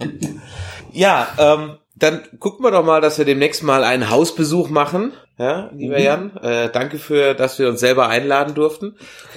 ja, 0.92 1.28
ähm, 1.38 1.78
dann 1.96 2.22
gucken 2.38 2.64
wir 2.64 2.70
doch 2.70 2.84
mal, 2.84 3.00
dass 3.00 3.18
wir 3.18 3.24
demnächst 3.24 3.62
mal 3.62 3.82
einen 3.84 4.10
Hausbesuch 4.10 4.70
machen. 4.70 5.12
Ja, 5.38 5.70
lieber. 5.72 6.00
Jan, 6.00 6.36
äh, 6.42 6.68
danke 6.68 6.98
für, 6.98 7.32
dass 7.34 7.60
wir 7.60 7.68
uns 7.68 7.78
selber 7.78 8.08
einladen 8.08 8.54
durften. 8.54 8.96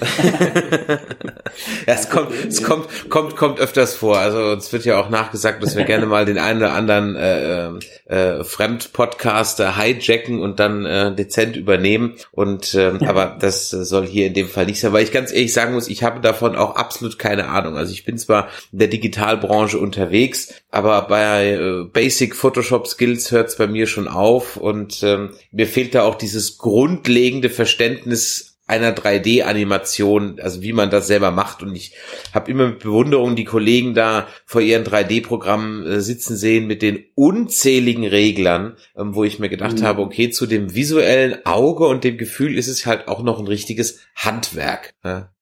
ja, 1.86 1.94
es 1.94 2.10
kommt, 2.10 2.32
es 2.32 2.64
kommt, 2.64 2.88
kommt, 3.08 3.36
kommt 3.36 3.60
öfters 3.60 3.94
vor. 3.94 4.18
Also 4.18 4.38
uns 4.50 4.72
wird 4.72 4.84
ja 4.84 5.00
auch 5.00 5.10
nachgesagt, 5.10 5.62
dass 5.62 5.76
wir 5.76 5.84
gerne 5.84 6.06
mal 6.06 6.24
den 6.24 6.38
einen 6.38 6.58
oder 6.58 6.72
anderen 6.72 7.14
äh, 7.14 7.68
äh, 8.06 8.42
Fremdpodcaster 8.42 9.80
hijacken 9.80 10.40
und 10.40 10.58
dann 10.58 10.84
äh, 10.84 11.14
dezent 11.14 11.56
übernehmen. 11.56 12.14
Und 12.32 12.74
äh, 12.74 12.94
aber 13.06 13.36
das 13.38 13.70
soll 13.70 14.04
hier 14.04 14.26
in 14.26 14.34
dem 14.34 14.48
Fall 14.48 14.66
nicht 14.66 14.80
sein, 14.80 14.92
weil 14.92 15.04
ich 15.04 15.12
ganz 15.12 15.32
ehrlich 15.32 15.52
sagen 15.52 15.72
muss, 15.72 15.86
ich 15.86 16.02
habe 16.02 16.20
davon 16.20 16.56
auch 16.56 16.74
absolut 16.74 17.16
keine 17.20 17.48
Ahnung. 17.48 17.76
Also 17.76 17.92
ich 17.92 18.04
bin 18.04 18.18
zwar 18.18 18.48
in 18.72 18.80
der 18.80 18.88
Digitalbranche 18.88 19.78
unterwegs, 19.78 20.52
aber 20.72 21.02
bei 21.02 21.52
äh, 21.52 21.84
Basic 21.84 22.34
Photoshop 22.34 22.88
Skills 22.88 23.30
hört 23.30 23.50
es 23.50 23.56
bei 23.56 23.68
mir 23.68 23.86
schon 23.86 24.08
auf 24.08 24.56
und 24.56 25.04
ähm, 25.04 25.30
mir 25.52 25.68
fehlt 25.68 25.91
da 25.94 26.04
auch 26.04 26.16
dieses 26.16 26.58
grundlegende 26.58 27.50
Verständnis 27.50 28.52
einer 28.66 28.94
3D-Animation, 28.94 30.40
also 30.40 30.62
wie 30.62 30.72
man 30.72 30.90
das 30.90 31.06
selber 31.06 31.30
macht. 31.30 31.62
Und 31.62 31.74
ich 31.74 31.94
habe 32.32 32.50
immer 32.50 32.68
mit 32.68 32.78
Bewunderung 32.78 33.36
die 33.36 33.44
Kollegen 33.44 33.92
da 33.92 34.28
vor 34.46 34.60
ihren 34.60 34.84
3D-Programmen 34.84 35.84
äh, 35.86 36.00
sitzen 36.00 36.36
sehen 36.36 36.66
mit 36.66 36.80
den 36.80 37.04
unzähligen 37.14 38.06
Reglern, 38.06 38.76
ähm, 38.96 39.14
wo 39.14 39.24
ich 39.24 39.38
mir 39.38 39.48
gedacht 39.48 39.80
mhm. 39.80 39.82
habe, 39.82 40.02
okay, 40.02 40.30
zu 40.30 40.46
dem 40.46 40.74
visuellen 40.74 41.44
Auge 41.44 41.86
und 41.86 42.04
dem 42.04 42.16
Gefühl 42.16 42.56
ist 42.56 42.68
es 42.68 42.86
halt 42.86 43.08
auch 43.08 43.22
noch 43.22 43.38
ein 43.38 43.48
richtiges 43.48 44.00
Handwerk. 44.14 44.94
Ja. 45.04 45.32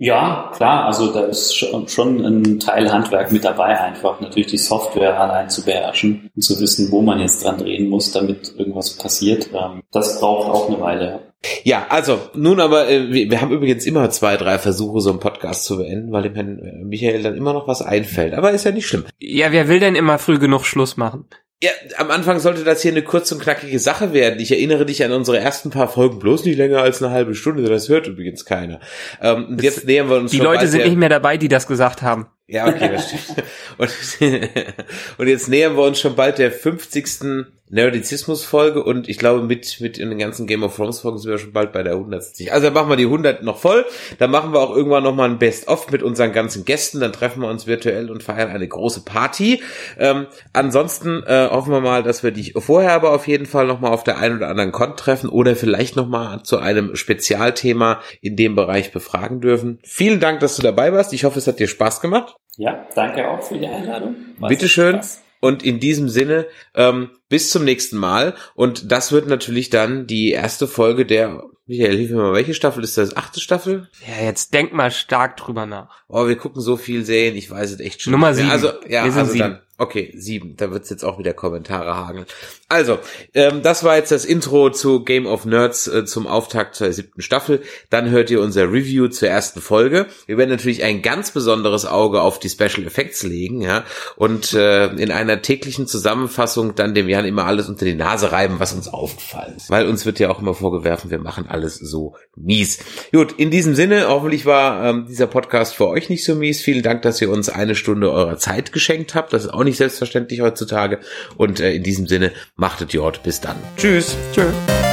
Ja, 0.00 0.52
klar, 0.54 0.84
also 0.84 1.12
da 1.12 1.22
ist 1.22 1.56
schon 1.56 2.24
ein 2.24 2.60
Teil 2.60 2.92
Handwerk 2.92 3.32
mit 3.32 3.42
dabei, 3.42 3.80
einfach 3.80 4.20
natürlich 4.20 4.46
die 4.46 4.56
Software 4.56 5.18
allein 5.18 5.50
zu 5.50 5.64
beherrschen 5.64 6.30
und 6.36 6.42
zu 6.42 6.60
wissen, 6.60 6.92
wo 6.92 7.02
man 7.02 7.18
jetzt 7.18 7.44
dran 7.44 7.58
drehen 7.58 7.88
muss, 7.88 8.12
damit 8.12 8.54
irgendwas 8.56 8.96
passiert. 8.96 9.50
Ähm, 9.52 9.82
das 9.90 10.20
braucht 10.20 10.48
auch 10.50 10.68
eine 10.68 10.80
Weile. 10.80 11.32
Ja, 11.64 11.86
also 11.88 12.20
nun 12.34 12.60
aber, 12.60 12.88
äh, 12.88 13.10
wir 13.10 13.40
haben 13.40 13.50
übrigens 13.50 13.86
immer 13.86 14.08
zwei, 14.10 14.36
drei 14.36 14.58
Versuche, 14.58 15.00
so 15.00 15.10
einen 15.10 15.18
Podcast 15.18 15.64
zu 15.64 15.78
beenden, 15.78 16.12
weil 16.12 16.22
dem 16.22 16.34
Herrn 16.36 16.58
äh, 16.60 16.84
Michael 16.84 17.24
dann 17.24 17.36
immer 17.36 17.52
noch 17.52 17.66
was 17.66 17.82
einfällt. 17.82 18.34
Aber 18.34 18.52
ist 18.52 18.64
ja 18.64 18.70
nicht 18.70 18.86
schlimm. 18.86 19.04
Ja, 19.18 19.50
wer 19.50 19.66
will 19.66 19.80
denn 19.80 19.96
immer 19.96 20.18
früh 20.18 20.38
genug 20.38 20.64
Schluss 20.64 20.96
machen? 20.96 21.26
Ja, 21.60 21.70
am 21.96 22.12
Anfang 22.12 22.38
sollte 22.38 22.62
das 22.62 22.82
hier 22.82 22.92
eine 22.92 23.02
kurz 23.02 23.32
und 23.32 23.42
knackige 23.42 23.80
Sache 23.80 24.12
werden. 24.12 24.38
Ich 24.38 24.52
erinnere 24.52 24.86
dich 24.86 25.04
an 25.04 25.10
unsere 25.10 25.38
ersten 25.38 25.70
paar 25.70 25.88
Folgen, 25.88 26.20
bloß 26.20 26.44
nicht 26.44 26.56
länger 26.56 26.82
als 26.82 27.02
eine 27.02 27.12
halbe 27.12 27.34
Stunde. 27.34 27.64
Das 27.64 27.88
hört 27.88 28.06
übrigens 28.06 28.44
keiner. 28.44 28.78
Ähm, 29.20 29.56
jetzt 29.60 29.84
nähern 29.84 30.08
wir 30.08 30.18
uns 30.18 30.30
Die 30.30 30.38
Leute 30.38 30.68
sind 30.68 30.84
nicht 30.84 30.96
mehr 30.96 31.08
dabei, 31.08 31.36
die 31.36 31.48
das 31.48 31.66
gesagt 31.66 32.00
haben. 32.02 32.28
Ja, 32.50 32.66
okay, 32.66 32.90
das 32.90 33.08
stimmt. 33.08 33.44
Und, 33.76 33.90
und 35.18 35.28
jetzt 35.28 35.48
nähern 35.48 35.76
wir 35.76 35.82
uns 35.82 36.00
schon 36.00 36.16
bald 36.16 36.38
der 36.38 36.50
50. 36.50 37.46
Nerdizismus-Folge 37.70 38.82
und 38.82 39.08
ich 39.08 39.18
glaube, 39.18 39.42
mit, 39.42 39.80
mit 39.80 39.98
in 39.98 40.08
den 40.08 40.18
ganzen 40.18 40.46
Game 40.46 40.62
of 40.62 40.76
Thrones-Folgen 40.76 41.18
sind 41.18 41.30
wir 41.30 41.38
schon 41.38 41.52
bald 41.52 41.72
bei 41.72 41.82
der 41.82 41.94
160. 41.94 42.52
Also 42.52 42.66
dann 42.66 42.74
machen 42.74 42.88
wir 42.88 42.96
die 42.96 43.04
100 43.04 43.42
noch 43.42 43.58
voll. 43.58 43.84
Dann 44.18 44.30
machen 44.30 44.52
wir 44.52 44.60
auch 44.60 44.74
irgendwann 44.74 45.02
nochmal 45.02 45.28
ein 45.28 45.38
Best-of 45.38 45.90
mit 45.90 46.02
unseren 46.02 46.32
ganzen 46.32 46.64
Gästen. 46.64 47.00
Dann 47.00 47.12
treffen 47.12 47.42
wir 47.42 47.48
uns 47.48 47.66
virtuell 47.66 48.10
und 48.10 48.22
feiern 48.22 48.48
eine 48.48 48.66
große 48.66 49.04
Party. 49.04 49.62
Ähm, 49.98 50.26
ansonsten 50.52 51.22
äh, 51.24 51.48
hoffen 51.50 51.72
wir 51.72 51.80
mal, 51.80 52.02
dass 52.02 52.22
wir 52.22 52.30
dich 52.30 52.54
vorher 52.56 52.92
aber 52.92 53.12
auf 53.12 53.28
jeden 53.28 53.46
Fall 53.46 53.66
nochmal 53.66 53.92
auf 53.92 54.04
der 54.04 54.18
einen 54.18 54.38
oder 54.38 54.48
anderen 54.48 54.72
Con 54.72 54.96
treffen 54.96 55.28
oder 55.28 55.54
vielleicht 55.54 55.96
nochmal 55.96 56.42
zu 56.42 56.58
einem 56.58 56.96
Spezialthema 56.96 58.00
in 58.20 58.36
dem 58.36 58.54
Bereich 58.54 58.92
befragen 58.92 59.40
dürfen. 59.40 59.78
Vielen 59.84 60.20
Dank, 60.20 60.40
dass 60.40 60.56
du 60.56 60.62
dabei 60.62 60.92
warst. 60.92 61.12
Ich 61.12 61.24
hoffe, 61.24 61.38
es 61.38 61.46
hat 61.46 61.58
dir 61.58 61.68
Spaß 61.68 62.00
gemacht. 62.00 62.37
Ja, 62.56 62.86
danke 62.94 63.28
auch 63.28 63.42
für 63.42 63.58
die 63.58 63.66
Einladung. 63.66 64.16
War 64.38 64.48
Bitteschön. 64.48 65.00
Und 65.40 65.62
in 65.62 65.78
diesem 65.78 66.08
Sinne, 66.08 66.46
ähm, 66.74 67.10
bis 67.28 67.50
zum 67.50 67.64
nächsten 67.64 67.96
Mal. 67.96 68.34
Und 68.54 68.90
das 68.90 69.12
wird 69.12 69.28
natürlich 69.28 69.70
dann 69.70 70.08
die 70.08 70.32
erste 70.32 70.66
Folge 70.66 71.06
der, 71.06 71.44
Michael, 71.66 71.96
hilf 71.96 72.10
mir 72.10 72.16
mal, 72.16 72.32
welche 72.32 72.54
Staffel 72.54 72.82
ist 72.82 72.98
das? 72.98 73.16
Achte 73.16 73.38
Staffel? 73.38 73.88
Ja, 74.04 74.24
jetzt 74.24 74.52
denk 74.52 74.72
mal 74.72 74.90
stark 74.90 75.36
drüber 75.36 75.64
nach. 75.64 76.02
Oh, 76.08 76.26
wir 76.26 76.36
gucken 76.36 76.60
so 76.60 76.76
viel 76.76 77.04
Serien, 77.04 77.36
ich 77.36 77.48
weiß 77.48 77.70
es 77.70 77.80
echt 77.80 78.02
schon. 78.02 78.10
Nummer 78.10 78.34
sieben. 78.34 78.50
Also, 78.50 78.72
ja, 78.88 79.04
wir 79.04 79.12
sind 79.12 79.20
also 79.20 79.32
sieben. 79.32 79.44
dann. 79.44 79.60
Okay, 79.80 80.12
sieben. 80.16 80.56
Da 80.56 80.72
wird's 80.72 80.90
jetzt 80.90 81.04
auch 81.04 81.20
wieder 81.20 81.32
Kommentare 81.32 81.96
hageln. 81.96 82.26
Also, 82.68 82.98
ähm, 83.32 83.62
das 83.62 83.84
war 83.84 83.96
jetzt 83.96 84.10
das 84.10 84.24
Intro 84.24 84.70
zu 84.70 85.04
Game 85.04 85.24
of 85.24 85.44
Nerds 85.44 85.86
äh, 85.86 86.04
zum 86.04 86.26
Auftakt 86.26 86.74
zur 86.74 86.92
siebten 86.92 87.22
Staffel. 87.22 87.62
Dann 87.88 88.10
hört 88.10 88.28
ihr 88.28 88.40
unser 88.40 88.72
Review 88.72 89.06
zur 89.06 89.28
ersten 89.28 89.60
Folge. 89.60 90.06
Wir 90.26 90.36
werden 90.36 90.50
natürlich 90.50 90.82
ein 90.82 91.00
ganz 91.00 91.30
besonderes 91.30 91.86
Auge 91.86 92.22
auf 92.22 92.40
die 92.40 92.48
Special 92.48 92.84
Effects 92.84 93.22
legen, 93.22 93.60
ja, 93.60 93.84
und 94.16 94.52
äh, 94.52 94.86
in 94.86 95.12
einer 95.12 95.42
täglichen 95.42 95.86
Zusammenfassung 95.86 96.74
dann 96.74 96.94
dem 96.94 97.08
Jan 97.08 97.24
immer 97.24 97.46
alles 97.46 97.68
unter 97.68 97.84
die 97.84 97.94
Nase 97.94 98.32
reiben, 98.32 98.58
was 98.58 98.72
uns 98.72 98.88
aufgefallen 98.88 99.54
ist. 99.56 99.70
Weil 99.70 99.86
uns 99.86 100.04
wird 100.04 100.18
ja 100.18 100.28
auch 100.28 100.40
immer 100.40 100.54
vorgeworfen, 100.54 101.12
wir 101.12 101.20
machen 101.20 101.46
alles 101.48 101.76
so 101.76 102.16
mies. 102.34 102.80
Gut, 103.12 103.32
in 103.38 103.52
diesem 103.52 103.76
Sinne, 103.76 104.08
hoffentlich 104.08 104.44
war 104.44 104.84
ähm, 104.84 105.06
dieser 105.08 105.28
Podcast 105.28 105.76
für 105.76 105.86
euch 105.86 106.08
nicht 106.10 106.24
so 106.24 106.34
mies. 106.34 106.62
Vielen 106.62 106.82
Dank, 106.82 107.02
dass 107.02 107.22
ihr 107.22 107.30
uns 107.30 107.48
eine 107.48 107.76
Stunde 107.76 108.10
eurer 108.10 108.38
Zeit 108.38 108.72
geschenkt 108.72 109.14
habt. 109.14 109.32
Das 109.32 109.44
ist 109.44 109.50
auch 109.54 109.67
nicht 109.68 109.78
selbstverständlich 109.78 110.40
heutzutage. 110.40 110.98
Und 111.36 111.60
äh, 111.60 111.72
in 111.72 111.82
diesem 111.82 112.06
Sinne, 112.06 112.32
machtet 112.56 112.92
Jord. 112.92 113.22
Bis 113.22 113.40
dann. 113.40 113.56
Tschüss. 113.76 114.16
Tschüss. 114.32 114.87